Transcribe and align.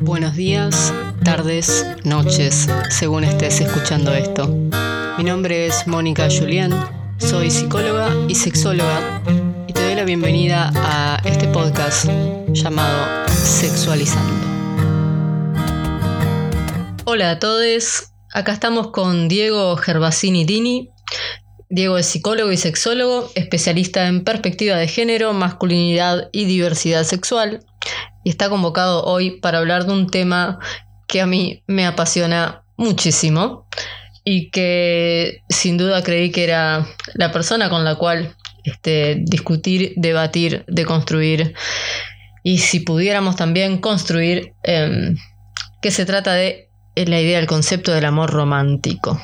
Buenos 0.00 0.36
días, 0.36 0.92
tardes, 1.24 1.86
noches, 2.04 2.68
según 2.90 3.24
estés 3.24 3.60
escuchando 3.60 4.12
esto. 4.12 4.48
Mi 5.18 5.24
nombre 5.24 5.66
es 5.66 5.86
Mónica 5.86 6.28
Julián, 6.30 6.72
soy 7.18 7.50
psicóloga 7.50 8.10
y 8.28 8.34
sexóloga 8.34 9.22
y 9.66 9.72
te 9.72 9.82
doy 9.82 9.94
la 9.94 10.04
bienvenida 10.04 10.70
a 10.74 11.20
este 11.24 11.48
podcast 11.48 12.06
llamado 12.48 13.26
Sexualizando. 13.28 14.46
Hola 17.04 17.30
a 17.30 17.38
todos, 17.38 18.12
acá 18.32 18.52
estamos 18.52 18.88
con 18.88 19.28
Diego 19.28 19.76
Gervasini 19.76 20.44
Dini. 20.44 20.93
Diego 21.74 21.98
es 21.98 22.06
psicólogo 22.06 22.52
y 22.52 22.56
sexólogo, 22.56 23.32
especialista 23.34 24.06
en 24.06 24.22
perspectiva 24.22 24.76
de 24.76 24.86
género, 24.86 25.32
masculinidad 25.32 26.28
y 26.30 26.44
diversidad 26.44 27.02
sexual 27.02 27.64
y 28.22 28.30
está 28.30 28.48
convocado 28.48 29.02
hoy 29.04 29.40
para 29.40 29.58
hablar 29.58 29.84
de 29.84 29.92
un 29.92 30.08
tema 30.08 30.60
que 31.08 31.20
a 31.20 31.26
mí 31.26 31.64
me 31.66 31.84
apasiona 31.84 32.62
muchísimo 32.76 33.66
y 34.22 34.50
que 34.50 35.42
sin 35.48 35.76
duda 35.76 36.04
creí 36.04 36.30
que 36.30 36.44
era 36.44 36.86
la 37.14 37.32
persona 37.32 37.68
con 37.68 37.84
la 37.84 37.96
cual 37.96 38.36
este, 38.62 39.16
discutir, 39.18 39.94
debatir, 39.96 40.64
deconstruir 40.68 41.54
y 42.44 42.58
si 42.58 42.80
pudiéramos 42.80 43.34
también 43.34 43.78
construir, 43.78 44.52
eh, 44.62 45.12
que 45.82 45.90
se 45.90 46.06
trata 46.06 46.34
de 46.34 46.68
la 46.94 47.20
idea 47.20 47.38
del 47.38 47.48
concepto 47.48 47.90
del 47.92 48.04
amor 48.04 48.30
romántico. 48.30 49.20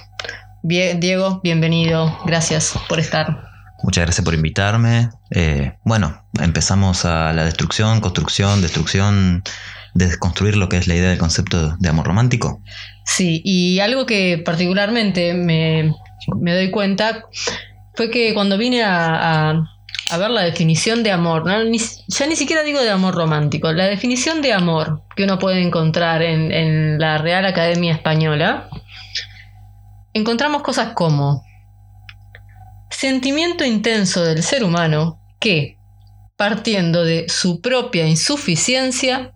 Bien, 0.62 1.00
Diego, 1.00 1.41
bienvenido, 1.42 2.19
gracias 2.27 2.74
por 2.88 3.01
estar. 3.01 3.51
Muchas 3.82 4.05
gracias 4.05 4.24
por 4.24 4.34
invitarme. 4.34 5.09
Eh, 5.30 5.73
bueno, 5.84 6.23
empezamos 6.38 7.06
a 7.06 7.32
la 7.32 7.45
destrucción, 7.45 8.01
construcción, 8.01 8.60
destrucción, 8.60 9.42
de 9.95 10.06
desconstruir 10.06 10.56
lo 10.56 10.68
que 10.68 10.77
es 10.77 10.87
la 10.87 10.95
idea 10.95 11.10
del 11.10 11.18
concepto 11.18 11.76
de 11.79 11.88
amor 11.88 12.07
romántico. 12.07 12.62
Sí, 13.04 13.40
y 13.45 13.80
algo 13.80 14.04
que 14.04 14.43
particularmente 14.45 15.34
me, 15.34 15.95
doy 16.26 16.71
cuenta 16.71 17.24
fue 17.95 18.10
que 18.10 18.34
cuando 18.34 18.59
vine 18.59 18.82
a, 18.84 19.65
ver 20.18 20.30
la 20.30 20.43
definición 20.43 21.02
de 21.02 21.12
amor, 21.12 21.45
ya 21.46 22.27
ni 22.27 22.37
siquiera 22.37 22.62
digo 22.62 22.80
de 22.82 22.90
amor 22.90 23.15
romántico, 23.15 23.73
la 23.73 23.87
definición 23.87 24.43
de 24.43 24.52
amor 24.52 25.02
que 25.16 25.24
uno 25.24 25.38
puede 25.38 25.62
encontrar 25.62 26.23
en, 26.23 26.52
en 26.52 26.99
la 26.99 27.18
Real 27.18 27.46
Academia 27.46 27.95
Española, 27.95 28.68
encontramos 30.12 30.62
cosas 30.62 30.92
como 30.94 31.44
sentimiento 32.90 33.64
intenso 33.64 34.24
del 34.24 34.42
ser 34.42 34.64
humano 34.64 35.20
que, 35.38 35.78
partiendo 36.36 37.04
de 37.04 37.28
su 37.28 37.60
propia 37.60 38.06
insuficiencia, 38.06 39.32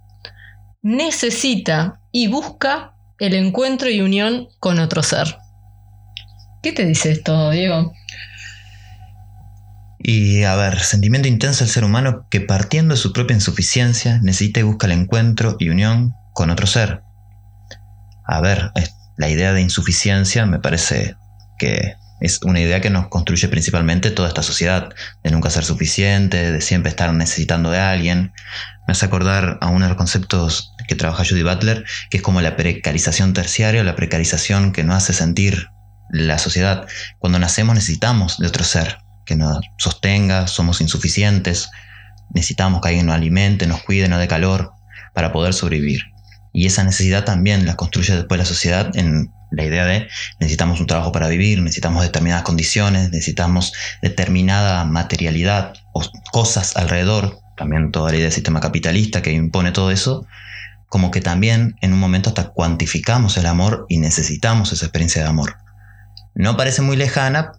necesita 0.83 2.01
y 2.13 2.29
busca 2.29 2.95
el 3.19 3.35
encuentro 3.35 3.89
y 3.89 4.01
unión 4.01 4.49
con 4.59 4.79
otro 4.79 5.03
ser. 5.03 5.39
¿Qué 6.63 6.73
te 6.73 6.85
dice 6.85 7.13
esto, 7.13 7.51
Diego? 7.51 7.93
Y 9.99 10.43
a 10.43 10.55
ver, 10.57 10.81
sentimiento 10.81 11.29
intenso 11.29 11.65
del 11.65 11.73
ser 11.73 11.85
humano 11.85 12.27
que 12.31 12.43
partiendo 12.43 12.95
de 12.95 13.01
su 13.01 13.13
propia 13.13 13.35
insuficiencia 13.35 14.19
necesita 14.23 14.61
y 14.61 14.65
busca 14.65 14.87
el 14.87 14.93
encuentro 14.93 15.57
y 15.59 15.71
unión 15.71 16.15
con 16.35 16.51
otro 16.51 16.67
ser. 16.67 17.03
A 18.27 18.41
ver, 18.41 18.71
la 19.17 19.29
idea 19.29 19.53
de 19.53 19.61
insuficiencia 19.61 20.47
me 20.47 20.59
parece 20.59 21.17
que 21.59 21.95
es 22.21 22.41
una 22.43 22.61
idea 22.61 22.81
que 22.81 22.91
nos 22.91 23.09
construye 23.09 23.49
principalmente 23.49 24.11
toda 24.11 24.29
esta 24.29 24.43
sociedad, 24.43 24.95
de 25.23 25.31
nunca 25.31 25.51
ser 25.51 25.65
suficiente, 25.65 26.53
de 26.53 26.61
siempre 26.61 26.91
estar 26.91 27.13
necesitando 27.13 27.71
de 27.71 27.79
alguien. 27.79 28.33
Me 28.87 28.93
hace 28.93 29.05
acordar 29.07 29.59
a 29.61 29.69
uno 29.69 29.85
de 29.85 29.91
los 29.91 29.99
conceptos 29.99 30.73
que 30.89 30.95
trabaja 30.95 31.25
Judy 31.25 31.43
Butler, 31.43 31.85
que 32.11 32.19
es 32.19 32.23
como 32.23 32.41
la 32.41 32.57
precarización 32.57 33.33
terciaria, 33.33 33.85
la 33.85 33.97
precarización 33.97 34.73
que 34.73 34.85
nos 34.85 34.97
hace 34.97 35.13
sentir 35.13 35.69
la 36.11 36.39
sociedad. 36.39 36.87
Cuando 37.19 37.39
nacemos 37.39 37.75
necesitamos 37.75 38.39
de 38.39 38.47
otro 38.47 38.65
ser 38.65 38.99
que 39.27 39.37
nos 39.37 39.61
sostenga, 39.79 40.47
somos 40.47 40.81
insuficientes, 40.81 41.71
necesitamos 42.33 42.81
que 42.81 42.89
alguien 42.89 43.07
nos 43.07 43.17
alimente, 43.17 43.67
nos 43.67 43.83
cuide, 43.83 44.09
nos 44.09 44.19
dé 44.21 44.29
calor 44.29 44.73
para 45.15 45.33
poder 45.33 45.55
sobrevivir. 45.55 46.14
Y 46.55 46.67
esa 46.67 46.85
necesidad 46.85 47.25
también 47.25 47.67
la 47.67 47.75
construye 47.75 48.15
después 48.15 48.39
la 48.39 48.45
sociedad 48.47 48.97
en 48.97 49.33
la 49.51 49.65
idea 49.65 49.85
de 49.85 50.09
necesitamos 50.39 50.81
un 50.81 50.87
trabajo 50.87 51.11
para 51.11 51.29
vivir, 51.29 51.61
necesitamos 51.61 52.03
determinadas 52.03 52.45
condiciones, 52.45 53.11
necesitamos 53.11 53.73
determinada 54.01 54.85
materialidad 54.85 55.75
o 55.93 56.03
cosas 56.33 56.77
alrededor, 56.77 57.41
también 57.57 57.91
toda 57.91 58.11
la 58.11 58.17
idea 58.17 58.27
del 58.27 58.33
sistema 58.33 58.61
capitalista 58.61 59.21
que 59.21 59.33
impone 59.33 59.73
todo 59.73 59.91
eso, 59.91 60.27
como 60.89 61.11
que 61.11 61.21
también 61.21 61.77
en 61.81 61.93
un 61.93 61.99
momento 61.99 62.31
hasta 62.31 62.51
cuantificamos 62.51 63.37
el 63.37 63.47
amor 63.47 63.85
y 63.89 63.99
necesitamos 63.99 64.73
esa 64.73 64.87
experiencia 64.87 65.23
de 65.23 65.29
amor. 65.29 65.57
No 66.37 66.57
parece 66.57 66.83
muy 66.83 66.97
lejana, 66.97 67.53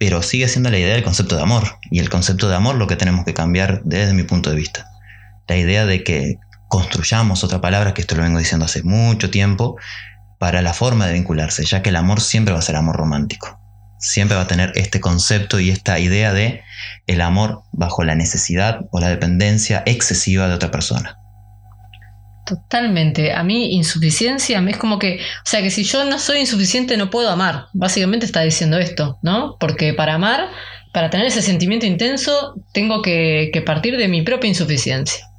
pero 0.00 0.22
sigue 0.22 0.48
siendo 0.48 0.70
la 0.70 0.78
idea 0.78 0.94
del 0.94 1.04
concepto 1.04 1.36
de 1.36 1.42
amor. 1.42 1.78
Y 1.90 2.00
el 2.00 2.10
concepto 2.10 2.48
de 2.48 2.56
amor 2.56 2.74
lo 2.74 2.88
que 2.88 2.96
tenemos 2.96 3.24
que 3.24 3.34
cambiar 3.34 3.82
desde 3.84 4.14
mi 4.14 4.24
punto 4.24 4.50
de 4.50 4.56
vista. 4.56 4.90
La 5.46 5.56
idea 5.56 5.86
de 5.86 6.02
que 6.02 6.38
construyamos 6.70 7.44
otra 7.44 7.60
palabra, 7.60 7.92
que 7.92 8.00
esto 8.00 8.14
lo 8.14 8.22
vengo 8.22 8.38
diciendo 8.38 8.64
hace 8.64 8.82
mucho 8.82 9.28
tiempo, 9.28 9.76
para 10.38 10.62
la 10.62 10.72
forma 10.72 11.06
de 11.06 11.12
vincularse, 11.12 11.66
ya 11.66 11.82
que 11.82 11.90
el 11.90 11.96
amor 11.96 12.20
siempre 12.22 12.54
va 12.54 12.60
a 12.60 12.62
ser 12.62 12.76
amor 12.76 12.96
romántico. 12.96 13.60
Siempre 13.98 14.36
va 14.36 14.44
a 14.44 14.46
tener 14.46 14.72
este 14.76 15.00
concepto 15.00 15.60
y 15.60 15.68
esta 15.68 15.98
idea 15.98 16.32
de 16.32 16.62
el 17.06 17.20
amor 17.20 17.64
bajo 17.72 18.04
la 18.04 18.14
necesidad 18.14 18.80
o 18.92 19.00
la 19.00 19.08
dependencia 19.08 19.82
excesiva 19.84 20.48
de 20.48 20.54
otra 20.54 20.70
persona. 20.70 21.18
Totalmente. 22.46 23.32
A 23.32 23.42
mí 23.42 23.74
insuficiencia 23.74 24.64
es 24.66 24.76
como 24.78 24.98
que, 24.98 25.16
o 25.16 25.48
sea, 25.48 25.60
que 25.60 25.70
si 25.70 25.84
yo 25.84 26.04
no 26.04 26.18
soy 26.18 26.38
insuficiente 26.38 26.96
no 26.96 27.10
puedo 27.10 27.30
amar. 27.30 27.66
Básicamente 27.74 28.24
está 28.24 28.40
diciendo 28.40 28.78
esto, 28.78 29.18
¿no? 29.22 29.56
Porque 29.60 29.92
para 29.92 30.14
amar, 30.14 30.48
para 30.92 31.10
tener 31.10 31.26
ese 31.26 31.42
sentimiento 31.42 31.84
intenso, 31.84 32.54
tengo 32.72 33.02
que, 33.02 33.52
partir 33.66 33.96
de 33.96 34.08
mi 34.08 34.22
propia 34.22 34.48
insuficiencia. 34.48 35.29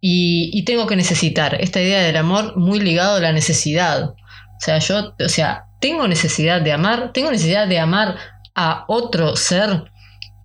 Y, 0.00 0.64
tengo 0.64 0.86
que 0.86 0.96
necesitar 0.96 1.56
esta 1.60 1.80
idea 1.80 2.00
del 2.00 2.16
amor 2.16 2.56
muy 2.56 2.80
ligado 2.80 3.16
a 3.16 3.20
la 3.20 3.32
necesidad. 3.32 4.10
O 4.10 4.60
sea, 4.60 4.78
yo, 4.78 5.14
o 5.22 5.28
sea, 5.28 5.64
tengo 5.80 6.08
necesidad 6.08 6.62
de 6.62 6.72
amar, 6.72 7.12
tengo 7.12 7.30
necesidad 7.30 7.68
de 7.68 7.78
amar 7.78 8.16
a 8.54 8.84
otro 8.88 9.36
ser 9.36 9.84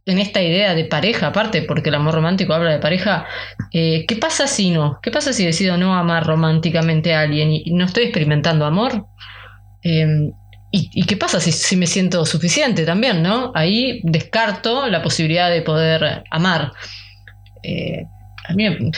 en 0.06 0.20
esta 0.20 0.42
idea 0.42 0.76
de 0.76 0.86
pareja, 0.86 1.28
aparte, 1.28 1.64
porque 1.64 1.90
el 1.90 1.96
amor 1.96 2.16
romántico 2.16 2.54
habla 2.54 2.72
de 2.72 2.80
pareja. 2.80 3.26
Eh, 3.72 4.06
¿Qué 4.08 4.16
pasa 4.18 4.48
si 4.48 4.70
no? 4.72 5.00
¿Qué 5.02 5.10
pasa 5.10 5.34
si 5.34 5.46
decido 5.46 5.78
no 5.78 5.96
amar 5.96 6.26
románticamente 6.26 7.14
a 7.14 7.22
alguien 7.22 7.52
y 7.52 7.72
no 7.72 7.86
estoy 7.86 8.04
experimentando 8.04 8.66
amor? 8.66 9.08
Em, 9.82 10.32
¿y, 10.72 11.06
qué 11.06 11.18
pasa 11.18 11.40
si, 11.40 11.52
si, 11.52 11.76
me 11.78 11.88
siento 11.88 12.26
suficiente 12.26 12.86
también, 12.86 13.24
no? 13.24 13.52
Ahí 13.56 14.02
descarto 14.04 14.88
la 14.90 15.02
posibilidad 15.02 15.50
de 15.50 15.62
poder 15.62 16.24
amar. 16.30 16.74
Eh, 17.64 18.06
a 18.48 18.54
mí 18.54 18.92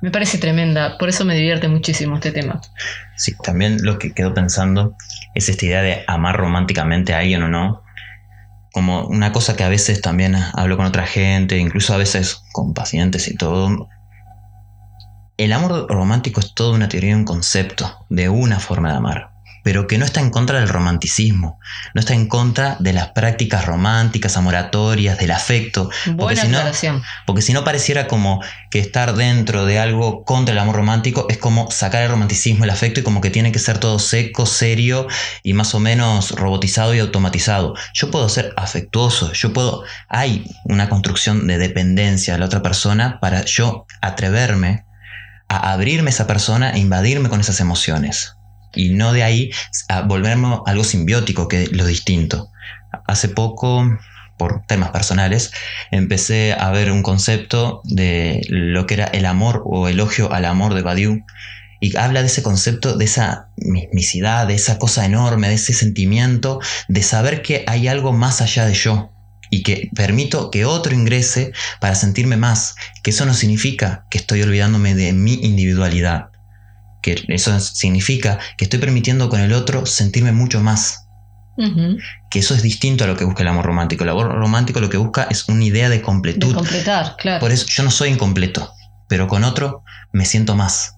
me 0.00 0.10
parece 0.10 0.38
tremenda, 0.38 0.98
por 0.98 1.08
eso 1.08 1.24
me 1.24 1.34
divierte 1.34 1.68
muchísimo 1.68 2.16
este 2.16 2.32
tema. 2.32 2.60
Sí, 3.16 3.34
también 3.42 3.78
lo 3.82 3.98
que 3.98 4.12
quedo 4.12 4.34
pensando 4.34 4.96
es 5.34 5.48
esta 5.48 5.66
idea 5.66 5.82
de 5.82 6.04
amar 6.06 6.36
románticamente 6.36 7.14
a 7.14 7.18
alguien 7.18 7.42
o 7.42 7.48
no, 7.48 7.82
como 8.72 9.06
una 9.06 9.32
cosa 9.32 9.56
que 9.56 9.64
a 9.64 9.68
veces 9.68 10.00
también 10.00 10.36
hablo 10.54 10.76
con 10.76 10.86
otra 10.86 11.06
gente, 11.06 11.58
incluso 11.58 11.94
a 11.94 11.98
veces 11.98 12.42
con 12.52 12.74
pacientes 12.74 13.28
y 13.28 13.36
todo. 13.36 13.88
El 15.36 15.52
amor 15.52 15.86
romántico 15.88 16.40
es 16.40 16.54
toda 16.54 16.74
una 16.74 16.88
teoría 16.88 17.16
un 17.16 17.24
concepto 17.24 18.06
de 18.10 18.28
una 18.28 18.60
forma 18.60 18.90
de 18.90 18.96
amar 18.96 19.30
pero 19.62 19.86
que 19.86 19.98
no 19.98 20.04
está 20.04 20.20
en 20.20 20.30
contra 20.30 20.58
del 20.58 20.68
romanticismo, 20.68 21.58
no 21.94 22.00
está 22.00 22.14
en 22.14 22.26
contra 22.26 22.76
de 22.80 22.92
las 22.92 23.08
prácticas 23.08 23.66
románticas, 23.66 24.36
amoratorias, 24.36 25.18
del 25.18 25.30
afecto. 25.30 25.90
Porque 26.16 26.36
si, 26.36 26.48
no, 26.48 26.58
porque 27.26 27.42
si 27.42 27.52
no 27.52 27.64
pareciera 27.64 28.06
como 28.06 28.42
que 28.70 28.78
estar 28.78 29.14
dentro 29.14 29.66
de 29.66 29.78
algo 29.78 30.24
contra 30.24 30.52
el 30.52 30.58
amor 30.58 30.76
romántico 30.76 31.26
es 31.28 31.38
como 31.38 31.70
sacar 31.70 32.02
el 32.02 32.10
romanticismo, 32.10 32.64
el 32.64 32.70
afecto 32.70 33.00
y 33.00 33.02
como 33.02 33.20
que 33.20 33.30
tiene 33.30 33.52
que 33.52 33.58
ser 33.58 33.78
todo 33.78 33.98
seco, 33.98 34.46
serio 34.46 35.06
y 35.42 35.52
más 35.52 35.74
o 35.74 35.80
menos 35.80 36.32
robotizado 36.32 36.94
y 36.94 36.98
automatizado. 36.98 37.74
Yo 37.94 38.10
puedo 38.10 38.28
ser 38.28 38.52
afectuoso, 38.56 39.32
yo 39.32 39.52
puedo, 39.52 39.84
hay 40.08 40.44
una 40.64 40.88
construcción 40.88 41.46
de 41.46 41.58
dependencia 41.58 42.34
de 42.34 42.40
la 42.40 42.46
otra 42.46 42.62
persona 42.62 43.20
para 43.20 43.44
yo 43.44 43.86
atreverme 44.00 44.84
a 45.48 45.72
abrirme 45.72 46.10
a 46.10 46.14
esa 46.14 46.26
persona 46.26 46.70
e 46.70 46.78
invadirme 46.78 47.28
con 47.28 47.40
esas 47.40 47.60
emociones 47.60 48.36
y 48.74 48.90
no 48.90 49.12
de 49.12 49.22
ahí 49.22 49.50
a 49.88 50.02
volverme 50.02 50.60
algo 50.66 50.84
simbiótico, 50.84 51.48
que 51.48 51.66
lo 51.68 51.86
distinto. 51.86 52.50
Hace 53.06 53.28
poco, 53.28 53.98
por 54.36 54.64
temas 54.66 54.90
personales, 54.90 55.52
empecé 55.90 56.54
a 56.58 56.70
ver 56.70 56.90
un 56.90 57.02
concepto 57.02 57.82
de 57.84 58.40
lo 58.48 58.86
que 58.86 58.94
era 58.94 59.04
el 59.04 59.26
amor 59.26 59.62
o 59.64 59.88
elogio 59.88 60.32
al 60.32 60.44
amor 60.44 60.74
de 60.74 60.82
Badiou. 60.82 61.24
Y 61.82 61.96
habla 61.96 62.20
de 62.20 62.26
ese 62.26 62.42
concepto, 62.42 62.96
de 62.96 63.06
esa 63.06 63.48
mismicidad, 63.56 64.46
de 64.46 64.54
esa 64.54 64.78
cosa 64.78 65.06
enorme, 65.06 65.48
de 65.48 65.54
ese 65.54 65.72
sentimiento, 65.72 66.60
de 66.88 67.02
saber 67.02 67.40
que 67.40 67.64
hay 67.66 67.88
algo 67.88 68.12
más 68.12 68.42
allá 68.42 68.66
de 68.66 68.74
yo, 68.74 69.10
y 69.50 69.62
que 69.62 69.90
permito 69.94 70.50
que 70.50 70.64
otro 70.64 70.94
ingrese 70.94 71.52
para 71.80 71.94
sentirme 71.94 72.36
más, 72.36 72.76
que 73.02 73.10
eso 73.10 73.26
no 73.26 73.34
significa 73.34 74.06
que 74.10 74.18
estoy 74.18 74.42
olvidándome 74.42 74.94
de 74.94 75.12
mi 75.12 75.34
individualidad, 75.34 76.29
que 77.02 77.24
eso 77.28 77.58
significa 77.60 78.38
que 78.56 78.64
estoy 78.64 78.78
permitiendo 78.78 79.28
con 79.28 79.40
el 79.40 79.52
otro 79.52 79.86
sentirme 79.86 80.32
mucho 80.32 80.60
más. 80.60 81.06
Que 82.30 82.38
eso 82.38 82.54
es 82.54 82.62
distinto 82.62 83.04
a 83.04 83.06
lo 83.06 83.18
que 83.18 83.24
busca 83.26 83.42
el 83.42 83.48
amor 83.48 83.66
romántico. 83.66 84.04
El 84.04 84.10
amor 84.10 84.32
romántico 84.32 84.80
lo 84.80 84.88
que 84.88 84.96
busca 84.96 85.24
es 85.24 85.46
una 85.48 85.62
idea 85.62 85.90
de 85.90 86.00
completud. 86.00 86.48
De 86.48 86.54
completar, 86.54 87.16
claro. 87.18 87.40
Por 87.40 87.52
eso 87.52 87.66
yo 87.68 87.82
no 87.82 87.90
soy 87.90 88.08
incompleto, 88.08 88.72
pero 89.08 89.28
con 89.28 89.44
otro 89.44 89.84
me 90.12 90.24
siento 90.24 90.54
más. 90.54 90.96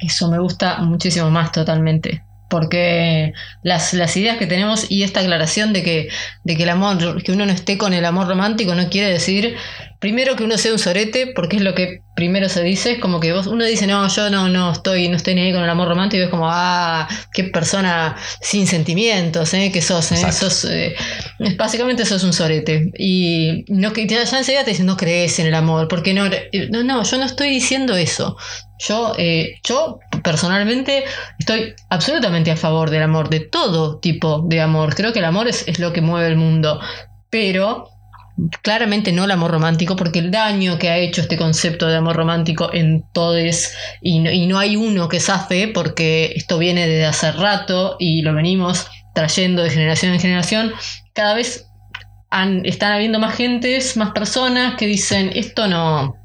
Eso 0.00 0.30
me 0.30 0.38
gusta 0.38 0.78
muchísimo 0.78 1.30
más 1.30 1.52
totalmente 1.52 2.24
porque 2.52 3.32
las, 3.62 3.94
las, 3.94 4.14
ideas 4.14 4.36
que 4.36 4.46
tenemos 4.46 4.90
y 4.90 5.04
esta 5.04 5.20
aclaración 5.20 5.72
de 5.72 5.82
que, 5.82 6.08
de 6.44 6.54
que 6.54 6.64
el 6.64 6.68
amor, 6.68 7.22
que 7.22 7.32
uno 7.32 7.46
no 7.46 7.52
esté 7.52 7.78
con 7.78 7.94
el 7.94 8.04
amor 8.04 8.28
romántico 8.28 8.74
no 8.74 8.90
quiere 8.90 9.08
decir 9.08 9.56
primero 10.02 10.34
que 10.34 10.42
uno 10.42 10.58
sea 10.58 10.72
un 10.72 10.80
sorete, 10.80 11.28
porque 11.28 11.58
es 11.58 11.62
lo 11.62 11.76
que 11.76 12.02
primero 12.16 12.48
se 12.48 12.62
dice, 12.64 12.90
es 12.90 12.98
como 12.98 13.20
que 13.20 13.32
vos, 13.32 13.46
uno 13.46 13.64
dice, 13.64 13.86
no, 13.86 14.06
yo 14.08 14.30
no, 14.30 14.48
no 14.48 14.72
estoy, 14.72 15.08
no 15.08 15.16
estoy 15.16 15.36
ni 15.36 15.42
ahí 15.42 15.52
con 15.52 15.62
el 15.62 15.70
amor 15.70 15.86
romántico, 15.86 16.20
y 16.20 16.24
es 16.24 16.28
como, 16.28 16.48
ah, 16.50 17.08
qué 17.32 17.44
persona 17.44 18.16
sin 18.40 18.66
sentimientos, 18.66 19.54
¿eh? 19.54 19.70
que 19.72 19.80
sos, 19.80 20.10
¿eh? 20.10 20.32
sos 20.32 20.64
eh, 20.64 20.96
básicamente 21.56 22.04
sos 22.04 22.24
un 22.24 22.32
sorete. 22.32 22.90
Y 22.98 23.64
no, 23.68 23.92
que 23.92 24.08
ya 24.08 24.22
enseguida 24.22 24.64
te 24.64 24.72
dicen, 24.72 24.86
no 24.86 24.96
crees 24.96 25.38
en 25.38 25.46
el 25.46 25.54
amor, 25.54 25.86
porque 25.86 26.12
no, 26.12 26.28
no, 26.70 26.82
no, 26.82 27.04
yo 27.04 27.18
no 27.18 27.24
estoy 27.24 27.50
diciendo 27.50 27.94
eso. 27.94 28.36
Yo, 28.80 29.14
eh, 29.18 29.60
yo 29.62 30.00
personalmente 30.22 31.04
estoy 31.38 31.74
absolutamente 31.90 32.50
a 32.50 32.56
favor 32.56 32.90
del 32.90 33.02
amor, 33.02 33.28
de 33.28 33.40
todo 33.40 33.98
tipo 33.98 34.44
de 34.46 34.60
amor. 34.60 34.94
Creo 34.94 35.12
que 35.12 35.18
el 35.18 35.24
amor 35.24 35.48
es, 35.48 35.66
es 35.68 35.78
lo 35.78 35.92
que 35.92 36.00
mueve 36.00 36.28
el 36.28 36.36
mundo. 36.36 36.80
Pero 37.30 37.88
claramente 38.62 39.12
no 39.12 39.24
el 39.24 39.30
amor 39.30 39.50
romántico, 39.50 39.96
porque 39.96 40.18
el 40.18 40.30
daño 40.30 40.78
que 40.78 40.90
ha 40.90 40.98
hecho 40.98 41.20
este 41.20 41.36
concepto 41.36 41.86
de 41.86 41.96
amor 41.96 42.16
romántico 42.16 42.72
en 42.72 43.04
todos, 43.12 43.72
y 44.00 44.20
no, 44.20 44.30
y 44.30 44.46
no 44.46 44.58
hay 44.58 44.76
uno 44.76 45.08
que 45.08 45.20
safe, 45.20 45.68
porque 45.68 46.32
esto 46.34 46.58
viene 46.58 46.86
desde 46.86 47.06
hace 47.06 47.32
rato 47.32 47.96
y 47.98 48.22
lo 48.22 48.34
venimos 48.34 48.88
trayendo 49.14 49.62
de 49.62 49.70
generación 49.70 50.12
en 50.12 50.20
generación, 50.20 50.72
cada 51.14 51.34
vez 51.34 51.66
están 52.64 52.92
habiendo 52.92 53.18
más 53.18 53.34
gentes, 53.34 53.96
más 53.96 54.12
personas 54.12 54.76
que 54.76 54.86
dicen, 54.86 55.30
esto 55.34 55.68
no, 55.68 56.16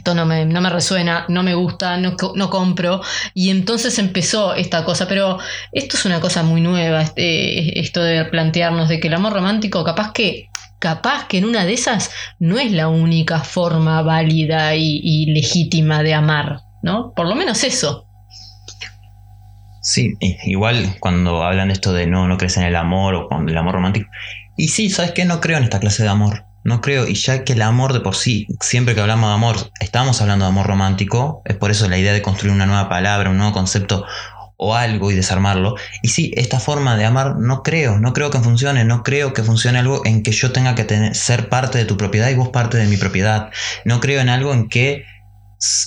esto 0.00 0.14
no 0.14 0.24
me, 0.24 0.46
no 0.46 0.62
me 0.62 0.70
resuena, 0.70 1.26
no 1.28 1.42
me 1.42 1.52
gusta, 1.52 1.98
no, 1.98 2.16
no, 2.34 2.48
compro. 2.48 3.02
Y 3.34 3.50
entonces 3.50 3.98
empezó 3.98 4.54
esta 4.54 4.82
cosa, 4.82 5.06
pero 5.06 5.38
esto 5.72 5.98
es 5.98 6.06
una 6.06 6.20
cosa 6.20 6.42
muy 6.42 6.62
nueva, 6.62 7.02
este, 7.02 7.78
esto 7.78 8.02
de 8.02 8.24
plantearnos 8.24 8.88
de 8.88 8.98
que 8.98 9.08
el 9.08 9.14
amor 9.14 9.34
romántico 9.34 9.84
capaz 9.84 10.12
que... 10.12 10.48
Capaz 10.78 11.26
que 11.28 11.36
en 11.36 11.44
una 11.44 11.66
de 11.66 11.74
esas 11.74 12.10
no 12.38 12.58
es 12.58 12.72
la 12.72 12.88
única 12.88 13.40
forma 13.40 14.00
válida 14.00 14.74
y, 14.74 15.26
legítima 15.26 16.02
de 16.02 16.14
amar, 16.14 16.60
¿no? 16.82 17.12
Por 17.14 17.28
lo 17.28 17.34
menos 17.34 17.64
eso. 17.64 18.06
Sí, 19.82 20.14
igual 20.46 20.96
cuando 20.98 21.42
hablan 21.42 21.70
esto 21.70 21.92
de 21.92 22.06
no, 22.06 22.26
no 22.28 22.38
crees 22.38 22.56
en 22.56 22.62
el 22.62 22.76
amor 22.76 23.14
o 23.14 23.28
con 23.28 23.46
el 23.46 23.58
amor 23.58 23.74
romántico. 23.74 24.08
Y 24.56 24.68
sí, 24.68 24.88
¿sabes 24.88 25.12
qué? 25.12 25.26
No 25.26 25.42
creo 25.42 25.58
en 25.58 25.64
esta 25.64 25.80
clase 25.80 26.02
de 26.02 26.08
amor. 26.08 26.46
No 26.62 26.80
creo, 26.80 27.08
y 27.08 27.14
ya 27.14 27.44
que 27.44 27.54
el 27.54 27.62
amor 27.62 27.92
de 27.92 28.00
por 28.00 28.14
sí, 28.14 28.46
siempre 28.60 28.94
que 28.94 29.00
hablamos 29.00 29.30
de 29.30 29.34
amor, 29.34 29.56
estamos 29.80 30.20
hablando 30.20 30.44
de 30.44 30.50
amor 30.50 30.66
romántico, 30.66 31.42
es 31.44 31.56
por 31.56 31.70
eso 31.70 31.88
la 31.88 31.98
idea 31.98 32.12
de 32.12 32.22
construir 32.22 32.54
una 32.54 32.66
nueva 32.66 32.88
palabra, 32.88 33.30
un 33.30 33.38
nuevo 33.38 33.52
concepto 33.52 34.04
o 34.62 34.74
algo 34.74 35.10
y 35.10 35.14
desarmarlo. 35.14 35.76
Y 36.02 36.08
sí, 36.08 36.32
esta 36.36 36.60
forma 36.60 36.96
de 36.98 37.06
amar 37.06 37.36
no 37.36 37.62
creo, 37.62 37.98
no 37.98 38.12
creo 38.12 38.30
que 38.30 38.40
funcione, 38.40 38.84
no 38.84 39.02
creo 39.02 39.32
que 39.32 39.42
funcione 39.42 39.78
algo 39.78 40.02
en 40.04 40.22
que 40.22 40.32
yo 40.32 40.52
tenga 40.52 40.74
que 40.74 40.84
tener, 40.84 41.14
ser 41.14 41.48
parte 41.48 41.78
de 41.78 41.86
tu 41.86 41.96
propiedad 41.96 42.28
y 42.28 42.34
vos 42.34 42.50
parte 42.50 42.76
de 42.76 42.86
mi 42.86 42.98
propiedad. 42.98 43.50
No 43.86 44.00
creo 44.00 44.20
en 44.20 44.28
algo 44.28 44.52
en 44.52 44.68
que 44.68 45.06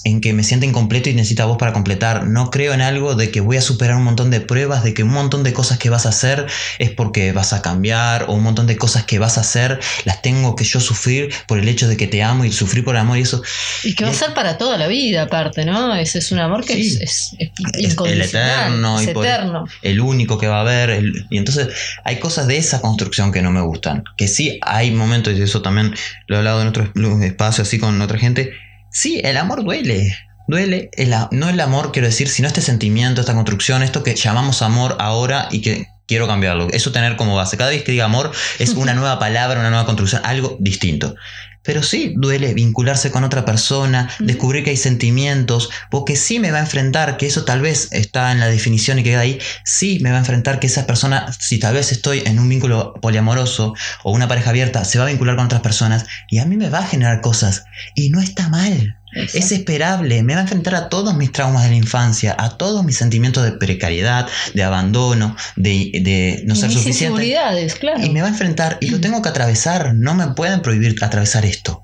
en 0.03 0.21
que 0.21 0.33
me 0.33 0.43
sienta 0.43 0.67
incompleto 0.67 1.09
y 1.09 1.15
necesita 1.15 1.45
vos 1.45 1.57
para 1.57 1.73
completar. 1.73 2.27
No 2.27 2.51
creo 2.51 2.73
en 2.73 2.81
algo 2.81 3.15
de 3.15 3.31
que 3.31 3.41
voy 3.41 3.57
a 3.57 3.61
superar 3.61 3.95
un 3.95 4.03
montón 4.03 4.29
de 4.29 4.39
pruebas, 4.39 4.83
de 4.83 4.93
que 4.93 5.01
un 5.01 5.09
montón 5.09 5.43
de 5.43 5.51
cosas 5.51 5.79
que 5.79 5.89
vas 5.89 6.05
a 6.05 6.09
hacer 6.09 6.45
es 6.77 6.91
porque 6.91 7.31
vas 7.31 7.53
a 7.53 7.61
cambiar, 7.63 8.25
o 8.27 8.33
un 8.33 8.43
montón 8.43 8.67
de 8.67 8.77
cosas 8.77 9.05
que 9.05 9.17
vas 9.17 9.37
a 9.37 9.41
hacer 9.41 9.79
las 10.05 10.21
tengo 10.21 10.55
que 10.55 10.63
yo 10.63 10.79
sufrir 10.79 11.33
por 11.47 11.57
el 11.57 11.67
hecho 11.67 11.87
de 11.87 11.97
que 11.97 12.05
te 12.05 12.21
amo 12.21 12.45
y 12.45 12.51
sufrir 12.51 12.83
por 12.83 12.97
amor 12.97 13.17
y 13.17 13.21
eso. 13.21 13.41
Y 13.83 13.95
que 13.95 14.05
va 14.05 14.11
a 14.11 14.13
ser 14.13 14.33
para 14.35 14.57
toda 14.59 14.77
la 14.77 14.87
vida, 14.87 15.23
aparte, 15.23 15.65
¿no? 15.65 15.95
Ese 15.95 16.19
es 16.19 16.31
un 16.31 16.39
amor 16.39 16.63
que 16.63 16.79
es, 16.79 16.99
es, 17.01 17.35
el 17.39 18.21
eterno, 18.21 19.01
y 19.01 19.05
eterno. 19.05 19.65
el 19.81 19.99
único 19.99 20.37
que 20.37 20.47
va 20.47 20.57
a 20.57 20.61
haber. 20.61 21.03
y 21.29 21.37
entonces 21.37 21.69
hay 22.03 22.19
cosas 22.19 22.45
de 22.45 22.57
esa 22.57 22.79
construcción 22.79 23.31
que 23.31 23.41
no 23.41 23.49
me 23.49 23.61
gustan. 23.61 24.03
Que 24.17 24.27
sí 24.27 24.59
hay 24.61 24.91
momentos, 24.91 25.33
y 25.33 25.41
eso 25.41 25.63
también 25.63 25.95
lo 26.27 26.35
he 26.35 26.37
hablado 26.39 26.61
en 26.61 26.67
otros 26.67 26.89
espacios 27.23 27.67
así 27.67 27.79
con 27.79 27.99
otra 28.01 28.19
gente 28.19 28.53
Sí, 28.93 29.19
el 29.23 29.37
amor 29.37 29.63
duele. 29.63 30.15
Duele, 30.47 30.91
no 31.31 31.49
el 31.49 31.59
amor, 31.59 31.91
quiero 31.91 32.07
decir, 32.07 32.29
sino 32.29 32.47
este 32.47 32.61
sentimiento, 32.61 33.21
esta 33.21 33.33
construcción, 33.33 33.81
esto 33.81 34.03
que 34.03 34.13
llamamos 34.15 34.61
amor 34.61 34.97
ahora 34.99 35.47
y 35.51 35.61
que 35.61 35.87
quiero 36.05 36.27
cambiarlo. 36.27 36.67
Eso 36.69 36.91
tener 36.91 37.15
como 37.15 37.35
base. 37.35 37.57
Cada 37.57 37.71
vez 37.71 37.83
que 37.83 37.91
diga 37.91 38.05
amor 38.05 38.31
es 38.59 38.71
una 38.75 38.93
nueva 38.93 39.17
palabra, 39.17 39.59
una 39.59 39.71
nueva 39.71 39.87
construcción, 39.87 40.21
algo 40.23 40.57
distinto. 40.59 41.15
Pero 41.63 41.83
sí 41.83 42.13
duele 42.17 42.53
vincularse 42.53 43.11
con 43.11 43.23
otra 43.23 43.45
persona, 43.45 44.09
descubrir 44.19 44.63
que 44.63 44.71
hay 44.71 44.77
sentimientos, 44.77 45.69
porque 45.89 46.15
sí 46.15 46.39
me 46.39 46.51
va 46.51 46.57
a 46.57 46.61
enfrentar, 46.61 47.17
que 47.17 47.25
eso 47.25 47.45
tal 47.45 47.61
vez 47.61 47.89
está 47.91 48.31
en 48.31 48.39
la 48.39 48.47
definición 48.47 48.99
y 48.99 49.03
queda 49.03 49.21
ahí, 49.21 49.39
sí 49.63 49.99
me 50.01 50.11
va 50.11 50.17
a 50.17 50.19
enfrentar 50.19 50.59
que 50.59 50.67
esa 50.67 50.85
persona, 50.85 51.31
si 51.39 51.59
tal 51.59 51.73
vez 51.73 51.91
estoy 51.91 52.23
en 52.25 52.39
un 52.39 52.49
vínculo 52.49 52.93
poliamoroso 53.01 53.73
o 54.03 54.11
una 54.11 54.27
pareja 54.27 54.51
abierta, 54.51 54.85
se 54.85 54.99
va 54.99 55.05
a 55.05 55.09
vincular 55.09 55.35
con 55.35 55.45
otras 55.45 55.61
personas 55.61 56.05
y 56.29 56.39
a 56.39 56.45
mí 56.45 56.57
me 56.57 56.69
va 56.69 56.79
a 56.79 56.87
generar 56.87 57.21
cosas 57.21 57.65
y 57.95 58.09
no 58.09 58.21
está 58.21 58.49
mal. 58.49 58.97
Es 59.15 59.51
esperable, 59.51 60.23
me 60.23 60.33
va 60.33 60.39
a 60.39 60.43
enfrentar 60.43 60.75
a 60.75 60.89
todos 60.89 61.15
mis 61.15 61.31
traumas 61.31 61.63
de 61.63 61.69
la 61.69 61.75
infancia, 61.75 62.35
a 62.37 62.57
todos 62.57 62.83
mis 62.83 62.97
sentimientos 62.97 63.43
de 63.43 63.51
precariedad, 63.53 64.27
de 64.53 64.63
abandono, 64.63 65.35
de, 65.55 66.41
no 66.45 66.55
ser 66.55 66.71
suficiente. 66.71 67.37
Claro. 67.79 68.03
Y 68.03 68.09
me 68.09 68.21
va 68.21 68.27
a 68.27 68.31
enfrentar 68.31 68.77
y 68.81 68.87
lo 68.87 68.99
tengo 68.99 69.21
que 69.21 69.29
atravesar, 69.29 69.93
no 69.95 70.15
me 70.15 70.27
pueden 70.29 70.61
prohibir 70.61 70.95
atravesar 71.03 71.45
esto. 71.45 71.83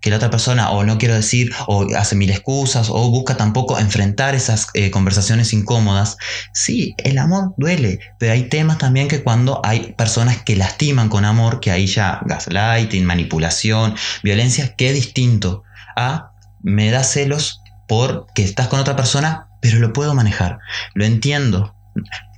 Que 0.00 0.10
la 0.10 0.16
otra 0.16 0.30
persona 0.30 0.70
o 0.70 0.82
no 0.82 0.98
quiero 0.98 1.14
decir 1.14 1.52
o 1.68 1.86
hace 1.96 2.16
mil 2.16 2.30
excusas 2.30 2.88
o 2.90 3.08
busca 3.10 3.36
tampoco 3.36 3.78
enfrentar 3.78 4.34
esas 4.34 4.66
eh, 4.74 4.90
conversaciones 4.90 5.52
incómodas. 5.52 6.16
Sí, 6.52 6.96
el 6.98 7.18
amor 7.18 7.54
duele, 7.56 8.00
pero 8.18 8.32
hay 8.32 8.48
temas 8.48 8.78
también 8.78 9.06
que 9.06 9.22
cuando 9.22 9.60
hay 9.64 9.92
personas 9.92 10.42
que 10.42 10.56
lastiman 10.56 11.08
con 11.08 11.24
amor, 11.24 11.60
que 11.60 11.70
ahí 11.70 11.86
ya 11.86 12.20
gaslighting, 12.24 13.04
manipulación, 13.04 13.94
violencia, 14.24 14.74
que 14.74 14.88
es 14.88 14.94
distinto 14.94 15.62
a 15.94 16.31
me 16.62 16.90
da 16.90 17.02
celos 17.04 17.62
porque 17.88 18.42
estás 18.42 18.68
con 18.68 18.80
otra 18.80 18.96
persona, 18.96 19.48
pero 19.60 19.78
lo 19.78 19.92
puedo 19.92 20.14
manejar, 20.14 20.58
lo 20.94 21.04
entiendo, 21.04 21.74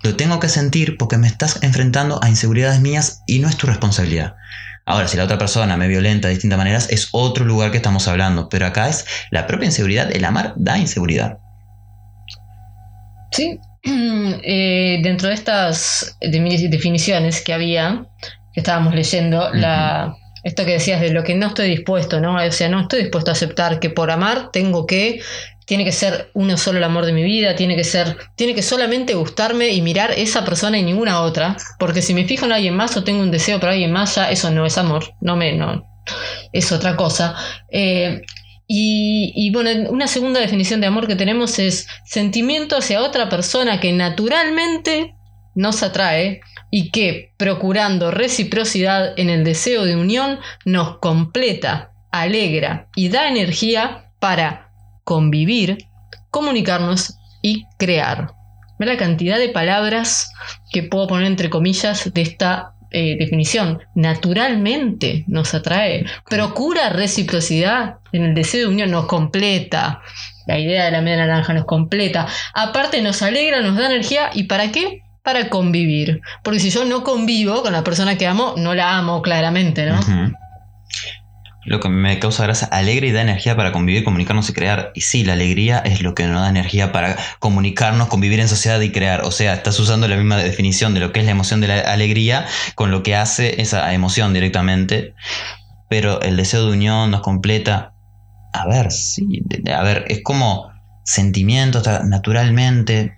lo 0.02 0.16
tengo 0.16 0.40
que 0.40 0.49
sentir 0.49 0.97
porque 0.99 1.16
me 1.16 1.26
estás 1.26 1.62
enfrentando 1.62 2.23
a 2.23 2.28
inseguridades 2.28 2.81
mías 2.81 3.23
y 3.26 3.38
no 3.38 3.49
es 3.49 3.57
tu 3.57 3.66
responsabilidad. 3.66 4.35
Ahora, 4.87 5.09
si 5.09 5.16
la 5.16 5.25
otra 5.25 5.38
persona 5.38 5.76
me 5.78 5.88
violenta 5.88 6.28
de 6.28 6.35
distintas 6.35 6.59
maneras, 6.59 6.88
es 6.90 7.09
otro 7.12 7.47
lugar 7.47 7.71
que 7.71 7.78
estamos 7.78 8.07
hablando, 8.07 8.50
pero 8.50 8.66
acá 8.66 8.88
es 8.88 9.07
la 9.31 9.47
propia 9.47 9.66
inseguridad, 9.66 10.14
el 10.14 10.25
amar 10.25 10.52
da 10.57 10.76
inseguridad. 10.76 11.38
Sí, 13.31 13.59
eh, 13.83 15.00
dentro 15.02 15.28
de 15.28 15.35
estas 15.35 16.19
definiciones 16.21 17.40
que 17.40 17.54
había, 17.54 18.04
que 18.52 18.61
estábamos 18.61 18.95
leyendo, 18.95 19.52
la 19.54 20.14
esto 20.45 20.65
que 20.65 20.73
decías 20.73 21.01
de 21.01 21.11
lo 21.11 21.25
que 21.25 21.35
no 21.35 21.49
estoy 21.49 21.69
dispuesto, 21.69 22.21
¿no? 22.21 22.37
O 22.37 22.53
sea, 22.53 22.69
no 22.69 22.81
estoy 22.83 23.01
dispuesto 23.01 23.31
a 23.31 23.33
aceptar 23.33 23.81
que 23.81 23.91
por 23.91 24.11
amar 24.11 24.51
tengo 24.53 24.87
que, 24.87 25.21
tiene 25.67 25.85
que 25.85 25.93
ser 25.93 26.31
uno 26.35 26.57
solo 26.57 26.79
el 26.79 26.85
amor 26.85 27.07
de 27.07 27.13
mi 27.13 27.25
vida, 27.25 27.57
tiene 27.57 27.77
que 27.77 27.85
ser, 27.85 28.17
tiene 28.37 28.55
que 28.55 28.63
solamente 28.63 29.15
gustarme 29.15 29.71
y 29.71 29.81
mirar 29.81 30.13
esa 30.13 30.45
persona 30.45 30.79
y 30.79 30.83
ninguna 30.83 31.23
otra, 31.23 31.57
porque 31.79 32.03
si 32.03 32.15
me 32.15 32.25
fijo 32.25 32.45
en 32.45 32.53
alguien 32.53 32.77
más 32.77 32.97
o 32.97 33.05
tengo 33.05 33.23
un 33.23 33.31
deseo 33.31 33.59
por 33.59 33.71
alguien 33.71 33.91
más, 33.91 34.15
ya 34.15 34.31
eso 34.31 34.51
no 34.51 34.67
es 34.67 34.77
amor, 34.77 35.15
no 35.21 35.37
me, 35.37 35.53
no, 35.53 35.87
es 36.53 36.71
otra 36.73 36.95
cosa. 36.97 37.35
Eh, 37.71 38.21
y, 38.67 39.51
bueno, 39.53 39.91
una 39.91 40.07
segunda 40.07 40.41
definición 40.41 40.81
de 40.81 40.87
amor 40.87 41.07
que 41.07 41.17
tenemos 41.17 41.59
es 41.59 41.87
sentimiento 42.05 42.77
hacia 42.77 43.03
otra 43.03 43.29
persona 43.29 43.79
que 43.79 43.93
naturalmente 43.93 45.15
nos 45.55 45.83
atrae 45.83 46.41
y 46.71 46.91
que, 46.91 47.33
procurando 47.37 48.11
reciprocidad 48.11 49.19
en 49.19 49.31
el 49.31 49.45
deseo 49.45 49.85
de 49.85 49.97
unión, 49.97 50.41
nos 50.65 50.99
completa, 50.99 51.93
alegra 52.11 52.89
y 52.97 53.09
da 53.09 53.29
energía 53.29 54.11
para 54.19 54.71
convivir, 55.05 55.87
comunicarnos 56.31 57.17
y 57.43 57.67
crear. 57.79 58.33
Ve 58.79 58.87
la 58.87 58.97
cantidad 58.97 59.39
de 59.39 59.51
palabras 59.51 60.33
que 60.73 60.83
puedo 60.83 61.07
poner 61.07 61.27
entre 61.27 61.51
comillas 61.51 62.13
de 62.13 62.23
esta 62.23 62.75
eh, 62.91 63.17
definición. 63.19 63.81
Naturalmente 63.95 65.25
nos 65.29 65.55
atrae. 65.55 66.07
Procura 66.29 66.91
reciprocidad 66.91 67.97
en 68.13 68.25
el 68.25 68.35
deseo 68.35 68.63
de 68.63 68.75
unión, 68.75 68.91
nos 68.91 69.07
completa. 69.07 70.01
La 70.47 70.59
idea 70.59 70.87
de 70.87 70.91
la 70.91 71.03
media 71.03 71.27
naranja 71.27 71.53
nos 71.55 71.67
completa. 71.67 72.27
Aparte 72.53 73.01
nos 73.01 73.23
alegra, 73.23 73.61
nos 73.63 73.77
da 73.77 73.87
energía. 73.87 74.31
¿Y 74.35 74.45
para 74.45 74.73
qué? 74.73 75.04
Para 75.25 75.49
convivir. 75.49 76.21
Porque 76.43 76.61
si 76.61 76.71
yo 76.71 76.85
no 76.85 77.02
convivo 77.02 77.62
con 77.62 77.73
la 77.73 77.83
persona 77.83 78.16
que 78.16 78.26
amo, 78.26 78.54
no 78.57 78.75
la 78.75 78.97
amo 78.99 79.23
claramente, 79.23 79.87
¿no? 79.87 79.99
Lo 81.64 81.81
que 81.81 81.88
me 81.88 82.19
causa 82.19 82.43
gracia, 82.43 82.69
alegre 82.69 83.07
y 83.09 83.12
da 83.12 83.23
energía 83.23 83.57
para 83.57 83.73
convivir, 83.73 84.04
comunicarnos 84.04 84.50
y 84.50 84.52
crear. 84.52 84.93
Y 84.95 85.00
sí, 85.00 85.25
la 85.25 85.33
alegría 85.33 85.78
es 85.78 86.02
lo 86.02 86.14
que 86.14 86.26
nos 86.26 86.43
da 86.43 86.50
energía 86.50 86.93
para 86.93 87.16
comunicarnos, 87.38 88.09
convivir 88.09 88.38
en 88.38 88.49
sociedad 88.49 88.78
y 88.83 88.93
crear. 88.93 89.23
O 89.25 89.31
sea, 89.31 89.54
estás 89.54 89.81
usando 89.81 90.07
la 90.09 90.16
misma 90.16 90.37
definición 90.37 90.93
de 90.93 91.00
lo 91.00 91.11
que 91.11 91.21
es 91.21 91.25
la 91.25 91.33
emoción 91.33 91.62
de 91.62 91.69
la 91.69 91.81
alegría 91.81 92.47
con 92.75 92.90
lo 92.90 93.02
que 93.02 93.16
hace 93.16 93.62
esa 93.62 93.95
emoción 93.95 94.35
directamente. 94.35 95.14
Pero 95.88 96.21
el 96.21 96.37
deseo 96.37 96.66
de 96.66 96.73
unión 96.73 97.11
nos 97.11 97.23
completa. 97.23 97.95
A 98.52 98.69
ver, 98.69 98.93
sí, 98.93 99.43
a 99.75 99.83
ver, 99.83 100.04
es 100.09 100.23
como 100.23 100.71
sentimientos 101.02 101.88
naturalmente. 102.04 103.16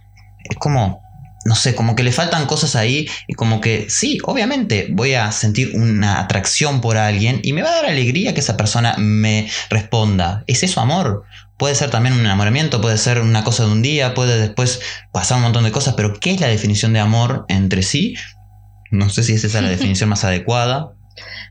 Es 0.49 0.57
como 0.57 1.06
no 1.47 1.55
sé, 1.55 1.77
como 1.77 1.95
que 1.95 2.03
le 2.03 2.11
faltan 2.11 2.47
cosas 2.47 2.75
ahí 2.75 3.09
y 3.29 3.35
como 3.35 3.61
que 3.61 3.87
sí, 3.89 4.19
obviamente 4.25 4.89
voy 4.91 5.15
a 5.15 5.31
sentir 5.31 5.71
una 5.75 6.19
atracción 6.19 6.81
por 6.81 6.97
alguien 6.97 7.41
y 7.45 7.53
me 7.53 7.63
va 7.63 7.71
a 7.71 7.77
dar 7.77 7.87
alegría 7.87 8.35
que 8.35 8.41
esa 8.41 8.57
persona 8.57 8.97
me 8.99 9.49
responda. 9.71 10.43
¿Es 10.49 10.65
eso 10.65 10.81
amor? 10.81 11.23
Puede 11.57 11.77
ser 11.77 11.91
también 11.91 12.15
un 12.15 12.21
enamoramiento, 12.21 12.81
puede 12.81 12.99
ser 12.99 13.21
una 13.21 13.45
cosa 13.45 13.65
de 13.65 13.71
un 13.71 13.81
día, 13.81 14.13
puede 14.13 14.41
después 14.41 14.81
pasar 15.13 15.37
un 15.37 15.45
montón 15.45 15.63
de 15.63 15.71
cosas, 15.71 15.95
pero 15.95 16.19
¿qué 16.19 16.33
es 16.33 16.41
la 16.41 16.49
definición 16.49 16.93
de 16.93 16.99
amor 16.99 17.47
entre 17.49 17.83
sí? 17.83 18.17
No 18.91 19.09
sé 19.09 19.23
si 19.23 19.35
es 19.35 19.45
esa 19.45 19.61
la 19.61 19.69
definición 19.71 20.11
más 20.11 20.25
adecuada. 20.25 20.95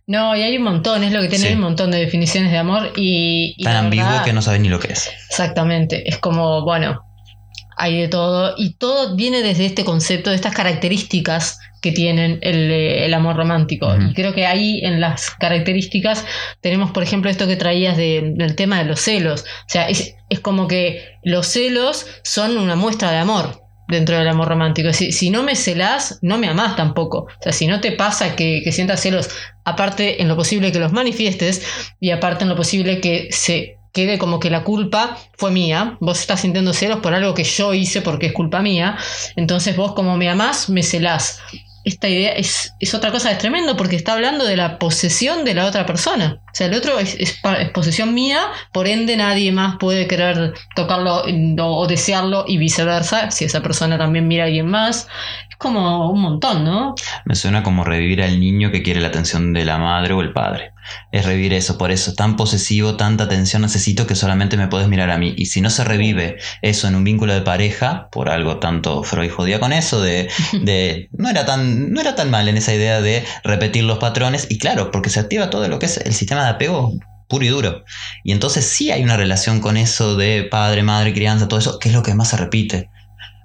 No, 0.07 0.35
y 0.35 0.43
hay 0.43 0.57
un 0.57 0.63
montón, 0.63 1.03
es 1.03 1.13
lo 1.13 1.21
que 1.21 1.29
tiene 1.29 1.53
un 1.53 1.61
montón 1.61 1.89
de 1.89 1.99
definiciones 1.99 2.51
de 2.51 2.57
amor 2.57 2.91
y... 2.97 3.55
Tan 3.63 3.77
ambiguo 3.77 4.23
que 4.25 4.33
no 4.33 4.41
sabes 4.41 4.59
ni 4.59 4.67
lo 4.67 4.79
que 4.79 4.91
es. 4.91 5.09
Exactamente, 5.29 6.07
es 6.07 6.19
como, 6.19 6.63
bueno, 6.63 7.04
hay 7.77 8.01
de 8.01 8.08
todo 8.08 8.55
y 8.58 8.75
todo 8.75 9.15
viene 9.15 9.41
desde 9.41 9.65
este 9.65 9.84
concepto, 9.84 10.29
de 10.29 10.36
estas 10.36 10.53
características 10.53 11.60
que 11.86 11.91
tienen 11.91 12.39
el, 12.41 12.72
eh, 12.72 13.13
amor 13.13 13.36
romántico. 13.36 13.96
Y 13.96 14.15
creo 14.15 14.34
que 14.34 14.48
ahí 14.48 14.79
en 14.84 15.00
las 15.00 15.29
características 15.29 16.25
tenemos, 16.60 16.89
por 16.89 17.03
ejemplo, 17.03 17.29
esto 17.29 17.46
que 17.46 17.58
traías 17.58 17.96
del 17.96 18.55
tema 18.55 18.79
de 18.79 18.86
los 18.86 19.00
celos. 19.01 19.41
O 19.41 19.70
sea, 19.70 19.88
es, 19.88 20.15
como 20.41 20.67
que 20.67 21.03
los 21.24 21.46
celos 21.46 22.08
son 22.24 22.58
una 22.58 22.75
muestra 22.75 23.12
de 23.12 23.17
amor 23.17 23.62
dentro 23.88 24.17
del 24.17 24.27
amor 24.27 24.48
romántico. 24.48 24.91
Si, 24.94 25.12
si 25.12 25.29
no 25.29 25.44
me 25.44 25.55
celás, 25.55 26.17
no 26.24 26.39
me 26.39 26.48
amás 26.48 26.75
tampoco. 26.75 27.20
O 27.20 27.44
sea, 27.44 27.51
si 27.51 27.67
no 27.67 27.79
te 27.82 27.91
pasa 27.91 28.36
que, 28.36 28.62
que 28.63 28.72
sientas 28.72 29.01
celos, 29.01 29.29
aparte 29.63 30.24
en 30.24 30.27
lo 30.27 30.36
posible 30.36 30.72
que 30.72 30.79
los 30.79 30.91
manifiestes 30.91 31.63
y 32.00 32.10
aparte 32.10 32.46
en 32.46 32.50
lo 32.50 32.55
posible 32.55 33.00
que 33.00 33.27
se 33.29 33.77
quede 33.95 34.19
como 34.19 34.39
que 34.41 34.49
la 34.49 34.63
culpa 34.63 35.17
fue 35.37 35.51
mía, 35.51 35.97
vos 36.01 36.19
estás 36.19 36.41
sintiendo 36.41 36.73
celos 36.73 36.99
por 36.99 37.13
algo 37.13 37.33
que 37.33 37.45
yo 37.45 37.73
hice 37.73 38.01
porque 38.01 38.27
es 38.27 38.33
culpa 38.33 38.61
mía, 38.61 38.97
entonces 39.37 39.75
vos 39.77 39.93
como 39.93 40.17
me 40.17 40.29
amás, 40.29 40.69
me 40.69 40.83
celás. 40.83 41.39
Esta 41.85 42.09
idea 42.09 42.31
es, 42.31 42.73
otra 42.95 43.11
cosa, 43.11 43.31
es 43.31 43.37
tremendo 43.37 43.77
porque 43.77 43.95
está 43.95 44.13
hablando 44.13 44.43
de 44.43 44.57
la 44.57 44.79
posesión 44.79 45.45
de 45.45 45.53
la 45.53 45.65
otra 45.65 45.85
persona. 45.85 46.41
O 46.47 46.55
sea, 46.55 46.65
el 46.67 46.73
otro 46.73 46.97
es, 46.99 47.15
es, 47.19 47.39
posesión 47.73 48.13
mía, 48.13 48.39
por 48.73 48.87
ende 48.87 49.15
nadie 49.15 49.51
más 49.51 49.77
puede 49.77 50.07
querer 50.07 50.55
tocarlo 50.75 51.23
o, 51.59 51.87
desearlo 51.87 52.43
y 52.47 52.57
viceversa, 52.57 53.29
si 53.29 53.45
esa 53.45 53.61
persona 53.61 53.99
también 53.99 54.27
mira 54.27 54.43
a 54.43 54.47
alguien 54.47 54.65
más. 54.65 55.07
Es 55.47 55.55
como 55.57 56.09
un 56.09 56.21
montón, 56.21 56.65
¿no? 56.65 56.95
Me 57.23 57.35
suena 57.35 57.61
como 57.61 57.83
revivir 57.83 58.23
al 58.23 58.39
niño 58.39 58.71
que 58.71 58.81
quiere 58.81 58.99
la 58.99 59.09
atención 59.09 59.53
de 59.53 59.63
la 59.63 59.77
madre 59.77 60.15
o 60.15 60.21
el 60.21 60.33
padre 60.33 60.75
es 61.12 61.25
revivir 61.25 61.54
eso. 61.54 61.77
Por 61.77 61.92
eso, 61.92 62.13
tan 62.13 62.36
posesivo, 62.36 62.98
tanta 62.98 63.25
atención 63.25 63.62
necesito 63.62 64.08
que 64.08 64.15
solamente 64.15 64.58
me 64.58 64.68
puedes 64.68 64.88
mirar 64.88 65.10
a 65.12 65.18
mí. 65.18 65.34
Y 65.38 65.48
si 65.48 65.62
no 65.62 65.70
se 65.70 65.84
revive 65.84 66.38
eso 66.62 66.88
en 66.88 66.96
un 66.96 67.04
vínculo 67.04 67.34
de 67.34 67.42
pareja, 67.42 68.10
por 68.12 68.30
algo 68.30 68.58
tanto 68.58 69.04
Freud 69.04 69.32
jodía 69.32 69.60
con 69.60 69.74
eso, 69.74 70.01
de, 70.01 70.30
de 70.62 71.10
no, 71.12 71.30
era 71.30 71.46
tan, 71.46 71.92
no 71.92 72.01
era 72.01 72.15
tan 72.15 72.30
mal 72.30 72.48
en 72.48 72.58
esa 72.58 72.74
idea 72.74 73.01
de 73.01 73.24
repetir 73.44 73.84
los 73.84 74.00
patrones. 74.00 74.48
Y 74.50 74.58
claro, 74.58 74.92
porque 74.92 75.10
se 75.10 75.20
activa 75.20 75.50
todo 75.50 75.68
lo 75.68 75.80
que 75.80 75.88
es 75.88 75.98
el 75.98 76.13
sistema 76.13 76.44
de 76.44 76.50
apego 76.50 76.94
puro 77.27 77.46
y 77.46 77.50
duro. 77.50 77.84
Y 78.24 78.32
entonces 78.32 78.65
sí 78.65 78.92
hay 78.92 79.04
una 79.04 79.18
relación 79.18 79.60
con 79.60 79.77
eso 79.77 80.15
de 80.15 80.44
padre, 80.44 80.84
madre, 80.84 81.13
crianza, 81.13 81.48
todo 81.48 81.60
eso, 81.60 81.80
que 81.80 81.89
es 81.89 81.96
lo 81.96 82.04
que 82.04 82.13
más 82.13 82.30
se 82.30 82.38
repite 82.38 82.89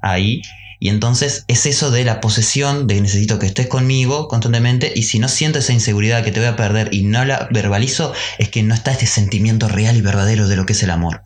ahí. 0.03 0.43
Y 0.83 0.89
entonces 0.89 1.45
es 1.47 1.67
eso 1.67 1.91
de 1.91 2.05
la 2.05 2.23
posesión, 2.23 2.87
de 2.87 3.01
necesito 3.03 3.39
que 3.39 3.47
estés 3.47 3.67
conmigo 3.67 4.29
constantemente 4.29 4.91
y 4.95 5.03
si 5.03 5.19
no 5.19 5.29
siento 5.29 5.59
esa 5.59 5.75
inseguridad 5.75 6.25
que 6.25 6.33
te 6.33 6.41
voy 6.41 6.49
a 6.49 6.57
perder 6.57 6.89
y 6.93 7.03
no 7.03 7.23
la 7.27 7.49
verbalizo, 7.53 8.15
es 8.39 8.49
que 8.49 8.63
no 8.63 8.75
está 8.75 8.91
este 8.91 9.07
sentimiento 9.07 9.69
real 9.69 9.99
y 9.99 10.01
verdadero 10.01 10.49
de 10.49 10.57
lo 10.57 10.65
que 10.65 10.73
es 10.73 10.83
el 10.83 10.91
amor. 10.91 11.23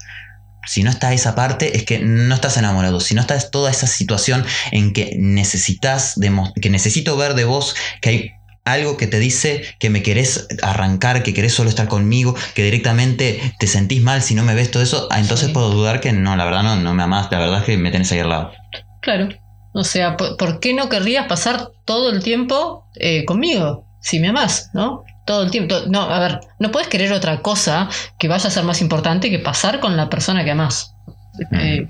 Si 0.66 0.82
no 0.82 0.90
está 0.90 1.12
esa 1.12 1.36
parte, 1.36 1.76
es 1.76 1.84
que 1.84 2.00
no 2.00 2.34
estás 2.34 2.56
enamorado. 2.56 2.98
Si 2.98 3.14
no 3.14 3.20
está 3.20 3.38
toda 3.38 3.70
esa 3.70 3.86
situación 3.86 4.44
en 4.72 4.92
que 4.92 5.14
necesitas, 5.18 6.18
que 6.60 6.70
necesito 6.70 7.16
ver 7.16 7.34
de 7.34 7.44
vos 7.44 7.76
que 8.00 8.08
hay 8.08 8.30
algo 8.64 8.96
que 8.96 9.06
te 9.06 9.20
dice 9.20 9.62
que 9.78 9.90
me 9.90 10.02
querés 10.02 10.48
arrancar, 10.62 11.22
que 11.22 11.34
querés 11.34 11.52
solo 11.52 11.68
estar 11.68 11.86
conmigo, 11.86 12.34
que 12.54 12.64
directamente 12.64 13.54
te 13.60 13.66
sentís 13.68 14.02
mal 14.02 14.22
si 14.22 14.34
no 14.34 14.42
me 14.42 14.54
ves 14.54 14.70
todo 14.70 14.82
eso, 14.82 15.06
ah, 15.10 15.20
entonces 15.20 15.50
puedo 15.50 15.70
dudar 15.70 16.00
que 16.00 16.12
no, 16.12 16.34
la 16.34 16.44
verdad 16.44 16.62
no, 16.62 16.76
no 16.76 16.94
me 16.94 17.02
amás, 17.02 17.28
la 17.30 17.38
verdad 17.38 17.60
es 17.60 17.66
que 17.66 17.76
me 17.76 17.90
tenés 17.90 18.10
ahí 18.12 18.20
al 18.20 18.30
lado. 18.30 18.52
Claro. 19.02 19.28
O 19.74 19.82
sea, 19.82 20.16
¿por, 20.16 20.60
qué 20.60 20.72
no 20.72 20.88
querrías 20.88 21.26
pasar 21.26 21.72
todo 21.84 22.10
el 22.10 22.22
tiempo 22.22 22.86
eh, 22.94 23.24
conmigo? 23.24 23.84
Si 24.00 24.20
me 24.20 24.28
amas, 24.28 24.70
¿no? 24.72 25.02
Todo 25.26 25.42
el 25.42 25.50
tiempo. 25.50 25.74
No, 25.88 26.02
a 26.02 26.20
ver, 26.20 26.40
no 26.60 26.70
puedes 26.70 26.86
querer 26.86 27.12
otra 27.12 27.40
cosa 27.42 27.88
que 28.16 28.28
vaya 28.28 28.46
a 28.46 28.52
ser 28.52 28.62
más 28.62 28.80
importante 28.80 29.30
que 29.30 29.40
pasar 29.40 29.80
con 29.80 29.96
la 29.96 30.08
persona 30.08 30.44
que 30.44 30.52
amas. 30.52 30.94
Eh, 31.60 31.88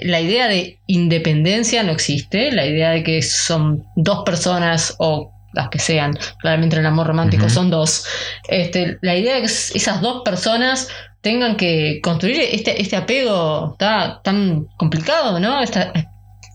la 0.00 0.20
idea 0.20 0.48
de 0.48 0.80
independencia 0.88 1.84
no 1.84 1.92
existe, 1.92 2.50
la 2.50 2.66
idea 2.66 2.90
de 2.90 3.04
que 3.04 3.22
son 3.22 3.84
dos 3.94 4.24
personas 4.24 4.96
o 4.98 5.30
las 5.52 5.68
que 5.68 5.78
sean, 5.78 6.18
claramente 6.40 6.74
en 6.74 6.80
el 6.80 6.86
amor 6.86 7.06
romántico 7.06 7.48
son 7.48 7.70
dos, 7.70 8.04
este, 8.48 8.98
la 9.00 9.16
idea 9.16 9.36
de 9.36 9.40
que 9.40 9.46
esas 9.46 10.00
dos 10.02 10.22
personas 10.24 10.88
tengan 11.20 11.56
que 11.56 12.00
construir 12.02 12.40
este, 12.40 12.80
este 12.80 12.96
apego 12.96 13.72
está 13.72 14.20
tan 14.22 14.66
complicado, 14.76 15.40
¿no? 15.40 15.60
Esta, 15.62 15.92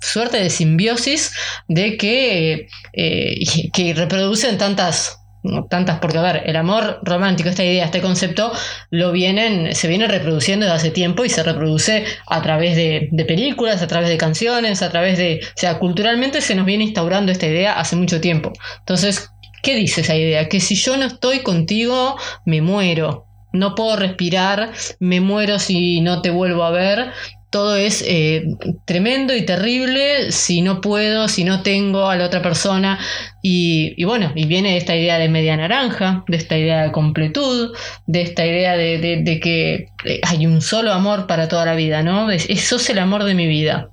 suerte 0.02 0.38
de 0.38 0.50
simbiosis 0.50 1.34
de 1.68 1.98
que, 1.98 2.68
eh, 2.94 3.40
que 3.74 3.94
reproducen 3.94 4.58
tantas 4.58 5.22
tantas, 5.70 6.00
porque 6.00 6.18
a 6.18 6.22
ver, 6.22 6.44
el 6.46 6.56
amor 6.56 7.00
romántico, 7.04 7.50
esta 7.50 7.64
idea, 7.64 7.86
este 7.86 8.02
concepto, 8.02 8.52
lo 8.90 9.12
vienen, 9.12 9.74
se 9.74 9.88
viene 9.88 10.08
reproduciendo 10.08 10.66
desde 10.66 10.76
hace 10.76 10.92
tiempo 10.92 11.26
y 11.26 11.30
se 11.30 11.44
reproduce 11.44 12.06
a 12.28 12.42
través 12.42 12.76
de, 12.76 13.10
de, 13.12 13.26
películas, 13.26 13.82
a 13.82 13.88
través 13.88 14.10
de 14.10 14.18
canciones, 14.18 14.82
a 14.82 14.90
través 14.90 15.18
de. 15.18 15.40
O 15.44 15.60
sea, 15.60 15.80
culturalmente 15.80 16.42
se 16.42 16.56
nos 16.56 16.66
viene 16.66 16.84
instaurando 16.84 17.32
esta 17.32 17.48
idea 17.48 17.80
hace 17.80 17.96
mucho 17.96 18.22
tiempo. 18.22 18.52
Entonces, 18.80 19.32
¿qué 19.64 19.76
dice 19.76 20.02
esa 20.02 20.16
idea? 20.16 20.48
Que 20.48 20.60
si 20.60 20.76
yo 20.76 20.96
no 20.98 21.06
estoy 21.06 21.40
contigo, 21.40 22.18
me 22.46 22.62
muero. 22.62 23.26
No 23.54 23.76
puedo 23.76 23.98
respirar, 23.98 24.72
me 25.00 25.20
muero 25.20 25.60
si 25.60 26.00
no 26.02 26.22
te 26.22 26.30
vuelvo 26.30 26.64
a 26.64 26.72
ver 26.72 27.12
todo 27.52 27.76
es 27.76 28.02
eh, 28.08 28.46
tremendo 28.86 29.36
y 29.36 29.46
terrible 29.46 30.32
si 30.32 30.62
no 30.62 30.80
puedo, 30.80 31.28
si 31.28 31.44
no 31.44 31.62
tengo 31.64 32.10
a 32.10 32.16
la 32.16 32.26
otra 32.26 32.42
persona. 32.42 32.98
Y, 33.44 34.02
bueno, 34.06 34.32
y 34.36 34.46
viene 34.46 34.78
esta 34.78 34.96
idea 34.96 35.18
de 35.18 35.28
media 35.28 35.58
naranja, 35.58 36.24
de 36.28 36.38
esta 36.38 36.58
idea 36.58 36.84
de 36.84 36.92
completud, 36.94 37.76
de 38.08 38.22
esta 38.22 38.46
idea 38.46 38.78
de, 38.78 39.40
que 39.44 39.90
eh, 40.06 40.22
hay 40.24 40.48
un 40.48 40.62
solo 40.62 40.94
amor 40.94 41.28
para 41.28 41.50
toda 41.50 41.66
la 41.66 41.76
vida, 41.76 42.02
¿no? 42.04 42.32
Eso 42.32 42.76
es 42.78 42.90
el 42.90 43.00
amor 43.00 43.26
de 43.26 43.36
mi 43.36 43.48
vida. 43.48 43.90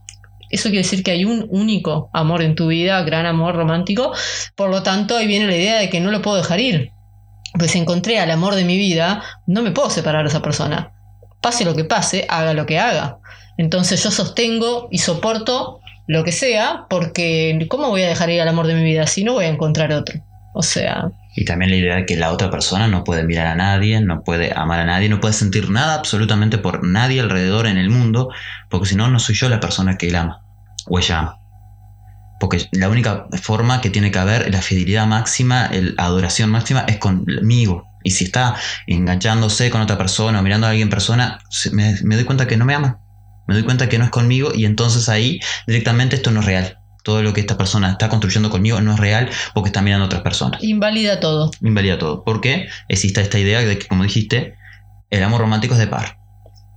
Eso 0.50 0.68
quiere 0.68 0.84
decir 0.84 1.02
que 1.02 1.10
hay 1.10 1.24
un 1.24 1.46
único 1.50 2.10
amor 2.12 2.42
en 2.42 2.54
tu 2.54 2.68
vida, 2.68 3.02
gran 3.02 3.26
amor 3.26 3.56
romántico. 3.56 4.12
Por 4.54 4.70
lo 4.70 4.84
tanto, 4.84 5.16
ahí 5.16 5.26
viene 5.26 5.48
la 5.48 5.56
idea 5.56 5.78
de 5.78 5.90
que 5.90 6.00
no 6.00 6.12
lo 6.12 6.22
puedo 6.22 6.36
dejar 6.36 6.60
ir. 6.60 6.92
Pues 7.58 7.74
encontré 7.74 8.20
al 8.20 8.30
amor 8.30 8.54
de 8.54 8.64
mi 8.64 8.76
vida, 8.76 9.24
no 9.46 9.62
me 9.62 9.72
puedo 9.72 9.90
separar 9.90 10.22
de 10.22 10.28
esa 10.28 10.42
persona. 10.42 10.92
Pase 11.40 11.64
lo 11.64 11.74
que 11.74 11.84
pase, 11.84 12.24
haga 12.28 12.54
lo 12.54 12.64
que 12.64 12.78
haga. 12.78 13.18
Entonces 13.58 14.02
yo 14.02 14.10
sostengo 14.10 14.88
y 14.90 14.98
soporto 14.98 15.80
lo 16.06 16.24
que 16.24 16.32
sea, 16.32 16.86
porque 16.88 17.66
¿cómo 17.68 17.90
voy 17.90 18.02
a 18.02 18.08
dejar 18.08 18.30
ir 18.30 18.40
al 18.40 18.48
amor 18.48 18.66
de 18.66 18.74
mi 18.74 18.84
vida 18.84 19.06
si 19.06 19.24
no 19.24 19.34
voy 19.34 19.44
a 19.44 19.48
encontrar 19.48 19.92
otro? 19.92 20.20
O 20.54 20.62
sea... 20.62 21.10
Y 21.36 21.44
también 21.44 21.70
la 21.70 21.76
idea 21.76 21.96
de 21.96 22.06
que 22.06 22.16
la 22.16 22.32
otra 22.32 22.50
persona 22.50 22.88
no 22.88 23.04
puede 23.04 23.24
mirar 23.24 23.46
a 23.46 23.54
nadie, 23.54 24.00
no 24.00 24.24
puede 24.24 24.52
amar 24.56 24.80
a 24.80 24.86
nadie, 24.86 25.08
no 25.08 25.20
puede 25.20 25.34
sentir 25.34 25.70
nada 25.70 25.94
absolutamente 25.94 26.58
por 26.58 26.84
nadie 26.84 27.20
alrededor 27.20 27.66
en 27.66 27.76
el 27.76 27.90
mundo, 27.90 28.30
porque 28.70 28.88
si 28.88 28.96
no, 28.96 29.08
no 29.08 29.18
soy 29.18 29.34
yo 29.34 29.48
la 29.48 29.60
persona 29.60 29.98
que 29.98 30.08
él 30.08 30.16
ama 30.16 30.40
o 30.86 30.98
ella 30.98 31.18
ama. 31.18 31.38
Porque 32.40 32.68
la 32.72 32.88
única 32.88 33.26
forma 33.42 33.80
que 33.80 33.90
tiene 33.90 34.10
que 34.10 34.18
haber 34.18 34.52
la 34.52 34.62
fidelidad 34.62 35.06
máxima, 35.06 35.68
la 35.72 36.04
adoración 36.04 36.50
máxima 36.50 36.84
es 36.88 36.98
conmigo. 36.98 37.84
Y 38.04 38.12
si 38.12 38.24
está 38.24 38.54
enganchándose 38.86 39.70
con 39.70 39.80
otra 39.80 39.98
persona 39.98 40.38
o 40.38 40.42
mirando 40.42 40.66
a 40.66 40.70
alguien 40.70 40.86
en 40.86 40.90
persona, 40.90 41.40
me 41.72 42.14
doy 42.14 42.24
cuenta 42.24 42.46
que 42.46 42.56
no 42.56 42.64
me 42.64 42.74
ama 42.74 43.00
me 43.49 43.55
doy 43.55 43.64
cuenta 43.64 43.88
que 43.88 43.99
no 43.99 44.05
es 44.05 44.11
conmigo 44.11 44.52
y 44.55 44.64
entonces 44.67 45.09
ahí 45.09 45.40
directamente 45.67 46.14
esto 46.17 46.31
no 46.31 46.40
es 46.40 46.47
real. 46.47 46.78
Todo 47.02 47.23
lo 47.23 47.33
que 47.33 47.40
esta 47.40 47.57
persona 47.57 47.90
está 47.90 48.09
construyendo 48.09 48.50
conmigo 48.50 48.81
no 48.81 48.93
es 48.93 49.00
real 49.00 49.31
porque 49.55 49.69
está 49.71 49.81
mirando 49.83 50.05
a 50.05 50.07
otras 50.07 50.23
personas. 50.23 50.62
Invalida 50.62 51.19
todo. 51.21 51.50
Invalida 51.62 51.99
todo. 51.99 52.23
Porque 52.23 52.69
existe 52.88 53.21
esta 53.23 53.38
idea 53.38 53.61
de 53.61 53.78
que, 53.78 53.87
como 53.88 54.02
dijiste, 54.05 54.55
el 55.11 55.23
amor 55.23 55.40
romántico 55.40 55.73
es 55.75 55.81
de 55.81 55.87
par. 55.87 56.19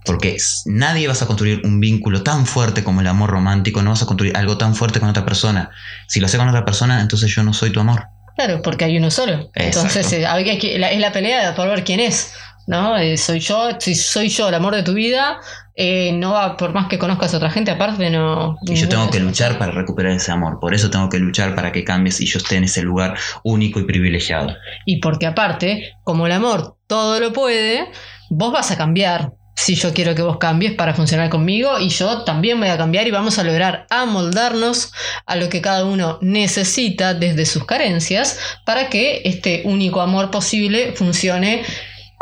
Porque 0.04 0.36
nadie 0.66 1.06
vas 1.06 1.22
a 1.22 1.26
construir 1.26 1.60
un 1.64 1.78
vínculo 1.80 2.22
tan 2.22 2.46
fuerte 2.46 2.82
como 2.82 3.02
el 3.02 3.06
amor 3.06 3.30
romántico, 3.30 3.82
no 3.82 3.90
vas 3.90 4.02
a 4.02 4.06
construir 4.06 4.36
algo 4.36 4.56
tan 4.58 4.74
fuerte 4.74 4.98
con 5.00 5.08
otra 5.08 5.24
persona. 5.24 5.70
Si 6.08 6.18
lo 6.18 6.26
haces 6.26 6.38
con 6.40 6.48
otra 6.48 6.64
persona, 6.64 7.00
entonces 7.00 7.32
yo 7.32 7.42
no 7.44 7.52
soy 7.52 7.70
tu 7.70 7.78
amor. 7.80 8.06
Claro, 8.36 8.62
porque 8.62 8.86
hay 8.86 8.96
uno 8.96 9.10
solo. 9.10 9.50
Entonces 9.54 10.12
Exacto. 10.12 10.38
eh, 10.40 10.58
que- 10.58 10.78
la- 10.78 10.90
es 10.90 10.98
la 11.00 11.12
pelea 11.12 11.54
por 11.54 11.68
ver 11.68 11.84
quién 11.84 12.00
es. 12.00 12.32
¿No? 12.66 12.96
Eh, 12.96 13.16
soy 13.16 13.40
yo, 13.40 13.70
si 13.78 13.94
soy 13.94 14.28
yo 14.28 14.48
el 14.48 14.54
amor 14.54 14.74
de 14.74 14.82
tu 14.82 14.94
vida, 14.94 15.40
eh, 15.74 16.12
no 16.12 16.32
va, 16.32 16.56
por 16.56 16.72
más 16.74 16.86
que 16.88 16.98
conozcas 16.98 17.32
a 17.32 17.38
otra 17.38 17.50
gente, 17.50 17.70
aparte 17.70 18.10
no. 18.10 18.58
Y 18.66 18.74
yo 18.74 18.88
tengo 18.88 19.08
que 19.10 19.20
luchar 19.20 19.58
para 19.58 19.72
recuperar 19.72 20.12
ese 20.12 20.30
amor. 20.30 20.60
Por 20.60 20.74
eso 20.74 20.90
tengo 20.90 21.08
que 21.08 21.18
luchar 21.18 21.54
para 21.54 21.72
que 21.72 21.82
cambies 21.82 22.20
y 22.20 22.26
yo 22.26 22.38
esté 22.38 22.56
en 22.56 22.64
ese 22.64 22.82
lugar 22.82 23.16
único 23.42 23.80
y 23.80 23.84
privilegiado. 23.84 24.54
Y 24.84 25.00
porque 25.00 25.26
aparte, 25.26 25.94
como 26.04 26.26
el 26.26 26.32
amor 26.32 26.76
todo 26.86 27.20
lo 27.20 27.32
puede, 27.32 27.90
vos 28.28 28.52
vas 28.52 28.70
a 28.70 28.76
cambiar. 28.76 29.32
Si 29.54 29.74
yo 29.74 29.92
quiero 29.92 30.14
que 30.14 30.22
vos 30.22 30.38
cambies 30.38 30.72
para 30.72 30.94
funcionar 30.94 31.30
conmigo 31.30 31.78
y 31.78 31.88
yo 31.90 32.22
también 32.24 32.58
voy 32.58 32.68
a 32.68 32.78
cambiar 32.78 33.06
y 33.06 33.10
vamos 33.10 33.38
a 33.38 33.44
lograr 33.44 33.86
amoldarnos 33.90 34.92
a 35.26 35.36
lo 35.36 35.48
que 35.48 35.60
cada 35.60 35.84
uno 35.84 36.18
necesita 36.22 37.14
desde 37.14 37.44
sus 37.44 37.64
carencias 37.64 38.38
para 38.64 38.88
que 38.88 39.22
este 39.24 39.62
único 39.64 40.00
amor 40.00 40.30
posible 40.30 40.92
funcione 40.96 41.62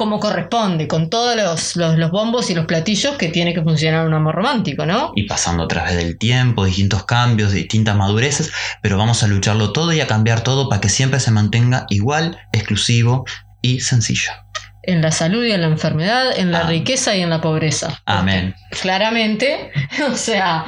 como 0.00 0.18
corresponde, 0.18 0.88
con 0.88 1.10
todos 1.10 1.36
los, 1.36 1.76
los, 1.76 1.98
los 1.98 2.10
bombos 2.10 2.48
y 2.48 2.54
los 2.54 2.64
platillos 2.64 3.16
que 3.18 3.28
tiene 3.28 3.52
que 3.52 3.60
funcionar 3.60 4.06
un 4.06 4.14
amor 4.14 4.34
romántico, 4.34 4.86
¿no? 4.86 5.12
Y 5.14 5.24
pasando 5.24 5.64
a 5.64 5.68
través 5.68 5.94
del 5.94 6.16
tiempo, 6.16 6.64
distintos 6.64 7.04
cambios, 7.04 7.52
distintas 7.52 7.94
madureces, 7.96 8.50
pero 8.80 8.96
vamos 8.96 9.22
a 9.22 9.26
lucharlo 9.26 9.72
todo 9.74 9.92
y 9.92 10.00
a 10.00 10.06
cambiar 10.06 10.40
todo 10.42 10.70
para 10.70 10.80
que 10.80 10.88
siempre 10.88 11.20
se 11.20 11.30
mantenga 11.30 11.84
igual, 11.90 12.38
exclusivo 12.52 13.26
y 13.60 13.80
sencillo. 13.80 14.30
En 14.84 15.02
la 15.02 15.10
salud 15.12 15.44
y 15.44 15.52
en 15.52 15.60
la 15.60 15.66
enfermedad, 15.66 16.32
en 16.38 16.50
la 16.50 16.60
Amén. 16.60 16.70
riqueza 16.78 17.14
y 17.14 17.20
en 17.20 17.28
la 17.28 17.42
pobreza. 17.42 18.00
Amén. 18.06 18.54
claramente, 18.80 19.70
o 20.10 20.16
sea, 20.16 20.64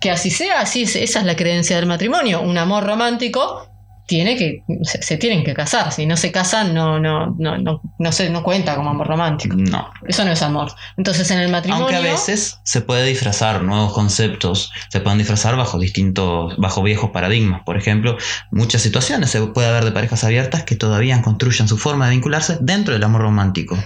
que 0.00 0.12
así 0.12 0.30
sea, 0.30 0.60
así 0.60 0.82
es- 0.84 0.94
esa 0.94 1.18
es 1.18 1.26
la 1.26 1.34
creencia 1.34 1.74
del 1.74 1.86
matrimonio, 1.86 2.40
un 2.42 2.56
amor 2.56 2.84
romántico 2.84 3.68
tiene 4.08 4.36
que 4.36 4.64
se, 4.82 5.02
se 5.02 5.18
tienen 5.18 5.44
que 5.44 5.52
casar, 5.52 5.92
si 5.92 6.06
no 6.06 6.16
se 6.16 6.32
casan 6.32 6.72
no 6.72 6.98
no 6.98 7.36
no 7.38 7.58
no 7.58 7.82
no 7.98 8.12
se 8.12 8.30
no 8.30 8.42
cuenta 8.42 8.74
como 8.74 8.88
amor 8.88 9.06
romántico. 9.06 9.54
No. 9.54 9.90
Eso 10.06 10.24
no 10.24 10.32
es 10.32 10.40
amor. 10.40 10.72
Entonces 10.96 11.30
en 11.30 11.40
el 11.40 11.50
matrimonio 11.50 11.84
Aunque 11.84 12.08
a 12.08 12.12
veces 12.12 12.58
se 12.64 12.80
puede 12.80 13.04
disfrazar 13.04 13.62
nuevos 13.62 13.92
conceptos, 13.92 14.72
se 14.88 15.00
pueden 15.00 15.18
disfrazar 15.18 15.56
bajo 15.56 15.78
distintos, 15.78 16.56
bajo 16.56 16.82
viejos 16.82 17.10
paradigmas. 17.10 17.62
Por 17.64 17.76
ejemplo, 17.76 18.16
muchas 18.50 18.80
situaciones 18.80 19.28
se 19.28 19.42
puede 19.42 19.68
haber 19.68 19.84
de 19.84 19.92
parejas 19.92 20.24
abiertas 20.24 20.62
que 20.62 20.74
todavía 20.74 21.20
construyen 21.20 21.68
su 21.68 21.76
forma 21.76 22.06
de 22.06 22.12
vincularse 22.12 22.56
dentro 22.62 22.94
del 22.94 23.04
amor 23.04 23.20
romántico. 23.20 23.76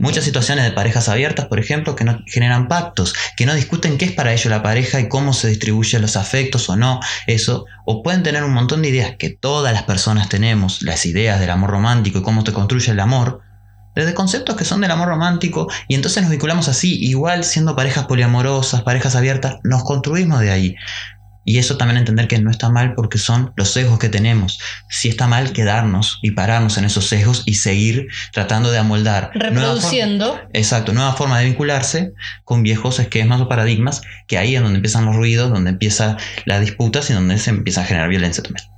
Muchas 0.00 0.24
situaciones 0.24 0.64
de 0.64 0.72
parejas 0.72 1.08
abiertas, 1.08 1.46
por 1.46 1.60
ejemplo, 1.60 1.94
que 1.94 2.02
no 2.02 2.18
generan 2.26 2.66
pactos, 2.66 3.14
que 3.36 3.46
no 3.46 3.54
discuten 3.54 3.96
qué 3.96 4.06
es 4.06 4.12
para 4.12 4.32
ello 4.32 4.50
la 4.50 4.60
pareja 4.60 4.98
y 4.98 5.08
cómo 5.08 5.32
se 5.32 5.46
distribuyen 5.46 6.02
los 6.02 6.16
afectos 6.16 6.68
o 6.68 6.74
no, 6.74 6.98
eso, 7.28 7.66
o 7.84 8.02
pueden 8.02 8.24
tener 8.24 8.42
un 8.42 8.52
montón 8.52 8.82
de 8.82 8.88
ideas 8.88 9.14
que 9.16 9.30
todas 9.30 9.67
las 9.72 9.82
personas 9.84 10.28
tenemos, 10.28 10.82
las 10.82 11.06
ideas 11.06 11.40
del 11.40 11.50
amor 11.50 11.70
romántico 11.70 12.18
y 12.18 12.22
cómo 12.22 12.44
se 12.44 12.52
construye 12.52 12.92
el 12.92 13.00
amor, 13.00 13.40
desde 13.94 14.14
conceptos 14.14 14.56
que 14.56 14.64
son 14.64 14.80
del 14.80 14.90
amor 14.92 15.08
romántico, 15.08 15.68
y 15.88 15.94
entonces 15.94 16.22
nos 16.22 16.30
vinculamos 16.30 16.68
así, 16.68 16.98
igual 17.04 17.44
siendo 17.44 17.74
parejas 17.74 18.06
poliamorosas, 18.06 18.82
parejas 18.82 19.16
abiertas, 19.16 19.56
nos 19.64 19.82
construimos 19.84 20.40
de 20.40 20.50
ahí. 20.50 20.76
Y 21.44 21.56
eso 21.56 21.78
también 21.78 21.96
entender 21.96 22.28
que 22.28 22.38
no 22.38 22.50
está 22.50 22.68
mal 22.68 22.92
porque 22.94 23.16
son 23.16 23.54
los 23.56 23.70
sesgos 23.72 23.98
que 23.98 24.10
tenemos. 24.10 24.58
Sí 24.90 25.08
está 25.08 25.26
mal 25.26 25.52
quedarnos 25.52 26.18
y 26.22 26.32
pararnos 26.32 26.76
en 26.76 26.84
esos 26.84 27.06
sesgos 27.06 27.42
y 27.46 27.54
seguir 27.54 28.06
tratando 28.34 28.70
de 28.70 28.76
amoldar. 28.76 29.30
nuevas 29.32 29.48
formas- 29.48 29.62
reproduciendo 29.64 30.40
Exacto, 30.52 30.92
nueva 30.92 31.14
forma 31.14 31.38
de 31.38 31.46
vincularse 31.46 32.12
con 32.44 32.62
viejos 32.62 32.98
esquemas 32.98 33.40
o 33.40 33.48
paradigmas, 33.48 34.02
que 34.26 34.36
ahí 34.36 34.56
es 34.56 34.62
donde 34.62 34.76
empiezan 34.76 35.06
los 35.06 35.16
ruidos, 35.16 35.50
donde 35.50 35.70
empiezan 35.70 36.18
las 36.44 36.60
disputas 36.60 37.08
y 37.08 37.14
donde 37.14 37.38
se 37.38 37.48
empieza 37.48 37.80
a 37.80 37.84
generar 37.84 38.10
violencia 38.10 38.42
también. 38.42 38.68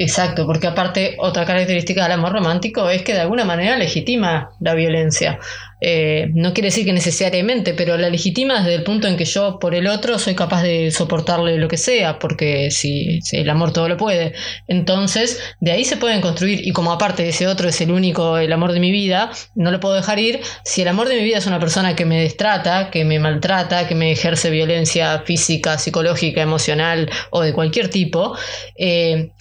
Exacto, 0.00 0.46
porque 0.46 0.68
aparte 0.68 1.16
otra 1.18 1.44
característica 1.44 2.04
del 2.04 2.12
amor 2.12 2.32
romántico 2.32 2.88
es 2.88 3.02
que 3.02 3.14
de 3.14 3.20
alguna 3.20 3.44
manera 3.44 3.76
legitima 3.76 4.50
la 4.60 4.74
violencia. 4.74 5.40
Eh, 5.80 6.28
no 6.34 6.54
quiere 6.54 6.68
decir 6.68 6.84
que 6.84 6.92
necesariamente, 6.92 7.74
pero 7.74 7.96
la 7.96 8.08
legitima 8.08 8.58
desde 8.58 8.76
el 8.76 8.84
punto 8.84 9.08
en 9.08 9.16
que 9.16 9.24
yo 9.24 9.58
por 9.58 9.74
el 9.74 9.88
otro 9.88 10.20
soy 10.20 10.36
capaz 10.36 10.62
de 10.62 10.92
soportarle 10.92 11.58
lo 11.58 11.66
que 11.66 11.76
sea, 11.76 12.20
porque 12.20 12.70
si, 12.70 13.18
el 13.32 13.50
amor 13.50 13.72
todo 13.72 13.88
lo 13.88 13.96
puede. 13.96 14.34
Entonces, 14.68 15.40
de 15.58 15.72
ahí 15.72 15.84
se 15.84 15.96
pueden 15.96 16.20
construir, 16.20 16.64
y 16.64 16.70
como 16.70 16.92
aparte 16.92 17.28
ese 17.28 17.48
otro 17.48 17.68
es 17.68 17.80
el 17.80 17.90
único, 17.90 18.38
el 18.38 18.52
amor 18.52 18.72
de 18.74 18.78
mi 18.78 18.92
vida, 18.92 19.32
no 19.56 19.72
lo 19.72 19.80
puedo 19.80 19.96
dejar 19.96 20.20
ir. 20.20 20.38
Si 20.64 20.80
el 20.82 20.88
amor 20.88 21.08
de 21.08 21.16
mi 21.16 21.24
vida 21.24 21.38
es 21.38 21.46
una 21.48 21.58
persona 21.58 21.96
que 21.96 22.04
me 22.04 22.20
destrata, 22.20 22.90
que 22.92 23.04
me 23.04 23.18
maltrata, 23.18 23.88
que 23.88 23.96
me 23.96 24.12
ejerce 24.12 24.48
violencia 24.50 25.24
física, 25.26 25.76
psicológica, 25.76 26.40
emocional 26.40 27.10
o 27.30 27.40
de 27.42 27.52
cualquier 27.52 27.88
tipo, 27.88 28.36
eh, 28.76 29.32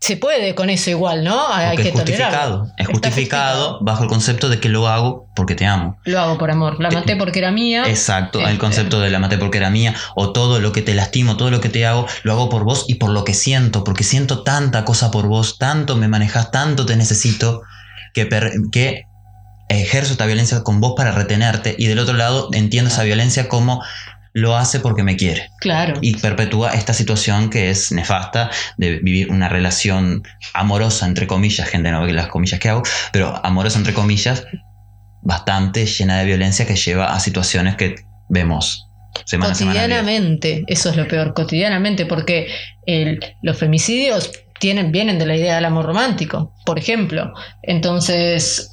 se 0.00 0.16
puede 0.16 0.54
con 0.54 0.70
eso 0.70 0.90
igual, 0.90 1.24
¿no? 1.24 1.48
Hay 1.52 1.76
que 1.76 1.88
es 1.88 1.92
justificado. 1.92 2.30
tolerarlo. 2.58 2.72
Es 2.78 2.86
justificado 2.86 3.78
bajo 3.82 4.02
el 4.04 4.08
concepto 4.08 4.48
de 4.48 4.60
que 4.60 4.68
lo 4.68 4.88
hago 4.88 5.26
porque 5.34 5.54
te 5.54 5.66
amo. 5.66 5.98
Lo 6.04 6.20
hago 6.20 6.38
por 6.38 6.50
amor. 6.50 6.80
La 6.80 6.88
Eh, 6.88 6.92
maté 6.94 7.16
porque 7.16 7.38
era 7.40 7.50
mía. 7.50 7.84
Exacto, 7.86 8.38
Este. 8.40 8.50
el 8.50 8.58
concepto 8.58 9.00
de 9.00 9.10
la 9.10 9.18
maté 9.18 9.38
porque 9.38 9.58
era 9.58 9.70
mía, 9.70 9.94
o 10.14 10.32
todo 10.32 10.60
lo 10.60 10.72
que 10.72 10.82
te 10.82 10.94
lastimo, 10.94 11.36
todo 11.36 11.50
lo 11.50 11.60
que 11.60 11.68
te 11.68 11.86
hago, 11.86 12.06
lo 12.22 12.32
hago 12.32 12.48
por 12.48 12.64
vos 12.64 12.84
y 12.88 12.94
por 12.96 13.10
lo 13.10 13.24
que 13.24 13.34
siento, 13.34 13.84
porque 13.84 14.04
siento 14.04 14.42
tanta 14.42 14.84
cosa 14.84 15.10
por 15.10 15.26
vos, 15.26 15.58
tanto 15.58 15.96
me 15.96 16.08
manejas, 16.08 16.50
tanto 16.50 16.86
te 16.86 16.96
necesito, 16.96 17.62
que, 18.14 18.26
per- 18.26 18.52
que 18.70 19.06
ejerzo 19.68 20.12
esta 20.12 20.26
violencia 20.26 20.62
con 20.62 20.80
vos 20.80 20.92
para 20.96 21.10
retenerte, 21.12 21.74
y 21.78 21.86
del 21.86 21.98
otro 21.98 22.14
lado 22.14 22.48
entiendo 22.52 22.90
esa 22.90 23.02
violencia 23.02 23.48
como 23.48 23.82
lo 24.34 24.56
hace 24.56 24.80
porque 24.80 25.04
me 25.04 25.16
quiere. 25.16 25.48
Claro. 25.60 25.94
Y 26.02 26.16
perpetúa 26.16 26.70
esta 26.74 26.92
situación 26.92 27.50
que 27.50 27.70
es 27.70 27.92
nefasta 27.92 28.50
de 28.76 28.98
vivir 28.98 29.30
una 29.30 29.48
relación 29.48 30.22
amorosa, 30.52 31.06
entre 31.06 31.26
comillas, 31.28 31.68
gente 31.68 31.90
no 31.92 32.04
ve 32.04 32.12
las 32.12 32.26
comillas 32.26 32.58
que 32.58 32.68
hago, 32.68 32.82
pero 33.12 33.40
amorosa, 33.46 33.78
entre 33.78 33.94
comillas, 33.94 34.44
bastante 35.22 35.86
llena 35.86 36.18
de 36.18 36.26
violencia 36.26 36.66
que 36.66 36.74
lleva 36.76 37.14
a 37.14 37.20
situaciones 37.20 37.76
que 37.76 37.94
vemos 38.28 38.88
semana 39.24 39.52
a 39.52 39.54
semana. 39.54 39.80
cotidianamente, 39.80 40.64
eso 40.66 40.90
es 40.90 40.96
lo 40.96 41.06
peor, 41.06 41.32
cotidianamente, 41.32 42.04
porque 42.04 42.48
el- 42.86 43.20
los 43.40 43.56
femicidios 43.56 44.32
tienen, 44.58 44.90
vienen 44.90 45.18
de 45.20 45.26
la 45.26 45.36
idea 45.36 45.54
del 45.54 45.64
amor 45.66 45.86
romántico, 45.86 46.52
por 46.66 46.78
ejemplo. 46.78 47.32
Entonces, 47.62 48.70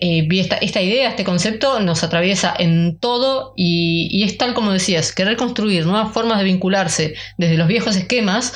eh, 0.00 0.26
esta, 0.32 0.56
esta 0.56 0.80
idea, 0.80 1.10
este 1.10 1.24
concepto 1.24 1.80
nos 1.80 2.02
atraviesa 2.02 2.54
en 2.58 2.98
todo 2.98 3.52
y, 3.56 4.08
y 4.10 4.24
es 4.24 4.38
tal 4.38 4.54
como 4.54 4.72
decías, 4.72 5.12
querer 5.12 5.36
construir 5.36 5.86
nuevas 5.86 6.12
formas 6.12 6.38
de 6.38 6.44
vincularse 6.44 7.14
desde 7.36 7.56
los 7.56 7.68
viejos 7.68 7.96
esquemas 7.96 8.52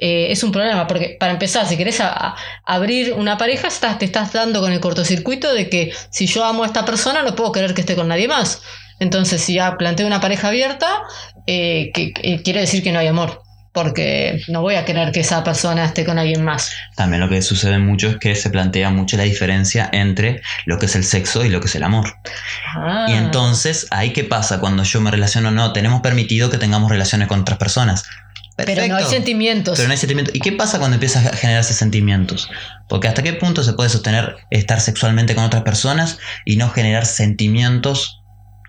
eh, 0.00 0.30
es 0.30 0.44
un 0.44 0.52
problema, 0.52 0.86
porque 0.86 1.16
para 1.18 1.32
empezar, 1.32 1.66
si 1.66 1.76
querés 1.76 2.00
abrir 2.64 3.12
una 3.14 3.36
pareja, 3.36 3.66
estás, 3.66 3.98
te 3.98 4.04
estás 4.04 4.32
dando 4.32 4.60
con 4.60 4.72
el 4.72 4.78
cortocircuito 4.78 5.52
de 5.52 5.68
que 5.68 5.92
si 6.10 6.26
yo 6.26 6.44
amo 6.44 6.62
a 6.62 6.66
esta 6.66 6.84
persona, 6.84 7.22
no 7.22 7.34
puedo 7.34 7.50
querer 7.50 7.74
que 7.74 7.80
esté 7.80 7.96
con 7.96 8.06
nadie 8.06 8.28
más. 8.28 8.62
Entonces, 9.00 9.42
si 9.42 9.54
ya 9.54 9.76
planteo 9.76 10.06
una 10.06 10.20
pareja 10.20 10.48
abierta, 10.48 11.02
eh, 11.46 11.90
que, 11.92 12.12
que 12.12 12.42
quiere 12.42 12.60
decir 12.60 12.82
que 12.82 12.92
no 12.92 13.00
hay 13.00 13.08
amor, 13.08 13.42
porque 13.72 14.42
no 14.48 14.62
voy 14.62 14.74
a 14.74 14.84
querer 14.84 15.12
que 15.12 15.20
esa 15.20 15.44
persona 15.44 15.84
esté 15.84 16.04
con 16.04 16.18
alguien 16.18 16.42
más. 16.44 16.72
También 16.96 17.20
lo 17.20 17.28
que 17.28 17.42
sucede 17.42 17.78
mucho 17.78 18.08
es 18.08 18.16
que 18.16 18.34
se 18.34 18.50
plantea 18.50 18.90
mucho 18.90 19.16
la 19.16 19.22
diferencia 19.24 19.88
entre 19.92 20.42
lo 20.66 20.78
que 20.78 20.86
es 20.86 20.96
el 20.96 21.04
sexo 21.04 21.44
y 21.44 21.48
lo 21.48 21.60
que 21.60 21.66
es 21.66 21.74
el 21.74 21.82
amor. 21.84 22.14
Ah, 22.74 23.06
Y 23.08 23.12
entonces, 23.12 23.86
¿ahí 23.90 24.12
qué 24.12 24.24
pasa 24.24 24.58
cuando 24.60 24.82
yo 24.82 25.00
me 25.00 25.10
relaciono? 25.10 25.50
No, 25.50 25.72
tenemos 25.72 26.00
permitido 26.00 26.50
que 26.50 26.58
tengamos 26.58 26.90
relaciones 26.90 27.28
con 27.28 27.40
otras 27.40 27.58
personas. 27.58 28.04
pero 28.56 28.86
no 28.88 28.96
hay 28.96 29.04
sentimientos. 29.04 29.76
Pero 29.76 29.86
no 29.86 29.92
hay 29.92 29.98
sentimientos. 29.98 30.34
¿Y 30.34 30.40
qué 30.40 30.50
pasa 30.52 30.78
cuando 30.78 30.96
empiezas 30.96 31.26
a 31.26 31.36
generarse 31.36 31.74
sentimientos? 31.74 32.50
Porque 32.88 33.06
hasta 33.06 33.22
qué 33.22 33.34
punto 33.34 33.62
se 33.62 33.74
puede 33.74 33.90
sostener 33.90 34.36
estar 34.50 34.80
sexualmente 34.80 35.34
con 35.36 35.44
otras 35.44 35.62
personas 35.62 36.18
y 36.44 36.56
no 36.56 36.68
generar 36.70 37.06
sentimientos. 37.06 38.20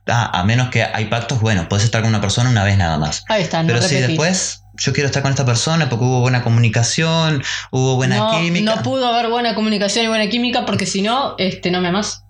Ah, 0.07 0.29
a 0.39 0.43
menos 0.43 0.69
que 0.69 0.83
hay 0.83 1.05
pactos, 1.05 1.39
bueno, 1.39 1.67
puedes 1.69 1.85
estar 1.85 2.01
con 2.01 2.09
una 2.09 2.21
persona 2.21 2.49
una 2.49 2.63
vez 2.63 2.77
nada 2.77 2.97
más. 2.97 3.23
Ahí 3.29 3.43
está, 3.43 3.61
no 3.61 3.67
Pero 3.67 3.81
si 3.81 3.95
repetir. 3.95 4.07
después 4.17 4.58
yo 4.79 4.93
quiero 4.93 5.07
estar 5.07 5.21
con 5.21 5.31
esta 5.31 5.45
persona 5.45 5.89
porque 5.89 6.05
hubo 6.05 6.21
buena 6.21 6.43
comunicación, 6.43 7.43
hubo 7.71 7.95
buena 7.95 8.17
no, 8.17 8.31
química. 8.31 8.75
no 8.75 8.83
pudo 8.83 9.07
haber 9.07 9.29
buena 9.29 9.55
comunicación 9.55 10.05
y 10.05 10.07
buena 10.07 10.29
química 10.29 10.65
porque 10.65 10.85
si 10.85 11.01
no, 11.01 11.35
este, 11.37 11.71
no 11.71 11.81
me 11.81 11.89
amas. 11.89 12.25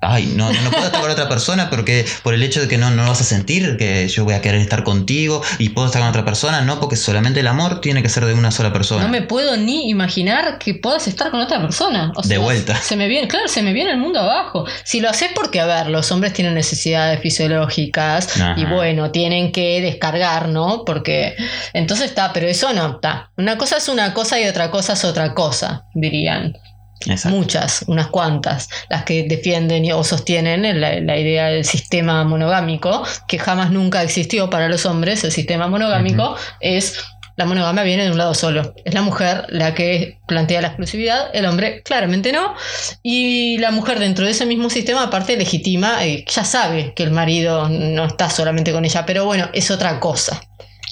Ay, 0.00 0.32
no, 0.36 0.52
no 0.52 0.70
puedo 0.70 0.86
estar 0.86 1.00
con 1.00 1.10
otra 1.10 1.28
persona 1.28 1.70
porque 1.70 2.06
por 2.22 2.32
el 2.32 2.42
hecho 2.44 2.60
de 2.60 2.68
que 2.68 2.78
no, 2.78 2.90
no 2.90 3.08
vas 3.08 3.20
a 3.20 3.24
sentir 3.24 3.76
que 3.76 4.06
yo 4.06 4.24
voy 4.24 4.34
a 4.34 4.40
querer 4.40 4.60
estar 4.60 4.84
contigo 4.84 5.42
y 5.58 5.70
puedo 5.70 5.88
estar 5.88 6.00
con 6.00 6.08
otra 6.08 6.24
persona, 6.24 6.60
no, 6.60 6.78
porque 6.78 6.94
solamente 6.94 7.40
el 7.40 7.48
amor 7.48 7.80
tiene 7.80 8.00
que 8.00 8.08
ser 8.08 8.24
de 8.24 8.34
una 8.34 8.52
sola 8.52 8.72
persona. 8.72 9.02
No 9.02 9.08
me 9.08 9.22
puedo 9.22 9.56
ni 9.56 9.90
imaginar 9.90 10.58
que 10.58 10.74
puedas 10.74 11.08
estar 11.08 11.32
con 11.32 11.40
otra 11.40 11.60
persona. 11.60 12.12
O 12.14 12.22
De 12.22 12.38
vuelta. 12.38 12.76
Se 12.76 12.94
me 12.94 13.08
viene, 13.08 13.26
claro, 13.26 13.48
se 13.48 13.60
me 13.62 13.72
viene 13.72 13.90
el 13.90 13.98
mundo 13.98 14.20
abajo. 14.20 14.66
Si 14.84 15.00
lo 15.00 15.10
haces 15.10 15.30
porque, 15.34 15.58
a 15.58 15.66
ver, 15.66 15.88
los 15.88 16.12
hombres 16.12 16.32
tienen 16.32 16.54
necesidades 16.54 17.20
fisiológicas 17.20 18.36
Ajá. 18.36 18.54
y 18.56 18.66
bueno, 18.66 19.10
tienen 19.10 19.50
que 19.50 19.80
descargar, 19.80 20.48
¿no? 20.48 20.84
Porque 20.84 21.34
entonces 21.72 22.10
está, 22.10 22.32
pero 22.32 22.46
eso 22.46 22.72
no 22.72 22.92
está. 22.92 23.32
Una 23.36 23.58
cosa 23.58 23.78
es 23.78 23.88
una 23.88 24.14
cosa 24.14 24.40
y 24.40 24.46
otra 24.46 24.70
cosa 24.70 24.92
es 24.92 25.04
otra 25.04 25.34
cosa, 25.34 25.86
dirían. 25.94 26.56
Exacto. 27.06 27.36
muchas, 27.36 27.84
unas 27.86 28.08
cuantas, 28.08 28.68
las 28.88 29.04
que 29.04 29.22
defienden 29.24 29.84
y- 29.84 29.92
o 29.92 30.02
sostienen 30.04 30.62
la, 30.80 31.00
la 31.00 31.16
idea 31.16 31.46
del 31.46 31.64
sistema 31.64 32.24
monogámico, 32.24 33.04
que 33.28 33.38
jamás 33.38 33.70
nunca 33.70 34.02
existió 34.02 34.50
para 34.50 34.68
los 34.68 34.84
hombres. 34.86 35.22
El 35.24 35.32
sistema 35.32 35.68
monogámico 35.68 36.36
es 36.60 36.98
la 37.36 37.44
monogamia 37.44 37.84
viene 37.84 38.02
de 38.02 38.10
un 38.10 38.18
lado 38.18 38.34
solo. 38.34 38.74
Es 38.84 38.94
la 38.94 39.02
mujer 39.02 39.46
la 39.50 39.72
que 39.72 40.18
plantea 40.26 40.60
la 40.60 40.68
exclusividad, 40.68 41.30
el 41.32 41.46
hombre 41.46 41.82
claramente 41.84 42.32
no. 42.32 42.54
Y 43.04 43.58
la 43.58 43.70
mujer 43.70 44.00
dentro 44.00 44.24
de 44.24 44.32
ese 44.32 44.44
mismo 44.44 44.68
sistema 44.70 45.04
aparte 45.04 45.36
legitima, 45.36 46.04
eh, 46.04 46.24
ya 46.28 46.44
sabe 46.44 46.94
que 46.94 47.04
el 47.04 47.12
marido 47.12 47.68
no 47.68 48.06
está 48.06 48.28
solamente 48.28 48.72
con 48.72 48.84
ella, 48.84 49.06
pero 49.06 49.24
bueno, 49.24 49.48
es 49.52 49.70
otra 49.70 50.00
cosa. 50.00 50.40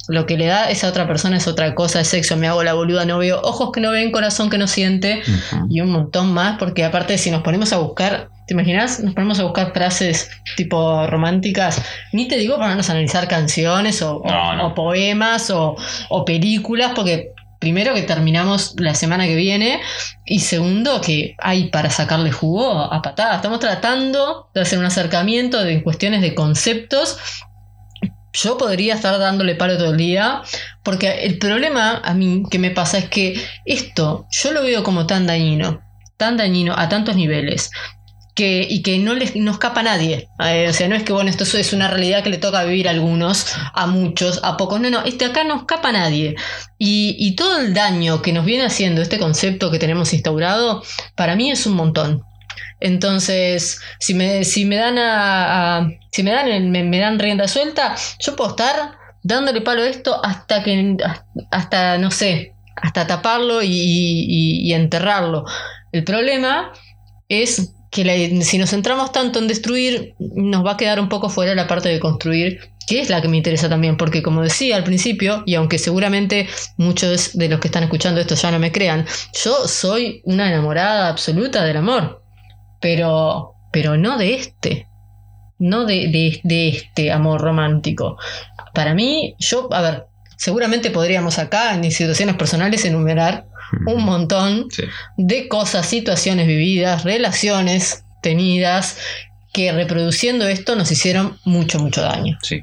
Lo 0.09 0.25
que 0.27 0.37
le 0.37 0.47
da 0.47 0.65
a 0.65 0.71
esa 0.71 0.89
otra 0.89 1.07
persona 1.07 1.37
es 1.37 1.49
otra 1.49 1.75
cosa, 1.75 2.01
es 2.01 2.09
sexo, 2.09 2.37
me 2.37 2.47
hago 2.47 2.63
la 2.63 2.75
boluda, 2.75 3.05
no 3.05 3.19
veo 3.19 3.41
ojos 3.43 3.71
que 3.73 3.81
no 3.81 3.91
ven, 3.91 4.13
corazón 4.13 4.51
que 4.51 4.59
no 4.59 4.67
siente 4.69 5.23
y 5.69 5.81
un 5.81 5.91
montón 5.91 6.33
más, 6.33 6.59
porque 6.59 6.85
aparte 6.85 7.19
si 7.19 7.31
nos 7.31 7.43
ponemos 7.43 7.73
a 7.73 7.79
buscar, 7.79 8.29
¿te 8.47 8.55
imaginas? 8.55 9.01
Nos 9.01 9.15
ponemos 9.15 9.41
a 9.41 9.43
buscar 9.45 9.73
frases 9.73 10.31
tipo 10.57 11.07
románticas, 11.09 11.83
ni 12.13 12.29
te 12.29 12.37
digo 12.37 12.57
ponernos 12.57 12.89
a 12.89 12.93
analizar 12.93 13.27
canciones 13.27 14.01
o, 14.03 14.19
o- 14.19 14.31
No, 14.31 14.55
no. 14.57 14.67
o 14.69 14.75
poemas 14.75 15.51
o, 15.51 15.77
o 16.09 16.25
películas, 16.25 16.93
porque 16.95 17.33
primero 17.59 17.95
que 17.95 18.03
terminamos 18.03 18.75
la 18.79 18.95
semana 18.95 19.25
que 19.27 19.35
viene 19.35 19.81
y 20.25 20.41
segundo 20.41 21.01
que 21.01 21.35
hay 21.39 21.69
para 21.71 21.91
sacarle 21.91 22.31
jugo 22.31 22.71
a 22.81 23.03
patadas. 23.03 23.37
Estamos 23.37 23.59
tratando 23.59 24.51
de 24.55 24.61
hacer 24.61 24.79
un 24.79 24.85
acercamiento 24.85 25.65
de 25.65 25.83
cuestiones 25.83 26.21
de 26.21 26.35
conceptos. 26.35 27.19
Yo 28.37 28.59
podría 28.59 28.95
estar 28.95 29.19
dándole 29.19 29.55
palo 29.55 29.79
todo 29.79 29.93
el 29.93 29.97
día, 29.97 30.43
porque 30.83 31.25
el 31.25 31.39
problema 31.39 32.03
a 32.05 32.13
mí 32.15 32.43
que 32.51 32.59
me 32.59 32.71
pasa 32.71 32.99
es 32.99 33.09
que 33.09 33.43
esto 33.65 34.27
yo 34.31 34.53
lo 34.53 34.63
veo 34.63 34.83
como 34.83 35.07
tan 35.07 35.27
dañino, 35.27 35.81
tan 36.19 36.37
dañino 36.37 36.75
a 36.77 36.89
tantos 36.89 37.17
niveles, 37.17 37.71
que, 38.35 38.67
y 38.69 38.83
que 38.83 38.99
no 38.99 39.15
les 39.15 39.35
no 39.35 39.51
escapa 39.51 39.81
a 39.81 39.85
nadie. 39.85 40.29
Eh, 40.45 40.67
o 40.69 40.73
sea, 40.75 40.87
no 40.89 40.95
es 40.95 41.03
que 41.03 41.15
bueno, 41.15 41.31
esto 41.31 41.45
es 41.45 41.73
una 41.73 41.89
realidad 41.89 42.23
que 42.23 42.29
le 42.29 42.37
toca 42.37 42.63
vivir 42.65 42.87
a 42.87 42.91
algunos, 42.91 43.47
a 43.73 43.87
muchos, 43.87 44.41
a 44.45 44.59
pocos. 44.59 44.79
No, 44.81 44.91
no, 44.91 45.03
este 45.05 45.25
acá 45.25 45.43
no 45.43 45.57
escapa 45.57 45.89
a 45.89 45.93
nadie. 45.93 46.37
Y, 46.79 47.17
y 47.19 47.35
todo 47.35 47.59
el 47.59 47.73
daño 47.73 48.21
que 48.21 48.35
nos 48.35 48.45
viene 48.45 48.67
haciendo 48.67 49.01
este 49.01 49.19
concepto 49.19 49.71
que 49.71 49.79
tenemos 49.79 50.13
instaurado, 50.13 50.83
para 51.15 51.35
mí 51.35 51.51
es 51.51 51.67
un 51.67 51.75
montón. 51.75 52.23
Entonces, 52.81 53.81
si 54.01 54.15
me, 54.15 54.45
si 54.45 54.65
me 54.65 54.77
dan 54.77 54.97
a, 54.99 55.89
si 56.13 56.23
me 56.23 56.31
dan 56.33 56.71
me, 56.71 56.99
dan 56.99 57.19
rienda 57.19 57.49
suelta, 57.49 57.95
yo 58.21 58.37
puedo 58.37 58.51
estar 58.51 58.93
dándole 59.23 59.61
palo 59.63 59.83
a 59.83 59.89
esto 59.89 60.25
hasta 60.25 60.63
que 60.63 60.97
hasta 61.51 61.99
no 61.99 62.11
sé, 62.11 62.53
hasta 62.77 63.07
taparlo 63.07 63.63
y, 63.63 63.69
y- 63.71 64.61
y 64.69 64.73
enterrarlo. 64.75 65.45
El 65.93 66.05
problema 66.05 66.73
es 67.29 67.73
que 67.91 68.05
la- 68.05 68.45
si 68.45 68.59
nos 68.59 68.71
centramos 68.71 69.13
tanto 69.13 69.39
en 69.39 69.49
destruir, 69.49 70.15
nos 70.19 70.65
va 70.65 70.73
a 70.73 70.77
quedar 70.77 71.01
un 71.01 71.09
poco 71.09 71.29
fuera 71.31 71.55
la 71.55 71.67
parte 71.67 71.89
de 71.89 72.01
construir, 72.01 72.61
que 72.87 73.01
es 73.01 73.11
la 73.11 73.21
que 73.23 73.29
me 73.29 73.37
interesa 73.39 73.69
también, 73.69 73.97
porque 73.97 74.23
como 74.23 74.43
decía 74.43 74.77
al 74.77 74.85
principio, 74.85 75.43
y 75.47 75.55
aunque 75.55 75.79
seguramente 75.79 76.49
muchos 76.77 77.37
de 77.37 77.49
los 77.49 77.59
que 77.61 77.69
están 77.69 77.85
escuchando 77.85 78.21
esto 78.21 78.35
ya 78.35 78.51
no 78.51 78.59
me 78.59 78.73
crean, 78.73 79.07
yo 79.45 79.67
soy 79.67 80.21
una 80.25 80.49
enamorada 80.49 81.09
absoluta 81.09 81.65
del 81.65 81.79
amor, 81.79 82.23
pero, 82.81 83.55
pero 83.73 83.97
no 83.97 84.17
de 84.19 84.35
este, 84.35 84.87
no 85.59 85.85
de, 85.85 86.09
de- 86.09 86.41
de 86.45 86.69
este 86.69 87.11
amor 87.13 87.41
romántico. 87.41 88.19
Para 88.75 88.95
mí, 88.95 89.35
yo, 89.39 89.69
a 89.73 89.81
ver, 89.81 90.07
seguramente 90.37 90.91
podríamos 90.91 91.39
acá 91.39 91.75
en 91.75 91.91
situaciones 91.91 92.37
personales 92.37 92.85
enumerar 92.85 93.47
un 93.87 94.05
montón 94.05 94.67
Sí. 94.71 94.85
de 95.17 95.49
cosas, 95.49 95.87
situaciones 95.87 96.47
vividas, 96.47 97.05
relaciones 97.05 98.05
tenidas, 98.23 98.99
que 99.53 99.73
reproduciendo 99.73 100.47
esto 100.47 100.77
nos 100.77 100.91
hicieron 100.93 101.39
mucho, 101.45 101.79
mucho 101.79 102.03
daño. 102.03 102.39
Sí. 102.43 102.63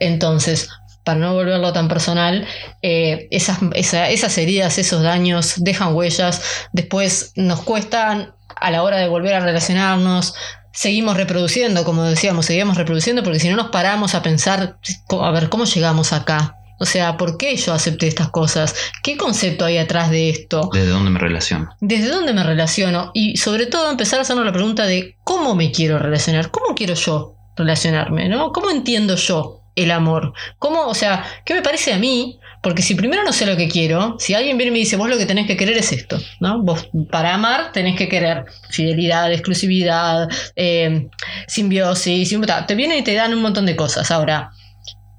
Entonces, 0.00 0.68
para 1.04 1.20
no 1.20 1.34
volverlo 1.34 1.72
tan 1.72 1.88
personal, 1.88 2.46
eh, 2.82 3.28
esas, 3.30 3.58
esa- 3.74 4.10
esas 4.10 4.36
heridas, 4.38 4.78
esos 4.78 5.02
daños 5.02 5.54
dejan 5.58 5.94
huellas, 5.94 6.42
después 6.72 7.32
nos 7.36 7.62
cuestan 7.62 8.34
a 8.56 8.70
la 8.70 8.82
hora 8.82 8.98
de 8.98 9.08
volver 9.08 9.34
a 9.34 9.40
relacionarnos. 9.40 10.34
Seguimos 10.72 11.16
reproduciendo, 11.16 11.84
como 11.84 12.02
decíamos, 12.02 12.46
seguimos 12.46 12.76
reproduciendo 12.76 13.22
porque 13.22 13.40
si 13.40 13.48
no 13.48 13.56
nos 13.56 13.68
paramos 13.68 14.14
a 14.14 14.22
pensar, 14.22 14.78
a 15.20 15.30
ver, 15.30 15.48
¿cómo 15.48 15.64
llegamos 15.64 16.12
acá? 16.12 16.56
O 16.78 16.84
sea, 16.84 17.16
¿por 17.16 17.38
qué 17.38 17.56
yo 17.56 17.72
acepté 17.72 18.06
estas 18.06 18.28
cosas? 18.28 18.74
¿Qué 19.02 19.16
concepto 19.16 19.64
hay 19.64 19.78
atrás 19.78 20.10
de 20.10 20.28
esto? 20.28 20.68
¿Desde 20.72 20.88
dónde 20.88 21.10
me 21.10 21.18
relaciono? 21.18 21.70
¿Desde 21.80 22.08
dónde 22.08 22.34
me 22.34 22.42
relaciono? 22.42 23.10
Y 23.14 23.38
sobre 23.38 23.66
todo 23.66 23.90
empezar 23.90 24.18
a 24.18 24.22
hacernos 24.22 24.44
la 24.44 24.52
pregunta 24.52 24.84
de 24.84 25.16
cómo 25.24 25.54
me 25.54 25.72
quiero 25.72 25.98
relacionar, 25.98 26.50
cómo 26.50 26.74
quiero 26.74 26.92
yo 26.94 27.34
relacionarme, 27.56 28.28
¿no? 28.28 28.52
¿Cómo 28.52 28.70
entiendo 28.70 29.16
yo 29.16 29.62
el 29.74 29.90
amor? 29.90 30.34
¿Cómo, 30.58 30.86
o 30.86 30.94
sea, 30.94 31.24
qué 31.46 31.54
me 31.54 31.62
parece 31.62 31.94
a 31.94 31.98
mí? 31.98 32.38
Porque 32.66 32.82
si 32.82 32.96
primero 32.96 33.22
no 33.22 33.32
sé 33.32 33.46
lo 33.46 33.56
que 33.56 33.68
quiero, 33.68 34.16
si 34.18 34.34
alguien 34.34 34.58
viene 34.58 34.70
y 34.70 34.72
me 34.72 34.78
dice, 34.80 34.96
vos 34.96 35.08
lo 35.08 35.16
que 35.16 35.24
tenés 35.24 35.46
que 35.46 35.56
querer 35.56 35.78
es 35.78 35.92
esto, 35.92 36.18
¿no? 36.40 36.64
Vos 36.64 36.90
para 37.12 37.32
amar 37.32 37.70
tenés 37.70 37.96
que 37.96 38.08
querer 38.08 38.44
fidelidad, 38.70 39.32
exclusividad, 39.32 40.28
eh, 40.56 41.06
simbiosis, 41.46 42.36
te 42.66 42.74
vienen 42.74 42.98
y 42.98 43.04
te 43.04 43.14
dan 43.14 43.32
un 43.32 43.40
montón 43.40 43.66
de 43.66 43.76
cosas. 43.76 44.10
Ahora, 44.10 44.50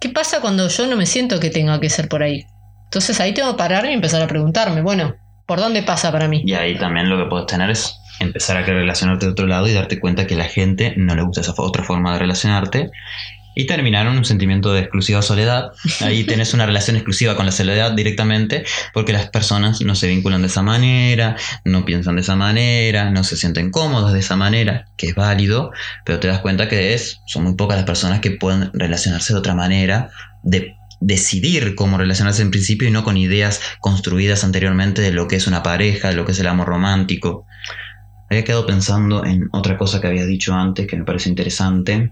¿qué 0.01 0.10
pasa 0.10 0.41
cuando 0.41 0.67
yo 0.67 0.88
no 0.88 0.97
me 0.97 1.05
siento 1.05 1.39
que 1.39 1.49
tenga 1.49 1.79
que 1.79 1.89
ser 1.89 2.10
por 2.10 2.21
ahí? 2.21 2.45
Entonces 2.83 3.17
ahí 3.21 3.33
tengo 3.33 3.51
que 3.51 3.57
pararme 3.57 3.91
y 3.91 3.93
empezar 3.93 4.21
a 4.21 4.27
preguntarme, 4.27 4.81
bueno, 4.81 5.15
¿por 5.45 5.60
dónde 5.60 5.83
pasa 5.83 6.12
para 6.12 6.27
mí? 6.27 6.43
Y 6.45 6.53
ahí 6.53 6.77
también 6.77 7.10
lo 7.10 7.17
que 7.17 7.29
puedes 7.29 7.45
tener 7.45 7.69
es 7.69 7.95
empezar 8.19 8.57
a 8.57 8.63
relacionarte 8.63 9.25
de 9.25 9.31
otro 9.31 9.47
lado 9.47 9.69
y 9.69 9.73
darte 9.73 10.01
cuenta 10.01 10.27
que 10.27 10.33
a 10.33 10.39
la 10.39 10.49
gente 10.49 10.95
no 10.97 11.15
le 11.15 11.21
gusta 11.21 11.39
esa 11.39 11.53
otra 11.55 11.86
forma 11.86 12.12
de 12.12 12.19
relacionarte. 12.19 12.89
Y 13.59 13.65
terminar 13.65 14.05
en 14.05 14.15
un 14.15 14.23
sentimiento 14.23 14.71
de 14.71 14.81
exclusiva 14.81 15.23
soledad. 15.23 15.71
Ahí 16.01 16.23
tenés 16.27 16.53
una 16.53 16.67
relación 16.67 16.95
exclusiva 16.95 17.35
con 17.35 17.47
la 17.47 17.51
soledad 17.51 17.91
directamente 17.91 18.63
porque 18.93 19.13
las 19.13 19.29
personas 19.29 19.81
no 19.81 19.95
se 19.95 20.07
vinculan 20.07 20.41
de 20.41 20.47
esa 20.47 20.61
manera, 20.61 21.35
no 21.65 21.83
piensan 21.83 22.17
de 22.17 22.21
esa 22.21 22.35
manera, 22.35 23.09
no 23.09 23.23
se 23.23 23.35
sienten 23.35 23.71
cómodos 23.71 24.13
de 24.13 24.19
esa 24.19 24.35
manera, 24.35 24.85
que 24.95 25.07
es 25.07 25.15
válido, 25.15 25.71
pero 26.05 26.19
te 26.19 26.27
das 26.27 26.41
cuenta 26.41 26.69
que 26.69 26.93
es, 26.93 27.21
son 27.25 27.45
muy 27.45 27.55
pocas 27.55 27.77
las 27.77 27.87
personas 27.87 28.19
que 28.19 28.29
pueden 28.29 28.69
relacionarse 28.73 29.33
de 29.33 29.39
otra 29.39 29.55
manera, 29.55 30.11
de 30.43 30.75
decidir 31.01 31.73
cómo 31.73 31.97
relacionarse 31.97 32.43
en 32.43 32.51
principio 32.51 32.87
y 32.87 32.91
no 32.91 33.03
con 33.03 33.17
ideas 33.17 33.59
construidas 33.79 34.43
anteriormente 34.43 35.01
de 35.01 35.11
lo 35.11 35.27
que 35.27 35.35
es 35.35 35.47
una 35.47 35.63
pareja, 35.63 36.09
de 36.09 36.15
lo 36.15 36.25
que 36.25 36.33
es 36.33 36.39
el 36.39 36.47
amor 36.47 36.67
romántico. 36.67 37.47
Había 38.29 38.43
quedado 38.43 38.67
pensando 38.67 39.25
en 39.25 39.49
otra 39.51 39.79
cosa 39.79 39.99
que 39.99 40.05
había 40.05 40.27
dicho 40.27 40.53
antes 40.53 40.85
que 40.85 40.95
me 40.95 41.05
parece 41.05 41.29
interesante, 41.29 42.11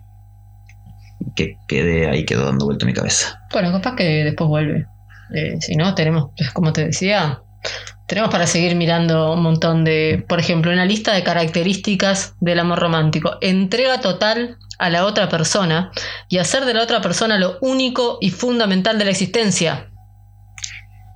que 1.35 1.57
quedé 1.67 2.09
ahí, 2.09 2.25
quedó 2.25 2.45
dando 2.45 2.65
vuelta 2.65 2.85
en 2.85 2.87
mi 2.87 2.93
cabeza. 2.93 3.39
Bueno, 3.51 3.71
capaz 3.71 3.95
que 3.95 4.23
después 4.23 4.47
vuelve. 4.47 4.85
Eh, 5.33 5.57
si 5.59 5.75
no, 5.75 5.95
tenemos, 5.95 6.31
pues, 6.37 6.51
como 6.51 6.71
te 6.71 6.85
decía, 6.85 7.41
tenemos 8.07 8.29
para 8.29 8.45
seguir 8.45 8.75
mirando 8.75 9.33
un 9.33 9.41
montón 9.41 9.83
de, 9.83 10.23
por 10.27 10.39
ejemplo, 10.39 10.71
una 10.71 10.85
lista 10.85 11.13
de 11.13 11.23
características 11.23 12.35
del 12.39 12.59
amor 12.59 12.79
romántico. 12.79 13.37
Entrega 13.41 13.99
total 13.99 14.57
a 14.77 14.89
la 14.89 15.05
otra 15.05 15.29
persona 15.29 15.91
y 16.29 16.37
hacer 16.37 16.65
de 16.65 16.73
la 16.73 16.83
otra 16.83 17.01
persona 17.01 17.37
lo 17.39 17.57
único 17.61 18.19
y 18.21 18.29
fundamental 18.29 18.99
de 18.99 19.05
la 19.05 19.11
existencia. 19.11 19.89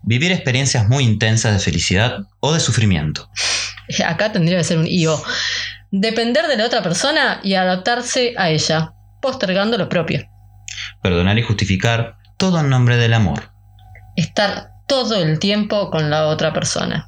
Vivir 0.01 0.31
experiencias 0.31 0.87
muy 0.87 1.03
intensas 1.03 1.53
de 1.53 1.59
felicidad 1.59 2.21
o 2.39 2.53
de 2.53 2.59
sufrimiento. 2.59 3.29
Acá 4.05 4.31
tendría 4.31 4.57
que 4.57 4.63
ser 4.63 4.79
un 4.79 4.87
IO. 4.87 5.21
Depender 5.91 6.47
de 6.47 6.57
la 6.57 6.65
otra 6.65 6.81
persona 6.81 7.39
y 7.43 7.53
adaptarse 7.53 8.33
a 8.37 8.49
ella, 8.49 8.93
postergando 9.21 9.77
lo 9.77 9.89
propio. 9.89 10.27
Perdonar 11.01 11.37
y 11.37 11.43
justificar 11.43 12.17
todo 12.37 12.59
en 12.59 12.69
nombre 12.69 12.97
del 12.97 13.13
amor. 13.13 13.51
Estar 14.15 14.71
todo 14.87 15.15
el 15.15 15.39
tiempo 15.39 15.91
con 15.91 16.09
la 16.09 16.27
otra 16.27 16.53
persona. 16.53 17.07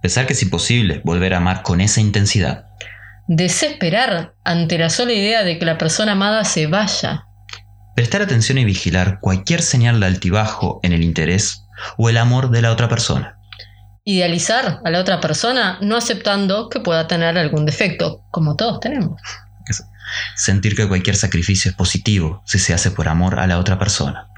Pensar 0.00 0.26
que 0.26 0.32
es 0.32 0.42
imposible 0.42 1.02
volver 1.04 1.34
a 1.34 1.38
amar 1.38 1.62
con 1.62 1.80
esa 1.80 2.00
intensidad. 2.00 2.66
Desesperar 3.26 4.34
ante 4.44 4.78
la 4.78 4.88
sola 4.90 5.12
idea 5.12 5.44
de 5.44 5.58
que 5.58 5.66
la 5.66 5.76
persona 5.76 6.12
amada 6.12 6.44
se 6.44 6.66
vaya. 6.66 7.26
Prestar 7.94 8.22
atención 8.22 8.58
y 8.58 8.64
vigilar 8.64 9.18
cualquier 9.20 9.60
señal 9.60 10.00
de 10.00 10.06
altibajo 10.06 10.80
en 10.82 10.92
el 10.92 11.02
interés 11.02 11.64
o 11.96 12.08
el 12.08 12.16
amor 12.16 12.50
de 12.50 12.62
la 12.62 12.72
otra 12.72 12.88
persona. 12.88 13.38
Idealizar 14.04 14.80
a 14.84 14.90
la 14.90 15.00
otra 15.00 15.20
persona 15.20 15.78
no 15.82 15.96
aceptando 15.96 16.68
que 16.70 16.80
pueda 16.80 17.06
tener 17.06 17.36
algún 17.36 17.66
defecto, 17.66 18.22
como 18.30 18.56
todos 18.56 18.80
tenemos. 18.80 19.20
Sentir 20.34 20.74
que 20.74 20.88
cualquier 20.88 21.16
sacrificio 21.16 21.70
es 21.70 21.76
positivo 21.76 22.42
si 22.46 22.58
se 22.58 22.74
hace 22.74 22.90
por 22.90 23.08
amor 23.08 23.38
a 23.38 23.46
la 23.46 23.58
otra 23.58 23.78
persona. 23.78 24.28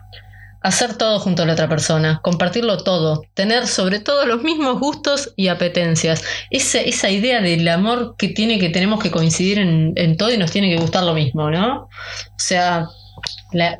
Hacer 0.63 0.95
todo 0.95 1.19
junto 1.21 1.43
a 1.43 1.47
la 1.47 1.55
otra 1.55 1.71
persona, 1.71 2.21
compartirlo 2.23 2.77
todo, 2.85 3.23
tener 3.33 3.67
sobre 3.67 3.99
todo 3.99 4.27
los 4.27 4.43
mismos 4.43 4.79
gustos 4.79 5.33
y 5.35 5.49
apetencias. 5.49 6.23
Esa, 6.51 6.81
esa 6.81 7.11
idea 7.11 7.41
del 7.41 7.67
amor 7.69 8.15
que 8.19 8.29
tiene 8.29 8.59
que 8.59 8.69
tenemos 8.69 9.03
que 9.03 9.11
coincidir 9.11 9.59
en, 9.59 10.17
todo 10.19 10.31
y 10.31 10.37
nos 10.37 10.51
tiene 10.51 10.69
que 10.69 10.81
gustar 10.81 11.05
lo 11.05 11.15
mismo, 11.15 11.51
¿no? 11.51 11.85
O 11.85 11.89
sea, 12.37 12.89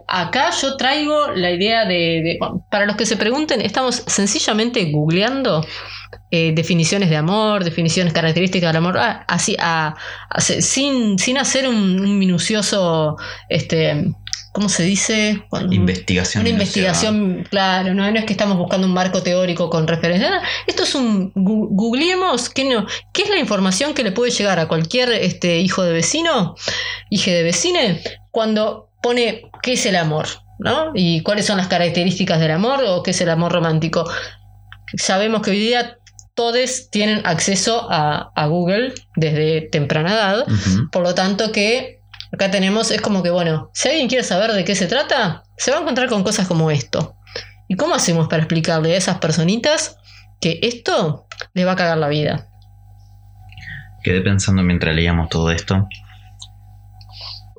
acá 0.09 0.51
yo 0.61 0.77
traigo 0.77 1.29
la 1.33 1.51
idea 1.51 1.85
de, 1.85 2.39
Para 2.71 2.87
los 2.87 2.97
que 2.97 3.05
se 3.05 3.17
pregunten, 3.17 3.61
estamos 3.61 4.03
sencillamente 4.07 4.91
googleando 4.91 5.67
eh, 6.31 6.53
definiciones 6.55 7.11
de 7.11 7.17
amor, 7.17 7.65
definiciones 7.65 8.13
características 8.13 8.69
del 8.71 8.77
amor, 8.77 8.99
ah, 8.99 9.25
así, 9.29 9.57
a, 9.59 9.95
a- 10.29 10.41
sin, 10.41 11.19
sin 11.19 11.39
hacer 11.39 11.69
un, 11.69 11.77
un 12.01 12.19
minucioso, 12.19 13.17
este, 13.49 14.13
¿cómo 14.53 14.69
se 14.69 14.83
dice? 14.85 15.43
Cuando- 15.51 15.73
Investigación. 15.75 16.43
una 16.43 16.51
investigación, 16.51 17.47
claro, 17.51 17.95
no, 17.95 18.11
no 18.11 18.19
es 18.19 18.25
que 18.25 18.33
estamos 18.33 18.57
buscando 18.59 18.87
un 18.87 18.93
marco 18.95 19.23
teórico 19.23 19.71
con 19.71 19.87
referencia. 19.87 20.41
Esto 20.67 20.83
es 20.85 20.95
un. 20.95 21.33
Googleemos 21.35 22.49
qué, 22.49 22.65
no, 22.65 22.87
qué 23.13 23.23
es 23.23 23.29
la 23.31 23.39
información 23.39 23.95
que 23.95 24.03
le 24.03 24.13
puede 24.13 24.31
llegar 24.33 24.59
a 24.59 24.69
cualquier 24.69 25.11
este, 25.13 25.59
hijo 25.61 25.83
de 25.83 25.93
vecino, 25.93 26.55
hija 27.11 27.31
de 27.31 27.43
vecine, 27.43 28.03
cuando 28.31 28.91
pone 29.03 29.43
qué 29.63 29.73
es 29.75 29.87
el 29.87 29.97
amor, 29.97 30.27
¿no? 30.59 30.93
Y 30.95 31.23
cuáles 31.23 31.47
son 31.47 31.57
las 31.57 31.69
características 31.69 32.39
del 32.41 32.51
amor 32.51 32.85
o 32.87 33.03
qué 33.03 33.13
es 33.13 33.21
el 33.21 33.31
amor 33.31 33.53
romántico. 33.53 34.05
Sabemos 34.97 35.43
que 35.43 35.53
hoy 35.53 35.59
día 35.61 35.99
todos 36.35 36.91
tienen 36.91 37.23
acceso 37.25 37.91
a, 37.91 38.31
a 38.35 38.47
Google 38.47 38.95
desde 39.17 39.63
temprana 39.63 40.13
edad. 40.13 40.47
Por 40.93 41.03
lo 41.03 41.15
tanto, 41.15 41.53
que 41.53 42.03
acá 42.33 42.51
tenemos, 42.51 42.91
es 42.91 43.01
como 43.01 43.23
que, 43.23 43.31
bueno, 43.31 43.71
si 43.75 43.89
alguien 43.89 44.09
quiere 44.09 44.25
saber 44.25 44.53
de 44.53 44.65
qué 44.65 44.75
se 44.75 44.87
trata, 44.87 45.43
se 45.57 45.71
va 45.71 45.79
a 45.79 45.81
encontrar 45.81 46.09
con 46.09 46.23
cosas 46.23 46.47
como 46.47 46.71
esto. 46.71 47.17
¿Y 47.69 47.77
cómo 47.77 47.95
hacemos 47.95 48.29
para 48.29 48.43
explicarle 48.43 48.95
a 48.95 48.99
esas 48.99 49.19
personitas 49.19 49.97
que 50.41 50.59
esto 50.63 51.27
les 51.55 51.67
va 51.67 51.73
a 51.73 51.77
cagar 51.77 51.99
la 51.99 52.09
vida? 52.09 52.49
Quedé 54.03 54.23
pensando 54.23 54.63
mientras 54.63 54.95
leíamos 54.95 55.29
todo 55.29 55.51
esto. 55.51 55.87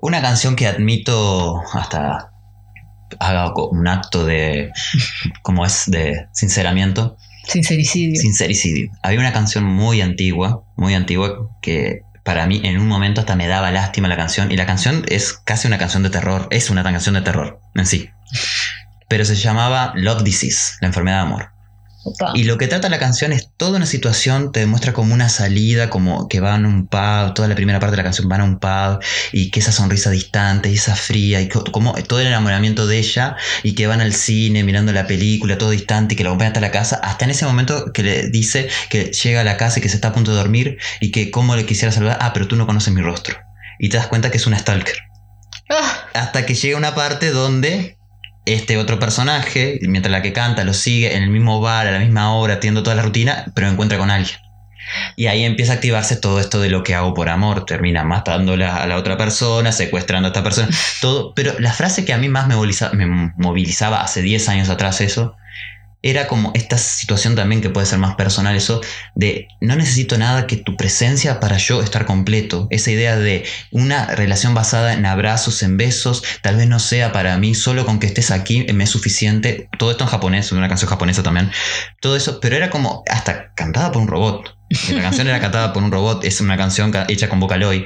Una 0.01 0.21
canción 0.21 0.55
que 0.55 0.67
admito 0.67 1.62
hasta 1.73 2.31
haga 3.19 3.53
un 3.53 3.88
acto 3.88 4.25
de, 4.25 4.71
como 5.43 5.65
es, 5.65 5.86
de 5.88 6.27
sinceramiento, 6.34 7.17
Sincericidio. 7.47 8.19
sincericidio. 8.21 8.91
Había 9.01 9.19
una 9.19 9.34
canción 9.34 9.63
muy 9.65 10.01
antigua, 10.01 10.63
muy 10.75 10.93
antigua, 10.93 11.49
que 11.62 12.01
para 12.23 12.45
mí 12.45 12.62
en 12.63 12.80
un 12.80 12.88
momento 12.88 13.21
hasta 13.21 13.36
me 13.36 13.47
daba 13.47 13.71
lástima 13.71 14.08
la 14.08 14.17
canción. 14.17 14.51
Y 14.51 14.58
la 14.58 14.65
canción 14.65 15.04
es 15.10 15.34
casi 15.34 15.67
una 15.67 15.77
canción 15.77 16.04
de 16.04 16.10
terror, 16.10 16.47
es 16.51 16.69
una 16.69 16.84
canción 16.84 17.15
de 17.15 17.21
terror 17.21 17.60
en 17.75 17.86
sí. 17.86 18.10
Pero 19.08 19.25
se 19.25 19.36
llamaba 19.36 19.93
Love 19.95 20.23
Disease, 20.23 20.75
la 20.82 20.88
enfermedad 20.88 21.17
de 21.17 21.23
amor. 21.23 21.51
Opa. 22.03 22.31
Y 22.35 22.45
lo 22.45 22.57
que 22.57 22.67
trata 22.67 22.89
la 22.89 22.97
canción 22.97 23.31
es 23.31 23.49
toda 23.57 23.77
una 23.77 23.85
situación, 23.85 24.51
te 24.51 24.59
demuestra 24.61 24.91
como 24.93 25.13
una 25.13 25.29
salida, 25.29 25.89
como 25.89 26.27
que 26.27 26.39
van 26.39 26.65
a 26.65 26.67
un 26.67 26.87
pub, 26.87 27.33
toda 27.35 27.47
la 27.47 27.53
primera 27.55 27.79
parte 27.79 27.91
de 27.91 27.97
la 27.97 28.03
canción 28.03 28.27
van 28.27 28.41
a 28.41 28.43
un 28.43 28.59
pub, 28.59 28.99
y 29.31 29.51
que 29.51 29.59
esa 29.59 29.71
sonrisa 29.71 30.09
distante, 30.09 30.69
y 30.71 30.75
esa 30.75 30.95
fría, 30.95 31.41
y 31.41 31.47
co- 31.47 31.63
como 31.71 31.93
todo 31.93 32.19
el 32.19 32.27
enamoramiento 32.27 32.87
de 32.87 32.97
ella, 32.97 33.35
y 33.63 33.75
que 33.75 33.85
van 33.87 34.01
al 34.01 34.13
cine 34.13 34.63
mirando 34.63 34.91
la 34.93 35.05
película, 35.05 35.57
todo 35.59 35.69
distante, 35.69 36.15
y 36.15 36.17
que 36.17 36.23
lo 36.23 36.29
acompaña 36.31 36.49
hasta 36.49 36.59
la 36.61 36.71
casa, 36.71 36.99
hasta 37.03 37.25
en 37.25 37.31
ese 37.31 37.45
momento 37.45 37.91
que 37.93 38.01
le 38.03 38.29
dice 38.29 38.67
que 38.89 39.11
llega 39.11 39.41
a 39.41 39.43
la 39.43 39.57
casa 39.57 39.77
y 39.79 39.81
que 39.83 39.89
se 39.89 39.95
está 39.95 40.07
a 40.09 40.13
punto 40.13 40.31
de 40.31 40.37
dormir, 40.37 40.77
y 41.01 41.11
que 41.11 41.29
cómo 41.29 41.55
le 41.55 41.65
quisiera 41.67 41.91
saludar, 41.91 42.17
ah, 42.21 42.33
pero 42.33 42.47
tú 42.47 42.55
no 42.55 42.65
conoces 42.65 42.93
mi 42.93 43.01
rostro. 43.01 43.37
Y 43.79 43.89
te 43.89 43.97
das 43.97 44.07
cuenta 44.07 44.31
que 44.31 44.37
es 44.37 44.47
una 44.47 44.57
stalker. 44.57 44.97
Ah, 45.69 46.07
Hasta 46.13 46.45
que 46.45 46.55
llega 46.55 46.77
una 46.77 46.95
parte 46.95 47.31
donde 47.31 47.97
este 48.45 48.77
otro 48.77 48.99
personaje, 48.99 49.80
mientras 49.84 50.12
la 50.12 50.21
que 50.21 50.34
canta, 50.34 50.63
lo 50.63 50.73
sigue 50.73 51.15
en 51.15 51.23
el 51.23 51.30
mismo 51.30 51.62
bar, 51.62 51.88
a 51.88 51.91
la 51.91 51.99
misma 51.99 52.34
hora, 52.34 52.56
haciendo 52.56 52.84
toda 52.84 52.95
la 52.95 53.04
rutina, 53.04 53.45
pero 53.54 53.67
encuentra 53.67 53.97
con 53.97 54.10
alguien. 54.10 54.38
Y 55.15 55.27
ahí 55.27 55.43
empieza 55.43 55.73
a 55.73 55.75
activarse 55.75 56.15
todo 56.17 56.39
esto 56.39 56.60
de 56.60 56.69
lo 56.69 56.84
que 56.84 56.95
hago 56.95 57.13
por 57.13 57.30
amor. 57.30 57.65
Termina 57.65 58.04
matándola 58.04 58.77
a 58.77 58.88
la 58.88 58.97
otra 58.97 59.15
persona, 59.17 59.71
secuestrando 59.71 60.27
a 60.27 60.32
esta 60.32 60.43
persona, 60.43 60.69
todo. 61.01 61.34
Pero 61.34 61.54
la 61.60 61.71
frase 61.71 62.04
que 62.04 62.13
a 62.13 62.17
mí 62.17 62.30
más 62.30 62.47
me 62.47 62.56
moviliza- 62.56 62.91
me 62.91 63.06
movilizaba 63.38 64.01
hace 64.01 64.21
10 64.21 64.49
años 64.49 64.69
atrás, 64.69 64.99
eso, 65.01 65.36
era 66.03 66.27
como 66.27 66.51
esta 66.55 66.77
situación 66.77 67.35
también 67.35 67.61
que 67.61 67.69
puede 67.69 67.85
ser 67.85 67.99
más 67.99 68.15
personal, 68.15 68.55
eso 68.55 68.81
de 69.13 69.47
no 69.59 69.75
necesito 69.75 70.17
nada 70.17 70.47
que 70.47 70.57
tu 70.57 70.75
presencia 70.75 71.39
para 71.39 71.57
yo 71.57 71.81
estar 71.83 72.05
completo. 72.05 72.67
Esa 72.71 72.89
idea 72.91 73.15
de 73.17 73.43
una 73.71 74.07
relación 74.07 74.53
basada 74.53 74.93
en 74.93 75.05
abrazos, 75.05 75.61
en 75.61 75.77
besos, 75.77 76.23
tal 76.41 76.55
vez 76.57 76.67
no 76.67 76.79
sea 76.79 77.11
para 77.11 77.37
mí, 77.37 77.53
solo 77.53 77.85
con 77.85 77.99
que 77.99 78.07
estés 78.07 78.31
aquí 78.31 78.65
me 78.73 78.85
es 78.85 78.89
suficiente. 78.89 79.69
Todo 79.77 79.91
esto 79.91 80.03
en 80.05 80.09
japonés, 80.09 80.51
una 80.51 80.67
canción 80.67 80.89
japonesa 80.89 81.21
también. 81.21 81.51
Todo 82.01 82.15
eso, 82.15 82.39
pero 82.39 82.55
era 82.55 82.69
como 82.69 83.03
hasta 83.07 83.53
cantada 83.53 83.91
por 83.91 84.01
un 84.01 84.07
robot. 84.07 84.57
La 84.93 85.01
canción 85.01 85.27
era 85.27 85.39
cantada 85.39 85.73
por 85.73 85.83
un 85.83 85.91
robot, 85.91 86.23
es 86.23 86.41
una 86.41 86.57
canción 86.57 86.91
ca- 86.91 87.05
hecha 87.09 87.29
con 87.29 87.39
Vocaloid. 87.39 87.83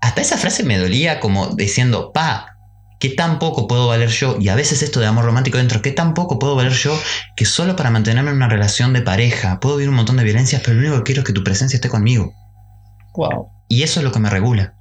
Hasta 0.00 0.20
esa 0.20 0.38
frase 0.38 0.62
me 0.62 0.78
dolía 0.78 1.18
como 1.18 1.48
diciendo, 1.56 2.12
pa, 2.12 2.57
¿qué 2.98 3.10
tan 3.10 3.38
poco 3.38 3.66
puedo 3.68 3.88
valer 3.88 4.10
yo? 4.10 4.36
Y 4.40 4.48
a 4.48 4.54
veces 4.54 4.82
esto 4.82 5.00
de 5.00 5.06
amor 5.06 5.24
romántico 5.24 5.58
dentro, 5.58 5.82
¿qué 5.82 5.92
tan 5.92 6.14
poco 6.14 6.38
puedo 6.38 6.56
valer 6.56 6.72
yo 6.72 6.98
que 7.36 7.44
solo 7.44 7.76
para 7.76 7.90
mantenerme 7.90 8.30
en 8.30 8.36
una 8.36 8.48
relación 8.48 8.92
de 8.92 9.02
pareja 9.02 9.60
puedo 9.60 9.76
vivir 9.76 9.90
un 9.90 9.96
montón 9.96 10.16
de 10.16 10.24
violencias, 10.24 10.62
pero 10.64 10.74
lo 10.74 10.80
único 10.80 10.96
que 10.98 11.04
quiero 11.04 11.20
es 11.20 11.26
que 11.26 11.32
tu 11.32 11.44
presencia 11.44 11.76
esté 11.76 11.88
conmigo? 11.88 12.32
wow. 13.14 13.48
Y 13.68 13.82
eso 13.82 14.00
es 14.00 14.04
lo 14.04 14.12
que 14.12 14.20
me 14.20 14.30
regula. 14.30 14.74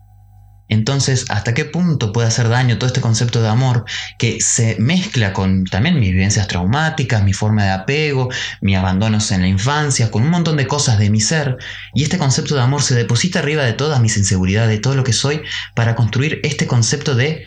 Entonces, 0.70 1.26
¿hasta 1.30 1.54
qué 1.54 1.66
punto 1.66 2.12
puede 2.12 2.28
hacer 2.28 2.50
daño 2.50 2.78
todo 2.78 2.88
este 2.88 3.02
concepto 3.02 3.42
de 3.42 3.48
amor 3.48 3.86
que 4.20 4.42
se 4.42 4.76
mezcla 4.80 5.32
con 5.32 5.64
también 5.64 6.00
mis 6.00 6.12
vivencias 6.12 6.48
traumáticas, 6.48 7.24
mi 7.24 7.32
forma 7.34 7.64
de 7.64 7.72
apego, 7.72 8.30
mis 8.62 8.76
abandonos 8.76 9.32
en 9.32 9.42
la 9.42 9.48
infancia, 9.48 10.12
con 10.12 10.24
un 10.24 10.30
montón 10.30 10.58
de 10.58 10.68
cosas 10.68 11.00
de 11.00 11.10
mi 11.10 11.22
ser? 11.22 11.58
Y 11.94 12.04
este 12.04 12.18
concepto 12.18 12.56
de 12.56 12.62
amor 12.62 12.82
se 12.82 12.96
deposita 12.96 13.40
arriba 13.40 13.64
de 13.64 13.74
todas 13.74 14.02
mis 14.02 14.18
inseguridades, 14.18 14.70
de 14.70 14.80
todo 14.80 14.96
lo 14.96 15.06
que 15.06 15.14
soy, 15.14 15.42
para 15.74 15.96
construir 15.96 16.42
este 16.44 16.68
concepto 16.68 17.16
de 17.16 17.46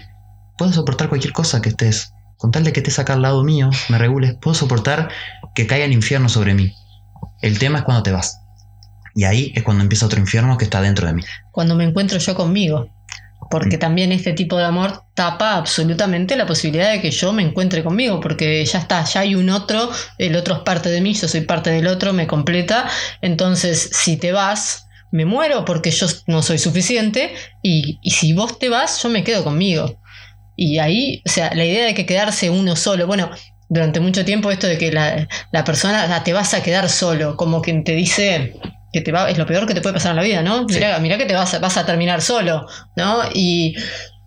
puedo 0.61 0.75
soportar 0.75 1.09
cualquier 1.09 1.33
cosa 1.33 1.63
que 1.63 1.71
estés, 1.71 2.13
con 2.37 2.51
tal 2.51 2.65
de 2.65 2.75
que 2.75 2.81
estés 2.81 2.99
acá 2.99 3.15
al 3.15 3.23
lado 3.23 3.43
mío, 3.43 3.71
me 3.89 3.97
regules, 3.97 4.35
puedo 4.43 4.55
soportar 4.55 5.09
que 5.55 5.67
caiga 5.67 5.87
el 5.87 5.93
infierno 5.95 6.29
sobre 6.29 6.53
mí. 6.53 6.75
El 7.41 7.59
tema 7.59 7.79
es 7.79 7.85
cuando 7.85 8.03
te 8.03 8.13
vas. 8.13 8.39
Y 9.15 9.25
ahí 9.25 9.53
es 9.55 9.63
cuando 9.63 9.83
empieza 9.83 10.05
otro 10.05 10.21
infierno 10.21 10.59
que 10.59 10.65
está 10.65 10.83
dentro 10.83 11.07
de 11.07 11.15
mí. 11.15 11.23
Cuando 11.51 11.77
me 11.77 11.85
encuentro 11.85 12.19
yo 12.19 12.35
conmigo. 12.35 12.91
Porque 13.51 13.79
Mm. 13.79 13.81
también 13.81 14.13
este 14.13 14.35
tipo 14.35 14.59
de 14.59 14.67
amor 14.67 15.03
tapa 15.15 15.55
absolutamente 15.57 16.37
la 16.37 16.45
posibilidad 16.47 16.93
de 16.93 17.01
que 17.01 17.11
yo 17.11 17.33
me 17.33 17.43
encuentre 17.43 17.83
conmigo, 17.83 18.21
porque 18.21 18.63
ya 18.67 18.81
está, 18.81 19.03
ya 19.05 19.21
hay 19.21 19.35
un 19.35 19.49
otro, 19.49 19.89
el 20.19 20.37
otro 20.37 20.57
es 20.57 20.61
parte 20.61 20.91
de 20.91 21.01
mí, 21.01 21.15
yo 21.15 21.27
soy 21.27 21.41
parte 21.41 21.71
del 21.71 21.87
otro, 21.87 22.13
me 22.13 22.27
completa. 22.27 22.87
Entonces, 23.23 23.89
si 23.95 24.19
te 24.19 24.33
vas, 24.33 24.89
me 25.11 25.25
muero 25.25 25.65
porque 25.65 25.91
yo 25.91 26.07
no 26.27 26.43
soy 26.43 26.59
suficiente, 26.59 27.33
y, 27.63 27.99
y 28.03 28.11
si 28.11 28.35
vos 28.35 28.59
te 28.59 28.69
vas, 28.69 29.03
yo 29.03 29.09
me 29.09 29.25
quedo 29.25 29.43
conmigo. 29.43 30.00
Y 30.63 30.79
ahí, 30.79 31.23
o 31.25 31.31
sea, 31.31 31.55
la 31.55 31.65
idea 31.65 31.87
de 31.87 31.95
que 31.95 32.05
quedarse 32.05 32.51
uno 32.51 32.77
solo, 32.77 33.07
bueno, 33.07 33.31
durante 33.71 33.99
mucho 33.99 34.27
tiempo 34.27 34.51
esto 34.51 34.67
de 34.67 34.77
que 34.77 34.93
la, 34.93 35.27
la 35.53 35.65
persona 35.65 36.15
ah, 36.15 36.23
te 36.23 36.35
vas 36.35 36.53
a 36.53 36.63
quedar 36.63 36.91
solo, 36.91 37.35
como 37.35 37.63
quien 37.63 37.83
te 37.83 37.93
dice 37.93 38.53
que 38.93 39.01
te 39.01 39.11
va, 39.11 39.31
es 39.31 39.39
lo 39.39 39.47
peor 39.47 39.67
que 39.67 39.73
te 39.73 39.81
puede 39.81 39.95
pasar 39.95 40.11
en 40.11 40.17
la 40.17 40.23
vida, 40.23 40.43
¿no? 40.43 40.69
Sí. 40.69 40.75
Mirá, 40.75 40.99
mirá 40.99 41.17
que 41.17 41.25
te 41.25 41.33
vas 41.33 41.59
vas 41.59 41.79
a 41.79 41.87
terminar 41.87 42.21
solo, 42.21 42.67
¿no? 42.95 43.23
Y, 43.33 43.75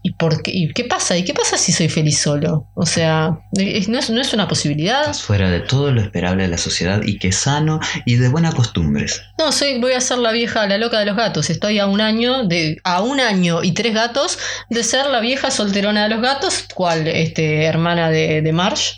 y, 0.05 0.11
por 0.11 0.43
qué, 0.43 0.51
¿y 0.51 0.73
qué 0.73 0.83
pasa? 0.83 1.17
¿Y 1.17 1.23
qué 1.23 1.33
pasa 1.33 1.57
si 1.57 1.71
soy 1.71 1.87
feliz 1.87 2.19
solo? 2.19 2.67
O 2.75 2.85
sea, 2.85 3.39
no, 3.53 3.61
es, 3.61 4.09
no 4.09 4.21
es 4.21 4.33
una 4.33 4.49
posibilidad. 4.49 5.01
Estás 5.01 5.21
fuera 5.21 5.49
de 5.49 5.61
todo 5.61 5.91
lo 5.91 6.01
esperable 6.01 6.43
de 6.43 6.49
la 6.49 6.57
sociedad 6.57 7.01
y 7.05 7.17
que 7.17 7.29
es 7.29 7.37
sano 7.37 7.79
y 8.05 8.15
de 8.15 8.27
buenas 8.27 8.53
costumbres. 8.53 9.21
No, 9.39 9.53
soy, 9.53 9.79
voy 9.79 9.93
a 9.93 10.01
ser 10.01 10.17
la 10.17 10.31
vieja, 10.33 10.67
la 10.67 10.77
loca 10.77 10.99
de 10.99 11.05
los 11.05 11.15
gatos. 11.15 11.49
Estoy 11.49 11.79
a 11.79 11.87
un 11.87 12.01
año 12.01 12.43
de, 12.43 12.77
a 12.83 13.01
un 13.01 13.21
año 13.21 13.63
y 13.63 13.71
tres 13.71 13.93
gatos 13.93 14.37
de 14.69 14.83
ser 14.83 15.07
la 15.07 15.21
vieja 15.21 15.49
solterona 15.51 16.03
de 16.03 16.09
los 16.09 16.21
gatos, 16.21 16.67
cual 16.73 17.07
este, 17.07 17.63
hermana 17.63 18.09
de, 18.09 18.41
de 18.41 18.51
Marsh. 18.51 18.95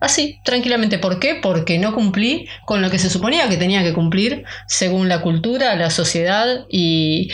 Así, 0.00 0.40
tranquilamente. 0.44 0.98
¿Por 0.98 1.20
qué? 1.20 1.34
Porque 1.34 1.78
no 1.78 1.94
cumplí 1.94 2.48
con 2.64 2.80
lo 2.80 2.90
que 2.90 2.98
se 2.98 3.10
suponía 3.10 3.48
que 3.48 3.56
tenía 3.56 3.82
que 3.82 3.92
cumplir 3.92 4.44
según 4.66 5.08
la 5.08 5.20
cultura, 5.20 5.74
la 5.76 5.90
sociedad 5.90 6.66
y, 6.70 7.30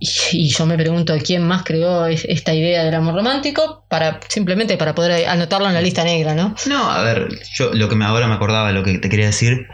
y, 0.00 0.08
y 0.32 0.48
yo 0.48 0.66
me 0.66 0.76
pregunto 0.76 1.14
quién 1.24 1.42
más 1.46 1.62
creó 1.62 2.06
es- 2.06 2.24
esta 2.24 2.52
idea 2.54 2.82
del 2.84 2.94
amor 2.94 3.14
romántico 3.14 3.84
para 3.88 4.20
simplemente 4.28 4.76
para 4.76 4.94
poder 4.94 5.28
anotarlo 5.28 5.68
en 5.68 5.74
la 5.74 5.82
lista 5.82 6.02
negra, 6.04 6.34
¿no? 6.34 6.54
No, 6.66 6.90
a 6.90 7.02
ver, 7.02 7.28
yo 7.54 7.72
lo 7.74 7.88
que 7.88 7.96
me, 7.96 8.04
ahora 8.04 8.26
me 8.26 8.34
acordaba, 8.34 8.72
lo 8.72 8.82
que 8.82 8.98
te 8.98 9.08
quería 9.08 9.26
decir, 9.26 9.68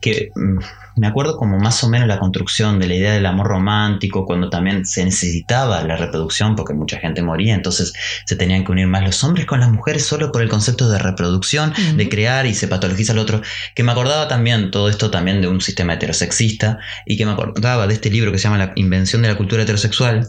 que 0.00 0.30
mm, 0.34 0.58
me 0.96 1.06
acuerdo 1.06 1.36
como 1.36 1.58
más 1.58 1.82
o 1.84 1.88
menos 1.88 2.08
la 2.08 2.18
construcción 2.18 2.78
de 2.78 2.86
la 2.86 2.94
idea 2.94 3.12
del 3.12 3.26
amor 3.26 3.46
romántico, 3.46 4.26
cuando 4.26 4.50
también 4.50 4.84
se 4.84 5.04
necesitaba 5.04 5.82
la 5.82 5.96
reproducción, 5.96 6.56
porque 6.56 6.74
mucha 6.74 6.98
gente 6.98 7.22
moría, 7.22 7.54
entonces 7.54 7.92
se 8.26 8.36
tenían 8.36 8.64
que 8.64 8.72
unir 8.72 8.86
más 8.86 9.04
los 9.04 9.22
hombres 9.24 9.46
con 9.46 9.60
las 9.60 9.70
mujeres 9.70 10.04
solo 10.04 10.32
por 10.32 10.42
el 10.42 10.48
concepto 10.48 10.90
de 10.90 10.98
reproducción, 10.98 11.72
de 11.96 12.08
crear 12.08 12.46
y 12.46 12.54
se 12.54 12.68
patologiza 12.68 13.12
al 13.12 13.18
otro, 13.18 13.40
que 13.74 13.82
me 13.82 13.92
acordaba 13.92 14.28
también 14.28 14.70
todo 14.70 14.88
esto 14.88 15.10
también 15.10 15.40
de 15.40 15.48
un 15.48 15.60
sistema 15.60 15.94
heterosexista, 15.94 16.78
y 17.06 17.16
que 17.16 17.26
me 17.26 17.32
acordaba 17.32 17.86
de 17.86 17.94
este 17.94 18.10
libro 18.10 18.32
que 18.32 18.38
se 18.38 18.44
llama 18.44 18.58
La 18.58 18.72
Invención 18.76 19.22
de 19.22 19.28
la 19.28 19.36
Cultura 19.36 19.62
Heterosexual, 19.62 20.28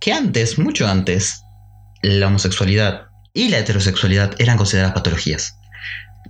que 0.00 0.12
antes, 0.12 0.58
mucho 0.58 0.86
antes, 0.86 1.42
la 2.02 2.28
homosexualidad 2.28 3.08
y 3.34 3.48
la 3.48 3.58
heterosexualidad 3.58 4.34
eran 4.38 4.56
consideradas 4.56 4.94
patologías. 4.94 5.59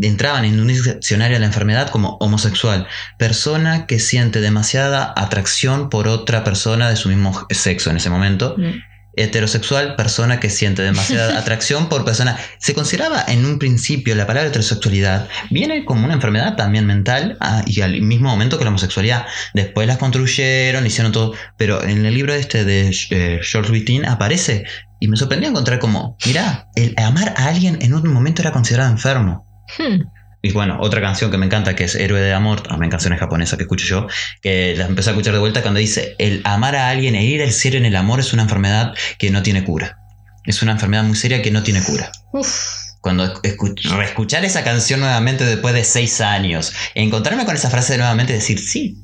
Entraban 0.00 0.44
en 0.44 0.61
un 0.61 0.68
diccionario 0.68 1.37
de 1.37 1.40
la 1.40 1.46
enfermedad 1.46 1.90
como 1.90 2.16
homosexual, 2.20 2.87
persona 3.18 3.87
que 3.87 3.98
siente 3.98 4.40
demasiada 4.40 5.12
atracción 5.16 5.90
por 5.90 6.09
otra 6.09 6.44
persona 6.44 6.88
de 6.88 6.96
su 6.96 7.09
mismo 7.09 7.46
sexo 7.50 7.90
en 7.90 7.96
ese 7.96 8.11
momento, 8.11 8.55
Mm. 8.57 8.81
heterosexual, 9.16 9.96
persona 9.96 10.38
que 10.40 10.48
siente 10.50 10.83
demasiada 10.83 11.38
atracción 11.38 11.88
por 11.88 12.05
persona. 12.05 12.38
Se 12.59 12.74
consideraba 12.74 13.24
en 13.26 13.44
un 13.44 13.59
principio 13.59 14.14
la 14.14 14.26
palabra 14.26 14.48
heterosexualidad 14.48 15.29
viene 15.50 15.85
como 15.85 16.05
una 16.05 16.14
enfermedad 16.14 16.57
también 16.57 16.87
mental 16.87 17.37
ah, 17.40 17.62
y 17.66 17.81
al 17.81 18.00
mismo 18.03 18.31
momento 18.31 18.57
que 18.57 18.64
la 18.64 18.70
homosexualidad. 18.70 19.26
Después 19.53 19.87
las 19.87 19.98
construyeron, 19.98 20.87
hicieron 20.87 21.12
todo. 21.12 21.35
Pero 21.57 21.83
en 21.83 22.07
el 22.07 22.14
libro 22.14 22.33
este 22.35 22.64
de 22.64 22.96
eh, 23.11 23.40
George 23.42 23.72
Wittin 23.72 24.07
aparece 24.07 24.64
y 25.00 25.09
me 25.09 25.16
sorprendió 25.16 25.48
encontrar 25.48 25.79
como, 25.79 26.16
mira, 26.26 26.68
el 26.76 26.94
amar 26.96 27.35
a 27.37 27.46
alguien 27.46 27.79
en 27.81 27.94
un 27.94 28.07
momento 28.12 28.42
era 28.42 28.53
considerado 28.53 28.90
enfermo. 28.90 29.49
Hmm. 29.78 30.02
Y 30.42 30.52
bueno, 30.52 30.78
otra 30.80 31.02
canción 31.02 31.30
que 31.30 31.37
me 31.37 31.44
encanta, 31.46 31.76
que 31.76 31.85
es 31.85 31.94
Héroe 31.94 32.20
de 32.20 32.33
Amor, 32.33 32.62
también 32.62 32.90
canciones 32.90 33.20
japonesas 33.20 33.59
que 33.59 33.64
escucho 33.64 33.85
yo, 33.85 34.06
que 34.40 34.74
la 34.76 34.87
empecé 34.87 35.11
a 35.11 35.12
escuchar 35.12 35.35
de 35.35 35.38
vuelta 35.38 35.61
cuando 35.61 35.80
dice, 35.80 36.14
el 36.18 36.40
amar 36.44 36.76
a 36.76 36.88
alguien 36.88 37.14
e 37.14 37.24
ir 37.24 37.42
al 37.42 37.52
cielo 37.52 37.76
en 37.76 37.85
el 37.85 37.94
amor 37.94 38.20
es 38.20 38.33
una 38.33 38.44
enfermedad 38.44 38.94
que 39.18 39.30
no 39.30 39.42
tiene 39.42 39.64
cura. 39.64 39.98
Es 40.46 40.62
una 40.62 40.72
enfermedad 40.72 41.04
muy 41.04 41.16
seria 41.16 41.42
que 41.42 41.50
no 41.50 41.62
tiene 41.62 41.83
cura. 41.83 42.11
Uf. 42.33 42.56
Cuando 43.02 43.42
escu- 43.42 43.74
reescuchar 43.96 44.44
esa 44.46 44.64
canción 44.64 45.00
nuevamente 45.00 45.44
después 45.44 45.74
de 45.74 45.85
seis 45.85 46.22
años, 46.22 46.72
encontrarme 46.94 47.44
con 47.44 47.54
esa 47.54 47.68
frase 47.68 47.98
nuevamente 47.98 48.33
y 48.33 48.37
decir, 48.37 48.59
sí, 48.59 48.96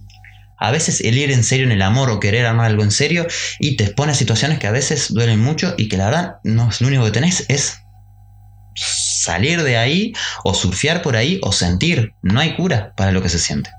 a 0.59 0.71
veces 0.71 1.03
el 1.03 1.19
ir 1.19 1.31
en 1.31 1.45
serio 1.45 1.67
en 1.67 1.73
el 1.73 1.83
amor 1.83 2.09
o 2.09 2.19
querer 2.19 2.47
amar 2.47 2.67
algo 2.67 2.83
en 2.83 2.91
serio 2.91 3.27
y 3.59 3.77
te 3.77 3.85
expone 3.85 4.13
a 4.13 4.15
situaciones 4.15 4.59
que 4.59 4.67
a 4.67 4.71
veces 4.73 5.13
duelen 5.13 5.41
mucho 5.41 5.75
y 5.77 5.89
que 5.89 5.99
la 5.99 6.07
verdad 6.07 6.37
no 6.45 6.71
es 6.71 6.81
lo 6.81 6.89
único 6.89 7.05
que 7.05 7.11
tenés 7.11 7.45
es 7.49 7.79
salir 9.27 9.63
de 9.63 9.77
ahí 9.77 10.13
o 10.45 10.55
surfear 10.55 11.03
por 11.03 11.17
ahí 11.17 11.41
o 11.43 11.53
sentir. 11.53 12.13
No 12.23 12.41
hay 12.41 12.55
cura 12.55 12.93
para 12.97 13.13
lo 13.13 13.23
que 13.23 13.29
se 13.29 13.39
siente. 13.39 13.71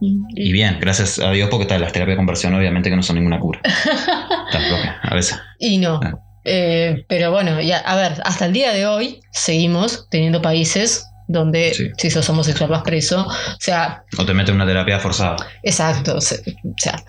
Y 0.00 0.52
bien, 0.52 0.78
gracias 0.80 1.18
a 1.18 1.30
Dios 1.30 1.48
porque 1.50 1.66
tal, 1.66 1.80
las 1.80 1.92
terapias 1.92 2.14
de 2.14 2.18
conversión 2.18 2.54
obviamente 2.54 2.90
que 2.90 2.96
no 2.96 3.02
son 3.02 3.16
ninguna 3.16 3.38
cura. 3.38 3.60
Tampoco, 4.52 4.82
a 5.02 5.14
veces. 5.14 5.38
Y 5.58 5.78
no. 5.78 6.00
Ah. 6.02 6.18
Eh, 6.44 7.04
pero 7.08 7.32
bueno, 7.32 7.60
ya, 7.60 7.78
a 7.78 7.96
ver, 7.96 8.20
hasta 8.24 8.46
el 8.46 8.52
día 8.52 8.72
de 8.72 8.86
hoy 8.86 9.20
seguimos 9.32 10.06
teniendo 10.10 10.40
países 10.42 11.06
donde 11.28 11.74
Sí. 11.74 11.88
si 11.98 12.10
sos 12.10 12.28
homosexual 12.28 12.70
vas 12.70 12.82
preso. 12.82 13.26
O 13.26 13.32
sea, 13.60 14.04
O 14.18 14.24
te 14.24 14.32
meten 14.34 14.54
en 14.54 14.60
una 14.62 14.66
terapia 14.66 14.98
forzada. 14.98 15.36
exacto. 15.62 16.16
o 16.16 16.20
sea, 16.20 16.38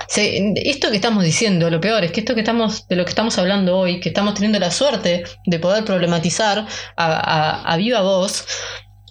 se- 0.07 0.53
esto 0.65 0.89
que 0.89 0.95
estamos 0.95 1.23
diciendo, 1.23 1.69
lo 1.69 1.79
peor 1.79 2.03
es 2.03 2.11
que 2.11 2.21
esto 2.21 2.33
que 2.33 2.41
estamos, 2.41 2.87
de 2.87 2.95
lo 2.95 3.03
que 3.05 3.09
estamos 3.09 3.37
hablando 3.37 3.77
hoy, 3.77 3.99
que 3.99 4.09
estamos 4.09 4.33
teniendo 4.33 4.59
la 4.59 4.71
suerte 4.71 5.23
de 5.45 5.59
poder 5.59 5.83
problematizar 5.85 6.65
a, 6.95 7.05
a- 7.05 7.73
a 7.73 7.77
viva 7.77 8.01
voz. 8.01 8.45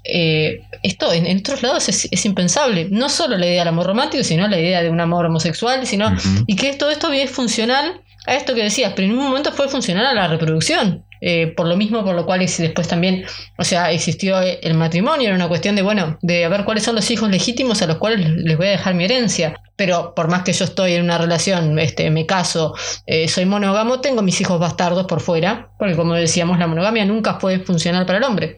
eh, 0.09 0.61
esto 0.85 1.13
en, 1.13 1.27
en 1.27 1.39
otros 1.39 1.63
lados 1.65 1.89
es, 1.89 2.07
es 2.11 2.25
impensable. 2.27 2.87
No 2.91 3.09
solo 3.09 3.37
la 3.39 3.47
idea 3.47 3.61
del 3.61 3.69
amor 3.69 3.87
romántico, 3.87 4.23
sino 4.23 4.47
la 4.47 4.59
idea 4.61 4.83
de 4.83 4.89
un 4.91 5.01
amor 5.01 5.27
homosexual, 5.27 5.85
sino 5.87 6.15
y 6.47 6.55
que 6.55 6.75
todo 6.75 6.91
esto 6.93 7.11
es 7.13 7.29
funcional 7.31 8.01
a 8.27 8.35
esto 8.35 8.55
que 8.55 8.63
decías, 8.63 8.93
pero 8.95 9.07
en 9.09 9.19
un 9.19 9.25
momento 9.25 9.51
fue 9.53 9.69
funcional 9.69 10.07
a 10.07 10.15
la 10.15 10.29
reproducción. 10.29 11.05
Eh, 11.21 11.49
por 11.57 11.67
lo 11.67 11.77
mismo, 11.77 12.05
por 12.05 12.15
lo 12.15 12.27
cual 12.27 12.43
es- 12.43 12.59
después 12.59 12.89
también, 12.89 13.25
o 13.59 13.65
sea, 13.65 13.91
existió 13.93 14.41
el 14.41 14.75
matrimonio, 14.75 15.27
era 15.29 15.37
una 15.37 15.49
cuestión 15.49 15.75
de, 15.77 15.83
bueno, 15.83 16.19
de 16.23 16.49
ver 16.49 16.65
cuáles 16.65 16.85
son 16.85 16.95
los 16.95 17.11
hijos 17.11 17.31
legítimos 17.31 17.83
a 17.83 17.87
los 17.87 17.97
cuales 17.97 18.29
les 18.29 18.57
voy 18.57 18.67
a 18.69 18.71
dejar 18.71 18.95
mi 18.95 19.05
herencia. 19.05 19.61
Pero 19.77 20.15
por 20.15 20.29
más 20.29 20.43
que 20.43 20.53
yo 20.55 20.65
estoy 20.65 20.95
en 20.95 21.03
una 21.05 21.19
relación, 21.19 21.79
este, 21.79 22.11
me 22.11 22.25
caso, 22.25 22.75
eh, 23.07 23.29
soy 23.29 23.45
monógamo, 23.45 24.01
tengo 24.01 24.23
mis 24.23 24.41
hijos 24.41 24.59
bastardos 24.59 25.07
por 25.07 25.21
fuera, 25.21 25.71
porque 25.79 25.97
como 25.97 26.15
decíamos, 26.15 26.59
la 26.59 26.67
monogamia 26.67 27.05
nunca 27.05 27.35
fue 27.35 27.59
funcional 27.59 28.07
para 28.07 28.19
el 28.19 28.25
hombre. 28.25 28.57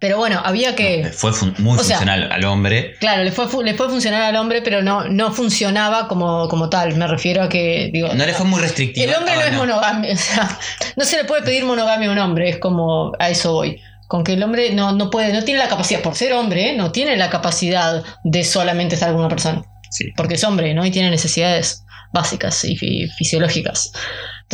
Pero 0.00 0.16
bueno, 0.18 0.40
había 0.44 0.74
que... 0.74 1.10
Fue 1.12 1.32
fun- 1.32 1.54
muy 1.58 1.78
o 1.78 1.82
sea, 1.82 1.98
funcional 1.98 2.30
al 2.32 2.44
hombre. 2.44 2.94
Claro, 3.00 3.22
le 3.24 3.32
fue, 3.32 3.48
fu- 3.48 3.62
le 3.62 3.74
fue 3.74 3.88
funcionar 3.88 4.22
al 4.22 4.36
hombre, 4.36 4.60
pero 4.62 4.82
no, 4.82 5.04
no 5.04 5.32
funcionaba 5.32 6.08
como, 6.08 6.48
como 6.48 6.68
tal. 6.68 6.96
Me 6.96 7.06
refiero 7.06 7.42
a 7.42 7.48
que, 7.48 7.90
digo, 7.92 8.08
No 8.14 8.26
le 8.26 8.34
fue 8.34 8.46
muy 8.46 8.60
restrictivo. 8.60 9.10
el 9.10 9.16
hombre 9.16 9.34
no 9.36 9.40
Ah, 9.42 9.46
es 9.48 9.52
monogamio, 9.54 10.12
o 10.14 10.16
sea, 10.16 10.58
no 10.96 11.04
se 11.04 11.16
le 11.16 11.24
puede 11.24 11.42
pedir 11.42 11.64
monogamia 11.64 12.08
a 12.08 12.12
un 12.12 12.18
hombre, 12.18 12.48
es 12.50 12.58
como 12.58 13.12
a 13.18 13.28
eso 13.30 13.52
voy. 13.52 13.80
Con 14.06 14.22
que 14.22 14.34
el 14.34 14.42
hombre 14.42 14.70
no, 14.72 14.92
no 14.92 15.08
puede, 15.10 15.32
no 15.32 15.42
tiene 15.44 15.58
la 15.58 15.68
capacidad, 15.68 16.02
por 16.02 16.14
ser 16.14 16.34
hombre, 16.34 16.70
¿eh? 16.70 16.76
no 16.76 16.92
tiene 16.92 17.16
la 17.16 17.30
capacidad 17.30 18.02
de 18.22 18.44
solamente 18.44 18.94
estar 18.96 19.10
con 19.10 19.20
una 19.20 19.28
persona. 19.28 19.62
Sí. 19.90 20.06
Porque 20.16 20.34
es 20.34 20.44
hombre, 20.44 20.74
¿no? 20.74 20.84
Y 20.84 20.90
tiene 20.90 21.10
necesidades 21.10 21.84
básicas 22.12 22.64
y 22.64 22.76
fi- 22.76 23.08
fisiológicas. 23.16 23.92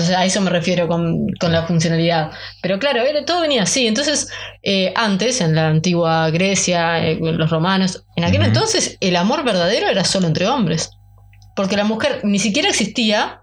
Entonces 0.00 0.16
a 0.16 0.24
eso 0.24 0.40
me 0.40 0.50
refiero 0.50 0.88
con, 0.88 1.26
con 1.38 1.52
la 1.52 1.62
funcionalidad. 1.66 2.30
Pero 2.62 2.78
claro, 2.78 3.02
era- 3.02 3.24
todo 3.24 3.42
venía 3.42 3.62
así. 3.64 3.86
Entonces, 3.86 4.28
eh, 4.62 4.92
antes, 4.96 5.40
en 5.40 5.54
la 5.54 5.68
antigua 5.68 6.30
Grecia, 6.30 7.06
eh, 7.06 7.18
los 7.20 7.50
romanos, 7.50 8.04
en 8.16 8.24
aquel 8.24 8.40
Ujú. 8.40 8.48
entonces 8.48 8.96
el 9.00 9.16
amor 9.16 9.44
verdadero 9.44 9.88
era 9.88 10.04
solo 10.04 10.26
entre 10.26 10.46
hombres. 10.48 10.90
Porque 11.54 11.76
la 11.76 11.84
mujer 11.84 12.20
ni 12.22 12.38
siquiera 12.38 12.68
existía 12.70 13.42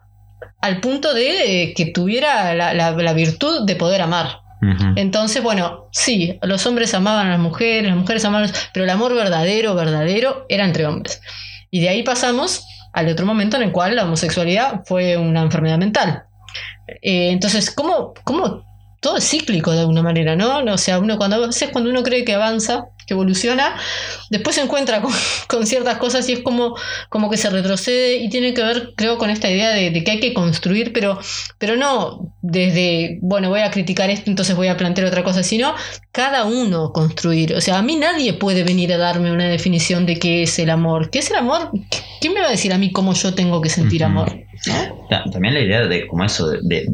al 0.61 0.79
punto 0.81 1.13
de 1.13 1.63
eh, 1.63 1.73
que 1.75 1.85
tuviera 1.87 2.53
la, 2.55 2.73
la- 2.73 2.91
la 2.91 3.13
virtud 3.13 3.65
de 3.65 3.75
poder 3.75 4.01
amar. 4.01 4.39
Entonces, 4.95 5.43
bueno, 5.43 5.87
sí, 5.91 6.39
los 6.41 6.65
hombres 6.65 6.91
amaban 6.95 7.27
a 7.27 7.31
las 7.31 7.39
mujeres, 7.39 7.87
las 7.91 7.95
mujeres 7.97 8.25
amaban 8.25 8.45
a 8.45 8.47
los... 8.47 8.69
Pero 8.73 8.85
el 8.85 8.89
amor 8.89 9.13
verdadero, 9.13 9.75
verdadero, 9.75 10.47
era 10.49 10.65
entre 10.65 10.87
hombres. 10.87 11.21
Y 11.69 11.81
de 11.81 11.89
ahí 11.89 12.01
pasamos 12.01 12.65
al 12.93 13.07
otro 13.07 13.27
momento 13.27 13.57
en 13.57 13.63
el 13.63 13.71
cual 13.71 13.95
la 13.95 14.05
homosexualidad 14.05 14.81
fue 14.85 15.15
una 15.15 15.43
enfermedad 15.43 15.77
mental. 15.77 16.23
Eh, 16.87 17.31
entonces, 17.31 17.71
¿cómo, 17.71 18.13
¿cómo 18.23 18.65
todo 18.99 19.17
es 19.17 19.29
cíclico 19.29 19.71
de 19.71 19.81
alguna 19.81 20.01
manera, 20.01 20.35
¿no? 20.35 20.59
O 20.73 20.77
sea, 20.77 20.99
uno 20.99 21.17
cuando, 21.17 21.45
a 21.45 21.49
cuando 21.71 21.89
uno 21.89 22.03
cree 22.03 22.25
que 22.25 22.33
avanza, 22.33 22.89
que 23.07 23.13
evoluciona, 23.13 23.75
después 24.29 24.55
se 24.55 24.61
encuentra 24.61 25.01
con, 25.01 25.11
con 25.47 25.65
ciertas 25.65 25.97
cosas 25.97 26.27
y 26.29 26.33
es 26.33 26.39
como, 26.41 26.75
como 27.09 27.29
que 27.29 27.37
se 27.37 27.49
retrocede 27.49 28.17
y 28.17 28.29
tiene 28.29 28.53
que 28.53 28.61
ver, 28.61 28.93
creo, 28.95 29.17
con 29.17 29.29
esta 29.29 29.49
idea 29.49 29.71
de, 29.71 29.89
de 29.89 30.03
que 30.03 30.11
hay 30.11 30.19
que 30.19 30.33
construir, 30.33 30.93
pero, 30.93 31.19
pero 31.57 31.75
no 31.75 32.33
desde, 32.41 33.19
bueno, 33.21 33.49
voy 33.49 33.61
a 33.61 33.71
criticar 33.71 34.09
esto, 34.09 34.29
entonces 34.29 34.55
voy 34.55 34.67
a 34.67 34.77
plantear 34.77 35.07
otra 35.07 35.23
cosa, 35.23 35.43
sino 35.43 35.73
cada 36.11 36.45
uno 36.45 36.91
construir. 36.91 37.53
O 37.55 37.61
sea, 37.61 37.77
a 37.77 37.81
mí 37.81 37.95
nadie 37.95 38.33
puede 38.33 38.63
venir 38.63 38.91
a 38.93 38.97
darme 38.97 39.31
una 39.31 39.45
definición 39.45 40.05
de 40.05 40.17
qué 40.17 40.43
es 40.43 40.59
el 40.59 40.69
amor. 40.69 41.09
¿Qué 41.09 41.19
es 41.19 41.29
el 41.31 41.37
amor? 41.37 41.71
¿Quién 42.19 42.33
me 42.33 42.41
va 42.41 42.47
a 42.47 42.51
decir 42.51 42.73
a 42.73 42.77
mí 42.77 42.91
cómo 42.91 43.13
yo 43.13 43.33
tengo 43.33 43.61
que 43.61 43.69
sentir 43.69 44.03
amor? 44.03 44.33
También 45.31 45.53
la 45.53 45.61
idea 45.61 45.85
de 45.85 46.07
como 46.07 46.25
eso, 46.25 46.49
de, 46.49 46.59
de 46.63 46.87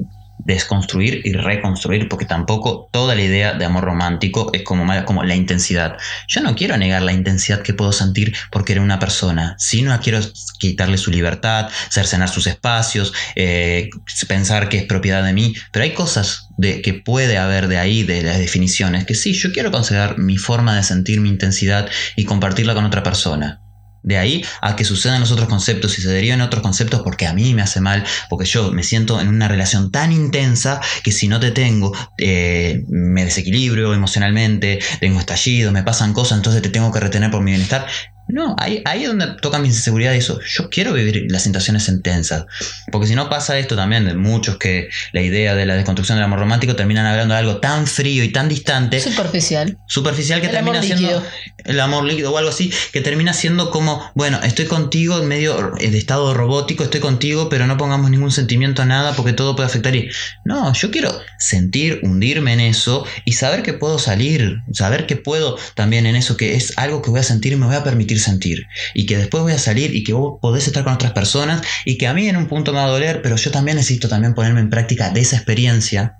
desconstruir 0.45 1.21
y 1.23 1.33
reconstruir, 1.33 2.07
porque 2.09 2.25
tampoco 2.25 2.89
toda 2.91 3.15
la 3.15 3.21
idea 3.21 3.53
de 3.53 3.65
amor 3.65 3.83
romántico 3.83 4.49
es 4.53 4.63
como, 4.63 4.85
como 5.05 5.23
la 5.23 5.35
intensidad. 5.35 5.97
Yo 6.27 6.41
no 6.41 6.55
quiero 6.55 6.77
negar 6.77 7.01
la 7.01 7.13
intensidad 7.13 7.61
que 7.61 7.73
puedo 7.73 7.91
sentir 7.91 8.35
por 8.51 8.65
querer 8.65 8.81
una 8.81 8.99
persona, 8.99 9.55
sino 9.57 9.97
quiero 9.99 10.19
quitarle 10.59 10.97
su 10.97 11.11
libertad, 11.11 11.69
cercenar 11.89 12.29
sus 12.29 12.47
espacios, 12.47 13.13
eh, 13.35 13.89
pensar 14.27 14.69
que 14.69 14.77
es 14.77 14.83
propiedad 14.83 15.23
de 15.23 15.33
mí, 15.33 15.53
pero 15.71 15.83
hay 15.83 15.93
cosas 15.93 16.49
de, 16.57 16.81
que 16.81 16.93
puede 16.93 17.37
haber 17.37 17.67
de 17.67 17.77
ahí, 17.77 18.03
de 18.03 18.21
las 18.21 18.37
definiciones, 18.37 19.05
que 19.05 19.15
sí, 19.15 19.33
yo 19.33 19.51
quiero 19.51 19.71
considerar 19.71 20.17
mi 20.17 20.37
forma 20.37 20.75
de 20.75 20.83
sentir 20.83 21.21
mi 21.21 21.29
intensidad 21.29 21.89
y 22.15 22.25
compartirla 22.25 22.73
con 22.73 22.85
otra 22.85 23.03
persona. 23.03 23.62
De 24.03 24.17
ahí 24.17 24.45
a 24.61 24.75
que 24.75 24.83
sucedan 24.83 25.21
los 25.21 25.31
otros 25.31 25.47
conceptos 25.47 25.97
y 25.97 26.01
se 26.01 26.09
deriven 26.09 26.41
otros 26.41 26.61
conceptos 26.61 27.01
porque 27.03 27.25
a 27.25 27.33
mí 27.33 27.53
me 27.53 27.61
hace 27.61 27.79
mal, 27.79 28.03
porque 28.29 28.45
yo 28.45 28.71
me 28.71 28.83
siento 28.83 29.21
en 29.21 29.29
una 29.29 29.47
relación 29.47 29.91
tan 29.91 30.11
intensa 30.11 30.81
que 31.03 31.11
si 31.11 31.27
no 31.27 31.39
te 31.39 31.51
tengo, 31.51 31.93
eh, 32.17 32.83
me 32.89 33.23
desequilibrio 33.23 33.93
emocionalmente, 33.93 34.79
tengo 34.99 35.19
estallido, 35.19 35.71
me 35.71 35.83
pasan 35.83 36.13
cosas, 36.13 36.37
entonces 36.37 36.61
te 36.61 36.69
tengo 36.69 36.91
que 36.91 36.99
retener 36.99 37.31
por 37.31 37.41
mi 37.41 37.51
bienestar. 37.51 37.87
No, 38.27 38.55
ahí, 38.57 38.81
ahí 38.85 39.03
es 39.03 39.09
donde 39.09 39.27
toca 39.41 39.59
mi 39.59 39.67
inseguridad 39.67 40.13
y 40.13 40.17
eso. 40.17 40.39
Yo 40.47 40.69
quiero 40.69 40.93
vivir 40.93 41.25
las 41.29 41.43
situaciones 41.43 41.87
intensas. 41.89 42.45
Porque 42.91 43.07
si 43.07 43.15
no 43.15 43.29
pasa 43.29 43.59
esto 43.59 43.75
también 43.75 44.05
de 44.05 44.13
muchos 44.13 44.57
que 44.57 44.89
la 45.11 45.21
idea 45.21 45.55
de 45.55 45.65
la 45.65 45.75
desconstrucción 45.75 46.17
del 46.17 46.25
amor 46.25 46.39
romántico 46.39 46.75
terminan 46.75 47.05
hablando 47.05 47.33
de 47.33 47.39
algo 47.41 47.57
tan 47.57 47.85
frío 47.85 48.23
y 48.23 48.29
tan 48.31 48.49
distante, 48.49 48.99
Superficial. 48.99 49.77
superficial 49.87 50.41
que 50.41 50.47
El 50.47 50.57
amor 50.57 50.73
termina 50.75 50.95
siendo 50.95 51.19
líquido. 51.19 51.31
el 51.65 51.79
amor 51.79 52.03
líquido 52.05 52.31
o 52.31 52.37
algo 52.37 52.49
así, 52.49 52.71
que 52.91 53.01
termina 53.01 53.33
siendo 53.33 53.71
como, 53.71 54.09
bueno, 54.15 54.39
estoy 54.43 54.65
contigo 54.65 55.19
en 55.19 55.27
medio 55.27 55.73
de 55.79 55.97
estado 55.97 56.33
robótico, 56.33 56.83
estoy 56.83 57.01
contigo, 57.01 57.49
pero 57.49 57.67
no 57.67 57.77
pongamos 57.77 58.09
ningún 58.09 58.31
sentimiento 58.31 58.81
a 58.81 58.85
nada 58.85 59.13
porque 59.13 59.33
todo 59.33 59.55
puede 59.55 59.67
afectar. 59.67 59.95
Y 59.95 60.09
no, 60.45 60.73
yo 60.73 60.91
quiero 60.91 61.13
sentir, 61.39 61.99
hundirme 62.03 62.53
en 62.53 62.61
eso 62.61 63.05
y 63.25 63.33
saber 63.33 63.63
que 63.63 63.73
puedo 63.73 63.99
salir, 63.99 64.61
saber 64.71 65.05
que 65.05 65.15
puedo 65.17 65.57
también 65.75 66.05
en 66.05 66.15
eso, 66.15 66.37
que 66.37 66.55
es 66.55 66.73
algo 66.77 67.01
que 67.01 67.09
voy 67.09 67.19
a 67.19 67.23
sentir 67.23 67.53
y 67.53 67.55
me 67.57 67.65
voy 67.65 67.75
a 67.75 67.83
permitir 67.83 68.12
sentir. 68.19 68.65
Y 68.93 69.05
que 69.05 69.17
después 69.17 69.43
voy 69.43 69.53
a 69.53 69.59
salir 69.59 69.95
y 69.95 70.03
que 70.03 70.13
vos 70.13 70.39
podés 70.41 70.67
estar 70.67 70.83
con 70.83 70.93
otras 70.93 71.11
personas 71.11 71.61
y 71.85 71.97
que 71.97 72.07
a 72.07 72.13
mí 72.13 72.27
en 72.27 72.37
un 72.37 72.47
punto 72.47 72.71
me 72.71 72.79
va 72.79 72.85
a 72.85 72.89
doler, 72.89 73.21
pero 73.21 73.35
yo 73.35 73.51
también 73.51 73.77
necesito 73.77 74.07
también 74.07 74.33
ponerme 74.33 74.59
en 74.59 74.69
práctica 74.69 75.09
de 75.09 75.21
esa 75.21 75.37
experiencia 75.37 76.17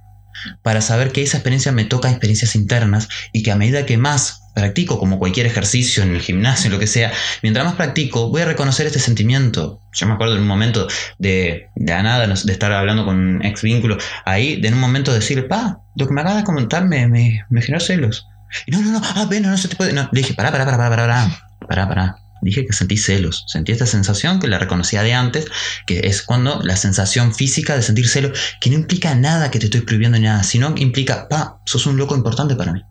para 0.62 0.82
saber 0.82 1.12
que 1.12 1.22
esa 1.22 1.38
experiencia 1.38 1.72
me 1.72 1.86
toca 1.86 2.10
experiencias 2.10 2.56
internas 2.56 3.08
y 3.32 3.44
que 3.44 3.52
a 3.52 3.56
medida 3.56 3.86
que 3.86 3.98
más 3.98 4.42
practico, 4.54 5.00
como 5.00 5.20
cualquier 5.20 5.46
ejercicio 5.46 6.04
en 6.04 6.12
el 6.12 6.22
gimnasio, 6.22 6.70
lo 6.70 6.80
que 6.80 6.88
sea, 6.88 7.12
mientras 7.42 7.66
más 7.66 7.76
practico, 7.76 8.30
voy 8.30 8.42
a 8.42 8.46
reconocer 8.46 8.86
este 8.86 9.00
sentimiento. 9.00 9.82
Yo 9.94 10.06
me 10.06 10.14
acuerdo 10.14 10.36
en 10.36 10.42
un 10.42 10.48
momento 10.48 10.88
de, 11.18 11.70
de 11.76 12.04
nada, 12.04 12.28
de 12.28 12.52
estar 12.52 12.72
hablando 12.72 13.06
con 13.06 13.18
un 13.18 13.46
ex 13.46 13.62
vínculo, 13.62 13.98
ahí, 14.26 14.62
de 14.62 14.68
en 14.68 14.76
un 14.76 14.80
momento 14.80 15.14
decir, 15.14 15.48
pa, 15.48 15.82
lo 15.96 16.08
que 16.08 16.14
me 16.14 16.22
acabas 16.22 16.40
de 16.40 16.44
comentar 16.44 16.86
me, 16.86 17.08
me, 17.08 17.46
me 17.50 17.62
generó 17.62 17.84
celos. 17.84 18.28
Y 18.68 18.72
no, 18.72 18.82
no, 18.82 18.92
no, 18.92 19.02
ah, 19.04 19.26
ven, 19.30 19.44
no, 19.44 19.50
no 19.50 19.58
se 19.58 19.68
te 19.68 19.76
puede. 19.76 19.94
No, 19.94 20.10
le 20.12 20.22
dije, 20.22 20.36
pará, 20.36 20.52
pará, 20.52 20.66
pará, 20.66 20.78
pará, 20.78 20.90
pará, 20.90 21.50
pará, 21.68 21.88
pará. 21.88 22.18
dije 22.42 22.66
que 22.66 22.74
sentí 22.74 22.98
celos. 22.98 23.46
Sentí 23.48 23.72
esta 23.72 23.86
sensación 23.86 24.40
que 24.40 24.48
la 24.48 24.60
reconocía 24.60 25.02
de 25.04 25.14
antes, 25.14 25.48
que 25.86 26.02
es 26.08 26.22
cuando 26.22 26.62
la 26.62 26.76
sensación 26.76 27.34
física 27.34 27.76
de 27.76 27.82
sentir 27.82 28.08
celos, 28.08 28.38
que 28.60 28.70
no 28.70 28.76
implica 28.76 29.16
nada 29.16 29.50
que 29.50 29.60
te 29.60 29.66
estoy 29.66 29.82
prohibiendo 29.82 30.18
ni 30.18 30.26
nada, 30.26 30.44
sino 30.44 30.74
implica, 30.78 31.30
pa, 31.30 31.62
sos 31.66 31.86
un 31.86 31.98
loco 31.98 32.16
importante 32.16 32.56
para 32.56 32.74
mí. 32.74 32.82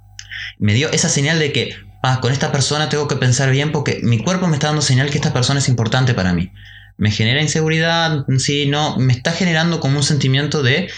Me 0.59 0.75
dio 0.75 0.91
esa 0.91 1.09
señal 1.09 1.39
de 1.39 1.53
que, 1.53 1.77
pa, 2.03 2.21
con 2.21 2.33
esta 2.33 2.51
persona 2.51 2.89
tengo 2.89 3.09
que 3.09 3.17
pensar 3.17 3.51
bien 3.51 3.73
porque 3.73 4.01
mi 4.03 4.19
cuerpo 4.19 4.47
me 4.47 4.57
está 4.57 4.69
dando 4.69 4.83
señal 4.83 5.11
que 5.11 5.19
esta 5.19 5.33
persona 5.33 5.61
es 5.61 5.69
importante 5.69 6.15
para 6.15 6.33
mí. 6.33 6.51
Me 6.97 7.11
genera 7.11 7.43
inseguridad, 7.43 8.25
sí, 8.39 8.67
no, 8.67 8.97
me 8.97 9.13
está 9.13 9.33
generando 9.33 9.81
como 9.81 9.99
un 9.99 10.03
sentimiento 10.03 10.63
de, 10.63 10.91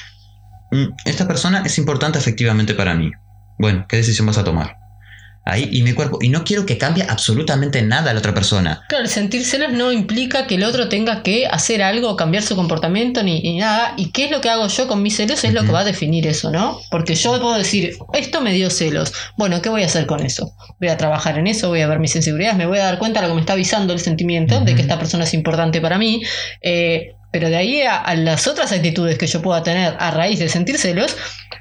mm, 0.70 0.86
esta 1.06 1.26
persona 1.26 1.62
es 1.64 1.78
importante 1.78 2.18
efectivamente 2.18 2.74
para 2.74 2.94
mí. 2.94 3.10
Bueno, 3.58 3.86
¿qué 3.88 3.96
decisión 3.96 4.26
vas 4.26 4.38
a 4.38 4.44
tomar? 4.44 4.83
Ahí 5.44 5.68
y 5.70 5.82
mi 5.82 5.92
cuerpo. 5.92 6.18
Y 6.20 6.28
no 6.28 6.44
quiero 6.44 6.66
que 6.66 6.78
cambie 6.78 7.04
absolutamente 7.08 7.82
nada 7.82 8.10
a 8.10 8.14
la 8.14 8.20
otra 8.20 8.34
persona. 8.34 8.82
Claro, 8.88 9.04
el 9.04 9.10
sentir 9.10 9.44
celos 9.44 9.72
no 9.72 9.92
implica 9.92 10.46
que 10.46 10.56
el 10.56 10.64
otro 10.64 10.88
tenga 10.88 11.22
que 11.22 11.46
hacer 11.46 11.82
algo, 11.82 12.10
o 12.10 12.16
cambiar 12.16 12.42
su 12.42 12.56
comportamiento 12.56 13.22
ni, 13.22 13.58
nada. 13.58 13.94
¿Y 13.96 14.10
qué 14.10 14.26
es 14.26 14.30
lo 14.30 14.40
que 14.40 14.50
hago 14.50 14.66
yo 14.68 14.86
con 14.88 15.02
mis 15.02 15.16
celos? 15.16 15.44
Es 15.44 15.52
lo 15.52 15.64
que 15.64 15.72
va 15.72 15.80
a 15.80 15.84
definir 15.84 16.26
eso, 16.26 16.50
¿no? 16.50 16.80
Porque 16.90 17.14
yo 17.14 17.40
puedo 17.40 17.56
decir, 17.56 17.96
esto 18.14 18.40
me 18.40 18.52
dio 18.52 18.70
celos. 18.70 19.12
Bueno, 19.36 19.60
¿qué 19.60 19.68
voy 19.68 19.82
a 19.82 19.86
hacer 19.86 20.06
con 20.06 20.24
eso? 20.24 20.54
Voy 20.80 20.88
a 20.88 20.96
trabajar 20.96 21.38
en 21.38 21.46
eso, 21.46 21.68
voy 21.68 21.80
a 21.82 21.86
ver 21.86 21.98
mis 21.98 22.16
inseguridades, 22.16 22.56
me 22.56 22.66
voy 22.66 22.78
a 22.78 22.84
dar 22.84 22.98
cuenta 22.98 23.20
de 23.20 23.26
lo 23.26 23.32
que 23.32 23.36
me 23.36 23.40
está 23.40 23.52
avisando 23.52 23.92
el 23.92 24.00
sentimiento, 24.00 24.60
de 24.60 24.74
que 24.74 24.82
esta 24.82 24.98
persona 24.98 25.24
es 25.24 25.34
importante 25.34 25.80
para 25.80 25.98
mí. 25.98 26.22
Eh, 26.62 27.14
pero 27.34 27.48
de 27.48 27.56
ahí 27.56 27.82
a, 27.82 28.14
las 28.14 28.46
otras 28.46 28.70
actitudes 28.70 29.18
que 29.18 29.26
yo 29.26 29.42
pueda 29.42 29.60
tener 29.64 29.96
a 29.98 30.12
raíz 30.12 30.38
de 30.38 30.48
sentir 30.48 30.78
celos, 30.78 31.16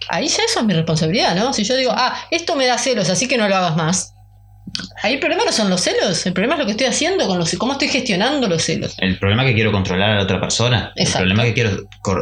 ahí 0.09 0.27
ya 0.27 0.43
eso 0.43 0.59
es 0.59 0.65
mi 0.65 0.73
responsabilidad, 0.73 1.35
¿no? 1.35 1.53
Si 1.53 1.63
yo 1.63 1.75
digo, 1.75 1.91
ah, 1.95 2.15
esto 2.31 2.55
me 2.55 2.65
da 2.65 2.77
celos, 2.77 3.09
así 3.09 3.27
que 3.27 3.37
no 3.37 3.47
lo 3.47 3.55
hagas 3.55 3.75
más. 3.75 4.13
Ahí 5.03 5.13
el 5.13 5.19
problema 5.19 5.43
no 5.45 5.51
son 5.51 5.69
los 5.69 5.81
celos, 5.81 6.25
el 6.25 6.33
problema 6.33 6.55
es 6.55 6.59
lo 6.61 6.65
que 6.65 6.71
estoy 6.71 6.87
haciendo 6.87 7.27
con 7.27 7.37
los 7.37 7.53
cómo 7.59 7.73
estoy 7.73 7.89
gestionando 7.89 8.47
los 8.47 8.63
celos. 8.63 8.95
El 8.97 9.19
problema 9.19 9.43
es 9.43 9.49
que 9.49 9.55
quiero 9.55 9.71
controlar 9.71 10.11
a 10.11 10.15
la 10.15 10.23
otra 10.23 10.39
persona. 10.39 10.91
El 10.95 11.07
problema 11.11 11.43
es 11.43 11.49
que 11.49 11.53
quiero 11.53 11.77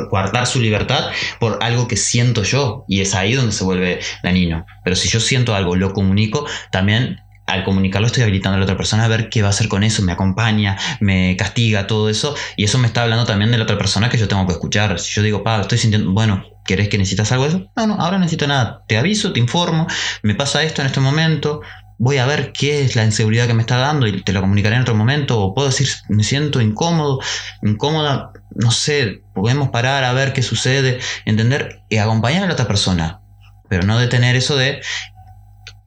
guardar 0.10 0.46
su 0.46 0.60
libertad 0.60 1.12
por 1.40 1.60
algo 1.62 1.88
que 1.88 1.96
siento 1.96 2.44
yo. 2.44 2.84
Y 2.90 3.00
es 3.02 3.16
ahí 3.16 3.34
donde 3.34 3.54
se 3.54 3.64
vuelve 3.64 4.00
dañino. 4.22 4.66
Pero 4.84 4.96
si 4.98 5.08
yo 5.08 5.20
siento 5.22 5.56
algo, 5.56 5.76
lo 5.76 5.94
comunico, 5.94 6.46
también 6.72 7.22
al 7.48 7.64
comunicarlo 7.64 8.08
estoy 8.08 8.24
habilitando 8.24 8.56
a 8.56 8.60
la 8.60 8.66
otra 8.66 8.78
persona 8.78 9.06
a 9.06 9.08
ver 9.08 9.30
qué 9.30 9.42
va 9.42 9.48
a 9.48 9.52
hacer 9.52 9.68
con 9.68 9.84
eso, 9.84 10.02
me 10.04 10.12
acompaña, 10.12 10.78
me 11.00 11.36
castiga, 11.38 11.88
todo 11.88 12.10
eso, 12.10 12.36
y 12.56 12.64
eso 12.64 12.78
me 12.78 12.88
está 12.88 13.04
hablando 13.04 13.26
también 13.26 13.52
de 13.52 13.58
la 13.58 13.64
otra 13.64 13.78
persona 13.78 14.10
que 14.10 14.18
yo 14.18 14.28
tengo 14.28 14.46
que 14.46 14.54
escuchar. 14.54 15.00
Si 15.00 15.12
yo 15.12 15.22
digo, 15.22 15.44
pa, 15.44 15.62
estoy 15.62 15.78
sintiendo, 15.78 16.12
bueno, 16.12 16.46
¿querés 16.66 16.90
que 16.90 16.98
necesitas 16.98 17.32
algo 17.32 17.46
de 17.46 17.50
eso? 17.50 17.72
No, 17.76 17.88
no, 17.88 17.96
ahora 17.96 18.18
necesito 18.18 18.48
nada, 18.48 18.84
te 18.88 18.98
aviso, 18.98 19.34
te 19.34 19.40
informo, 19.40 19.88
me 20.24 20.36
pasa 20.36 20.64
esto 20.64 20.82
en 20.82 20.88
este 20.88 21.00
momento, 21.00 21.62
voy 21.98 22.18
a 22.18 22.26
ver 22.26 22.52
qué 22.52 22.82
es 22.82 22.96
la 22.96 23.06
inseguridad 23.06 23.46
que 23.46 23.54
me 23.54 23.62
está 23.62 23.78
dando 23.78 24.08
y 24.08 24.24
te 24.24 24.34
lo 24.34 24.42
comunicaré 24.42 24.76
en 24.76 24.82
otro 24.82 24.96
momento, 24.96 25.40
o 25.40 25.54
puedo 25.54 25.68
decir, 25.68 25.88
me 26.10 26.24
siento 26.24 26.60
incómodo, 26.60 27.20
incómoda, 27.62 28.32
no 28.56 28.72
sé, 28.72 29.22
podemos 29.36 29.70
parar 29.70 30.04
a 30.04 30.14
ver 30.14 30.34
qué 30.34 30.42
sucede, 30.42 31.00
entender 31.26 31.82
y 31.90 31.98
acompañar 31.98 32.44
a 32.44 32.48
la 32.48 32.54
otra 32.54 32.68
persona, 32.68 33.22
pero 33.70 33.84
no 33.84 34.00
detener 34.00 34.36
eso 34.36 34.58
de 34.58 34.82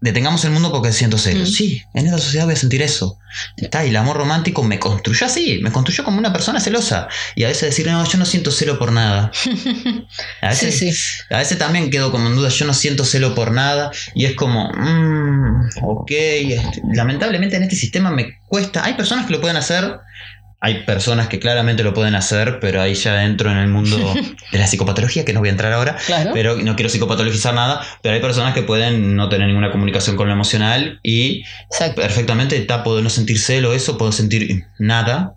detengamos 0.05 0.45
el 0.45 0.51
mundo 0.51 0.71
porque 0.71 0.93
siento 0.93 1.17
celos. 1.17 1.49
Mm. 1.49 1.53
Sí, 1.53 1.83
en 1.95 2.05
esta 2.05 2.19
sociedad 2.19 2.45
voy 2.45 2.53
a 2.53 2.59
sentir 2.59 2.83
eso. 2.83 3.19
Está, 3.57 3.87
y 3.87 3.89
el 3.89 3.97
amor 3.97 4.19
romántico 4.19 4.63
me 4.63 4.79
construyó 4.79 5.25
así, 5.25 5.61
me 5.63 5.73
construyó 5.73 6.05
como 6.05 6.19
una 6.19 6.31
persona 6.31 6.61
celosa. 6.61 7.09
Y 7.35 7.45
a 7.45 7.49
veces 7.49 7.71
decir, 7.71 7.87
no, 7.87 8.05
yo 8.05 8.19
no 8.19 8.27
siento 8.27 8.51
celo 8.51 8.79
por 8.79 8.93
nada. 8.93 9.33
A 10.43 10.51
veces, 10.51 10.79
sí, 10.79 11.25
A 11.31 11.39
veces 11.39 11.57
también 11.57 11.91
quedo 11.91 12.13
como 12.13 12.29
en 12.29 12.37
duda, 12.37 12.51
yo 12.51 12.67
no 12.67 12.75
siento 12.75 13.03
celo 13.07 13.35
por 13.35 13.51
nada. 13.53 13.93
Y 14.15 14.27
es 14.27 14.35
como, 14.37 14.71
mmm, 14.75 15.71
ok, 15.83 16.11
este, 16.11 16.83
lamentablemente 16.93 17.57
en 17.57 17.63
este 17.63 17.77
sistema 17.77 18.11
me 18.11 18.41
cuesta. 18.47 18.85
Hay 18.85 18.95
personas 18.95 19.25
que 19.25 19.33
lo 19.33 19.41
pueden 19.41 19.57
hacer, 19.57 20.01
hay 20.65 20.85
personas 20.85 21.29
que 21.29 21.39
claramente 21.39 21.83
lo 21.83 21.93
pueden 21.93 22.15
hacer, 22.15 22.59
pero 22.59 22.81
ahí 22.81 22.95
ya 22.95 23.23
entro 23.25 23.51
en 23.51 23.59
el 23.59 23.69
mundo 23.69 23.99
de 24.51 24.59
la 24.59 24.67
psicopatología, 24.67 25.23
que 25.23 25.35
no 25.35 25.41
voy 25.41 25.51
a 25.51 25.53
entrar 25.53 25.75
ahora, 25.75 25.99
pero 26.33 26.57
no 26.57 26.75
quiero 26.75 26.89
psicopatologizar 26.89 27.53
nada, 27.53 27.83
pero 28.03 28.15
hay 28.15 28.23
personas 28.23 28.55
que 28.55 28.63
pueden 28.63 29.15
no 29.15 29.29
tener 29.29 29.47
ninguna 29.47 29.71
comunicación 29.71 30.17
con 30.17 30.27
lo 30.27 30.33
emocional 30.33 31.01
y 31.03 31.45
perfectamente 31.95 32.57
está, 32.57 32.83
puedo 32.83 33.03
no 33.03 33.11
sentir 33.11 33.39
celo, 33.39 33.75
eso, 33.75 33.99
puedo 33.99 34.11
sentir 34.11 34.65
nada, 34.79 35.35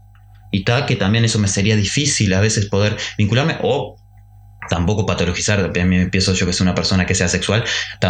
y 0.50 0.64
tal, 0.64 0.86
que 0.86 0.96
también 0.96 1.26
eso 1.26 1.40
me 1.40 1.50
sería 1.50 1.76
difícil 1.76 2.34
a 2.34 2.40
veces 2.40 2.68
poder 2.68 2.96
vincularme, 3.18 3.58
o 3.64 3.98
tampoco 4.70 5.06
patologizar, 5.06 5.72
empiezo 5.76 6.34
yo 6.34 6.46
que 6.46 6.54
soy 6.54 6.66
una 6.66 6.76
persona 6.76 7.06
que 7.06 7.16
sea 7.16 7.28
sexual 7.28 7.64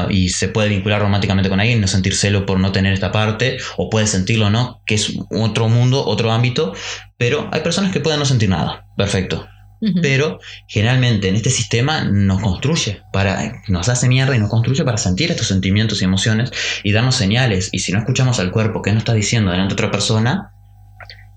y 0.09 0.29
se 0.29 0.47
puede 0.49 0.69
vincular 0.69 1.01
románticamente 1.01 1.49
con 1.49 1.59
alguien, 1.59 1.81
no 1.81 1.87
sentir 1.87 2.15
celo 2.15 2.45
por 2.45 2.59
no 2.59 2.71
tener 2.71 2.93
esta 2.93 3.11
parte, 3.11 3.57
o 3.77 3.89
puede 3.89 4.07
sentirlo, 4.07 4.49
¿no? 4.49 4.81
Que 4.85 4.95
es 4.95 5.13
otro 5.31 5.69
mundo, 5.69 6.05
otro 6.05 6.31
ámbito, 6.31 6.73
pero 7.17 7.49
hay 7.51 7.61
personas 7.61 7.91
que 7.91 7.99
pueden 7.99 8.19
no 8.19 8.25
sentir 8.25 8.49
nada, 8.49 8.85
perfecto. 8.95 9.47
Pero 10.01 10.39
generalmente 10.67 11.27
en 11.27 11.35
este 11.35 11.51
sistema 11.51 12.03
nos 12.03 12.41
construye, 12.41 13.03
para, 13.13 13.61
nos 13.67 13.89
hace 13.89 14.07
mierda 14.07 14.35
y 14.35 14.39
nos 14.39 14.49
construye 14.49 14.83
para 14.83 14.97
sentir 14.97 15.29
estos 15.29 15.47
sentimientos 15.47 16.01
y 16.01 16.05
emociones 16.05 16.51
y 16.83 16.93
darnos 16.93 17.15
señales. 17.15 17.69
Y 17.71 17.79
si 17.79 17.91
no 17.91 17.99
escuchamos 17.99 18.39
al 18.39 18.51
cuerpo 18.51 18.81
que 18.81 18.91
nos 18.91 19.01
está 19.01 19.13
diciendo 19.13 19.51
delante 19.51 19.75
de 19.75 19.75
otra 19.75 19.91
persona, 19.91 20.51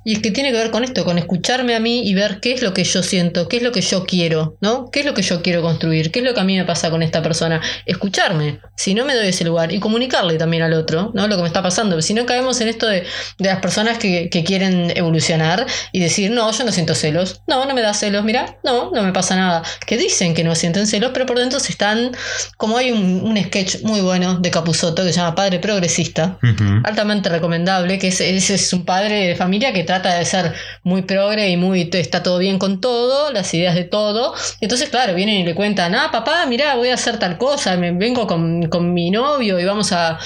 y 0.05 0.15
es 0.15 0.21
que 0.21 0.31
tiene 0.31 0.51
que 0.51 0.57
ver 0.57 0.71
con 0.71 0.85
esto, 0.85 1.05
con 1.05 1.19
escucharme 1.19 1.75
a 1.75 1.81
mí 1.81 2.09
y 2.09 2.15
ver 2.15 2.41
qué 2.41 2.53
es 2.53 2.63
lo 2.63 2.73
que 2.73 2.85
yo 2.85 3.03
siento, 3.03 3.49
qué 3.49 3.59
es 3.59 3.63
lo 3.63 3.73
que 3.73 3.83
yo 3.83 4.05
quiero, 4.05 4.57
¿no? 4.61 4.91
¿Qué 4.91 5.01
es 5.01 5.07
lo 5.07 5.15
que 5.15 5.23
yo 5.23 5.43
quiero 5.43 5.63
construir? 5.63 6.11
¿Qué 6.11 6.21
es 6.21 6.25
lo 6.25 6.33
que 6.33 6.41
a 6.41 6.45
mí 6.45 6.57
me 6.57 6.65
pasa 6.65 6.91
con 6.91 7.03
esta 7.03 7.23
persona? 7.23 7.61
Escucharme, 7.85 8.61
si 8.77 8.95
no 8.95 9.05
me 9.05 9.15
doy 9.15 9.29
ese 9.29 9.45
lugar, 9.45 9.73
y 9.73 9.81
comunicarle 9.81 10.37
también 10.39 10.63
al 10.63 10.73
otro, 10.73 11.11
¿no? 11.15 11.29
Lo 11.29 11.37
que 11.37 11.43
me 11.43 11.49
está 11.49 11.63
pasando. 11.63 12.01
Si 12.01 12.15
no 12.15 12.25
caemos 12.25 12.61
en 12.61 12.69
esto 12.69 12.87
de, 12.87 13.05
las 13.39 13.61
personas 13.61 13.99
que, 13.99 14.31
quieren 14.41 14.91
evolucionar 14.97 15.67
y 15.93 16.01
decir, 16.01 16.31
no, 16.31 16.51
yo 16.51 16.65
no 16.65 16.73
siento 16.73 16.95
celos, 16.95 17.43
no, 17.47 17.67
no 17.67 17.75
me 17.75 17.83
da 17.83 17.93
celos, 17.93 18.25
mira, 18.25 18.59
no, 18.65 18.91
no 18.91 19.03
me 19.03 19.13
pasa 19.13 19.37
nada. 19.37 19.63
Que 19.87 19.99
dicen 19.99 20.33
que 20.33 20.43
no 20.45 20.55
sienten 20.55 20.87
celos, 20.87 21.11
pero 21.13 21.27
por 21.27 21.39
dentro 21.39 21.61
se 21.61 21.73
están, 21.73 22.13
como 22.57 22.79
hay 22.79 22.91
un, 22.91 23.39
sketch 23.41 23.83
muy 23.83 24.01
bueno 24.01 24.39
de 24.39 24.51
Capuzoto 24.51 25.05
que 25.05 25.13
se 25.13 25.21
llama 25.21 25.35
Padre 25.35 25.59
Progresista, 25.59 26.39
altamente 26.85 27.29
recomendable, 27.29 27.99
que 27.99 28.09
ese 28.09 28.55
es 28.55 28.73
un 28.73 28.85
padre 28.85 29.29
de 29.29 29.37
familia 29.37 29.73
que 29.73 29.85
trata 29.91 30.15
de 30.15 30.25
ser 30.25 30.55
muy 30.85 31.03
progre 31.03 31.49
y 31.51 31.57
muy 31.57 31.91
está 31.93 32.23
todo 32.23 32.39
bien 32.39 32.61
con 32.61 32.81
todo, 32.81 33.33
las 33.33 33.53
ideas 33.55 33.75
de 33.75 33.83
todo. 33.83 34.35
Entonces, 34.61 34.89
claro, 34.89 35.17
vienen 35.17 35.39
y 35.39 35.45
le 35.45 35.57
cuentan, 35.57 35.97
ah, 35.97 36.11
papá, 36.13 36.47
mira, 36.47 36.77
voy 36.77 36.91
a 36.91 36.95
hacer 36.95 37.19
tal 37.19 37.37
cosa, 37.39 37.77
me 37.77 37.91
vengo 37.91 38.25
con, 38.25 38.95
mi 38.95 39.11
novio 39.11 39.59
y 39.59 39.65
vamos 39.65 39.91
a, 39.93 40.17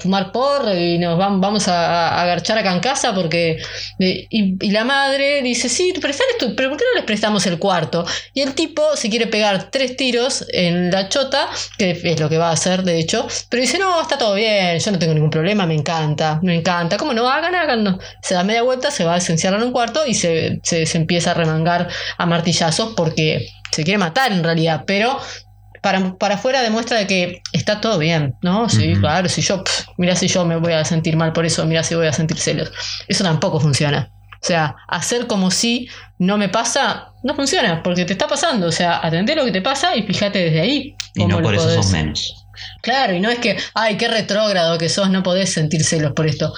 fumar 0.00 0.30
porro 0.30 0.72
y 0.76 0.98
nos 0.98 1.18
vamos, 1.18 1.40
vamos 1.40 1.66
a, 1.66 2.20
agarchar 2.22 2.58
acá 2.58 2.72
en 2.72 2.78
casa 2.78 3.12
porque... 3.12 3.60
Y, 3.98 4.70
la 4.70 4.84
madre 4.84 5.42
dice, 5.42 5.68
sí, 5.68 5.92
pero 6.00 6.14
¿por 6.68 6.76
qué 6.76 6.84
no 6.84 6.94
les 6.94 7.04
prestamos 7.04 7.44
el 7.46 7.58
cuarto? 7.58 8.06
Y 8.32 8.42
el 8.42 8.54
tipo 8.54 8.94
se 8.94 9.10
quiere 9.10 9.26
pegar 9.26 9.72
tres 9.72 9.96
tiros 9.96 10.44
en 10.52 10.92
la 10.92 11.08
chota, 11.08 11.48
que 11.76 11.90
es 11.90 12.20
lo 12.20 12.28
que 12.28 12.38
va 12.38 12.50
a 12.50 12.52
hacer, 12.52 12.84
de 12.84 13.00
hecho, 13.00 13.26
pero 13.48 13.60
dice, 13.60 13.78
no, 13.78 14.00
está 14.00 14.16
todo 14.16 14.34
bien, 14.34 14.78
yo 14.78 14.92
no 14.92 14.98
tengo 15.00 15.14
ningún 15.14 15.30
problema, 15.30 15.66
me 15.66 15.74
encanta, 15.74 16.38
me 16.42 16.54
encanta. 16.54 16.96
¿Cómo 16.96 17.12
no? 17.12 17.28
Hagan, 17.28 17.56
hagan. 17.56 17.98
Se 18.22 18.34
da 18.34 18.44
media 18.44 18.62
vuelta, 18.62 18.92
se 18.92 18.99
va, 19.04 19.20
se 19.20 19.32
encierra 19.32 19.56
en 19.56 19.64
un 19.64 19.72
cuarto 19.72 20.06
y 20.06 20.14
se, 20.14 20.60
empieza 20.94 21.32
a 21.32 21.34
remangar 21.34 21.88
a 22.18 22.26
martillazos 22.26 22.94
porque 22.96 23.48
se 23.70 23.84
quiere 23.84 23.98
matar 23.98 24.32
en 24.32 24.42
realidad, 24.42 24.84
pero 24.86 25.18
para, 25.80 26.14
para 26.18 26.34
afuera 26.34 26.62
demuestra 26.62 26.98
de 26.98 27.06
que 27.06 27.42
está 27.52 27.80
todo 27.80 27.98
bien, 27.98 28.34
¿no? 28.42 28.68
Sí, 28.68 28.94
claro, 28.94 29.28
si 29.28 29.42
yo, 29.42 29.62
mira 29.96 30.14
si 30.14 30.28
yo 30.28 30.44
me 30.44 30.56
voy 30.56 30.72
a 30.72 30.84
sentir 30.84 31.16
mal 31.16 31.32
por 31.32 31.46
eso, 31.46 31.64
mira 31.64 31.82
si 31.82 31.94
voy 31.94 32.06
a 32.06 32.12
sentir 32.12 32.38
celos. 32.38 32.70
Eso 33.08 33.24
tampoco 33.24 33.60
funciona. 33.60 34.10
O 34.42 34.46
sea, 34.46 34.74
hacer 34.88 35.26
como 35.26 35.50
si 35.50 35.88
no 36.18 36.38
me 36.38 36.48
pasa, 36.48 37.12
no 37.22 37.34
funciona, 37.34 37.82
porque 37.82 38.06
te 38.06 38.14
está 38.14 38.26
pasando. 38.26 38.68
O 38.68 38.72
sea, 38.72 39.04
atender 39.04 39.36
lo 39.36 39.44
que 39.44 39.52
te 39.52 39.60
pasa 39.60 39.94
y 39.94 40.02
fíjate 40.02 40.38
desde 40.38 40.60
ahí. 40.60 40.94
Y 41.14 41.26
no 41.26 41.42
por 41.42 41.54
eso 41.54 41.68
sos 41.70 41.90
menos. 41.90 42.46
Claro, 42.82 43.14
y 43.14 43.20
no 43.20 43.30
es 43.30 43.38
que, 43.38 43.58
ay, 43.74 43.96
qué 43.96 44.08
retrógrado 44.08 44.78
que 44.78 44.88
sos, 44.88 45.10
no 45.10 45.22
podés 45.22 45.52
sentir 45.52 45.84
celos 45.84 46.12
por 46.12 46.26
esto. 46.26 46.52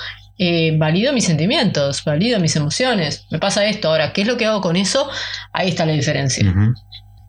Eh, 0.44 0.74
valido 0.76 1.12
mis 1.12 1.24
sentimientos, 1.24 2.02
valido 2.02 2.40
mis 2.40 2.56
emociones. 2.56 3.28
Me 3.30 3.38
pasa 3.38 3.64
esto. 3.64 3.90
Ahora, 3.90 4.12
¿qué 4.12 4.22
es 4.22 4.26
lo 4.26 4.36
que 4.36 4.44
hago 4.44 4.60
con 4.60 4.74
eso? 4.74 5.08
Ahí 5.52 5.68
está 5.68 5.86
la 5.86 5.92
diferencia. 5.92 6.52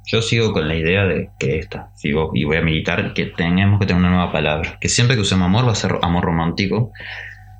Yo 0.07 0.23
sigo 0.23 0.51
con 0.51 0.67
la 0.67 0.73
idea 0.73 1.03
de 1.03 1.29
que 1.37 1.59
esta, 1.59 1.91
sigo 1.95 2.31
y 2.33 2.43
voy 2.43 2.57
a 2.57 2.61
militar 2.63 3.13
que 3.13 3.27
tenemos 3.27 3.79
que 3.79 3.85
tener 3.85 4.01
una 4.01 4.09
nueva 4.09 4.31
palabra. 4.31 4.79
Que 4.81 4.89
siempre 4.89 5.15
que 5.15 5.21
usemos 5.21 5.45
amor 5.45 5.67
va 5.67 5.73
a 5.73 5.75
ser 5.75 5.95
amor 6.01 6.23
romántico 6.23 6.91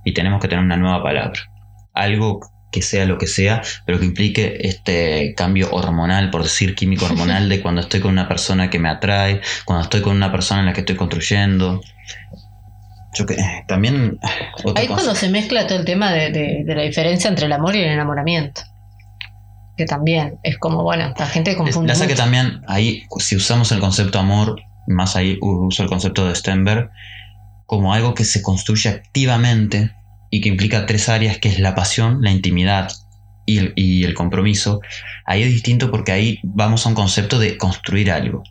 y 0.04 0.14
tenemos 0.14 0.42
que 0.42 0.48
tener 0.48 0.66
una 0.66 0.76
nueva 0.76 1.04
palabra. 1.04 1.40
Algo 1.94 2.40
que 2.72 2.82
sea 2.82 3.06
lo 3.06 3.20
que 3.20 3.28
sea, 3.28 3.62
pero 3.86 4.00
que 4.00 4.06
implique 4.06 4.58
este 4.62 5.36
cambio 5.38 5.70
hormonal, 5.72 6.32
por 6.32 6.42
decir 6.42 6.74
químico 6.74 7.06
hormonal, 7.06 7.48
de 7.50 7.62
cuando 7.62 7.82
estoy 7.82 8.00
con 8.00 8.10
una 8.10 8.28
persona 8.28 8.72
que 8.72 8.80
me 8.80 8.90
atrae, 8.90 9.40
cuando 9.66 9.84
estoy 9.84 10.02
con 10.02 10.16
una 10.16 10.32
persona 10.32 10.62
en 10.62 10.66
la 10.66 10.74
que 10.74 10.80
estoy 10.80 10.96
construyendo. 10.96 11.80
Yo 13.14 13.26
que 13.26 13.36
eh, 13.36 13.64
también. 13.68 14.20
Ahí 14.76 14.88
cuando 14.88 15.16
se 15.16 15.30
mezcla 15.30 15.68
todo 15.68 15.80
el 15.80 15.86
tema 15.86 16.12
de, 16.12 16.64
la 16.66 16.82
diferencia 16.82 17.30
entre 17.30 17.46
el 17.46 17.54
amor 17.54 17.76
y 17.76 17.82
el 17.82 17.90
enamoramiento. 17.90 18.62
Que 19.78 19.86
también 19.86 20.40
es 20.44 20.58
como, 20.58 20.84
bueno, 20.84 21.14
la 21.18 21.28
gente 21.28 21.56
confunde. 21.56 21.94
Pasa 21.94 22.08
que 22.08 22.16
también 22.16 22.62
ahí, 22.68 23.04
si 23.18 23.36
usamos 23.36 23.72
el 23.72 23.80
concepto 23.80 24.20
amor, 24.20 24.62
más 24.88 25.16
ahí 25.16 25.38
uso 25.42 25.84
el 25.84 25.90
concepto 25.90 26.28
de 26.28 26.36
Stenberg, 26.36 26.92
como 27.66 27.94
algo 27.94 28.14
que 28.14 28.24
se 28.24 28.42
construye 28.42 28.90
activamente 28.90 29.92
y 30.30 30.42
que 30.42 30.50
implica 30.50 30.86
tres 30.86 31.10
áreas, 31.10 31.38
que 31.38 31.50
es 31.50 31.60
la 31.60 31.74
pasión, 31.74 32.22
la 32.22 32.32
intimidad 32.32 32.92
y 33.46 33.58
el, 33.58 33.74
y 33.76 34.04
el 34.04 34.14
compromiso, 34.14 34.82
ahí 35.26 35.44
es 35.44 35.50
distinto 35.50 35.92
porque 35.92 36.12
ahí 36.12 36.40
vamos 36.44 36.86
a 36.86 36.90
un 36.90 36.96
concepto 36.96 37.40
de 37.40 37.58
construir 37.58 38.12
algo. 38.12 38.44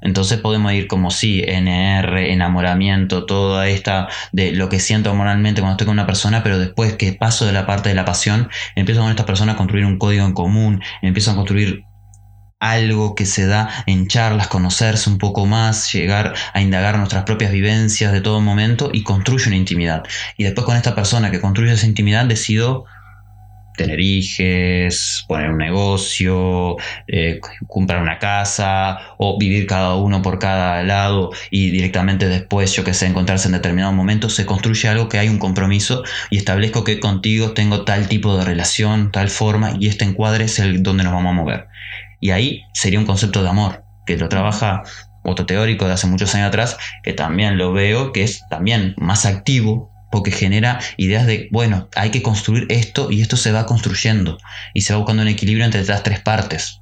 Entonces 0.00 0.40
podemos 0.40 0.72
ir 0.72 0.88
como 0.88 1.10
sí, 1.10 1.42
NR, 1.46 2.32
enamoramiento, 2.32 3.24
toda 3.24 3.68
esta 3.68 4.08
de 4.32 4.52
lo 4.52 4.68
que 4.68 4.80
siento 4.80 5.14
moralmente 5.14 5.60
cuando 5.60 5.74
estoy 5.74 5.86
con 5.86 5.94
una 5.94 6.06
persona, 6.06 6.42
pero 6.42 6.58
después 6.58 6.94
que 6.94 7.12
paso 7.12 7.46
de 7.46 7.52
la 7.52 7.66
parte 7.66 7.88
de 7.88 7.94
la 7.94 8.04
pasión, 8.04 8.48
empiezo 8.74 9.00
con 9.00 9.10
esta 9.10 9.26
persona 9.26 9.52
a 9.52 9.56
construir 9.56 9.86
un 9.86 9.98
código 9.98 10.26
en 10.26 10.32
común, 10.34 10.82
empiezo 11.02 11.30
a 11.30 11.36
construir 11.36 11.84
algo 12.62 13.16
que 13.16 13.26
se 13.26 13.46
da 13.46 13.68
en 13.86 14.06
charlas, 14.06 14.46
conocerse 14.46 15.10
un 15.10 15.18
poco 15.18 15.46
más, 15.46 15.92
llegar 15.92 16.34
a 16.54 16.60
indagar 16.60 16.96
nuestras 16.96 17.24
propias 17.24 17.50
vivencias 17.50 18.12
de 18.12 18.20
todo 18.20 18.40
momento 18.40 18.90
y 18.92 19.02
construyo 19.02 19.48
una 19.48 19.56
intimidad. 19.56 20.04
Y 20.36 20.44
después 20.44 20.64
con 20.64 20.76
esta 20.76 20.94
persona 20.94 21.32
que 21.32 21.40
construye 21.40 21.72
esa 21.72 21.86
intimidad 21.86 22.24
decido 22.24 22.84
tener 23.76 24.00
hijos, 24.00 25.24
poner 25.28 25.50
un 25.50 25.58
negocio, 25.58 26.76
eh, 27.06 27.40
comprar 27.66 28.02
una 28.02 28.18
casa 28.18 28.98
o 29.18 29.38
vivir 29.38 29.66
cada 29.66 29.96
uno 29.96 30.22
por 30.22 30.38
cada 30.38 30.82
lado 30.82 31.30
y 31.50 31.70
directamente 31.70 32.28
después, 32.28 32.72
yo 32.74 32.84
que 32.84 32.94
sé, 32.94 33.06
encontrarse 33.06 33.48
en 33.48 33.52
determinado 33.52 33.92
momento, 33.92 34.28
se 34.28 34.46
construye 34.46 34.88
algo 34.88 35.08
que 35.08 35.18
hay 35.18 35.28
un 35.28 35.38
compromiso 35.38 36.02
y 36.30 36.38
establezco 36.38 36.84
que 36.84 37.00
contigo 37.00 37.52
tengo 37.52 37.84
tal 37.84 38.08
tipo 38.08 38.36
de 38.36 38.44
relación, 38.44 39.10
tal 39.12 39.28
forma 39.28 39.76
y 39.78 39.88
este 39.88 40.04
encuadre 40.04 40.44
es 40.44 40.58
el 40.58 40.82
donde 40.82 41.04
nos 41.04 41.12
vamos 41.12 41.30
a 41.30 41.34
mover. 41.34 41.66
Y 42.20 42.30
ahí 42.30 42.62
sería 42.72 42.98
un 42.98 43.06
concepto 43.06 43.42
de 43.42 43.48
amor, 43.48 43.84
que 44.06 44.16
lo 44.16 44.28
trabaja 44.28 44.82
otro 45.24 45.46
teórico 45.46 45.86
de 45.86 45.92
hace 45.92 46.06
muchos 46.06 46.34
años 46.34 46.48
atrás, 46.48 46.76
que 47.02 47.12
también 47.12 47.58
lo 47.58 47.72
veo, 47.72 48.12
que 48.12 48.22
es 48.22 48.42
también 48.48 48.94
más 48.96 49.26
activo, 49.26 49.91
porque 50.12 50.30
genera 50.30 50.78
ideas 50.98 51.26
de, 51.26 51.48
bueno, 51.50 51.88
hay 51.96 52.10
que 52.10 52.22
construir 52.22 52.66
esto 52.68 53.10
y 53.10 53.22
esto 53.22 53.36
se 53.36 53.50
va 53.50 53.66
construyendo 53.66 54.38
y 54.74 54.82
se 54.82 54.92
va 54.92 54.98
buscando 54.98 55.22
un 55.22 55.28
equilibrio 55.28 55.64
entre 55.64 55.84
las 55.84 56.02
tres 56.04 56.20
partes. 56.20 56.80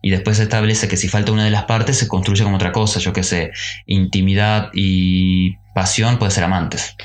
Y 0.00 0.10
después 0.10 0.38
se 0.38 0.44
establece 0.44 0.88
que 0.88 0.96
si 0.96 1.08
falta 1.08 1.30
una 1.30 1.44
de 1.44 1.50
las 1.50 1.64
partes 1.64 1.98
se 1.98 2.08
construye 2.08 2.42
como 2.42 2.56
otra 2.56 2.72
cosa, 2.72 3.00
yo 3.00 3.12
qué 3.12 3.22
sé, 3.22 3.50
intimidad 3.86 4.70
y 4.72 5.56
pasión 5.74 6.18
puede 6.18 6.32
ser 6.32 6.44
amantes. 6.44 6.96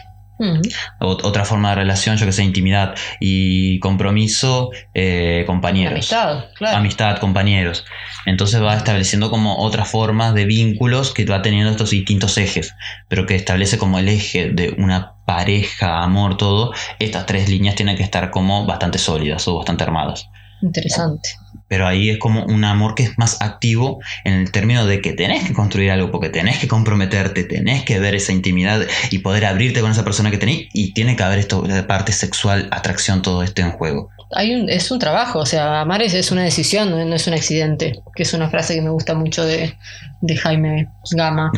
Otra 0.99 1.45
forma 1.45 1.69
de 1.69 1.75
relación, 1.75 2.17
yo 2.17 2.25
que 2.25 2.31
sé, 2.31 2.43
intimidad 2.43 2.95
y 3.19 3.79
compromiso, 3.79 4.71
eh, 4.93 5.43
compañeros. 5.47 5.93
Amistad, 5.93 6.45
claro. 6.55 6.77
Amistad, 6.77 7.17
compañeros. 7.19 7.85
Entonces 8.25 8.61
va 8.61 8.75
estableciendo 8.75 9.29
como 9.29 9.57
otras 9.57 9.89
formas 9.89 10.33
de 10.33 10.45
vínculos 10.45 11.13
que 11.13 11.25
va 11.25 11.41
teniendo 11.41 11.71
estos 11.71 11.91
distintos 11.91 12.37
ejes, 12.37 12.73
pero 13.07 13.25
que 13.25 13.35
establece 13.35 13.77
como 13.77 13.99
el 13.99 14.09
eje 14.09 14.49
de 14.49 14.75
una 14.77 15.13
pareja, 15.25 16.01
amor, 16.01 16.37
todo. 16.37 16.73
Estas 16.99 17.25
tres 17.25 17.49
líneas 17.49 17.75
tienen 17.75 17.95
que 17.97 18.03
estar 18.03 18.31
como 18.31 18.65
bastante 18.65 18.97
sólidas 18.97 19.47
o 19.47 19.57
bastante 19.57 19.83
armadas. 19.83 20.29
Interesante. 20.63 21.29
Pero 21.67 21.87
ahí 21.87 22.09
es 22.09 22.19
como 22.19 22.45
un 22.45 22.63
amor 22.63 22.95
que 22.95 23.03
es 23.03 23.17
más 23.17 23.41
activo 23.41 23.99
en 24.23 24.33
el 24.33 24.51
término 24.51 24.85
de 24.85 25.01
que 25.01 25.11
tenés 25.11 25.45
que 25.45 25.53
construir 25.53 25.91
algo, 25.91 26.09
porque 26.09 26.29
tenés 26.29 26.57
que 26.59 26.67
comprometerte, 26.67 27.43
tenés 27.43 27.83
que 27.83 27.99
ver 27.99 28.15
esa 28.15 28.31
intimidad 28.31 28.81
y 29.11 29.19
poder 29.19 29.45
abrirte 29.45 29.81
con 29.81 29.91
esa 29.91 30.03
persona 30.03 30.31
que 30.31 30.37
tenés, 30.37 30.67
y 30.73 30.93
tiene 30.93 31.15
que 31.15 31.23
haber 31.23 31.39
esto 31.39 31.61
de 31.63 31.83
parte 31.83 32.13
sexual, 32.13 32.69
atracción, 32.71 33.21
todo 33.21 33.43
esto 33.43 33.61
en 33.61 33.71
juego. 33.71 34.09
Hay 34.35 34.55
un, 34.55 34.69
es 34.69 34.89
un 34.89 34.99
trabajo, 34.99 35.39
o 35.39 35.45
sea, 35.45 35.81
amar 35.81 36.01
es, 36.01 36.13
es 36.13 36.31
una 36.31 36.43
decisión, 36.43 36.89
no 36.91 37.15
es 37.15 37.27
un 37.27 37.33
accidente, 37.33 37.99
que 38.15 38.23
es 38.23 38.33
una 38.33 38.49
frase 38.49 38.75
que 38.75 38.81
me 38.81 38.89
gusta 38.89 39.13
mucho 39.13 39.43
de, 39.43 39.75
de 40.21 40.37
Jaime 40.37 40.87
Gama. 41.11 41.51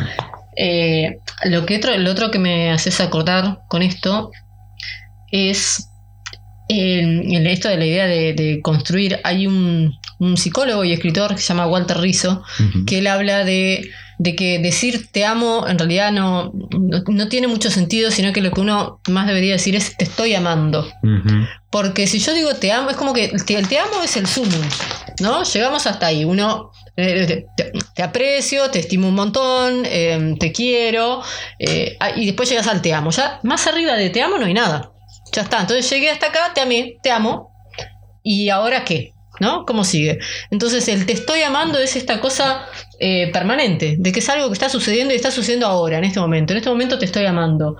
Eh, 0.58 1.20
lo, 1.44 1.66
que 1.66 1.78
otro, 1.78 1.96
lo 1.98 2.12
otro 2.12 2.32
que 2.32 2.40
me 2.40 2.72
haces 2.72 3.00
acordar 3.02 3.60
con 3.68 3.82
esto 3.82 4.32
es 5.32 5.90
el- 6.68 7.48
esto 7.48 7.70
de 7.70 7.78
la 7.78 7.86
idea 7.86 8.06
de, 8.08 8.34
de 8.34 8.62
construir. 8.62 9.20
Hay 9.24 9.48
un, 9.48 9.94
un 10.20 10.38
psicólogo 10.38 10.84
y 10.84 10.94
escritor 10.94 11.36
que 11.36 11.42
se 11.42 11.48
llama 11.50 11.68
Walter 11.68 11.98
Rizzo, 11.98 12.44
que 12.86 13.00
él 13.00 13.08
habla 13.08 13.44
de, 13.44 13.90
de 14.18 14.36
que 14.36 14.60
decir 14.60 15.08
te 15.12 15.26
amo 15.26 15.66
en 15.68 15.78
realidad 15.78 16.12
no, 16.12 16.54
no, 16.80 17.04
no 17.08 17.28
tiene 17.28 17.48
mucho 17.48 17.70
sentido, 17.70 18.12
sino 18.12 18.32
que 18.34 18.42
lo 18.42 18.52
que 18.52 18.62
uno 18.62 19.00
más 19.10 19.28
debería 19.28 19.54
decir 19.54 19.76
es 19.76 19.96
te 19.98 20.06
estoy 20.06 20.34
amando. 20.36 20.88
Porque 21.70 22.08
si 22.08 22.20
yo 22.20 22.34
digo 22.34 22.54
te 22.56 22.72
amo, 22.72 22.90
es 22.90 22.96
como 22.96 23.14
que 23.14 23.26
el 23.26 23.44
te, 23.46 23.56
el 23.58 23.68
te 23.68 23.78
amo 23.78 24.02
es 24.04 24.16
el 24.18 24.26
sumum, 24.28 24.62
¿no? 25.20 25.44
Llegamos 25.44 25.86
hasta 25.88 26.08
ahí. 26.08 26.24
Uno, 26.24 26.72
eh, 26.96 27.46
te, 27.58 27.72
te- 27.94 28.02
aprecio, 28.04 28.70
te 28.72 28.80
estimo 28.80 29.10
un 29.10 29.16
montón, 29.16 29.84
eh, 29.86 30.36
te 30.40 30.54
quiero, 30.54 31.22
eh, 31.60 31.98
ah, 32.00 32.12
y 32.16 32.26
después 32.26 32.50
llegas 32.50 32.68
al 32.68 32.82
te 32.82 32.94
amo. 32.94 33.12
Ya 33.12 33.40
más 33.44 33.68
arriba 33.68 33.94
de 33.96 34.10
te 34.10 34.22
amo 34.22 34.38
no 34.38 34.46
hay 34.46 34.54
nada. 34.54 34.92
Ya 35.36 35.42
está. 35.42 35.62
Entonces 35.62 35.90
llegué 35.90 36.10
hasta 36.10 36.28
acá, 36.28 36.52
te 36.54 36.62
amé, 36.62 36.98
te 37.04 37.12
amo. 37.12 37.52
¿Y 38.24 38.50
ahora 38.50 38.84
qué? 38.86 39.12
¿No? 39.40 39.66
¿Cómo 39.66 39.84
sigue? 39.84 40.20
Entonces 40.50 40.88
el 40.88 41.06
te 41.06 41.12
estoy 41.14 41.42
amando 41.42 41.78
es 41.78 41.96
esta 41.98 42.20
cosa 42.22 42.66
eh, 43.00 43.30
permanente, 43.34 43.96
de 44.00 44.12
que 44.14 44.20
es 44.20 44.30
algo 44.30 44.48
que 44.48 44.54
está 44.54 44.70
sucediendo 44.70 45.14
y 45.14 45.18
está 45.18 45.30
sucediendo 45.32 45.68
ahora, 45.68 45.98
en 45.98 46.06
este 46.06 46.20
momento. 46.22 46.54
En 46.54 46.58
este 46.58 46.70
momento 46.70 46.98
te 46.98 47.06
estoy 47.06 47.26
amando. 47.26 47.76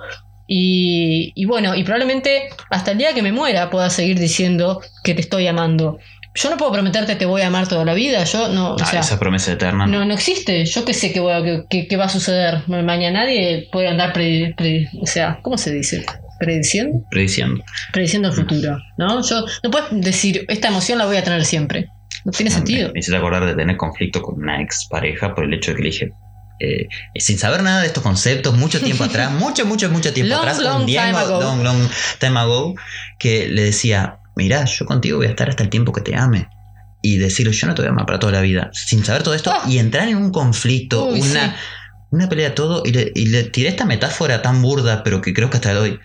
Y, 0.46 1.32
y 1.34 1.44
bueno, 1.46 1.74
y 1.74 1.82
probablemente 1.82 2.50
hasta 2.70 2.92
el 2.92 2.98
día 2.98 3.14
que 3.14 3.22
me 3.22 3.32
muera 3.32 3.70
pueda 3.70 3.90
seguir 3.90 4.18
diciendo 4.18 4.80
que 5.02 5.14
te 5.14 5.20
estoy 5.22 5.46
amando. 5.46 5.98
Yo 6.34 6.50
no 6.50 6.58
puedo 6.58 6.70
prometerte 6.70 7.16
te 7.16 7.24
voy 7.24 7.40
a 7.40 7.46
amar 7.46 7.66
toda 7.66 7.84
la 7.86 7.94
vida. 7.94 8.22
Yo 8.24 8.48
no, 8.48 8.74
o 8.74 8.76
Ah, 8.78 8.84
sea, 8.84 9.00
esa 9.00 9.18
promesa 9.18 9.52
eterna. 9.52 9.86
no, 9.86 10.04
no 10.04 10.12
existe. 10.14 10.64
Yo 10.66 10.84
qué 10.84 10.92
sé 10.92 11.12
qué, 11.12 11.20
voy 11.20 11.32
a- 11.32 11.64
qué- 11.70 11.88
qué- 11.88 11.96
va 11.96 12.04
a 12.04 12.08
suceder. 12.10 12.62
Mañana 12.68 13.20
nadie 13.24 13.68
puede 13.72 13.88
andar 13.88 14.12
pre, 14.12 14.54
pre- 14.56 14.88
o 15.00 15.06
sea, 15.06 15.38
¿cómo 15.42 15.56
se 15.56 15.72
dice? 15.72 16.04
Prediciendo. 16.38 17.02
Prediciendo. 17.10 17.64
Prediciendo 17.92 18.28
el 18.28 18.34
futuro, 18.34 18.78
¿no? 18.98 19.22
Yo 19.22 19.44
no 19.62 19.70
puedes 19.70 19.88
decir 19.92 20.44
esta 20.48 20.68
emoción 20.68 20.98
la 20.98 21.06
voy 21.06 21.16
a 21.16 21.24
tener 21.24 21.44
siempre. 21.44 21.88
No 22.24 22.32
tiene 22.32 22.50
sentido. 22.50 22.90
Me 22.92 23.00
hiciste 23.00 23.16
acordar 23.16 23.46
de 23.46 23.54
tener 23.54 23.76
conflicto 23.76 24.20
con 24.22 24.36
una 24.42 24.60
ex 24.60 24.86
pareja 24.90 25.34
por 25.34 25.44
el 25.44 25.54
hecho 25.54 25.70
de 25.70 25.76
que 25.76 25.82
le 25.82 25.90
dije. 25.90 26.10
eh, 26.58 26.88
sin 27.16 27.38
saber 27.38 27.62
nada 27.62 27.80
de 27.82 27.86
estos 27.88 28.02
conceptos, 28.02 28.56
mucho 28.56 28.80
tiempo 28.80 29.04
atrás, 29.10 29.30
mucho, 29.32 29.66
mucho, 29.66 29.90
mucho 29.90 30.12
tiempo 30.12 30.30
Long, 30.34 30.40
atrás, 30.42 30.58
long 30.60 30.80
un 30.80 30.86
time 30.86 31.10
ago. 31.10 31.40
long, 31.40 31.62
long 31.62 31.88
time 32.18 32.38
ago, 32.38 32.74
que 33.18 33.48
le 33.48 33.62
decía, 33.62 34.18
mirá, 34.36 34.64
yo 34.64 34.86
contigo 34.86 35.18
voy 35.18 35.26
a 35.26 35.30
estar 35.30 35.48
hasta 35.50 35.62
el 35.62 35.68
tiempo 35.70 35.92
que 35.92 36.00
te 36.00 36.16
ame. 36.16 36.48
Y 37.02 37.18
decirle, 37.18 37.52
yo 37.52 37.66
no 37.68 37.74
te 37.74 37.82
voy 37.82 37.88
a 37.88 37.92
amar 37.92 38.06
para 38.06 38.18
toda 38.18 38.32
la 38.32 38.40
vida. 38.40 38.70
Sin 38.72 39.04
saber 39.04 39.22
todo 39.22 39.34
esto 39.34 39.52
Ah. 39.52 39.62
y 39.68 39.78
entrar 39.78 40.08
en 40.08 40.16
un 40.16 40.32
conflicto, 40.32 41.06
Uy, 41.08 41.20
una, 41.20 41.50
sí. 41.50 41.56
una 42.10 42.28
pelea, 42.28 42.54
todo, 42.54 42.82
y 42.84 42.90
le, 42.90 43.12
y 43.14 43.26
le 43.26 43.44
tiré 43.44 43.68
esta 43.68 43.84
metáfora 43.84 44.42
tan 44.42 44.62
burda, 44.62 45.04
pero 45.04 45.20
que 45.20 45.32
creo 45.34 45.48
que 45.50 45.58
hasta 45.58 45.78
hoy. 45.78 46.00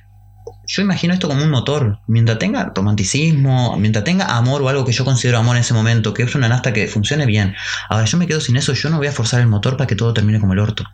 Yo 0.67 0.81
imagino 0.81 1.13
esto 1.13 1.27
como 1.27 1.43
un 1.43 1.49
motor. 1.49 1.99
Mientras 2.07 2.39
tenga 2.39 2.71
romanticismo, 2.75 3.77
mientras 3.77 4.03
tenga 4.03 4.37
amor 4.37 4.61
o 4.61 4.69
algo 4.69 4.85
que 4.85 4.91
yo 4.91 5.03
considero 5.03 5.37
amor 5.37 5.55
en 5.55 5.61
ese 5.61 5.73
momento, 5.73 6.13
que 6.13 6.23
es 6.23 6.35
una 6.35 6.47
nasta 6.47 6.71
que 6.71 6.87
funcione 6.87 7.25
bien. 7.25 7.55
Ahora 7.89 8.05
yo 8.05 8.17
me 8.17 8.27
quedo 8.27 8.39
sin 8.39 8.55
eso, 8.57 8.73
yo 8.73 8.89
no 8.89 8.97
voy 8.97 9.07
a 9.07 9.11
forzar 9.11 9.41
el 9.41 9.47
motor 9.47 9.75
para 9.75 9.87
que 9.87 9.95
todo 9.95 10.13
termine 10.13 10.39
como 10.39 10.53
el 10.53 10.59
orto. 10.59 10.85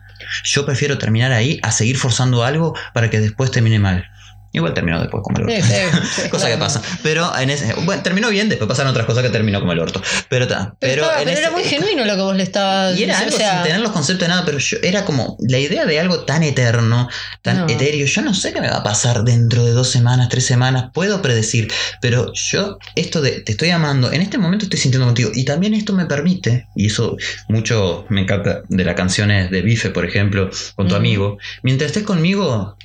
Yo 0.44 0.66
prefiero 0.66 0.98
terminar 0.98 1.32
ahí 1.32 1.60
a 1.62 1.70
seguir 1.70 1.96
forzando 1.96 2.44
algo 2.44 2.74
para 2.92 3.10
que 3.10 3.20
después 3.20 3.50
termine 3.50 3.78
mal. 3.78 4.08
Igual 4.52 4.72
terminó 4.74 4.98
después 5.00 5.22
como 5.22 5.38
el 5.38 5.44
orto. 5.44 5.54
Sí, 5.56 5.62
sí, 5.62 6.22
sí, 6.22 6.28
Cosa 6.30 6.48
que 6.48 6.56
pasa. 6.56 6.80
Pero 7.02 7.30
en 7.38 7.50
ese. 7.50 7.74
Bueno, 7.84 8.02
terminó 8.02 8.30
bien, 8.30 8.48
después 8.48 8.66
pasaron 8.68 8.90
otras 8.90 9.06
cosas 9.06 9.22
que 9.22 9.28
terminó 9.30 9.60
como 9.60 9.72
el 9.72 9.78
orto. 9.78 10.00
Pero, 10.30 10.46
ta, 10.48 10.74
Pero, 10.78 10.92
pero, 10.92 11.02
estaba- 11.02 11.18
en 11.20 11.24
pero 11.26 11.30
ese- 11.38 11.40
era 11.42 11.50
muy 11.50 11.64
genuino 11.64 12.04
lo 12.06 12.14
que 12.16 12.22
vos 12.22 12.36
le 12.36 12.42
estabas 12.44 12.98
y 12.98 13.04
era 13.04 13.18
algo 13.18 13.34
o 13.36 13.38
sea, 13.38 13.54
sin 13.54 13.62
tener 13.64 13.80
los 13.80 13.92
conceptos 13.92 14.26
de 14.26 14.28
nada, 14.28 14.44
pero 14.46 14.58
yo 14.58 14.78
era 14.82 15.04
como 15.04 15.36
la 15.40 15.58
idea 15.58 15.84
de 15.84 16.00
algo 16.00 16.20
tan 16.24 16.42
eterno, 16.42 17.08
tan 17.42 17.58
No. 17.58 17.68
etéreo. 17.68 18.06
Yo 18.06 18.22
no 18.22 18.32
sé 18.32 18.52
qué 18.54 18.60
me 18.62 18.70
va 18.70 18.78
a 18.78 18.82
pasar 18.82 19.22
dentro 19.24 19.64
de 19.64 19.72
dos 19.72 19.90
semanas, 19.90 20.28
tres 20.30 20.46
semanas, 20.46 20.90
puedo 20.94 21.20
predecir, 21.20 21.70
pero 22.00 22.32
yo, 22.34 22.78
esto 22.94 23.20
de 23.20 23.40
te 23.42 23.52
estoy 23.52 23.68
amando, 23.70 24.10
en 24.12 24.22
este 24.22 24.38
momento 24.38 24.64
estoy 24.64 24.78
sintiendo 24.80 25.06
contigo, 25.06 25.30
y 25.34 25.44
también 25.44 25.74
esto 25.74 25.92
me 25.92 26.06
permite, 26.06 26.68
y 26.74 26.86
eso 26.86 27.16
mucho 27.48 28.06
me 28.08 28.22
encanta 28.22 28.62
de 28.68 28.84
las 28.84 28.94
canciones 28.94 29.50
de 29.50 29.60
Bife, 29.62 29.90
por 29.90 30.06
ejemplo, 30.06 30.50
con 30.74 30.86
tu 30.88 30.94
Ujú. 30.94 30.96
amigo, 30.96 31.38
mientras 31.62 31.88
estés 31.90 32.04
conmigo. 32.04 32.77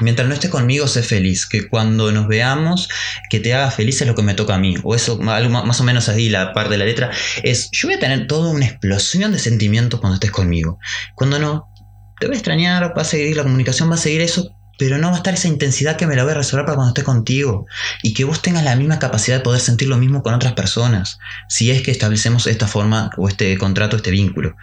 Mientras 0.00 0.26
no 0.26 0.34
estés 0.34 0.50
conmigo, 0.50 0.88
sé 0.88 1.02
feliz. 1.02 1.46
Que 1.46 1.68
cuando 1.68 2.10
nos 2.12 2.26
veamos, 2.26 2.88
que 3.28 3.40
te 3.40 3.52
haga 3.52 3.70
feliz 3.70 4.00
es 4.00 4.08
lo 4.08 4.14
que 4.14 4.22
me 4.22 4.34
toca 4.34 4.54
a 4.54 4.58
mí. 4.58 4.76
O 4.82 4.94
eso, 4.94 5.20
algo 5.28 5.50
más 5.50 5.80
o 5.80 5.84
menos 5.84 6.08
así, 6.08 6.30
la 6.30 6.52
parte 6.52 6.70
de 6.70 6.78
la 6.78 6.84
letra, 6.86 7.10
es 7.42 7.68
yo 7.72 7.88
voy 7.88 7.96
a 7.96 8.00
tener 8.00 8.26
toda 8.26 8.50
una 8.50 8.66
explosión 8.66 9.32
de 9.32 9.38
sentimientos 9.38 10.00
cuando 10.00 10.14
estés 10.14 10.30
conmigo. 10.30 10.78
Cuando 11.14 11.38
no, 11.38 11.68
te 12.18 12.26
voy 12.26 12.34
a 12.34 12.38
extrañar, 12.38 12.96
va 12.96 13.02
a 13.02 13.04
seguir 13.04 13.36
la 13.36 13.42
comunicación, 13.42 13.90
va 13.90 13.94
a 13.94 13.98
seguir 13.98 14.22
eso, 14.22 14.56
pero 14.78 14.96
no 14.96 15.08
va 15.08 15.14
a 15.14 15.16
estar 15.18 15.34
esa 15.34 15.48
intensidad 15.48 15.96
que 15.96 16.06
me 16.06 16.16
la 16.16 16.22
voy 16.22 16.32
a 16.32 16.36
reservar 16.36 16.64
para 16.64 16.76
cuando 16.76 16.90
esté 16.90 17.04
contigo. 17.04 17.66
Y 18.02 18.14
que 18.14 18.24
vos 18.24 18.40
tengas 18.40 18.64
la 18.64 18.76
misma 18.76 18.98
capacidad 18.98 19.36
de 19.36 19.42
poder 19.42 19.60
sentir 19.60 19.88
lo 19.88 19.98
mismo 19.98 20.22
con 20.22 20.32
otras 20.32 20.54
personas. 20.54 21.18
Si 21.48 21.70
es 21.70 21.82
que 21.82 21.90
establecemos 21.90 22.46
esta 22.46 22.66
forma 22.66 23.10
o 23.18 23.28
este 23.28 23.58
contrato, 23.58 23.96
este 23.96 24.10
vínculo. 24.10 24.56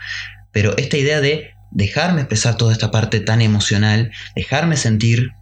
Pero 0.52 0.76
esta 0.76 0.96
idea 0.96 1.20
de 1.20 1.54
dejarme 1.70 2.20
expresar 2.20 2.56
toda 2.56 2.72
esta 2.72 2.90
parte 2.90 3.20
tan 3.20 3.42
emocional, 3.42 4.10
dejarme 4.34 4.76
sentir, 4.76 5.32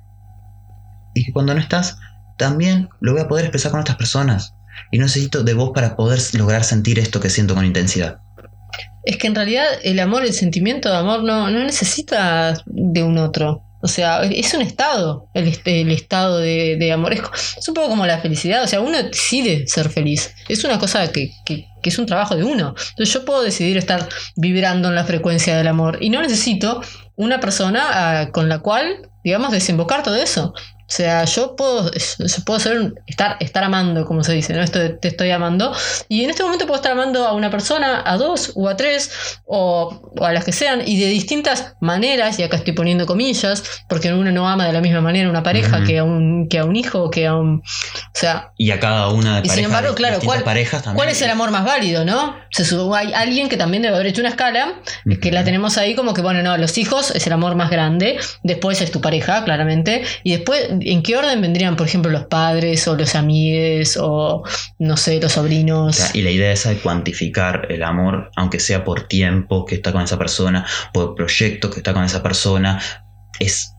y 1.15 1.25
que 1.25 1.33
cuando 1.33 1.55
no 1.55 1.61
estás, 1.61 1.99
también 2.37 2.89
lo 3.01 3.13
voy 3.13 3.23
a 3.23 3.29
poder 3.29 3.45
expresar 3.45 3.73
con 3.73 3.81
otras 3.81 3.97
personas. 3.97 4.55
Y 4.91 4.99
no 4.99 5.05
necesito 5.05 5.43
de 5.43 5.55
vos 5.55 5.73
para 5.75 5.97
poder 5.97 6.21
lograr 6.35 6.65
sentir 6.65 6.99
esto 6.99 7.21
que 7.21 7.31
siento 7.31 7.55
con 7.55 7.65
intensidad. 7.65 8.21
Es 9.03 9.17
que 9.17 9.27
en 9.27 9.35
realidad 9.35 9.67
el 9.83 9.99
amor, 10.01 10.25
el 10.25 10.33
sentimiento 10.33 10.89
de 10.89 10.97
amor 10.97 11.25
no, 11.25 11.51
no 11.51 11.65
necesita 11.65 12.63
de 12.67 13.03
un 13.03 13.19
otro. 13.19 13.65
O 13.81 13.89
sea, 13.89 14.23
es 14.23 14.53
un 14.55 14.63
estado, 14.63 15.29
el, 15.35 15.47
este, 15.47 15.83
el 15.83 15.91
estado 15.93 16.39
de, 16.39 16.77
de 16.79 16.93
amor. 16.93 17.13
Es, 17.13 17.69
un 17.69 17.75
poco 17.75 17.89
como 17.89 18.07
la 18.07 18.19
felicidad. 18.19 18.63
O 18.65 18.67
sea, 18.67 18.81
uno 18.81 19.01
decide 19.03 19.67
ser 19.69 19.89
feliz. 19.89 20.35
Es 20.49 20.65
una 20.65 20.79
cosa 20.79 21.11
que, 21.13 21.31
que, 21.45 21.67
que, 21.83 21.91
es 21.91 21.99
un 21.99 22.07
trabajo 22.07 22.35
de 22.35 22.45
uno. 22.45 22.75
Entonces 22.91 23.13
yo 23.13 23.25
puedo 23.25 23.43
decidir 23.43 23.77
estar 23.77 24.09
vibrando 24.37 24.89
en 24.89 24.95
la 24.95 25.05
frecuencia 25.05 25.57
del 25.57 25.69
amor. 25.69 25.99
Y 26.01 26.11
no 26.11 26.21
necesito 26.21 26.81
una 27.15 27.41
persona 27.41 28.27
uh, 28.27 28.33
con 28.33 28.49
la 28.49 28.59
cual, 28.59 29.09
digamos, 29.23 29.53
desembocar 29.53 30.03
todo 30.03 30.17
eso. 30.17 30.55
O 30.89 30.91
sea, 30.91 31.27
yo 31.27 31.55
puedo, 31.55 31.91
yo 31.93 32.45
puedo 32.47 32.59
ser, 32.59 32.95
estar, 33.07 33.37
estar 33.41 33.63
amando, 33.63 34.07
como 34.07 34.25
se 34.25 34.33
dice, 34.33 34.55
¿no? 34.55 34.63
Esto 34.63 34.79
de, 34.79 34.89
te 34.89 35.09
estoy 35.09 35.31
amando. 35.31 35.71
Y 36.09 36.25
en 36.25 36.31
este 36.31 36.43
momento 36.43 36.65
puedo 36.67 36.77
estar 36.77 36.93
amando 36.93 37.27
a 37.27 37.35
una 37.35 37.51
persona, 37.51 38.03
a 38.07 38.17
dos 38.17 38.53
o 38.55 38.71
a 38.71 38.77
tres, 38.77 39.11
o, 39.45 40.13
o, 40.19 40.25
a 40.25 40.33
las 40.33 40.45
que 40.45 40.53
sean, 40.53 40.83
y 40.87 40.99
de 40.99 41.09
distintas 41.09 41.75
maneras, 41.81 42.39
y 42.39 42.43
acá 42.43 42.57
estoy 42.57 42.73
poniendo 42.73 43.05
comillas, 43.05 43.63
porque 43.87 44.15
uno 44.15 44.33
no 44.33 44.49
ama 44.49 44.67
de 44.67 44.73
la 44.73 44.81
misma 44.81 45.03
manera 45.03 45.29
a 45.29 45.31
una 45.31 45.43
pareja 45.43 45.77
uh 45.77 45.81
-huh. 45.81 45.87
que, 45.87 45.99
a 45.99 46.05
un, 46.05 46.49
que 46.49 46.59
a 46.59 46.65
un 46.65 46.75
hijo, 46.75 47.11
que 47.11 47.27
a 47.27 47.35
un. 47.35 47.57
O 47.57 48.11
sea. 48.15 48.53
Y 48.57 48.71
a 48.71 48.81
cada 48.81 49.09
una 49.09 49.41
de 49.41 49.41
y 49.41 49.49
parejas. 49.49 49.57
sin 49.57 49.65
embargo, 49.67 49.95
claro, 49.95 50.21
¿cuál, 50.25 50.43
parejas 50.43 50.83
también. 50.83 50.97
¿cuál 50.97 51.11
es 51.11 51.21
el 51.21 51.29
amor 51.29 51.51
más 51.51 51.67
válido, 51.67 52.07
no? 52.07 52.35
Se 52.51 52.65
hay 52.95 53.13
alguien 53.13 53.51
que 53.51 53.59
también 53.59 53.83
debe 53.83 53.95
haber 53.95 54.07
hecho 54.07 54.23
una 54.23 54.31
escala, 54.31 54.69
uh 54.69 55.11
-huh. 55.11 55.21
que 55.21 55.33
la 55.33 55.45
tenemos 55.45 55.77
ahí 55.77 55.95
como 55.95 56.15
que, 56.15 56.23
bueno, 56.23 56.43
no, 56.43 56.57
los 56.57 56.79
hijos 56.79 57.11
es 57.11 57.27
el 57.27 57.35
amor 57.35 57.57
más 57.57 57.69
grande, 57.69 58.19
después 58.43 58.81
es 58.81 58.91
tu 58.91 59.03
pareja, 59.03 59.45
claramente, 59.45 60.03
y 60.25 60.33
después 60.33 60.78
¿en 60.83 61.03
qué 61.03 61.17
orden 61.17 61.41
vendrían, 61.41 61.77
por 61.77 61.87
ejemplo, 61.87 62.11
los 62.11 62.25
padres 62.27 62.87
o 62.89 62.97
los 62.97 63.15
amigues 63.15 63.99
o, 64.01 64.43
no 64.79 64.97
sé, 64.97 65.21
los 65.21 65.33
sobrinos? 65.33 66.15
Y 66.15 66.23
la 66.23 66.31
idea 66.31 66.53
es 66.53 66.65
de 66.65 66.77
cuantificar 66.79 67.67
el 67.71 67.83
amor, 67.83 68.31
aunque 68.37 68.61
sea 68.61 68.85
por 68.85 69.09
tiempo 69.09 69.65
que 69.65 69.77
está 69.77 69.93
con 69.93 70.03
esa 70.03 70.19
persona, 70.19 70.67
por 70.93 71.15
proyecto 71.15 71.71
que 71.71 71.79
está 71.79 71.93
con 71.93 72.05
esa 72.05 72.23
persona, 72.23 72.81
es... 73.39 73.73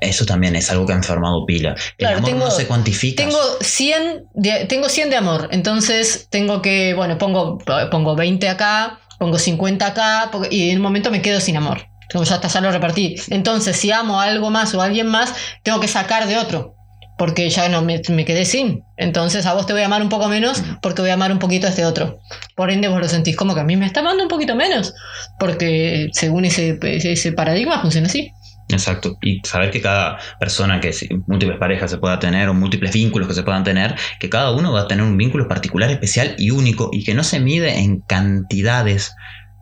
Eso 0.00 0.26
también 0.26 0.54
es 0.54 0.70
algo 0.70 0.84
que 0.84 0.92
ha 0.92 0.96
enfermado 0.96 1.46
pila. 1.46 1.70
El 1.70 1.96
claro, 1.96 2.16
amor 2.18 2.28
tengo, 2.28 2.44
no 2.44 2.50
se 2.50 2.66
cuantifica. 2.66 3.24
Tengo 3.24 3.38
100, 3.60 4.24
de, 4.34 4.66
tengo 4.66 4.90
100 4.90 5.08
de 5.08 5.16
amor, 5.16 5.48
entonces 5.50 6.26
tengo 6.30 6.60
que, 6.60 6.92
bueno, 6.92 7.16
pongo, 7.16 7.56
pongo 7.90 8.14
20 8.14 8.46
acá, 8.50 9.00
pongo 9.18 9.38
50 9.38 9.86
acá, 9.86 10.30
y 10.50 10.70
en 10.70 10.76
un 10.76 10.82
momento 10.82 11.10
me 11.10 11.22
quedo 11.22 11.40
sin 11.40 11.56
amor 11.56 11.93
como 12.12 12.24
ya 12.24 12.40
ya 12.40 12.60
lo 12.60 12.70
repartí. 12.70 13.16
Entonces, 13.30 13.76
si 13.76 13.90
amo 13.90 14.20
a 14.20 14.24
algo 14.24 14.50
más 14.50 14.74
o 14.74 14.82
a 14.82 14.84
alguien 14.84 15.06
más, 15.06 15.34
tengo 15.62 15.80
que 15.80 15.88
sacar 15.88 16.26
de 16.26 16.36
otro. 16.36 16.74
Porque 17.16 17.48
ya 17.48 17.68
no 17.68 17.82
me, 17.82 18.02
me, 18.08 18.24
quedé 18.24 18.44
sin. 18.44 18.82
Entonces 18.96 19.46
a 19.46 19.54
vos 19.54 19.66
te 19.66 19.72
voy 19.72 19.82
a 19.82 19.86
amar 19.86 20.02
un 20.02 20.08
poco 20.08 20.28
menos 20.28 20.64
porque 20.82 21.00
voy 21.00 21.12
a 21.12 21.14
amar 21.14 21.30
un 21.30 21.38
poquito 21.38 21.68
a 21.68 21.70
este 21.70 21.84
otro. 21.84 22.18
Por 22.56 22.72
ende 22.72 22.88
vos 22.88 23.00
lo 23.00 23.08
sentís 23.08 23.36
como 23.36 23.54
que 23.54 23.60
a 23.60 23.64
mí 23.64 23.76
me 23.76 23.86
está 23.86 24.00
amando 24.00 24.24
un 24.24 24.28
poquito 24.28 24.56
menos. 24.56 24.94
Porque 25.38 26.08
según 26.12 26.44
ese, 26.44 26.76
ese 26.82 27.32
paradigma 27.32 27.80
funciona 27.80 28.08
así. 28.08 28.32
Exacto. 28.68 29.18
Y 29.20 29.40
saber 29.44 29.70
que 29.70 29.80
cada 29.80 30.18
persona, 30.40 30.80
que 30.80 30.92
múltiples 31.26 31.58
parejas 31.58 31.90
se 31.90 31.98
pueda 31.98 32.18
tener 32.18 32.48
o 32.48 32.54
múltiples 32.54 32.92
vínculos 32.92 33.28
que 33.28 33.34
se 33.34 33.42
puedan 33.42 33.64
tener, 33.64 33.94
que 34.18 34.30
cada 34.30 34.52
uno 34.52 34.72
va 34.72 34.82
a 34.82 34.88
tener 34.88 35.04
un 35.04 35.16
vínculo 35.16 35.48
particular, 35.48 35.90
especial 35.90 36.34
y 36.38 36.50
único 36.50 36.90
y 36.92 37.04
que 37.04 37.14
no 37.14 37.24
se 37.24 37.40
mide 37.40 37.78
en 37.78 38.00
cantidades 38.00 39.14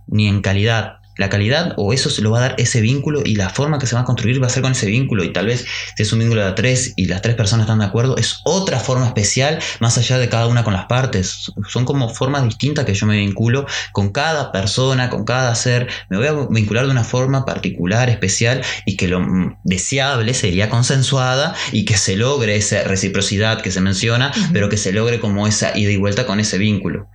ni 0.07 0.29
en 0.29 0.41
calidad, 0.41 0.97
la 1.23 1.31
calidad 1.31 1.75
o 1.77 1.93
eso 1.93 2.11
se 2.11 2.21
lo 2.21 2.31
va 2.33 2.39
a 2.39 2.49
dar 2.49 2.55
ese 2.59 2.81
vínculo 2.81 3.23
y 3.25 3.37
la 3.37 3.49
forma 3.49 3.79
que 3.79 3.87
se 3.87 3.95
va 3.95 4.03
a 4.03 4.05
construir 4.05 4.43
va 4.43 4.49
a 4.49 4.51
ser 4.51 4.63
con 4.63 4.73
ese 4.73 4.87
vínculo. 4.87 5.25
Y 5.25 5.33
tal 5.33 5.47
vez 5.47 5.65
si 5.97 6.03
es 6.03 6.13
un 6.13 6.19
vínculo 6.19 6.45
de 6.45 6.53
tres 6.53 6.95
y 6.97 7.07
las 7.07 7.23
tres 7.23 7.37
personas 7.37 7.65
están 7.65 7.79
de 7.79 7.85
acuerdo 7.85 8.17
es 8.17 8.41
otra 8.45 8.81
forma 8.81 9.07
especial 9.07 9.61
más 9.81 9.97
allá 9.99 10.19
de 10.19 10.29
cada 10.29 10.49
una 10.49 10.65
con 10.65 10.73
las 10.73 10.87
partes. 10.87 11.53
Son 11.69 11.85
como 11.85 12.09
formas 12.09 12.45
distintas 12.45 12.85
que 12.85 12.95
yo 12.95 13.07
me 13.07 13.17
vinculo 13.17 13.67
con 13.93 14.11
cada 14.11 14.51
persona 14.53 15.09
con 15.11 15.25
cada 15.25 15.55
ser. 15.55 15.89
Me 16.11 16.17
voy 16.19 16.27
a 16.27 16.33
vincular 16.51 16.87
de 16.87 16.91
una 16.91 17.05
forma 17.05 17.45
particular 17.45 18.11
especial 18.11 18.63
y 18.85 18.97
que 18.97 19.09
lo 19.09 19.25
deseable 19.63 20.35
sería 20.35 20.69
consensuada 20.69 21.55
y 21.71 21.85
que 21.85 21.97
se 21.97 22.17
logre 22.17 22.57
esa 22.57 22.83
reciprocidad 22.83 23.63
que 23.63 23.71
se 23.71 23.81
menciona 23.81 24.33
uh 24.35 24.39
-huh. 24.39 24.51
pero 24.53 24.69
que 24.69 24.77
se 24.77 24.93
logre 24.93 25.21
como 25.21 25.47
esa 25.47 25.77
ida 25.79 25.93
y 25.93 25.97
vuelta 25.97 26.27
con 26.27 26.41
ese 26.41 26.59
vínculo. 26.59 27.07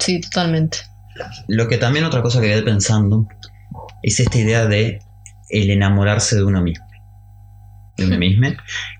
Sí 0.00 0.20
totalmente 0.20 0.95
lo 1.48 1.68
que 1.68 1.78
también 1.78 2.04
otra 2.04 2.22
cosa 2.22 2.40
que 2.40 2.48
quedé 2.48 2.62
pensando 2.62 3.26
es 4.02 4.20
esta 4.20 4.38
idea 4.38 4.66
de 4.66 5.00
el 5.48 5.70
enamorarse 5.70 6.36
de 6.36 6.44
uno 6.44 6.62
mismo. 6.62 6.84
De 7.96 8.06
uno 8.06 8.18
mismo. 8.18 8.48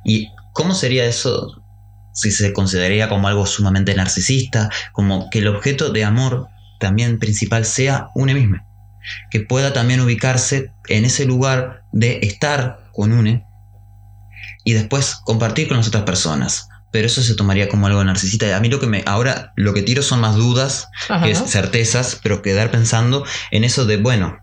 Y 0.04 0.28
cómo 0.52 0.74
sería 0.74 1.04
eso 1.04 1.62
si 2.12 2.30
se 2.30 2.52
consideraría 2.52 3.08
como 3.08 3.28
algo 3.28 3.44
sumamente 3.46 3.94
narcisista, 3.94 4.70
como 4.92 5.28
que 5.30 5.40
el 5.40 5.48
objeto 5.48 5.90
de 5.90 6.04
amor 6.04 6.48
también 6.80 7.18
principal 7.18 7.64
sea 7.64 8.08
uno 8.14 8.32
mismo. 8.32 8.58
Que 9.30 9.40
pueda 9.40 9.72
también 9.72 10.00
ubicarse 10.00 10.72
en 10.88 11.04
ese 11.04 11.26
lugar 11.26 11.84
de 11.92 12.20
estar 12.22 12.90
con 12.92 13.12
uno 13.12 13.46
y 14.64 14.72
después 14.72 15.16
compartir 15.24 15.68
con 15.68 15.76
las 15.76 15.88
otras 15.88 16.04
personas 16.04 16.68
pero 16.96 17.08
eso 17.08 17.20
se 17.20 17.34
tomaría 17.34 17.68
como 17.68 17.86
algo 17.88 18.02
narcisista. 18.02 18.56
A 18.56 18.60
mí 18.60 18.70
lo 18.70 18.80
que 18.80 18.86
me 18.86 19.02
ahora 19.04 19.52
lo 19.54 19.74
que 19.74 19.82
tiro 19.82 20.02
son 20.02 20.18
más 20.18 20.34
dudas 20.34 20.88
Ajá. 21.10 21.26
que 21.26 21.34
certezas, 21.34 22.18
pero 22.22 22.40
quedar 22.40 22.70
pensando 22.70 23.26
en 23.50 23.64
eso 23.64 23.84
de 23.84 23.98
bueno, 23.98 24.38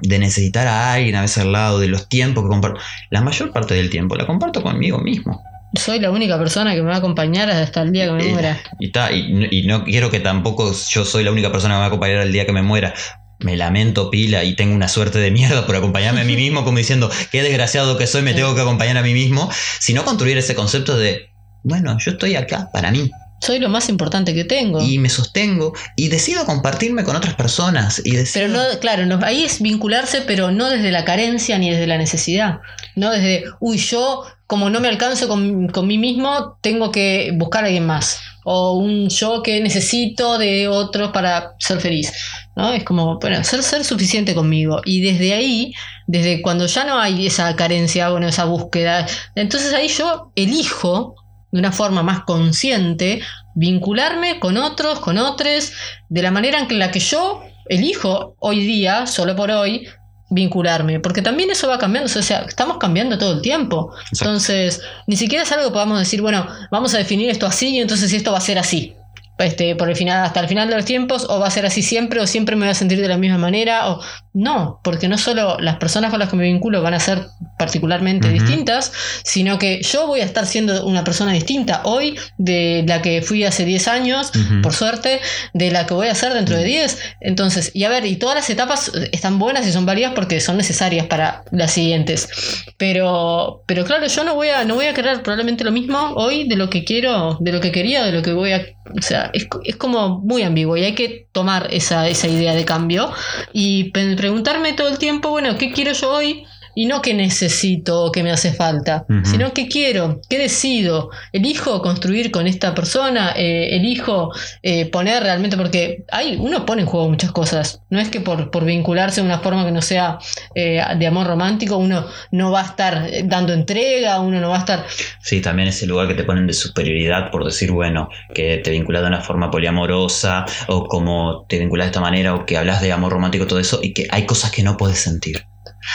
de 0.00 0.18
necesitar 0.18 0.66
a 0.66 0.94
alguien 0.94 1.14
a 1.14 1.20
veces 1.20 1.42
al 1.42 1.52
lado, 1.52 1.80
de 1.80 1.88
los 1.88 2.08
tiempos 2.08 2.42
que 2.42 2.48
comparto. 2.48 2.80
La 3.10 3.20
mayor 3.20 3.52
parte 3.52 3.74
del 3.74 3.90
tiempo 3.90 4.16
la 4.16 4.26
comparto 4.26 4.62
conmigo 4.62 4.96
mismo. 4.96 5.42
Soy 5.74 6.00
la 6.00 6.10
única 6.10 6.38
persona 6.38 6.74
que 6.74 6.80
me 6.80 6.88
va 6.88 6.94
a 6.94 6.98
acompañar 7.00 7.50
hasta 7.50 7.82
el 7.82 7.92
día 7.92 8.06
que 8.06 8.12
me 8.12 8.28
muera. 8.30 8.58
Y, 8.80 8.86
y, 8.86 9.48
y, 9.50 9.66
no 9.66 9.84
quiero 9.84 10.10
que 10.10 10.20
tampoco 10.20 10.72
yo 10.88 11.04
soy 11.04 11.22
la 11.22 11.32
única 11.32 11.52
persona 11.52 11.74
que 11.74 11.76
me 11.76 11.80
va 11.80 11.84
a 11.84 11.88
acompañar 11.88 12.22
el 12.22 12.32
día 12.32 12.46
que 12.46 12.52
me 12.52 12.62
muera 12.62 12.94
me 13.40 13.56
lamento 13.56 14.10
pila 14.10 14.42
y 14.44 14.54
tengo 14.54 14.74
una 14.74 14.88
suerte 14.88 15.18
de 15.18 15.30
mierda 15.30 15.66
por 15.66 15.76
acompañarme 15.76 16.22
a 16.22 16.24
mí 16.24 16.34
mismo, 16.36 16.64
como 16.64 16.78
diciendo, 16.78 17.10
qué 17.30 17.42
desgraciado 17.42 17.98
que 17.98 18.06
soy, 18.06 18.22
me 18.22 18.32
tengo 18.34 18.54
que 18.54 18.62
acompañar 18.62 18.96
a 18.96 19.02
mí 19.02 19.12
mismo, 19.12 19.50
sino 19.78 20.04
construir 20.04 20.38
ese 20.38 20.54
concepto 20.54 20.96
de 20.96 21.33
bueno, 21.64 21.96
yo 21.98 22.12
estoy 22.12 22.36
acá 22.36 22.70
para 22.72 22.90
mí. 22.92 23.10
Soy 23.40 23.58
lo 23.58 23.68
más 23.68 23.88
importante 23.88 24.32
que 24.32 24.44
tengo. 24.44 24.80
Y 24.80 24.98
me 24.98 25.08
sostengo 25.08 25.74
y 25.96 26.08
decido 26.08 26.46
compartirme 26.46 27.04
con 27.04 27.16
otras 27.16 27.34
personas. 27.34 28.00
Y 28.04 28.12
decido... 28.12 28.46
Pero 28.46 28.48
no, 28.56 28.78
claro, 28.80 29.04
no, 29.06 29.18
ahí 29.24 29.44
es 29.44 29.60
vincularse, 29.60 30.22
pero 30.22 30.50
no 30.50 30.70
desde 30.70 30.92
la 30.92 31.04
carencia 31.04 31.58
ni 31.58 31.70
desde 31.70 31.86
la 31.86 31.98
necesidad. 31.98 32.60
No 32.94 33.10
desde, 33.10 33.44
uy, 33.60 33.78
yo 33.78 34.24
como 34.46 34.70
no 34.70 34.80
me 34.80 34.88
alcanzo 34.88 35.26
con, 35.26 35.68
con 35.68 35.86
mí 35.86 35.98
mismo, 35.98 36.58
tengo 36.60 36.92
que 36.92 37.32
buscar 37.34 37.64
a 37.64 37.66
alguien 37.66 37.86
más. 37.86 38.20
O 38.44 38.74
un 38.74 39.08
yo 39.08 39.42
que 39.42 39.60
necesito 39.60 40.38
de 40.38 40.68
otros 40.68 41.10
para 41.12 41.54
ser 41.58 41.80
feliz. 41.80 42.12
¿no? 42.56 42.72
Es 42.72 42.84
como, 42.84 43.18
bueno, 43.18 43.42
ser, 43.42 43.62
ser 43.62 43.84
suficiente 43.84 44.34
conmigo. 44.34 44.80
Y 44.84 45.00
desde 45.00 45.34
ahí, 45.34 45.72
desde 46.06 46.40
cuando 46.42 46.66
ya 46.66 46.84
no 46.84 46.98
hay 46.98 47.26
esa 47.26 47.54
carencia, 47.56 48.10
bueno, 48.10 48.28
esa 48.28 48.44
búsqueda, 48.44 49.06
entonces 49.34 49.72
ahí 49.72 49.88
yo 49.88 50.30
elijo 50.36 51.16
de 51.54 51.60
una 51.60 51.70
forma 51.70 52.02
más 52.02 52.24
consciente, 52.24 53.22
vincularme 53.54 54.40
con 54.40 54.56
otros, 54.56 54.98
con 54.98 55.18
otros, 55.18 55.72
de 56.08 56.20
la 56.20 56.32
manera 56.32 56.58
en 56.58 56.78
la 56.80 56.90
que 56.90 56.98
yo 56.98 57.44
elijo 57.66 58.34
hoy 58.40 58.66
día, 58.66 59.06
solo 59.06 59.36
por 59.36 59.52
hoy, 59.52 59.86
vincularme, 60.30 60.98
porque 60.98 61.22
también 61.22 61.52
eso 61.52 61.68
va 61.68 61.78
cambiando, 61.78 62.10
o 62.12 62.22
sea, 62.22 62.40
estamos 62.40 62.78
cambiando 62.78 63.18
todo 63.18 63.34
el 63.34 63.40
tiempo. 63.40 63.92
Exacto. 63.92 64.24
Entonces, 64.24 64.82
ni 65.06 65.14
siquiera 65.14 65.44
es 65.44 65.52
algo 65.52 65.66
que 65.66 65.72
podamos 65.72 66.00
decir, 66.00 66.20
bueno, 66.20 66.44
vamos 66.72 66.92
a 66.92 66.98
definir 66.98 67.30
esto 67.30 67.46
así 67.46 67.68
y 67.68 67.78
entonces 67.78 68.12
esto 68.12 68.32
va 68.32 68.38
a 68.38 68.40
ser 68.40 68.58
así. 68.58 68.96
Este, 69.38 69.74
por 69.74 69.88
el 69.88 69.96
final, 69.96 70.24
hasta 70.24 70.40
el 70.40 70.48
final 70.48 70.68
de 70.68 70.76
los 70.76 70.84
tiempos, 70.84 71.26
o 71.28 71.40
va 71.40 71.48
a 71.48 71.50
ser 71.50 71.66
así 71.66 71.82
siempre, 71.82 72.20
o 72.20 72.26
siempre 72.26 72.54
me 72.54 72.66
voy 72.66 72.70
a 72.70 72.74
sentir 72.74 73.00
de 73.00 73.08
la 73.08 73.16
misma 73.16 73.38
manera, 73.38 73.90
o 73.90 74.00
no, 74.32 74.80
porque 74.82 75.08
no 75.08 75.18
solo 75.18 75.58
las 75.58 75.76
personas 75.76 76.10
con 76.10 76.20
las 76.20 76.28
que 76.28 76.36
me 76.36 76.44
vinculo 76.44 76.82
van 76.82 76.94
a 76.94 77.00
ser 77.00 77.26
particularmente 77.58 78.28
uh 78.28 78.30
-huh. 78.30 78.34
distintas, 78.34 78.92
sino 79.22 79.58
que 79.58 79.82
yo 79.82 80.06
voy 80.06 80.20
a 80.20 80.24
estar 80.24 80.46
siendo 80.46 80.84
una 80.86 81.04
persona 81.04 81.32
distinta 81.32 81.82
hoy 81.84 82.16
de 82.38 82.84
la 82.86 83.00
que 83.00 83.22
fui 83.22 83.44
hace 83.44 83.64
10 83.64 83.88
años, 83.88 84.32
uh 84.34 84.38
-huh. 84.38 84.62
por 84.62 84.72
suerte, 84.72 85.20
de 85.52 85.70
la 85.70 85.86
que 85.86 85.94
voy 85.94 86.08
a 86.08 86.14
ser 86.14 86.32
dentro 86.34 86.56
de 86.56 86.64
10. 86.64 86.98
Entonces, 87.20 87.70
y 87.74 87.84
a 87.84 87.88
ver, 87.88 88.04
y 88.06 88.16
todas 88.16 88.36
las 88.36 88.50
etapas 88.50 88.90
están 89.12 89.38
buenas 89.38 89.66
y 89.66 89.72
son 89.72 89.86
válidas 89.86 90.12
porque 90.14 90.40
son 90.40 90.56
necesarias 90.56 91.06
para 91.06 91.44
las 91.52 91.72
siguientes. 91.72 92.28
Pero, 92.76 93.62
pero 93.66 93.84
claro, 93.84 94.06
yo 94.06 94.24
no 94.24 94.34
voy 94.34 94.48
a, 94.48 94.64
no 94.64 94.74
voy 94.74 94.86
a 94.86 94.94
querer 94.94 95.22
probablemente 95.22 95.64
lo 95.64 95.72
mismo 95.72 96.12
hoy 96.16 96.48
de 96.48 96.56
lo 96.56 96.70
que 96.70 96.84
quiero, 96.84 97.38
de 97.40 97.52
lo 97.52 97.60
que 97.60 97.70
quería, 97.70 98.04
de 98.04 98.12
lo 98.12 98.22
que 98.22 98.32
voy 98.32 98.52
a. 98.52 98.64
O 98.96 99.00
sea, 99.00 99.23
es, 99.32 99.46
es 99.64 99.76
como 99.76 100.20
muy 100.20 100.42
ambiguo 100.42 100.76
y 100.76 100.84
hay 100.84 100.94
que 100.94 101.28
tomar 101.32 101.68
esa, 101.70 102.08
esa 102.08 102.28
idea 102.28 102.54
de 102.54 102.64
cambio 102.64 103.12
y 103.52 103.90
preguntarme 103.90 104.72
todo 104.72 104.88
el 104.88 104.98
tiempo, 104.98 105.30
bueno, 105.30 105.56
¿qué 105.58 105.72
quiero 105.72 105.92
yo 105.92 106.12
hoy? 106.12 106.44
Y 106.74 106.86
no 106.86 107.02
qué 107.02 107.14
necesito 107.14 108.04
o 108.04 108.12
qué 108.12 108.22
me 108.22 108.32
hace 108.32 108.52
falta, 108.52 109.04
uh 109.08 109.12
-huh. 109.12 109.24
sino 109.24 109.52
qué 109.52 109.68
quiero, 109.68 110.20
qué 110.28 110.38
decido. 110.38 111.10
Elijo 111.32 111.80
construir 111.82 112.30
con 112.30 112.46
esta 112.46 112.74
persona, 112.74 113.32
eh, 113.36 113.76
elijo 113.76 114.32
eh, 114.62 114.86
poner 114.86 115.22
realmente, 115.22 115.56
porque 115.56 116.04
hay, 116.10 116.36
uno 116.38 116.66
pone 116.66 116.82
en 116.82 116.88
juego 116.88 117.08
muchas 117.08 117.32
cosas. 117.32 117.82
No 117.90 118.00
es 118.00 118.08
que 118.08 118.20
por, 118.20 118.50
por 118.50 118.64
vincularse 118.64 119.20
de 119.20 119.26
una 119.26 119.38
forma 119.38 119.64
que 119.64 119.72
no 119.72 119.82
sea 119.82 120.18
eh, 120.54 120.82
de 120.98 121.06
amor 121.06 121.26
romántico, 121.26 121.76
uno 121.76 122.06
no 122.30 122.50
va 122.50 122.60
a 122.62 122.64
estar 122.64 123.08
dando 123.24 123.52
entrega, 123.52 124.20
uno 124.20 124.40
no 124.40 124.50
va 124.50 124.56
a 124.56 124.60
estar. 124.60 124.86
Sí, 125.22 125.40
también 125.40 125.68
ese 125.68 125.86
lugar 125.86 126.08
que 126.08 126.14
te 126.14 126.24
ponen 126.24 126.46
de 126.46 126.52
superioridad 126.52 127.30
por 127.30 127.44
decir, 127.44 127.70
bueno, 127.70 128.08
que 128.34 128.58
te 128.58 128.70
vinculas 128.70 129.02
de 129.02 129.08
una 129.08 129.20
forma 129.20 129.50
poliamorosa, 129.50 130.44
o 130.68 130.86
como 130.86 131.46
te 131.48 131.58
vinculas 131.58 131.86
de 131.86 131.90
esta 131.90 132.00
manera, 132.00 132.34
o 132.34 132.46
que 132.46 132.56
hablas 132.56 132.80
de 132.82 132.92
amor 132.92 133.12
romántico, 133.12 133.46
todo 133.46 133.58
eso, 133.58 133.80
y 133.82 133.92
que 133.92 134.06
hay 134.10 134.26
cosas 134.26 134.50
que 134.50 134.62
no 134.62 134.76
puedes 134.76 134.98
sentir 134.98 135.44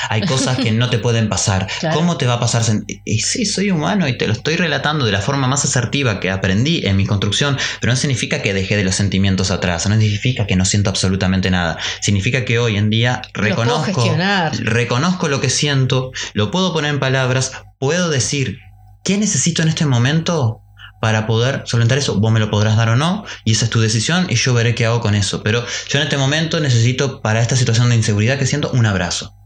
Hay 0.09 0.21
cosas 0.21 0.57
que 0.57 0.71
no 0.71 0.89
te 0.89 0.99
pueden 0.99 1.29
pasar. 1.29 1.67
Claro. 1.79 1.95
¿Cómo 1.95 2.17
te 2.17 2.25
va 2.25 2.33
a 2.33 2.39
pasar? 2.39 2.61
Y 3.05 3.19
sí, 3.19 3.45
soy 3.45 3.71
humano 3.71 4.07
y 4.07 4.17
te 4.17 4.27
lo 4.27 4.33
estoy 4.33 4.57
relatando 4.57 5.05
de 5.05 5.13
la 5.13 5.21
forma 5.21 5.47
más 5.47 5.63
asertiva 5.63 6.19
que 6.19 6.29
aprendí 6.29 6.85
en 6.85 6.97
mi 6.97 7.05
construcción, 7.05 7.57
pero 7.79 7.93
no 7.93 7.97
significa 7.97 8.41
que 8.41 8.53
dejé 8.53 8.75
de 8.75 8.83
los 8.83 8.95
sentimientos 8.95 9.49
atrás, 9.49 9.87
no 9.87 9.97
significa 9.97 10.45
que 10.45 10.57
no 10.57 10.65
siento 10.65 10.89
absolutamente 10.89 11.51
nada. 11.51 11.77
Significa 12.01 12.43
que 12.43 12.59
hoy 12.59 12.75
en 12.75 12.89
día 12.89 13.21
reconozco, 13.33 14.17
reconozco 14.59 15.29
lo 15.29 15.39
que 15.39 15.49
siento, 15.49 16.11
lo 16.33 16.51
puedo 16.51 16.73
poner 16.73 16.93
en 16.93 16.99
palabras, 16.99 17.53
puedo 17.79 18.09
decir 18.09 18.59
qué 19.03 19.17
necesito 19.17 19.61
en 19.61 19.69
este 19.69 19.85
momento 19.85 20.61
para 21.01 21.27
poder 21.27 21.63
solventar 21.65 21.97
eso. 21.97 22.19
Vos 22.19 22.31
me 22.31 22.39
lo 22.39 22.49
podrás 22.49 22.77
dar 22.77 22.89
o 22.89 22.95
no, 22.95 23.25
y 23.45 23.53
esa 23.53 23.65
es 23.65 23.71
tu 23.71 23.79
decisión, 23.79 24.27
y 24.29 24.35
yo 24.35 24.53
veré 24.53 24.75
qué 24.75 24.85
hago 24.85 24.99
con 24.99 25.15
eso. 25.15 25.43
Pero 25.43 25.65
yo 25.87 25.99
en 25.99 26.03
este 26.03 26.17
momento 26.17 26.59
necesito, 26.59 27.21
para 27.21 27.41
esta 27.41 27.55
situación 27.55 27.89
de 27.89 27.95
inseguridad 27.95 28.37
que 28.37 28.45
siento, 28.45 28.71
un 28.71 28.85
abrazo. 28.85 29.38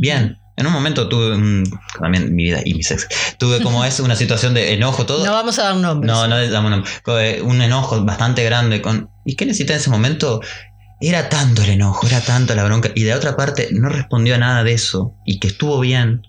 Bien. 0.00 0.38
En 0.56 0.66
un 0.68 0.72
momento 0.72 1.08
tuve 1.08 1.64
también 2.00 2.34
mi 2.34 2.44
vida 2.44 2.60
y 2.64 2.74
mi 2.74 2.82
sexo. 2.82 3.08
Tuve 3.38 3.60
como 3.62 3.84
es 3.84 3.98
una 4.00 4.14
situación 4.16 4.54
de 4.54 4.72
enojo 4.74 5.04
todo. 5.04 5.24
No 5.24 5.32
vamos 5.32 5.58
a 5.58 5.64
dar 5.64 5.76
nombres. 5.76 6.12
No, 6.12 6.28
no, 6.28 6.48
dame 6.48 6.76
un, 6.76 6.84
eh, 7.18 7.40
un 7.42 7.60
enojo 7.60 8.04
bastante 8.04 8.44
grande 8.44 8.80
con. 8.80 9.10
¿Y 9.24 9.34
qué 9.36 9.46
necesité 9.46 9.72
en 9.72 9.80
ese 9.80 9.90
momento? 9.90 10.40
Era 11.00 11.28
tanto 11.28 11.62
el 11.62 11.70
enojo, 11.70 12.06
era 12.06 12.20
tanto 12.20 12.54
la 12.54 12.64
bronca. 12.64 12.90
Y 12.94 13.02
de 13.02 13.14
otra 13.14 13.36
parte, 13.36 13.68
no 13.72 13.88
respondió 13.88 14.36
a 14.36 14.38
nada 14.38 14.62
de 14.62 14.72
eso. 14.72 15.14
Y 15.26 15.40
que 15.40 15.48
estuvo 15.48 15.80
bien. 15.80 16.22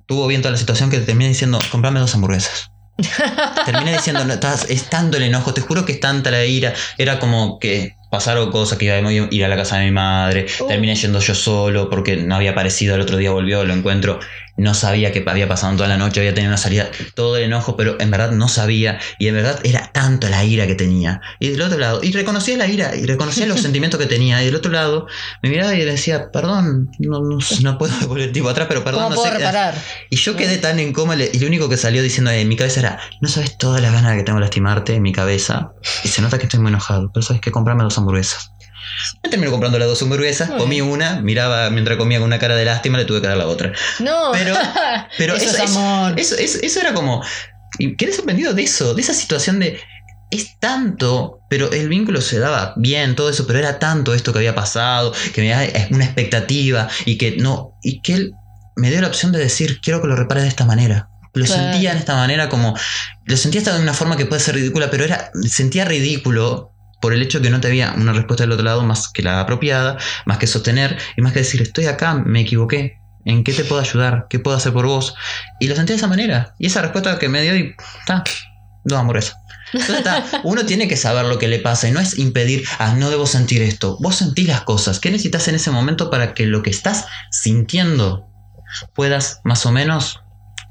Estuvo 0.00 0.26
bien 0.26 0.40
toda 0.42 0.52
la 0.52 0.58
situación 0.58 0.90
que 0.90 0.98
terminé 1.00 1.28
diciendo, 1.28 1.58
comprame 1.70 2.00
dos 2.00 2.14
hamburguesas. 2.14 2.70
Terminé 3.66 3.94
diciendo, 3.94 4.24
no, 4.24 4.34
estás- 4.34 4.66
es 4.70 4.88
tanto 4.88 5.16
el 5.16 5.24
enojo, 5.24 5.52
te 5.52 5.60
juro 5.60 5.84
que 5.84 5.92
es 5.92 6.00
tanta 6.00 6.30
la 6.30 6.44
ira. 6.44 6.72
Era 6.98 7.18
como 7.18 7.58
que 7.58 7.96
pasaron 8.14 8.52
cosas 8.52 8.78
que 8.78 8.84
iba 8.84 8.94
a 8.94 9.12
ir 9.12 9.44
a 9.44 9.48
la 9.48 9.56
casa 9.56 9.78
de 9.78 9.86
mi 9.86 9.90
madre. 9.90 10.46
Uh. 10.60 10.68
Terminé 10.68 10.94
yendo 10.94 11.18
yo 11.18 11.34
solo 11.34 11.90
porque 11.90 12.16
no 12.16 12.36
había 12.36 12.52
aparecido. 12.52 12.94
El 12.94 13.00
otro 13.00 13.16
día 13.16 13.32
volvió, 13.32 13.64
lo 13.64 13.74
encuentro. 13.74 14.20
No 14.56 14.74
sabía 14.74 15.12
que 15.12 15.24
había 15.26 15.48
pasado 15.48 15.72
en 15.72 15.76
toda 15.78 15.88
la 15.88 15.96
noche, 15.96 16.20
había 16.20 16.34
tenido 16.34 16.50
una 16.50 16.56
salida, 16.58 16.88
todo 17.14 17.36
el 17.36 17.44
enojo, 17.44 17.76
pero 17.76 18.00
en 18.00 18.10
verdad 18.10 18.30
no 18.32 18.48
sabía. 18.48 18.98
Y 19.18 19.28
en 19.28 19.34
verdad 19.34 19.58
era 19.64 19.90
tanto 19.92 20.28
la 20.28 20.44
ira 20.44 20.66
que 20.66 20.74
tenía. 20.74 21.20
Y 21.40 21.48
del 21.50 21.62
otro 21.62 21.78
lado, 21.78 22.00
y 22.02 22.12
reconocía 22.12 22.56
la 22.56 22.66
ira, 22.66 22.94
y 22.94 23.04
reconocía 23.06 23.46
los 23.46 23.60
sentimientos 23.62 23.98
que 23.98 24.06
tenía. 24.06 24.42
Y 24.42 24.46
del 24.46 24.54
otro 24.54 24.70
lado, 24.70 25.06
me 25.42 25.50
miraba 25.50 25.74
y 25.74 25.78
le 25.78 25.86
decía, 25.86 26.30
perdón, 26.32 26.90
no, 26.98 27.20
no, 27.20 27.38
no 27.62 27.78
puedo 27.78 27.94
volver 28.06 28.28
el 28.28 28.32
tipo 28.32 28.48
atrás, 28.48 28.66
pero 28.68 28.84
perdón, 28.84 29.04
¿Cómo 29.04 29.14
no 29.16 29.16
puedo 29.16 29.32
sé. 29.32 29.38
reparar? 29.38 29.74
y 30.10 30.16
yo 30.16 30.36
quedé 30.36 30.58
tan 30.58 30.78
en 30.78 30.92
coma 30.92 31.16
y 31.16 31.38
lo 31.38 31.46
único 31.46 31.68
que 31.68 31.76
salió 31.76 32.02
diciendo 32.02 32.30
en 32.30 32.48
mi 32.48 32.56
cabeza 32.56 32.80
era, 32.80 33.00
no 33.20 33.28
sabes 33.28 33.58
todas 33.58 33.80
las 33.82 33.92
ganas 33.92 34.16
que 34.16 34.22
tengo 34.22 34.38
de 34.38 34.42
lastimarte 34.44 34.94
en 34.94 35.02
mi 35.02 35.12
cabeza. 35.12 35.72
Y 36.04 36.08
se 36.08 36.22
nota 36.22 36.38
que 36.38 36.44
estoy 36.44 36.60
muy 36.60 36.68
enojado, 36.70 37.10
pero 37.12 37.24
sabes 37.24 37.42
que 37.42 37.50
comprarme 37.50 37.82
dos 37.84 37.98
hamburguesas. 37.98 38.50
Me 39.22 39.30
terminé 39.30 39.50
comprando 39.50 39.78
las 39.78 39.88
dos 39.88 40.00
hamburguesas, 40.02 40.48
Muy 40.50 40.58
comí 40.58 40.80
una, 40.80 41.20
miraba 41.20 41.70
mientras 41.70 41.96
comía 41.98 42.18
con 42.18 42.26
una 42.26 42.38
cara 42.38 42.56
de 42.56 42.64
lástima, 42.64 42.98
le 42.98 43.04
tuve 43.04 43.20
que 43.20 43.26
dar 43.28 43.36
la 43.36 43.46
otra. 43.46 43.72
No. 44.00 44.30
Pero- 44.32 44.54
Pero 45.18 45.34
eso, 45.36 45.46
eso, 45.46 45.62
es 45.64 45.76
amor. 45.76 46.18
eso, 46.20 46.36
eso- 46.36 46.58
eso 46.62 46.80
era 46.80 46.92
como... 46.94 47.22
Y 47.78 47.96
quedé 47.96 48.12
sorprendido 48.12 48.52
de 48.54 48.62
eso, 48.62 48.94
de 48.94 49.02
esa 49.02 49.14
situación 49.14 49.58
de... 49.60 49.80
Es 50.30 50.58
tanto, 50.58 51.38
pero 51.48 51.70
el 51.72 51.88
vínculo 51.88 52.20
se 52.20 52.38
daba 52.40 52.72
bien, 52.76 53.14
todo 53.14 53.30
eso, 53.30 53.46
pero 53.46 53.58
era 53.60 53.78
tanto 53.78 54.14
esto 54.14 54.32
que 54.32 54.38
había 54.40 54.54
pasado, 54.54 55.12
que 55.32 55.42
me 55.42 55.48
daba 55.50 55.64
una 55.90 56.04
expectativa 56.04 56.88
y 57.04 57.18
que 57.18 57.36
no, 57.36 57.78
y 57.82 58.00
que 58.00 58.14
él 58.14 58.32
me 58.76 58.90
dio 58.90 59.00
la 59.00 59.06
opción 59.08 59.30
de 59.30 59.38
decir, 59.38 59.80
quiero 59.80 60.00
que 60.00 60.08
lo 60.08 60.16
repares 60.16 60.42
de 60.42 60.48
esta 60.48 60.64
manera. 60.64 61.08
Lo 61.34 61.44
Claro. 61.44 61.62
sentía 61.72 61.92
en 61.92 61.98
esta 61.98 62.16
manera 62.16 62.48
como, 62.48 62.74
lo 63.26 63.36
sentía 63.36 63.60
hasta 63.60 63.74
de 63.76 63.82
una 63.82 63.94
forma 63.94 64.16
que 64.16 64.26
puede 64.26 64.40
ser 64.40 64.54
ridícula, 64.56 64.90
pero 64.90 65.04
era, 65.04 65.30
sentía 65.48 65.84
ridículo 65.84 66.72
por 67.04 67.12
el 67.12 67.20
hecho 67.20 67.42
que 67.42 67.50
no 67.50 67.60
te 67.60 67.68
había 67.68 67.92
una 67.98 68.14
respuesta 68.14 68.44
del 68.44 68.52
otro 68.52 68.64
lado 68.64 68.82
más 68.82 69.08
que 69.08 69.22
la 69.22 69.38
apropiada, 69.38 69.98
más 70.24 70.38
que 70.38 70.46
sostener 70.46 70.96
y 71.18 71.20
más 71.20 71.34
que 71.34 71.40
decir, 71.40 71.60
estoy 71.60 71.84
acá, 71.84 72.14
me 72.14 72.40
equivoqué. 72.40 72.98
¿En 73.26 73.44
qué 73.44 73.52
te 73.52 73.62
puedo 73.62 73.82
ayudar? 73.82 74.24
¿Qué 74.30 74.38
puedo 74.38 74.56
hacer 74.56 74.72
por 74.72 74.86
vos? 74.86 75.14
Y 75.60 75.68
lo 75.68 75.76
sentí 75.76 75.92
de 75.92 75.98
esa 75.98 76.06
manera. 76.06 76.54
Y 76.58 76.64
esa 76.64 76.80
respuesta 76.80 77.18
que 77.18 77.28
me 77.28 77.42
dio, 77.42 77.54
y 77.56 77.76
está, 78.00 78.24
dos 78.86 78.98
hamburguesas. 78.98 79.36
Entonces 79.74 80.04
uno 80.44 80.64
tiene 80.64 80.88
que 80.88 80.96
saber 80.96 81.26
lo 81.26 81.38
que 81.38 81.46
le 81.46 81.58
pasa 81.58 81.90
y 81.90 81.92
no 81.92 82.00
es 82.00 82.16
impedir, 82.16 82.64
ah, 82.78 82.94
no 82.96 83.10
debo 83.10 83.26
sentir 83.26 83.60
esto. 83.60 83.98
Vos 84.00 84.16
sentís 84.16 84.48
las 84.48 84.62
cosas. 84.62 84.98
¿Qué 84.98 85.10
necesitas 85.10 85.46
en 85.48 85.56
ese 85.56 85.70
momento 85.70 86.08
para 86.08 86.32
que 86.32 86.46
lo 86.46 86.62
que 86.62 86.70
estás 86.70 87.04
sintiendo 87.30 88.30
puedas 88.94 89.42
más 89.44 89.66
o 89.66 89.72
menos 89.72 90.23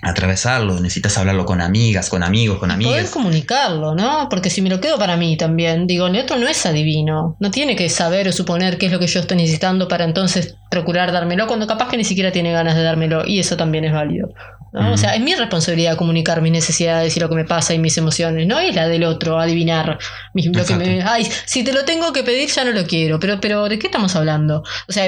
atravesarlo? 0.03 0.79
Necesitas 0.79 1.17
hablarlo 1.17 1.45
con 1.45 1.61
amigas, 1.61 2.09
con 2.09 2.23
amigos, 2.23 2.59
con 2.59 2.69
Poder 2.69 2.85
amigas. 2.85 3.11
comunicarlo, 3.11 3.95
¿no? 3.95 4.27
Porque 4.29 4.49
si 4.49 4.61
me 4.61 4.69
lo 4.69 4.79
quedo 4.79 4.97
para 4.97 5.17
mí 5.17 5.37
también, 5.37 5.87
digo, 5.87 6.07
el 6.07 6.17
otro 6.17 6.37
no 6.37 6.47
es 6.47 6.65
adivino, 6.65 7.35
no 7.39 7.51
tiene 7.51 7.75
que 7.75 7.89
saber 7.89 8.27
o 8.27 8.31
suponer 8.31 8.77
qué 8.77 8.87
es 8.87 8.91
lo 8.91 8.99
que 8.99 9.07
yo 9.07 9.19
estoy 9.19 9.37
necesitando 9.37 9.87
para 9.87 10.05
entonces 10.05 10.55
procurar 10.69 11.11
dármelo 11.11 11.47
cuando 11.47 11.67
capaz 11.67 11.89
que 11.89 11.97
ni 11.97 12.03
siquiera 12.03 12.31
tiene 12.31 12.51
ganas 12.51 12.75
de 12.75 12.83
dármelo 12.83 13.25
y 13.25 13.39
eso 13.39 13.57
también 13.57 13.85
es 13.85 13.93
válido. 13.93 14.29
O 14.73 14.97
sea, 14.97 15.13
es 15.15 15.21
mi 15.21 15.35
responsabilidad 15.35 15.95
comunicar 15.97 16.41
mis 16.41 16.51
necesidades 16.51 17.15
y 17.15 17.19
lo 17.19 17.29
que 17.29 17.35
me 17.35 17.45
pasa 17.45 17.73
y 17.73 17.79
mis 17.79 17.97
emociones, 17.97 18.47
no 18.47 18.59
es 18.59 18.73
la 18.75 18.87
del 18.87 19.03
otro 19.03 19.39
adivinar 19.39 19.99
lo 20.33 20.65
que 20.65 20.75
me, 20.75 21.01
ay, 21.03 21.27
si 21.45 21.63
te 21.63 21.71
lo 21.73 21.85
tengo 21.85 22.11
que 22.11 22.23
pedir 22.23 22.49
ya 22.49 22.63
no 22.65 22.71
lo 22.71 22.85
quiero, 22.87 23.19
pero 23.19 23.39
pero 23.39 23.69
¿de 23.69 23.77
qué 23.77 23.87
estamos 23.87 24.15
hablando? 24.15 24.63
O 24.87 24.91
sea, 24.91 25.05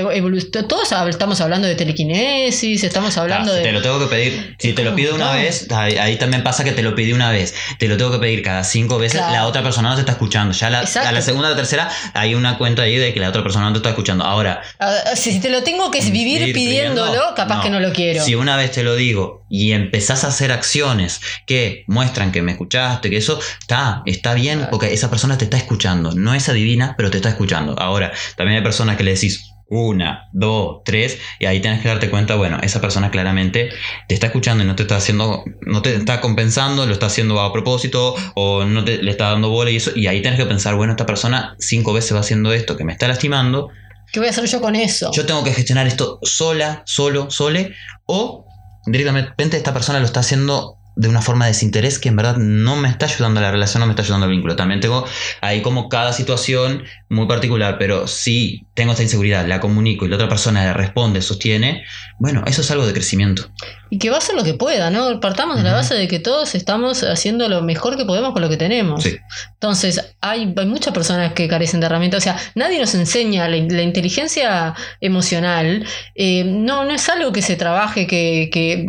todos 0.68 0.92
estamos 1.10 1.42
hablando 1.42 1.68
de 1.68 1.76
telequinesis, 1.76 2.84
estamos 2.84 3.18
hablando 3.18 3.52
si 3.52 3.58
de 3.58 3.64
te 3.64 3.72
lo 3.72 3.82
tengo 3.82 4.00
que 4.00 4.06
pedir, 4.06 4.56
si 4.60 4.74
te 4.74 4.84
lo 4.84 4.96
pido 4.96 5.16
una 5.16 5.28
No. 5.28 5.34
vez, 5.34 5.68
ahí, 5.72 5.98
ahí 5.98 6.18
también 6.18 6.44
pasa 6.44 6.64
que 6.64 6.72
te 6.72 6.84
lo 6.84 6.96
pedí 6.96 7.14
una 7.14 7.32
vez, 7.32 7.56
te 7.80 7.88
lo 7.88 7.98
tengo 7.98 8.12
que 8.12 8.20
pedir 8.20 8.42
cada 8.44 8.64
cinco 8.64 8.98
veces, 8.98 9.20
Claro. 9.20 9.34
la 9.34 9.46
otra 9.48 9.64
persona 9.64 9.90
no 9.90 9.96
te 9.96 10.02
está 10.02 10.12
escuchando. 10.14 10.54
Ya 10.54 10.70
la, 10.70 10.80
a 10.82 11.12
la 11.12 11.22
segunda 11.22 11.48
o 11.48 11.52
la 11.52 11.56
tercera 11.58 11.90
hay 12.14 12.36
una 12.36 12.58
cuenta 12.58 12.84
ahí 12.84 12.98
de 12.98 13.14
que 13.14 13.20
la 13.20 13.30
otra 13.30 13.42
persona 13.44 13.66
no 13.66 13.72
te 13.74 13.78
está 13.80 13.90
escuchando. 13.90 14.24
Ahora, 14.26 14.62
Ah, 14.80 15.16
Si 15.16 15.40
te 15.40 15.50
lo 15.50 15.64
tengo 15.64 15.90
que 15.92 16.02
vivir 16.02 16.42
ir 16.42 16.54
pidiéndolo, 16.54 17.12
pidiendo, 17.12 17.36
capaz 17.36 17.58
no. 17.58 17.64
que 17.64 17.70
no 17.70 17.80
lo 17.80 17.92
quiero. 17.94 18.24
Si 18.24 18.36
una 18.36 18.58
vez 18.58 18.72
te 18.72 18.84
lo 18.84 18.96
digo 18.96 19.45
y 19.50 19.72
empezás 19.74 20.24
a 20.24 20.28
hacer 20.28 20.52
acciones 20.52 21.22
que 21.46 21.84
muestran 21.88 22.32
que 22.32 22.42
me 22.42 22.54
escuchaste, 22.54 23.10
que 23.10 23.18
eso 23.18 23.40
está, 23.60 24.02
está 24.06 24.34
bien, 24.34 24.58
Claro. 24.60 24.72
porque 24.72 24.94
esa 24.94 25.10
persona 25.10 25.38
te 25.38 25.46
está 25.46 25.58
escuchando. 25.58 26.12
No 26.14 26.34
es 26.34 26.50
adivina, 26.50 26.96
pero 26.98 27.12
te 27.12 27.18
está 27.18 27.30
escuchando. 27.30 27.78
Ahora, 27.80 28.12
también 28.36 28.58
hay 28.58 28.64
personas 28.64 28.98
que 28.98 29.04
le 29.04 29.12
decís 29.12 29.52
una, 29.68 30.30
dos, 30.32 30.82
tres, 30.86 31.18
y 31.40 31.46
ahí 31.48 31.60
tienes 31.60 31.82
que 31.82 31.88
darte 31.88 32.12
cuenta, 32.12 32.36
bueno, 32.36 32.60
esa 32.62 32.80
persona 32.82 33.10
claramente 33.10 33.70
te 34.08 34.14
está 34.14 34.28
escuchando 34.28 34.64
y 34.64 34.68
no 34.68 34.76
te 34.76 34.84
está 34.84 34.98
haciendo, 34.98 35.44
no 35.62 35.82
te 35.82 35.96
está 35.96 36.22
compensando, 36.22 36.86
lo 36.86 36.94
está 36.94 37.08
haciendo 37.08 37.40
a 37.42 37.52
propósito, 37.52 38.16
o 38.36 38.64
no 38.64 38.84
te 38.86 39.02
le 39.02 39.10
está 39.10 39.32
dando 39.32 39.50
bola 39.50 39.72
y 39.72 39.78
eso, 39.78 39.92
y 39.96 40.06
ahí 40.06 40.22
tienes 40.22 40.40
que 40.40 40.46
pensar, 40.46 40.76
bueno, 40.76 40.94
esta 40.94 41.08
persona 41.08 41.56
cinco 41.60 41.94
veces 41.94 42.16
va 42.16 42.20
haciendo 42.20 42.54
esto 42.54 42.78
que 42.78 42.84
me 42.84 42.94
está 42.94 43.08
lastimando, 43.08 43.70
¿Qué 44.14 44.20
voy 44.20 44.28
a 44.28 44.32
hacer 44.32 44.46
yo 44.46 44.62
con 44.62 44.76
eso? 44.76 45.10
yo 45.14 45.26
tengo 45.26 45.44
que 45.44 45.52
gestionar 45.52 45.88
esto 45.88 46.20
sola, 46.22 46.84
solo, 46.86 47.32
sole, 47.32 47.74
o 48.06 48.45
directamente 48.86 49.58
esta 49.58 49.74
persona 49.74 50.00
lo 50.00 50.06
está 50.06 50.22
haciendo 50.22 50.78
de 50.96 51.10
una 51.10 51.22
forma 51.22 51.46
de 51.46 51.52
desinterés 51.52 52.00
que 52.00 52.10
en 52.10 52.16
verdad 52.16 52.38
no 52.38 52.78
me 52.78 52.88
está 52.88 53.06
ayudando 53.06 53.40
a 53.40 53.44
la 53.44 53.52
relación, 53.52 53.82
no 53.82 53.86
me 53.88 53.92
está 53.92 54.04
ayudando 54.04 54.26
al 54.26 54.32
vínculo. 54.32 54.56
También 54.56 54.80
tengo 54.80 55.06
ahí 55.42 55.62
como 55.62 55.90
cada 55.90 56.14
situación 56.14 56.84
muy 57.10 57.28
particular, 57.28 57.78
pero 57.78 58.08
si 58.08 58.66
tengo 58.74 58.92
esta 58.92 59.04
inseguridad, 59.04 59.46
la 59.48 59.60
comunico 59.60 60.06
y 60.06 60.10
la 60.10 60.16
otra 60.16 60.28
persona 60.28 60.66
le 60.66 60.74
responde, 60.74 61.22
sostiene, 61.22 61.84
bueno, 62.20 62.44
eso 62.48 62.62
es 62.62 62.72
algo 62.72 62.88
de 62.88 62.94
crecimiento. 62.94 63.50
Y 63.92 64.00
que 64.00 64.10
va 64.10 64.16
a 64.16 64.20
hacer 64.20 64.36
lo 64.36 64.44
que 64.44 64.56
pueda, 64.56 64.90
¿no? 64.90 65.20
Partamos 65.20 65.58
de 65.58 65.64
la 65.64 65.74
base 65.74 65.94
de 65.94 66.08
que 66.08 66.20
todos 66.20 66.56
estamos 66.56 67.04
haciendo 67.04 67.48
lo 67.48 67.62
mejor 67.62 67.96
que 67.96 68.06
podemos 68.06 68.34
con 68.34 68.42
lo 68.42 68.50
que 68.50 68.58
tenemos. 68.58 69.04
Sí. 69.04 69.18
Entonces, 69.54 70.16
hay, 70.22 70.54
hay 70.58 70.66
muchas 70.66 70.94
personas 70.94 71.34
que 71.34 71.48
carecen 71.48 71.80
de 71.80 71.86
herramientas. 71.86 72.20
O 72.20 72.24
sea, 72.24 72.38
nadie 72.56 72.80
nos 72.80 72.96
enseña 72.96 73.48
la, 73.48 73.58
la 73.58 73.82
inteligencia 73.84 74.74
emocional. 75.00 75.86
eh, 76.16 76.44
no, 76.44 76.86
no 76.86 76.92
es 76.92 77.08
algo 77.10 77.32
que 77.32 77.42
se 77.44 77.56
trabaje, 77.56 78.08
que, 78.08 78.50
que 78.52 78.86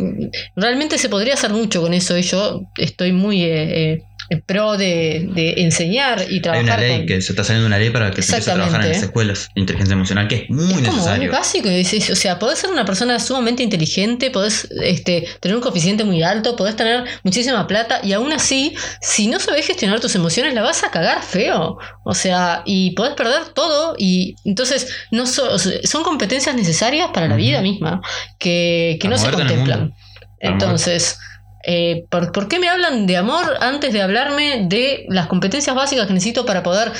realmente 0.55 0.97
se 0.97 1.09
podría 1.09 1.35
hacer 1.35 1.51
mucho 1.51 1.81
con 1.81 1.93
eso. 1.93 2.17
Y 2.17 2.23
yo 2.23 2.63
estoy 2.77 3.11
muy 3.11 3.43
eh, 3.43 3.91
eh, 3.93 4.03
en 4.29 4.41
pro 4.41 4.77
de, 4.77 5.27
de 5.33 5.53
enseñar 5.57 6.25
y 6.29 6.35
Hay 6.35 6.41
trabajar 6.41 6.63
una 6.65 6.77
ley 6.77 6.97
con- 6.97 7.05
que 7.07 7.21
se 7.21 7.31
está 7.31 7.43
saliendo 7.43 7.67
una 7.67 7.77
ley 7.77 7.89
para 7.89 8.11
que 8.11 8.21
se 8.21 8.31
empiece 8.33 8.51
a 8.51 8.55
trabajar 8.55 8.81
en 8.83 8.89
las 8.89 9.03
escuelas 9.03 9.49
de 9.55 9.61
inteligencia 9.61 9.93
emocional, 9.93 10.27
que 10.27 10.35
es 10.35 10.49
muy 10.49 10.65
es 10.65 10.73
como 10.79 10.91
necesario. 10.91 11.17
muy 11.23 11.27
básico. 11.27 11.69
o 11.69 12.15
sea, 12.15 12.37
podés 12.39 12.59
ser 12.59 12.69
una 12.71 12.83
persona 12.85 13.19
sumamente 13.19 13.63
inteligente, 13.63 14.29
podés 14.31 14.67
este, 14.83 15.27
tener 15.39 15.55
un 15.55 15.61
coeficiente 15.61 16.03
muy 16.03 16.23
alto, 16.23 16.55
podés 16.55 16.75
tener 16.75 17.05
muchísima 17.23 17.65
plata 17.67 18.01
y 18.03 18.13
aún 18.13 18.33
así, 18.33 18.75
si 19.01 19.27
no 19.27 19.39
sabés 19.39 19.65
gestionar 19.65 19.99
tus 19.99 20.15
emociones, 20.15 20.53
la 20.53 20.61
vas 20.61 20.83
a 20.83 20.91
cagar 20.91 21.23
feo. 21.23 21.77
O 22.03 22.13
sea, 22.13 22.63
y 22.65 22.91
podés 22.91 23.13
perder 23.15 23.45
todo 23.53 23.95
y 23.97 24.35
entonces 24.45 24.87
no 25.11 25.25
so- 25.25 25.57
son 25.57 26.03
competencias 26.03 26.55
necesarias 26.55 27.09
para 27.13 27.27
la 27.27 27.35
vida 27.35 27.61
misma 27.61 28.01
que, 28.39 28.97
que 29.01 29.07
no 29.07 29.17
se 29.17 29.29
contemplan. 29.31 29.93
Entonces... 30.39 31.17
eh, 31.69 32.05
¿por, 32.09 32.31
por 32.31 32.47
qué 32.47 32.59
me 32.59 32.69
hablan 32.69 33.05
de 33.05 33.17
amor 33.17 33.57
antes 33.59 33.91
de 33.91 34.01
hablarme 34.01 34.65
de 34.67 35.05
las 35.09 35.27
competencias 35.27 35.75
básicas 35.75 36.07
que 36.07 36.13
necesito 36.13 36.45
para 36.45 36.63
poder 36.63 36.93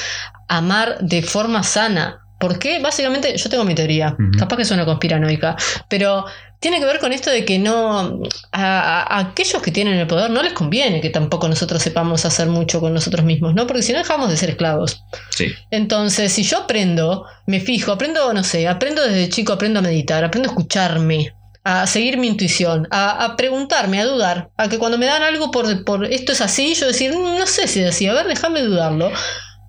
amar 0.49 0.97
de 0.99 1.21
forma 1.23 1.63
sana? 1.63 2.19
¿Por 2.37 2.59
qué? 2.59 2.79
Básicamente, 2.79 3.35
yo 3.35 3.49
tengo 3.49 3.63
mi 3.63 3.73
teoría. 3.73 4.15
Capaz 4.37 4.57
que 4.57 4.65
suena 4.65 4.85
conspiranoica. 4.85 5.55
Pero 5.89 6.25
tiene 6.59 6.79
que 6.79 6.85
ver 6.85 6.99
con 6.99 7.11
esto 7.13 7.31
de 7.31 7.45
que 7.45 7.57
no. 7.57 8.21
A, 8.51 9.01
a 9.01 9.19
aquellos 9.19 9.59
que 9.61 9.71
tienen 9.71 9.95
el 9.95 10.05
poder 10.05 10.29
no 10.29 10.43
les 10.43 10.53
conviene 10.53 11.01
que 11.01 11.09
tampoco 11.09 11.47
nosotros 11.47 11.81
sepamos 11.81 12.25
hacer 12.25 12.47
mucho 12.47 12.79
con 12.79 12.93
nosotros 12.93 13.25
mismos, 13.25 13.55
¿no? 13.55 13.65
Porque 13.65 13.81
si 13.81 13.93
no 13.93 13.99
dejamos 13.99 14.29
de 14.29 14.37
ser 14.37 14.49
esclavos. 14.49 15.03
Sí. 15.29 15.47
Entonces, 15.71 16.31
si 16.31 16.43
yo 16.43 16.59
aprendo, 16.59 17.25
me 17.47 17.59
fijo, 17.59 17.91
aprendo, 17.93 18.31
no 18.33 18.43
sé, 18.43 18.67
aprendo 18.67 19.01
desde 19.01 19.29
chico, 19.29 19.53
aprendo 19.53 19.79
a 19.79 19.81
meditar, 19.81 20.23
aprendo 20.23 20.49
a 20.49 20.51
escucharme, 20.51 21.33
a 21.67 21.85
seguir 21.87 22.17
mi 22.17 22.27
intuición, 22.27 22.87
a, 22.91 23.25
a 23.25 23.35
preguntarme, 23.35 23.99
a 23.99 24.05
dudar, 24.05 24.51
a 24.57 24.69
que 24.69 24.77
cuando 24.79 24.97
me 24.97 25.05
dan 25.05 25.21
algo 25.21 25.51
por, 25.51 25.83
por 25.83 26.05
esto 26.05 26.31
es 26.31 26.41
así, 26.41 26.73
yo 26.75 26.87
decir, 26.87 27.13
"Mm, 27.13 27.37
no 27.39 27.45
sé 27.47 27.67
si 27.67 27.81
es 27.81 27.89
así, 27.89 28.07
a 28.07 28.13
ver, 28.13 28.27
déjame 28.27 28.61
dudarlo. 28.61 29.11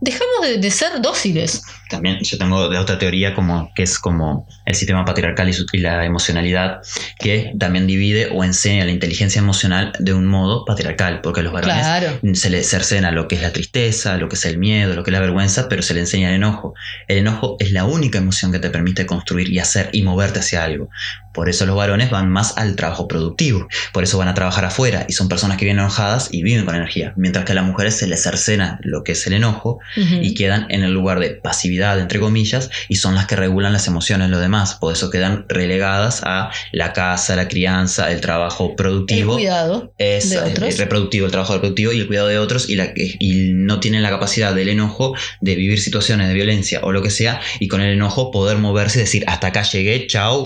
Dejamos 0.01 0.43
de, 0.43 0.59
de 0.59 0.71
ser 0.71 1.01
dóciles. 1.03 1.63
También 1.91 2.19
yo 2.23 2.39
tengo 2.39 2.69
de 2.69 2.79
otra 2.79 2.99
teoría 2.99 3.35
como 3.35 3.73
que 3.75 3.83
es 3.83 3.99
como 3.99 4.47
el 4.67 4.75
sistema 4.75 5.05
patriarcal 5.05 5.49
y, 5.49 5.53
su- 5.55 5.67
y 5.73 5.79
la 5.79 6.05
emocionalidad 6.05 6.81
que 7.19 7.53
también 7.59 7.87
divide 7.87 8.29
o 8.33 8.45
enseña 8.45 8.85
la 8.85 8.93
inteligencia 8.93 9.41
emocional 9.41 9.93
de 9.99 10.13
un 10.13 10.27
modo 10.27 10.65
patriarcal, 10.65 11.21
porque 11.23 11.41
a 11.41 11.43
los 11.43 11.53
varones 11.53 11.79
Claro. 11.79 12.21
se 12.35 12.51
les 12.51 12.69
cercena 12.69 13.11
lo 13.11 13.27
que 13.27 13.37
es 13.37 13.43
la 13.43 13.53
tristeza, 13.53 14.17
lo 14.19 14.29
que 14.29 14.37
es 14.37 14.45
el 14.45 14.59
miedo, 14.59 14.95
lo 14.95 15.03
que 15.03 15.11
es 15.11 15.15
la 15.15 15.21
vergüenza, 15.21 15.69
pero 15.69 15.83
se 15.83 15.95
le 15.95 16.01
enseña 16.01 16.29
el 16.29 16.37
enojo. 16.37 16.75
El 17.09 17.19
enojo 17.19 17.57
es 17.59 17.73
la 17.73 17.85
única 17.85 18.19
emoción 18.19 18.53
que 18.53 18.59
te 18.59 18.71
permite 18.71 19.07
construir 19.07 19.49
y 19.51 19.59
hacer 19.59 19.89
y 19.93 20.03
moverte 20.03 20.41
hacia 20.41 20.63
algo. 20.63 20.91
Por 21.33 21.49
eso 21.49 21.67
los 21.67 21.77
varones 21.77 22.11
van 22.11 22.29
más 22.31 22.57
al 22.59 22.75
trabajo 22.77 23.07
productivo, 23.09 23.69
por 23.93 24.03
eso 24.05 24.19
van 24.19 24.29
a 24.29 24.35
trabajar 24.35 24.65
afuera 24.65 25.07
y 25.09 25.13
son 25.13 25.29
personas 25.29 25.57
que 25.57 25.65
vienen 25.65 25.85
enojadas 25.85 26.29
y 26.33 26.43
viven 26.43 26.65
con 26.65 26.75
energía, 26.75 27.13
mientras 27.17 27.45
que 27.45 27.53
a 27.53 27.55
las 27.55 27.65
mujeres 27.65 27.97
se 27.97 28.07
les 28.09 28.23
cercena 28.23 28.79
lo 28.83 29.05
que 29.05 29.13
es 29.13 29.27
el 29.27 29.35
enojo 29.35 29.79
Y 29.97 30.35
quedan 30.35 30.67
en 30.69 30.83
el 30.83 30.93
lugar 30.93 31.21
de 31.21 31.31
pasividad, 31.31 31.99
entre 31.99 32.21
comillas, 32.21 32.71
y 32.89 32.97
son 32.97 33.15
las 33.15 33.27
que 33.27 33.37
regulan 33.37 33.73
las 33.73 33.87
emociones, 33.87 34.31
lo 34.31 34.39
demás. 34.39 34.75
Por 34.75 34.93
eso 34.93 35.11
quedan 35.11 35.47
relegadas 35.49 36.23
a 36.25 36.51
la 36.73 36.93
casa, 36.93 37.37
la 37.37 37.49
crianza, 37.49 38.11
el 38.11 38.21
trabajo 38.21 38.71
El 38.71 38.77
productivo. 38.77 39.35
cuidado. 39.35 39.93
Es 39.99 40.31
de 40.31 40.37
eh, 40.37 40.41
otros. 40.41 40.79
reproductivo, 40.79 41.27
el 41.27 41.33
trabajo 41.33 41.55
reproductivo 41.55 41.93
y 41.93 42.01
el 42.01 42.07
cuidado 42.07 42.29
de 42.29 42.39
otros 42.39 42.69
y, 42.69 42.77
la, 42.77 42.93
y 42.95 43.51
no 43.53 43.81
tienen 43.81 44.03
la 44.03 44.11
capacidad 44.11 44.55
del 44.55 44.69
enojo 44.69 45.15
de 45.41 45.55
vivir 45.55 45.81
situaciones 45.81 46.29
de 46.29 46.35
violencia 46.35 46.81
o 46.83 46.93
lo 46.93 47.03
que 47.03 47.11
sea 47.11 47.41
y 47.59 47.69
con 47.69 47.81
el 47.81 47.93
enojo 47.93 48.31
poder 48.31 48.59
moverse 48.59 48.99
y 48.99 49.03
decir 49.03 49.25
hasta 49.27 49.49
acá 49.49 49.63
llegué, 49.63 50.07
chao, 50.07 50.45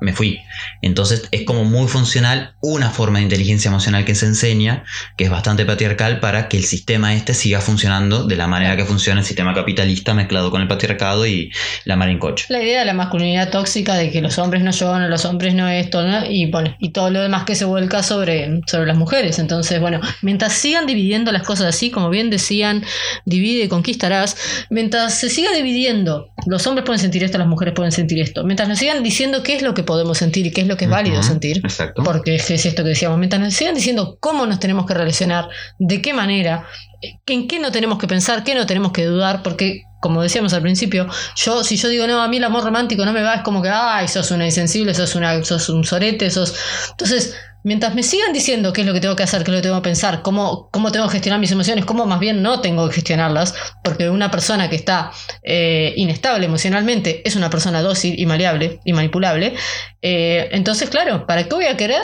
me 0.00 0.12
fui. 0.12 0.40
Entonces 0.82 1.28
es 1.30 1.42
como 1.42 1.64
muy 1.64 1.88
funcional 1.88 2.54
una 2.60 2.90
forma 2.90 3.18
de 3.18 3.24
inteligencia 3.24 3.68
emocional 3.68 4.04
que 4.04 4.14
se 4.14 4.26
enseña, 4.26 4.84
que 5.16 5.24
es 5.24 5.30
bastante 5.30 5.64
patriarcal 5.64 6.20
para 6.20 6.48
que 6.48 6.56
el 6.56 6.64
sistema 6.64 7.14
este 7.14 7.34
siga 7.34 7.60
funcionando 7.60 8.24
de 8.24 8.36
la 8.36 8.46
manera 8.46 8.76
que 8.76 8.84
funciona 8.84 9.20
el 9.20 9.26
sistema 9.26 9.54
capitalista 9.54 10.14
mezclado 10.14 10.50
con 10.50 10.62
el 10.62 10.68
patriarcado 10.68 11.26
y 11.26 11.50
la 11.84 11.96
marincoche. 11.96 12.46
La 12.48 12.62
idea 12.62 12.80
de 12.80 12.86
la 12.86 12.94
masculinidad 12.94 13.50
tóxica 13.50 13.94
de 13.94 14.10
que 14.10 14.20
los 14.20 14.38
hombres 14.38 14.62
no 14.62 14.70
lloran, 14.70 15.10
los 15.10 15.24
hombres 15.24 15.54
no 15.54 15.68
esto, 15.68 16.02
¿no? 16.02 16.24
y 16.26 16.50
bueno, 16.50 16.74
y 16.78 16.90
todo 16.90 17.10
lo 17.10 17.20
demás 17.20 17.44
que 17.44 17.54
se 17.54 17.64
vuelca 17.64 18.02
sobre, 18.02 18.60
sobre 18.66 18.86
las 18.86 18.96
mujeres. 18.96 19.38
Entonces, 19.38 19.80
bueno, 19.80 20.00
mientras 20.22 20.52
sigan 20.52 20.86
dividiendo 20.86 21.32
las 21.32 21.42
cosas 21.42 21.66
así, 21.66 21.90
como 21.90 22.10
bien 22.10 22.30
decían, 22.30 22.84
divide 23.24 23.64
y 23.64 23.68
conquistarás, 23.68 24.36
mientras 24.70 25.14
se 25.14 25.30
siga 25.30 25.52
dividiendo, 25.52 26.32
los 26.46 26.66
hombres 26.66 26.84
pueden 26.84 27.00
sentir 27.00 27.24
esto, 27.24 27.38
las 27.38 27.48
mujeres 27.48 27.74
pueden 27.74 27.92
sentir 27.92 28.20
esto, 28.20 28.44
mientras 28.44 28.68
nos 28.68 28.78
sigan 28.78 29.02
diciendo 29.02 29.42
qué 29.42 29.56
es 29.56 29.62
lo 29.62 29.74
que 29.74 29.79
podemos 29.82 30.18
sentir 30.18 30.46
y 30.46 30.50
qué 30.50 30.62
es 30.62 30.66
lo 30.66 30.76
que 30.76 30.84
es 30.84 30.90
válido 30.90 31.22
sentir, 31.22 31.58
Exacto. 31.64 32.02
porque 32.02 32.36
es 32.36 32.50
es 32.50 32.66
esto 32.66 32.82
que 32.82 32.90
decíamos, 32.90 33.18
mientras 33.18 33.40
nos 33.40 33.54
sigan 33.54 33.74
diciendo 33.74 34.16
cómo 34.20 34.46
nos 34.46 34.60
tenemos 34.60 34.86
que 34.86 34.94
relacionar, 34.94 35.48
de 35.78 36.02
qué 36.02 36.12
manera, 36.14 36.66
en 37.26 37.48
qué 37.48 37.58
no 37.58 37.72
tenemos 37.72 37.98
que 37.98 38.06
pensar, 38.06 38.44
qué 38.44 38.54
no 38.54 38.66
tenemos 38.66 38.92
que 38.92 39.04
dudar, 39.04 39.42
porque 39.42 39.84
como 40.00 40.22
decíamos 40.22 40.52
al 40.54 40.62
principio, 40.62 41.06
yo 41.36 41.62
si 41.62 41.76
yo 41.76 41.88
digo 41.88 42.06
no, 42.06 42.22
a 42.22 42.28
mí 42.28 42.38
el 42.38 42.44
amor 42.44 42.64
romántico 42.64 43.04
no 43.04 43.12
me 43.12 43.22
va, 43.22 43.34
es 43.34 43.42
como 43.42 43.62
que, 43.62 43.68
ay, 43.68 44.08
sos 44.08 44.30
una 44.30 44.46
insensible, 44.46 44.94
sos, 44.94 45.14
una, 45.14 45.44
sos 45.44 45.68
un 45.68 45.84
sorete, 45.84 46.30
sos... 46.30 46.54
Entonces, 46.90 47.34
mientras 47.64 47.94
me 47.94 48.02
sigan 48.02 48.32
diciendo 48.32 48.72
qué 48.72 48.82
es 48.82 48.86
lo 48.86 48.92
que 48.92 49.00
tengo 49.00 49.16
que 49.16 49.22
hacer, 49.22 49.44
qué 49.44 49.50
es 49.50 49.56
lo 49.56 49.58
que 49.58 49.68
tengo 49.68 49.76
que 49.76 49.88
pensar, 49.88 50.22
cómo, 50.22 50.68
cómo 50.70 50.92
tengo 50.92 51.06
que 51.06 51.12
gestionar 51.12 51.40
mis 51.40 51.52
emociones, 51.52 51.84
cómo 51.84 52.06
más 52.06 52.20
bien 52.20 52.42
no 52.42 52.60
tengo 52.60 52.88
que 52.88 52.96
gestionarlas, 52.96 53.54
porque 53.82 54.08
una 54.08 54.30
persona 54.30 54.68
que 54.70 54.76
está 54.76 55.10
eh, 55.42 55.92
inestable 55.96 56.46
emocionalmente 56.46 57.22
es 57.26 57.36
una 57.36 57.50
persona 57.50 57.82
dócil 57.82 58.18
y 58.18 58.26
maleable 58.26 58.80
y 58.84 58.92
manipulable, 58.92 59.54
eh, 60.02 60.48
entonces, 60.52 60.90
claro, 60.90 61.26
¿para 61.26 61.44
qué 61.44 61.54
voy 61.54 61.66
a 61.66 61.76
querer 61.76 62.02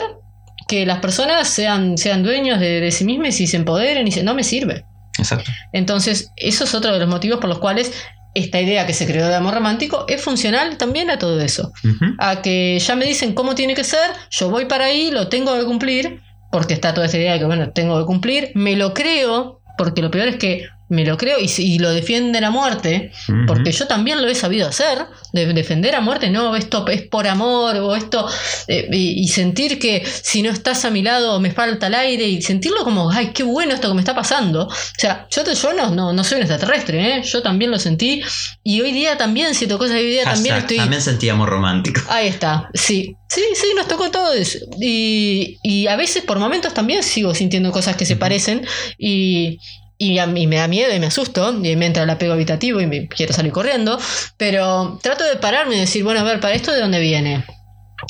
que 0.67 0.85
las 0.85 0.99
personas 0.99 1.47
sean, 1.47 1.97
sean 1.97 2.23
dueños 2.23 2.59
de, 2.59 2.81
de 2.81 2.91
sí 2.91 3.05
mismas 3.05 3.39
y 3.39 3.47
se 3.47 3.57
empoderen 3.57 4.07
y 4.07 4.11
se, 4.11 4.23
no 4.23 4.33
me 4.33 4.43
sirve? 4.43 4.85
Exacto. 5.17 5.51
Entonces, 5.73 6.31
eso 6.35 6.63
es 6.63 6.75
otro 6.75 6.93
de 6.93 6.99
los 6.99 7.09
motivos 7.09 7.39
por 7.39 7.49
los 7.49 7.59
cuales 7.59 7.91
esta 8.37 8.61
idea 8.61 8.85
que 8.85 8.93
se 8.93 9.07
creó 9.07 9.27
de 9.27 9.35
amor 9.35 9.55
romántico 9.55 10.05
es 10.07 10.21
funcional 10.21 10.77
también 10.77 11.09
a 11.09 11.17
todo 11.17 11.41
eso. 11.41 11.71
A 12.19 12.41
que 12.41 12.77
ya 12.79 12.95
me 12.95 13.05
dicen 13.05 13.33
cómo 13.33 13.55
tiene 13.55 13.73
que 13.73 13.83
ser, 13.83 14.11
yo 14.29 14.49
voy 14.49 14.65
para 14.65 14.85
ahí, 14.85 15.09
lo 15.11 15.27
tengo 15.27 15.57
que 15.57 15.65
cumplir, 15.65 16.21
porque 16.51 16.73
está 16.73 16.93
toda 16.93 17.07
esta 17.07 17.17
idea 17.17 17.33
de 17.33 17.39
que, 17.39 17.45
bueno, 17.45 17.71
tengo 17.71 17.99
que 17.99 18.05
cumplir, 18.05 18.51
me 18.53 18.75
lo 18.75 18.93
creo, 18.93 19.61
porque 19.77 20.01
lo 20.01 20.11
peor 20.11 20.27
es 20.27 20.35
que 20.37 20.67
me 20.89 21.03
lo 21.05 21.17
creo 21.17 21.37
y, 21.39 21.51
y 21.57 21.79
lo 21.79 21.91
defienden 21.91 22.43
a 22.43 22.51
muerte, 22.51 23.11
porque 23.45 23.71
yo 23.71 23.87
también 23.87 24.21
lo 24.21 24.27
he 24.27 24.35
sabido 24.35 24.67
hacer, 24.67 25.05
de 25.33 25.45
defender 25.53 25.95
a 25.95 26.01
muerte, 26.01 26.29
no, 26.29 26.55
esto 26.55 26.87
es 26.87 27.01
por 27.03 27.27
amor 27.27 27.75
o 27.77 27.95
esto, 27.95 28.25
eh, 28.67 28.87
y, 28.91 29.21
y 29.23 29.27
sentir 29.27 29.79
que 29.79 30.03
si 30.05 30.41
no 30.41 30.49
estás 30.49 30.85
a 30.85 30.89
mi 30.89 31.01
lado 31.01 31.39
me 31.39 31.51
falta 31.51 31.87
el 31.87 31.95
aire 31.95 32.25
y 32.27 32.41
sentirlo 32.41 32.83
como, 32.83 33.11
ay, 33.11 33.31
qué 33.33 33.43
bueno 33.43 33.73
esto 33.73 33.89
que 33.89 33.93
me 33.95 33.99
está 34.01 34.15
pasando. 34.15 34.67
O 34.67 34.71
sea, 34.97 35.27
yo, 35.29 35.43
te- 35.43 35.55
yo 35.55 35.73
no, 35.73 35.89
no, 35.93 36.13
no 36.13 36.23
soy 36.23 36.37
un 36.37 36.43
extraterrestre, 36.43 37.17
¿eh? 37.17 37.21
yo 37.23 37.41
también 37.41 37.69
lo 37.71 37.79
sentí 37.79 38.21
y 38.63 38.81
hoy 38.81 38.91
día 38.93 39.17
también 39.17 39.53
siento 39.55 39.77
cosas, 39.77 39.97
hoy 39.97 40.07
día 40.09 40.23
también 40.23 40.55
Hashtag, 40.55 40.61
estoy... 40.71 40.77
también 40.77 41.01
sentíamos 41.01 41.49
romántico. 41.49 42.01
Ahí 42.09 42.27
está, 42.27 42.69
sí. 42.73 43.15
Sí, 43.29 43.41
sí, 43.55 43.67
nos 43.75 43.89
tocó 43.89 44.09
todo 44.09 44.31
eso. 44.31 44.59
Y, 44.79 45.57
y 45.61 45.87
a 45.87 45.97
veces 45.97 46.23
por 46.23 46.39
momentos 46.39 46.73
también 46.73 47.03
sigo 47.03 47.35
sintiendo 47.35 47.73
cosas 47.73 47.97
que 47.97 48.05
se 48.05 48.15
parecen 48.15 48.65
y, 48.97 49.59
y 49.97 50.19
a 50.19 50.27
mí 50.27 50.47
me 50.47 50.57
da 50.57 50.67
miedo 50.67 50.93
y 50.93 50.99
me 50.99 51.07
asusto 51.07 51.53
y 51.63 51.75
me 51.75 51.87
entra 51.87 52.03
el 52.03 52.09
apego 52.09 52.33
habitativo 52.33 52.79
y 52.81 52.87
me 52.87 53.07
quiero 53.07 53.33
salir 53.33 53.51
corriendo. 53.51 53.99
Pero 54.37 54.99
trato 55.01 55.23
de 55.23 55.37
pararme 55.37 55.75
y 55.75 55.79
decir, 55.79 56.03
bueno, 56.03 56.19
a 56.19 56.23
ver, 56.23 56.39
¿para 56.39 56.53
esto 56.53 56.71
de 56.71 56.79
dónde 56.79 56.99
viene? 56.99 57.45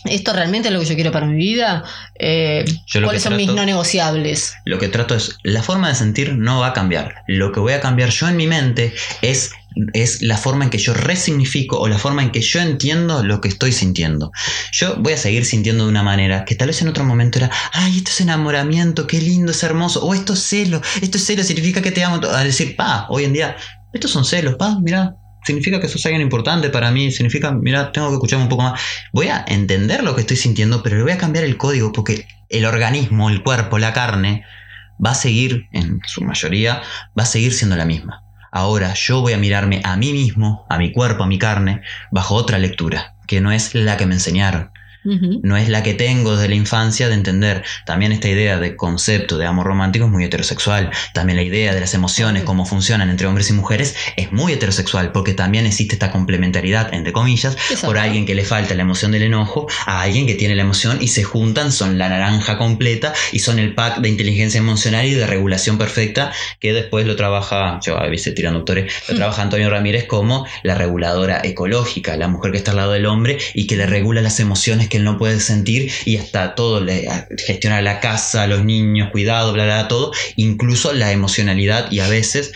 ¿Esto 0.05 0.33
realmente 0.33 0.67
es 0.67 0.73
lo 0.73 0.81
que 0.81 0.85
yo 0.85 0.95
quiero 0.95 1.11
para 1.11 1.25
mi 1.25 1.38
vida? 1.38 1.83
Eh, 2.19 2.65
¿Cuáles 3.03 3.23
son 3.23 3.38
mis 3.38 3.53
no 3.53 3.65
negociables? 3.65 4.53
Lo 4.65 4.79
que 4.79 4.89
trato 4.89 5.15
es, 5.15 5.38
la 5.43 5.63
forma 5.63 5.88
de 5.88 5.95
sentir 5.95 6.35
no 6.35 6.59
va 6.59 6.67
a 6.67 6.73
cambiar. 6.73 7.23
Lo 7.27 7.51
que 7.51 7.59
voy 7.61 7.73
a 7.73 7.79
cambiar 7.79 8.09
yo 8.09 8.27
en 8.27 8.35
mi 8.35 8.47
mente 8.47 8.93
es, 9.21 9.53
es 9.93 10.21
la 10.21 10.38
forma 10.38 10.65
en 10.65 10.69
que 10.69 10.78
yo 10.78 10.93
resignifico 10.93 11.80
o 11.80 11.88
la 11.88 11.97
forma 11.97 12.23
en 12.23 12.32
que 12.32 12.41
yo 12.41 12.59
entiendo 12.59 13.23
lo 13.23 13.41
que 13.41 13.47
estoy 13.47 13.71
sintiendo. 13.71 14.32
Yo 14.71 14.95
voy 14.97 15.13
a 15.13 15.17
seguir 15.17 15.45
sintiendo 15.45 15.84
de 15.86 15.89
una 15.89 16.03
manera 16.03 16.45
que 16.45 16.55
tal 16.55 16.67
vez 16.67 16.82
en 16.82 16.88
otro 16.88 17.03
momento 17.03 17.39
era, 17.39 17.51
ay, 17.73 17.97
esto 17.97 18.11
es 18.11 18.21
enamoramiento, 18.21 19.07
qué 19.07 19.21
lindo, 19.21 19.51
es 19.51 19.63
hermoso, 19.63 20.03
o 20.05 20.13
esto 20.13 20.34
es 20.34 20.43
celo, 20.43 20.82
esto 21.01 21.17
es 21.17 21.25
celo, 21.25 21.43
significa 21.43 21.82
que 21.82 21.91
te 21.91 22.03
amo. 22.03 22.19
A 22.28 22.43
decir, 22.43 22.75
pa, 22.75 23.07
hoy 23.09 23.25
en 23.25 23.34
día, 23.34 23.57
estos 23.93 24.11
son 24.11 24.25
celos, 24.25 24.55
pa, 24.55 24.80
mira. 24.82 25.15
Significa 25.45 25.80
que 25.80 25.88
sos 25.88 26.05
alguien 26.05 26.21
importante 26.21 26.69
para 26.69 26.91
mí, 26.91 27.09
significa, 27.09 27.53
mira, 27.53 27.93
tengo 27.93 28.09
que 28.09 28.15
escucharme 28.15 28.43
un 28.43 28.49
poco 28.49 28.63
más. 28.63 28.82
Voy 29.13 29.28
a 29.28 29.45
entender 29.47 30.03
lo 30.03 30.13
que 30.13 30.21
estoy 30.21 30.36
sintiendo, 30.36 30.84
pero 30.84 30.97
le 30.97 31.03
voy 31.03 31.13
a 31.13 31.17
cambiar 31.17 31.45
el 31.45 31.55
código 31.55 31.93
porque 31.93 32.28
el 32.49 32.65
organismo, 32.65 33.30
el 33.30 33.43
cuerpo, 33.43 33.78
la 33.78 33.93
carne, 33.93 34.43
va 35.03 35.11
a 35.11 35.15
seguir, 35.15 35.67
en 35.71 36.01
su 36.05 36.21
mayoría, 36.21 36.82
va 37.17 37.23
a 37.23 37.25
seguir 37.25 37.53
siendo 37.53 37.78
la 37.78 37.86
misma. 37.86 38.26
Ahora 38.57 38.95
yo 38.95 39.21
voy 39.21 39.33
a 39.33 39.37
mirarme 39.37 39.81
a 39.83 39.95
mí 39.97 40.13
mismo, 40.13 40.65
a 40.67 40.79
mi 40.79 40.91
cuerpo, 40.91 41.23
a 41.23 41.27
mi 41.27 41.37
carne, 41.37 41.83
bajo 42.09 42.33
otra 42.33 42.57
lectura, 42.57 43.13
que 43.27 43.39
no 43.39 43.51
es 43.51 43.75
la 43.75 43.97
que 43.97 44.07
me 44.07 44.15
enseñaron, 44.15 44.71
No 45.43 45.57
es 45.57 45.69
la 45.69 45.83
que 45.83 45.93
tengo 45.93 46.35
desde 46.35 46.49
la 46.49 46.55
infancia 46.55 47.07
de 47.07 47.13
entender. 47.13 47.63
También 47.85 48.11
esta 48.11 48.27
idea 48.27 48.59
de 48.59 48.75
concepto 48.75 49.37
de 49.37 49.45
amor 49.45 49.67
romántico 49.67 50.05
es 50.05 50.11
muy 50.11 50.23
heterosexual. 50.23 50.91
También 51.13 51.37
la 51.37 51.43
idea 51.43 51.73
de 51.73 51.79
las 51.79 51.93
emociones, 51.93 52.43
cómo 52.43 52.65
funcionan 52.65 53.09
entre 53.09 53.27
hombres 53.27 53.49
y 53.49 53.53
mujeres, 53.53 53.95
es 54.15 54.31
muy 54.31 54.53
heterosexual, 54.53 55.11
porque 55.11 55.33
también 55.33 55.65
existe 55.65 55.95
esta 55.95 56.11
complementariedad, 56.11 56.93
entre 56.93 57.13
comillas, 57.13 57.55
Exacto. 57.55 57.87
por 57.87 57.97
alguien 57.97 58.25
que 58.25 58.35
le 58.35 58.43
falta 58.43 58.75
la 58.75 58.81
emoción 58.81 59.11
del 59.11 59.23
enojo 59.23 59.67
a 59.85 60.01
alguien 60.01 60.27
que 60.27 60.35
tiene 60.35 60.55
la 60.55 60.63
emoción 60.63 60.97
y 61.01 61.07
se 61.07 61.23
juntan, 61.23 61.71
son 61.71 61.97
la 61.97 62.09
naranja 62.09 62.57
completa 62.57 63.13
y 63.31 63.39
son 63.39 63.59
el 63.59 63.73
pack 63.73 63.99
de 63.99 64.09
inteligencia 64.09 64.59
emocional 64.59 65.05
y 65.05 65.13
de 65.13 65.25
regulación 65.25 65.77
perfecta 65.77 66.31
que 66.59 66.73
después 66.73 67.05
lo 67.05 67.15
trabaja, 67.15 67.79
yo 67.83 67.97
a 67.97 68.07
veces 68.07 68.35
tirando 68.35 68.59
autores, 68.59 68.93
lo 69.09 69.15
trabaja 69.15 69.41
Antonio 69.41 69.69
Ramírez 69.69 70.05
como 70.05 70.45
la 70.63 70.75
reguladora 70.75 71.41
ecológica, 71.43 72.17
la 72.17 72.27
mujer 72.27 72.51
que 72.51 72.57
está 72.57 72.71
al 72.71 72.77
lado 72.77 72.91
del 72.93 73.05
hombre 73.05 73.37
y 73.53 73.67
que 73.67 73.75
le 73.75 73.85
regula 73.85 74.21
las 74.21 74.39
emociones 74.39 74.89
que 74.89 74.96
él 74.97 75.03
no 75.03 75.17
puede 75.17 75.39
sentir 75.39 75.91
y 76.05 76.17
hasta 76.17 76.55
todo, 76.55 76.81
le 76.81 77.07
gestiona 77.45 77.81
la 77.81 77.99
casa, 77.99 78.47
los 78.47 78.63
niños, 78.63 79.09
cuidado, 79.11 79.53
bla, 79.53 79.65
bla, 79.65 79.87
todo, 79.87 80.11
incluso 80.35 80.93
la 80.93 81.11
emocionalidad 81.11 81.91
y 81.91 81.99
a 81.99 82.07
veces 82.07 82.51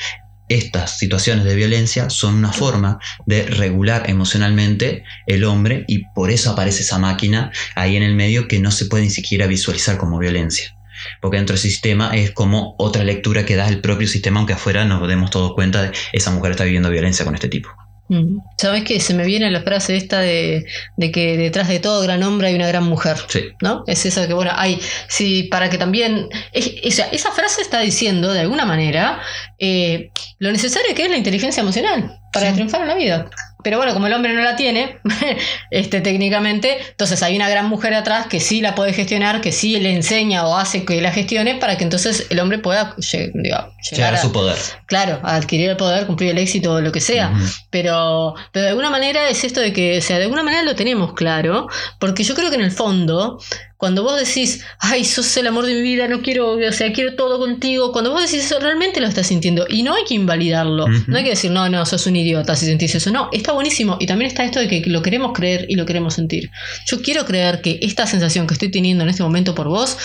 estas 0.49 0.97
situaciones 0.97 1.45
de 1.45 1.55
violencia 1.55 2.09
son 2.09 2.35
una 2.35 2.51
forma 2.51 2.99
de 3.25 3.43
regular 3.43 4.09
emocionalmente 4.09 5.05
el 5.25 5.45
hombre 5.45 5.85
y 5.87 6.03
por 6.13 6.29
eso 6.29 6.51
aparece 6.51 6.81
esa 6.81 6.99
máquina 6.99 7.51
ahí 7.75 7.95
en 7.95 8.03
el 8.03 8.15
medio 8.15 8.49
que 8.49 8.59
no 8.59 8.71
se 8.71 8.85
puede 8.85 9.03
ni 9.03 9.09
siquiera 9.09 9.47
visualizar 9.47 9.97
como 9.97 10.19
violencia. 10.19 10.75
Porque 11.21 11.37
dentro 11.37 11.53
del 11.53 11.61
sistema 11.61 12.11
es 12.13 12.31
como 12.31 12.75
otra 12.77 13.03
lectura 13.03 13.45
que 13.45 13.55
da 13.55 13.67
el 13.69 13.81
propio 13.81 14.07
sistema, 14.07 14.39
aunque 14.39 14.53
afuera 14.53 14.85
nos 14.85 15.07
demos 15.07 15.31
todos 15.31 15.53
cuenta 15.53 15.83
de 15.83 15.91
esa 16.11 16.31
mujer 16.31 16.51
está 16.51 16.65
viviendo 16.65 16.89
violencia 16.89 17.25
con 17.25 17.33
este 17.33 17.47
tipo. 17.47 17.69
Mm. 18.13 18.39
¿Sabes 18.57 18.83
qué? 18.83 18.99
Se 18.99 19.13
me 19.13 19.23
viene 19.25 19.49
la 19.49 19.61
frase 19.61 19.95
esta 19.95 20.19
de, 20.19 20.65
de 20.97 21.11
que 21.11 21.37
detrás 21.37 21.69
de 21.69 21.79
todo 21.79 22.01
gran 22.01 22.21
hombre 22.23 22.49
hay 22.49 22.55
una 22.55 22.67
gran 22.67 22.83
mujer. 22.83 23.15
Sí. 23.29 23.39
¿No? 23.61 23.85
Es 23.87 24.05
esa 24.05 24.27
que, 24.27 24.33
bueno, 24.33 24.51
hay. 24.53 24.79
Sí, 25.07 25.43
para 25.43 25.69
que 25.69 25.77
también. 25.77 26.27
es- 26.51 26.73
o 26.85 26.91
sea, 26.91 27.07
esa 27.13 27.31
frase 27.31 27.61
está 27.61 27.79
diciendo, 27.79 28.33
de 28.33 28.41
alguna 28.41 28.65
manera, 28.65 29.21
eh, 29.59 30.11
lo 30.39 30.51
necesario 30.51 30.93
que 30.93 31.03
es 31.05 31.09
la 31.09 31.15
inteligencia 31.17 31.61
emocional 31.61 32.19
para 32.33 32.47
Sí. 32.49 32.53
triunfar 32.55 32.81
en 32.81 32.87
la 32.89 32.95
vida. 32.95 33.29
Pero 33.63 33.77
bueno, 33.77 33.93
como 33.93 34.07
el 34.07 34.13
hombre 34.13 34.33
no 34.33 34.41
la 34.41 34.55
tiene, 34.55 34.97
este, 35.71 36.01
técnicamente, 36.01 36.77
entonces 36.89 37.21
hay 37.23 37.35
una 37.35 37.49
gran 37.49 37.67
mujer 37.67 37.93
atrás 37.93 38.27
que 38.27 38.39
sí 38.39 38.61
la 38.61 38.75
puede 38.75 38.93
gestionar, 38.93 39.41
que 39.41 39.51
sí 39.51 39.79
le 39.79 39.93
enseña 39.93 40.45
o 40.45 40.57
hace 40.57 40.85
que 40.85 41.01
la 41.01 41.11
gestione 41.11 41.55
para 41.55 41.77
que 41.77 41.83
entonces 41.83 42.27
el 42.29 42.39
hombre 42.39 42.59
pueda 42.59 42.95
Llegar 43.11 43.71
llegar 43.91 44.13
a 44.13 44.17
su 44.17 44.31
poder. 44.31 44.57
claro, 44.85 45.19
a 45.23 45.35
adquirir 45.35 45.69
el 45.69 45.77
poder, 45.77 46.05
cumplir 46.05 46.31
el 46.31 46.37
éxito 46.37 46.73
o 46.73 46.81
lo 46.81 46.91
que 46.91 46.99
sea. 46.99 47.33
Pero, 47.69 48.35
pero 48.51 48.63
de 48.63 48.69
alguna 48.69 48.89
manera 48.89 49.29
es 49.29 49.43
esto 49.43 49.59
de 49.59 49.73
que, 49.73 49.97
o 49.97 50.01
sea, 50.01 50.17
de 50.17 50.23
alguna 50.23 50.43
manera 50.43 50.63
lo 50.63 50.75
tenemos 50.75 51.13
claro, 51.13 51.67
porque 51.99 52.23
yo 52.23 52.35
creo 52.35 52.49
que 52.49 52.55
en 52.55 52.61
el 52.61 52.71
fondo, 52.71 53.39
cuando 53.81 54.03
vos 54.03 54.15
decís, 54.19 54.63
ay, 54.77 55.03
sos 55.03 55.35
el 55.37 55.47
amor 55.47 55.65
de 55.65 55.73
mi 55.73 55.81
vida, 55.81 56.07
no 56.07 56.21
quiero, 56.21 56.51
o 56.51 56.71
sea, 56.71 56.93
quiero 56.93 57.15
todo 57.15 57.39
contigo, 57.39 57.91
cuando 57.91 58.11
vos 58.11 58.21
decís 58.21 58.45
eso, 58.45 58.59
realmente 58.59 59.01
lo 59.01 59.07
estás 59.07 59.25
sintiendo. 59.25 59.65
Y 59.67 59.81
no 59.81 59.95
hay 59.95 60.03
que 60.03 60.13
invalidarlo. 60.13 60.85
No 61.07 61.17
hay 61.17 61.23
que 61.23 61.31
decir, 61.31 61.49
no, 61.49 61.67
no, 61.67 61.83
sos 61.87 62.05
un 62.05 62.15
idiota 62.15 62.55
si 62.55 62.67
sentís 62.67 62.93
eso. 62.93 63.09
No, 63.09 63.29
está 63.31 63.53
buenísimo. 63.53 63.97
Y 63.99 64.05
también 64.05 64.29
está 64.29 64.43
esto 64.45 64.59
de 64.59 64.67
que 64.67 64.83
lo 64.85 65.01
queremos 65.01 65.31
creer 65.33 65.65
y 65.67 65.75
lo 65.77 65.87
queremos 65.87 66.13
sentir. 66.13 66.51
Yo 66.85 67.01
quiero 67.01 67.25
creer 67.25 67.61
que 67.63 67.79
esta 67.81 68.05
sensación 68.05 68.45
que 68.45 68.53
estoy 68.53 68.69
teniendo 68.69 69.03
en 69.03 69.09
este 69.09 69.23
momento 69.23 69.55
por 69.55 69.67
vos 69.67 69.97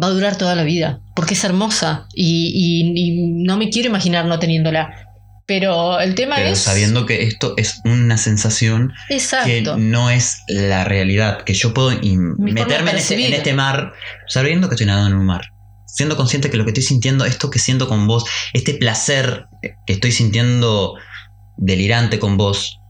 va 0.00 0.08
a 0.08 0.10
durar 0.10 0.36
toda 0.36 0.54
la 0.54 0.64
vida, 0.64 1.00
porque 1.16 1.32
es 1.32 1.42
hermosa 1.42 2.06
y, 2.14 2.52
y- 2.54 3.00
y 3.00 3.26
no 3.44 3.56
me 3.56 3.70
quiero 3.70 3.88
imaginar 3.88 4.26
no 4.26 4.38
teniéndola. 4.38 5.08
Pero 5.52 6.00
el 6.00 6.14
tema 6.14 6.36
Pero 6.36 6.48
es... 6.48 6.60
sabiendo 6.60 7.04
que 7.04 7.24
esto 7.24 7.52
es 7.58 7.82
una 7.84 8.16
sensación 8.16 8.94
que 9.06 9.16
Exacto. 9.16 9.76
no 9.76 10.08
es 10.08 10.44
la 10.48 10.84
realidad, 10.84 11.42
que 11.42 11.52
yo 11.52 11.74
puedo 11.74 11.90
meterme 12.38 12.92
en 12.92 12.96
este, 12.96 13.26
en 13.26 13.34
este 13.34 13.52
mar 13.52 13.92
sabiendo 14.28 14.70
que 14.70 14.76
estoy 14.76 14.86
nadando 14.86 15.10
en 15.10 15.16
un 15.16 15.26
mar. 15.26 15.42
Siendo 15.86 16.16
consciente 16.16 16.48
que 16.48 16.56
lo 16.56 16.64
que 16.64 16.70
estoy 16.70 16.84
sintiendo, 16.84 17.26
esto 17.26 17.50
que 17.50 17.58
siento 17.58 17.86
con 17.86 18.06
vos, 18.06 18.24
este 18.54 18.72
placer 18.72 19.44
que 19.86 19.92
estoy 19.92 20.10
sintiendo 20.10 20.94
delirante 21.58 22.18
con 22.18 22.38
vos, 22.38 22.80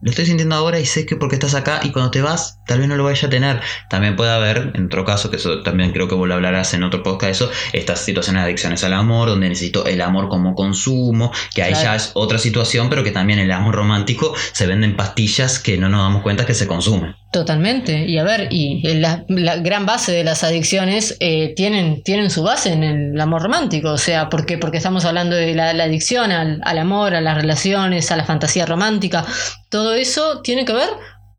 lo 0.00 0.08
estoy 0.08 0.24
sintiendo 0.24 0.54
ahora 0.54 0.80
y 0.80 0.86
sé 0.86 1.04
que 1.04 1.16
porque 1.16 1.36
estás 1.36 1.54
acá 1.54 1.80
y 1.82 1.92
cuando 1.92 2.10
te 2.10 2.22
vas, 2.22 2.59
tal 2.70 2.78
vez 2.78 2.86
no 2.88 2.96
lo 2.96 3.02
vaya 3.02 3.26
a 3.26 3.30
tener. 3.30 3.60
También 3.88 4.14
puede 4.14 4.30
haber, 4.30 4.70
en 4.74 4.86
otro 4.86 5.04
caso, 5.04 5.28
que 5.28 5.36
eso 5.38 5.62
también 5.64 5.90
creo 5.90 6.06
que 6.06 6.14
vos 6.14 6.28
lo 6.28 6.34
hablarás 6.34 6.72
en 6.72 6.84
otro 6.84 7.02
podcast, 7.02 7.32
eso, 7.32 7.50
estas 7.72 7.98
situaciones 7.98 8.42
de 8.42 8.46
adicciones 8.46 8.84
al 8.84 8.92
amor, 8.92 9.28
donde 9.28 9.48
necesito 9.48 9.86
el 9.86 10.00
amor 10.00 10.28
como 10.28 10.54
consumo, 10.54 11.32
que 11.52 11.64
ahí 11.64 11.72
Claro. 11.72 11.84
ya 11.84 11.96
es 11.96 12.12
otra 12.14 12.38
situación, 12.38 12.88
pero 12.88 13.02
que 13.02 13.10
también 13.10 13.40
el 13.40 13.50
amor 13.50 13.74
romántico 13.74 14.34
se 14.52 14.68
venden 14.68 14.94
pastillas 14.96 15.58
que 15.58 15.78
no 15.78 15.88
nos 15.88 16.00
damos 16.02 16.22
cuenta 16.22 16.46
que 16.46 16.54
se 16.54 16.68
consumen. 16.68 17.16
Totalmente. 17.32 18.06
Y 18.06 18.18
a 18.18 18.24
ver, 18.24 18.48
y 18.50 18.82
la, 18.94 19.24
la 19.28 19.56
gran 19.56 19.86
base 19.86 20.12
de 20.12 20.22
las 20.24 20.42
adicciones 20.44 21.16
eh, 21.20 21.52
tienen, 21.56 22.02
tienen 22.04 22.30
su 22.30 22.42
base 22.42 22.72
en 22.72 22.84
el 22.84 23.20
amor 23.20 23.42
romántico. 23.42 23.90
O 23.90 23.98
sea, 23.98 24.28
¿por 24.28 24.46
qué? 24.46 24.58
Porque 24.58 24.76
estamos 24.78 25.04
hablando 25.04 25.34
de 25.36 25.54
la, 25.54 25.72
la 25.72 25.84
adicción 25.84 26.32
al, 26.32 26.60
al 26.64 26.78
amor, 26.78 27.14
a 27.14 27.20
las 27.20 27.36
relaciones, 27.36 28.10
a 28.10 28.16
la 28.16 28.24
fantasía 28.24 28.66
romántica. 28.66 29.24
Todo 29.68 29.94
eso 29.94 30.40
tiene 30.42 30.64
que 30.64 30.72
ver 30.72 30.88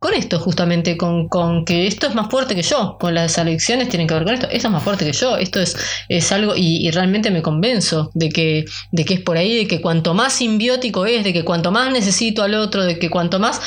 con 0.01 0.15
esto, 0.15 0.39
justamente, 0.39 0.97
con, 0.97 1.29
con 1.29 1.63
que 1.63 1.85
esto 1.85 2.07
es 2.07 2.15
más 2.15 2.27
fuerte 2.31 2.55
que 2.55 2.63
yo. 2.63 2.97
Con 2.99 3.13
las 3.13 3.37
adicciones 3.37 3.87
tienen 3.87 4.07
que 4.07 4.15
ver 4.15 4.23
con 4.23 4.33
esto. 4.33 4.47
Esto 4.49 4.67
es 4.67 4.71
más 4.73 4.81
fuerte 4.81 5.05
que 5.05 5.13
yo. 5.13 5.37
Esto 5.37 5.59
es, 5.59 5.77
es 6.09 6.31
algo, 6.31 6.55
y, 6.55 6.87
y 6.87 6.89
realmente 6.89 7.29
me 7.29 7.43
convenzo 7.43 8.09
de 8.15 8.29
que, 8.29 8.65
de 8.91 9.05
que 9.05 9.13
es 9.13 9.19
por 9.19 9.37
ahí, 9.37 9.55
de 9.55 9.67
que 9.67 9.79
cuanto 9.79 10.15
más 10.15 10.33
simbiótico 10.33 11.05
es, 11.05 11.23
de 11.23 11.33
que 11.33 11.45
cuanto 11.45 11.71
más 11.71 11.91
necesito 11.91 12.41
al 12.41 12.55
otro, 12.55 12.83
de 12.83 12.97
que 12.97 13.11
cuanto 13.11 13.37
más 13.37 13.61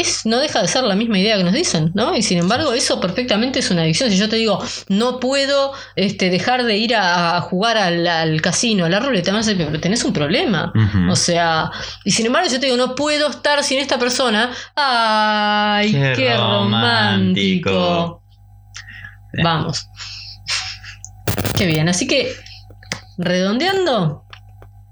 es, 0.00 0.26
no 0.26 0.38
deja 0.38 0.62
de 0.62 0.68
ser 0.68 0.84
la 0.84 0.94
misma 0.94 1.18
idea 1.18 1.36
que 1.36 1.44
nos 1.44 1.52
dicen, 1.52 1.90
¿no? 1.94 2.16
Y 2.16 2.22
sin 2.22 2.38
embargo, 2.38 2.72
eso 2.72 3.00
perfectamente 3.00 3.58
es 3.58 3.70
una 3.70 3.82
adicción. 3.82 4.10
Si 4.10 4.16
yo 4.16 4.28
te 4.28 4.36
digo, 4.36 4.62
no 4.88 5.20
puedo 5.20 5.72
este, 5.96 6.30
dejar 6.30 6.64
de 6.64 6.76
ir 6.76 6.94
a, 6.94 7.36
a 7.36 7.40
jugar 7.40 7.76
al, 7.76 8.06
al 8.06 8.40
casino, 8.40 8.84
a 8.84 8.88
la 8.88 9.00
ruleta, 9.00 9.32
me 9.32 9.38
decir, 9.38 9.56
pero 9.56 9.80
tenés 9.80 10.04
un 10.04 10.12
problema. 10.12 10.72
O 11.10 11.16
sea, 11.16 11.70
y 12.04 12.10
sin 12.12 12.26
embargo, 12.26 12.48
yo 12.50 12.60
te 12.60 12.66
digo, 12.66 12.76
no 12.76 12.94
puedo 12.94 13.28
estar 13.28 13.62
sin 13.64 13.78
esta 13.78 13.98
persona. 13.98 14.50
¡Ay, 14.74 15.92
qué, 15.92 16.12
Qué 16.16 16.36
romántico! 16.36 17.70
romántico. 17.70 18.22
Vamos. 19.42 19.88
Qué 21.56 21.66
bien, 21.66 21.88
así 21.88 22.06
que, 22.06 22.32
redondeando. 23.18 24.27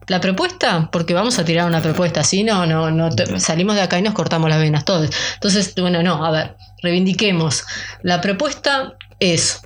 La 0.08 0.20
propuesta, 0.20 0.88
porque 0.92 1.14
vamos 1.14 1.38
a 1.38 1.44
tirar 1.44 1.66
una 1.66 1.82
propuesta, 1.82 2.22
si 2.22 2.44
no, 2.44 2.64
no, 2.66 2.90
no 2.90 3.10
te- 3.10 3.40
salimos 3.40 3.74
de 3.74 3.82
acá 3.82 3.98
y 3.98 4.02
nos 4.02 4.14
cortamos 4.14 4.48
las 4.48 4.60
venas 4.60 4.84
todos. 4.84 5.10
Entonces, 5.34 5.74
bueno, 5.76 6.02
no, 6.02 6.24
a 6.24 6.30
ver, 6.30 6.56
reivindiquemos. 6.82 7.64
La 8.02 8.20
propuesta 8.20 8.94
es 9.18 9.62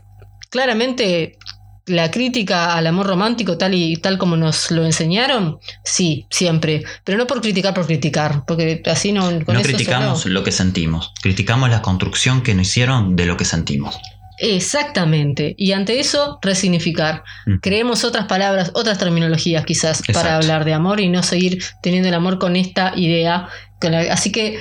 claramente 0.50 1.38
la 1.86 2.10
crítica 2.10 2.74
al 2.76 2.86
amor 2.86 3.06
romántico 3.06 3.58
tal 3.58 3.74
y 3.74 3.96
tal 3.96 4.16
como 4.16 4.36
nos 4.36 4.70
lo 4.70 4.84
enseñaron, 4.84 5.58
sí, 5.84 6.26
siempre, 6.30 6.84
pero 7.04 7.18
no 7.18 7.26
por 7.26 7.40
criticar 7.40 7.74
por 7.74 7.86
criticar, 7.86 8.44
porque 8.46 8.80
así 8.86 9.10
no 9.12 9.24
con 9.44 9.54
no 9.54 9.60
eso 9.60 9.68
criticamos 9.70 10.20
solo- 10.20 10.34
lo 10.34 10.44
que 10.44 10.52
sentimos, 10.52 11.12
criticamos 11.20 11.68
la 11.68 11.82
construcción 11.82 12.42
que 12.42 12.54
nos 12.54 12.68
hicieron 12.68 13.16
de 13.16 13.26
lo 13.26 13.36
que 13.36 13.44
sentimos. 13.44 13.96
Exactamente. 14.40 15.54
Y 15.58 15.72
ante 15.72 16.00
eso, 16.00 16.38
resignificar. 16.42 17.22
Mm. 17.46 17.56
Creemos 17.60 18.04
otras 18.04 18.26
palabras, 18.26 18.70
otras 18.74 18.98
terminologías 18.98 19.64
quizás 19.64 20.02
para 20.12 20.36
hablar 20.36 20.64
de 20.64 20.74
amor 20.74 21.00
y 21.00 21.08
no 21.08 21.22
seguir 21.22 21.62
teniendo 21.82 22.08
el 22.08 22.14
amor 22.14 22.38
con 22.38 22.56
esta 22.56 22.92
idea. 22.96 23.48
con 23.80 23.92
la- 23.92 24.12
Así 24.12 24.30
que 24.32 24.58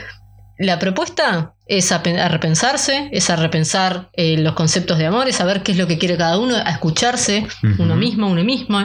la 0.58 0.80
propuesta 0.80 1.54
es 1.68 1.92
a, 1.92 2.02
pen- 2.04 2.20
a 2.20 2.28
repensarse, 2.30 3.10
es 3.12 3.30
a 3.30 3.36
repensar 3.36 4.10
eh, 4.14 4.38
los 4.38 4.54
conceptos 4.54 4.98
de 4.98 5.06
amor, 5.06 5.28
es 5.30 5.36
saber 5.38 5.62
qué 5.64 5.72
es 5.74 5.78
lo 5.78 5.88
que 5.88 5.98
quiere 5.98 6.18
cada 6.18 6.38
uno, 6.40 6.56
a 6.56 6.70
escucharse 6.72 7.46
uno 7.80 7.96
mismo, 7.96 8.28
uno 8.28 8.44
mismo. 8.44 8.80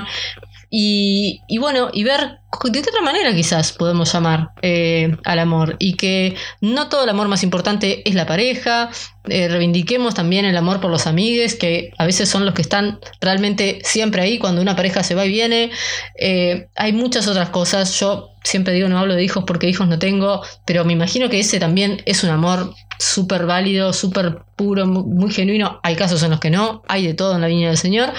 Y, 0.77 1.43
y 1.47 1.59
bueno, 1.59 1.91
y 1.93 2.03
ver 2.03 2.41
de 2.64 2.83
qué 2.83 2.91
otra 2.91 3.01
manera 3.01 3.33
quizás 3.33 3.70
podemos 3.70 4.12
llamar 4.12 4.51
eh, 4.61 5.16
al 5.22 5.39
amor. 5.39 5.77
Y 5.79 5.95
que 5.95 6.35
no 6.61 6.89
todo 6.89 7.05
el 7.05 7.11
amor 7.11 7.29
más 7.29 7.45
importante 7.45 8.03
es 8.09 8.16
la 8.16 8.27
pareja. 8.27 8.91
eh, 9.29 9.47
reivindiquemos 9.47 10.14
también 10.14 10.45
el 10.45 10.57
amor 10.57 10.81
por 10.81 10.91
los 10.91 11.07
amigues, 11.07 11.55
que 11.55 11.93
a 11.97 12.05
veces 12.07 12.29
son 12.29 12.45
los 12.45 12.55
que 12.55 12.62
están 12.62 12.99
realmente 13.20 13.79
siempre 13.85 14.20
ahí 14.20 14.39
cuando 14.39 14.61
una 14.62 14.75
pareja 14.75 15.05
se 15.05 15.14
va 15.14 15.25
y 15.27 15.29
viene. 15.29 15.70
Eh, 16.18 16.66
hay 16.75 16.93
muchas 16.93 17.29
otras 17.29 17.51
cosas. 17.51 18.01
Yo 18.01 18.31
siempre 18.43 18.75
digo, 18.75 18.89
no 18.89 18.99
hablo 18.99 19.14
de 19.14 19.22
hijos 19.22 19.45
porque 19.47 19.68
hijos 19.68 19.87
no 19.87 20.01
tengo, 20.01 20.43
pero 20.66 20.85
me 20.85 20.93
imagino 20.93 21.31
que 21.31 21.39
ese 21.39 21.61
también 21.61 22.03
es 22.05 22.25
un 22.25 22.31
amor 22.31 22.75
súper 22.99 23.47
válido, 23.47 23.92
súper 23.92 24.38
puro, 24.57 24.86
mu- 24.86 25.05
muy 25.05 25.32
genuino. 25.32 25.80
Hay 25.82 25.97
casos 25.97 26.22
en 26.22 26.30
los 26.30 26.40
que 26.40 26.51
no, 26.51 26.82
hay 26.88 27.07
de 27.07 27.14
todo 27.14 27.34
en 27.34 27.40
la 27.40 27.47
viña 27.49 27.68
del 27.68 27.78
Señor, 27.78 28.12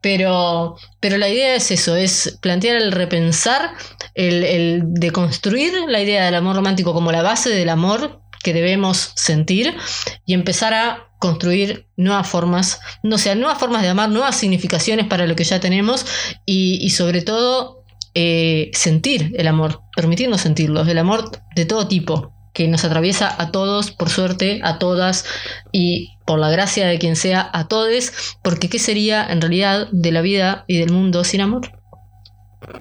pero, 0.00 0.76
pero 1.00 1.18
la 1.18 1.28
idea 1.28 1.54
es 1.54 1.70
eso, 1.70 1.96
es 1.96 2.38
plantear 2.40 2.76
el 2.76 2.92
repensar, 2.92 3.72
el, 4.14 4.44
el 4.44 4.82
de 4.84 5.10
construir 5.10 5.72
la 5.88 6.00
idea 6.00 6.24
del 6.24 6.34
amor 6.34 6.56
romántico 6.56 6.92
como 6.92 7.12
la 7.12 7.22
base 7.22 7.50
del 7.50 7.68
amor 7.68 8.20
que 8.42 8.54
debemos 8.54 9.12
sentir 9.16 9.74
y 10.24 10.32
empezar 10.34 10.72
a 10.72 11.06
construir 11.18 11.86
nuevas 11.98 12.26
formas, 12.26 12.80
no 13.02 13.18
sea, 13.18 13.34
nuevas 13.34 13.58
formas 13.58 13.82
de 13.82 13.88
amar, 13.88 14.08
nuevas 14.08 14.36
significaciones 14.36 15.06
para 15.06 15.26
lo 15.26 15.36
que 15.36 15.44
ya 15.44 15.60
tenemos 15.60 16.06
y, 16.46 16.88
sobre 16.90 17.20
todo 17.20 17.84
eh, 18.14 18.70
sentir 18.72 19.32
el 19.36 19.46
amor, 19.46 19.82
permitirnos 19.94 20.40
sentirlo, 20.40 20.80
el 20.80 20.96
amor 20.96 21.30
de 21.54 21.66
todo 21.66 21.86
tipo, 21.86 22.32
que 22.52 22.68
nos 22.68 22.84
atraviesa 22.84 23.34
a 23.40 23.50
todos, 23.50 23.90
por 23.90 24.10
suerte, 24.10 24.60
a 24.62 24.78
todas 24.78 25.24
y 25.72 26.16
por 26.24 26.38
la 26.38 26.50
gracia 26.50 26.86
de 26.86 26.98
quien 26.98 27.16
sea, 27.16 27.48
a 27.52 27.68
todos, 27.68 28.12
porque 28.42 28.68
¿qué 28.68 28.78
sería 28.78 29.26
en 29.28 29.40
realidad 29.40 29.88
de 29.90 30.12
la 30.12 30.20
vida 30.20 30.64
y 30.66 30.78
del 30.78 30.92
mundo 30.92 31.24
sin 31.24 31.40
amor? 31.40 31.72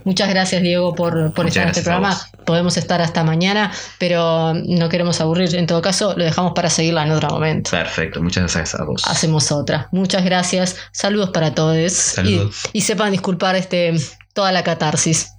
Muchas 0.03 0.29
gracias, 0.29 0.61
Diego, 0.61 0.93
por, 0.93 1.33
por 1.33 1.47
estar 1.47 1.63
en 1.63 1.69
este 1.69 1.81
programa. 1.81 2.15
Podemos 2.45 2.77
estar 2.77 3.01
hasta 3.01 3.23
mañana, 3.23 3.71
pero 3.97 4.53
no 4.53 4.89
queremos 4.89 5.21
aburrir. 5.21 5.55
En 5.55 5.67
todo 5.67 5.81
caso, 5.81 6.13
lo 6.17 6.23
dejamos 6.23 6.53
para 6.53 6.69
seguirla 6.69 7.05
en 7.05 7.11
otro 7.11 7.29
momento. 7.29 7.71
Perfecto, 7.71 8.21
muchas 8.21 8.43
gracias 8.43 8.79
a 8.79 8.83
vos. 8.83 9.03
Hacemos 9.07 9.51
otra. 9.51 9.87
Muchas 9.91 10.23
gracias. 10.25 10.75
Saludos 10.91 11.29
para 11.31 11.55
todos. 11.55 11.93
Saludos. 11.93 12.65
Y, 12.73 12.79
y 12.79 12.81
sepan 12.81 13.11
disculpar 13.11 13.55
este, 13.55 13.93
toda 14.33 14.51
la 14.51 14.63
catarsis. 14.63 15.29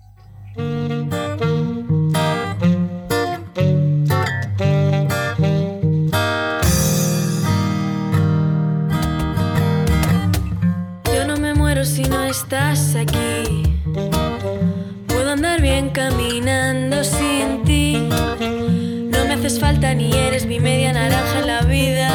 quedan 19.90 20.00
y 20.00 20.12
eres 20.12 20.46
mi 20.46 20.60
media 20.60 20.92
naranja 20.92 21.38
en 21.40 21.46
la 21.46 21.62
vida. 21.62 22.10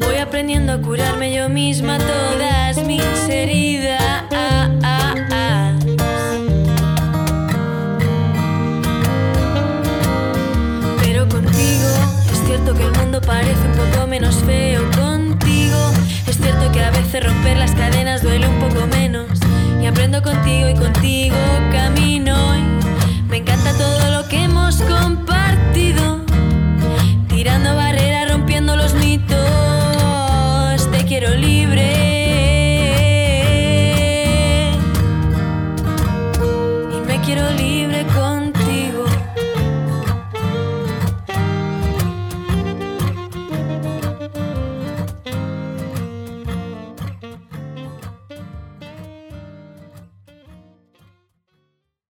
Voy 0.00 0.16
aprendiendo 0.16 0.72
a 0.72 0.78
curarme 0.78 1.32
yo 1.32 1.48
misma 1.48 1.98
todas 1.98 2.84
mis 2.86 3.02
heridas. 3.28 4.02
Pero 11.02 11.28
contigo 11.28 11.90
es 12.32 12.46
cierto 12.46 12.74
que 12.74 12.84
el 12.84 12.92
mundo 12.92 13.20
parece 13.20 13.60
un 13.66 13.76
poco 13.76 14.06
menos 14.06 14.36
feo. 14.46 14.82
Contigo 14.96 15.92
es 16.26 16.36
cierto 16.36 16.70
que 16.72 16.82
a 16.82 16.90
veces 16.90 17.24
romper 17.24 17.56
las 17.58 17.72
cadenas 17.72 18.22
duele 18.22 18.48
un 18.48 18.58
poco 18.58 18.86
menos. 18.86 19.28
Y 19.80 19.86
aprendo 19.86 20.22
contigo 20.22 20.68
y 20.68 20.74
contigo 20.74 21.36
camino. 21.72 22.51
tirando 27.42 27.74
barreras, 27.74 28.30
rompiendo 28.30 28.76
los 28.76 28.94
mitos. 28.94 29.36
Te 30.92 31.04
quiero 31.04 31.34
libre. 31.34 32.11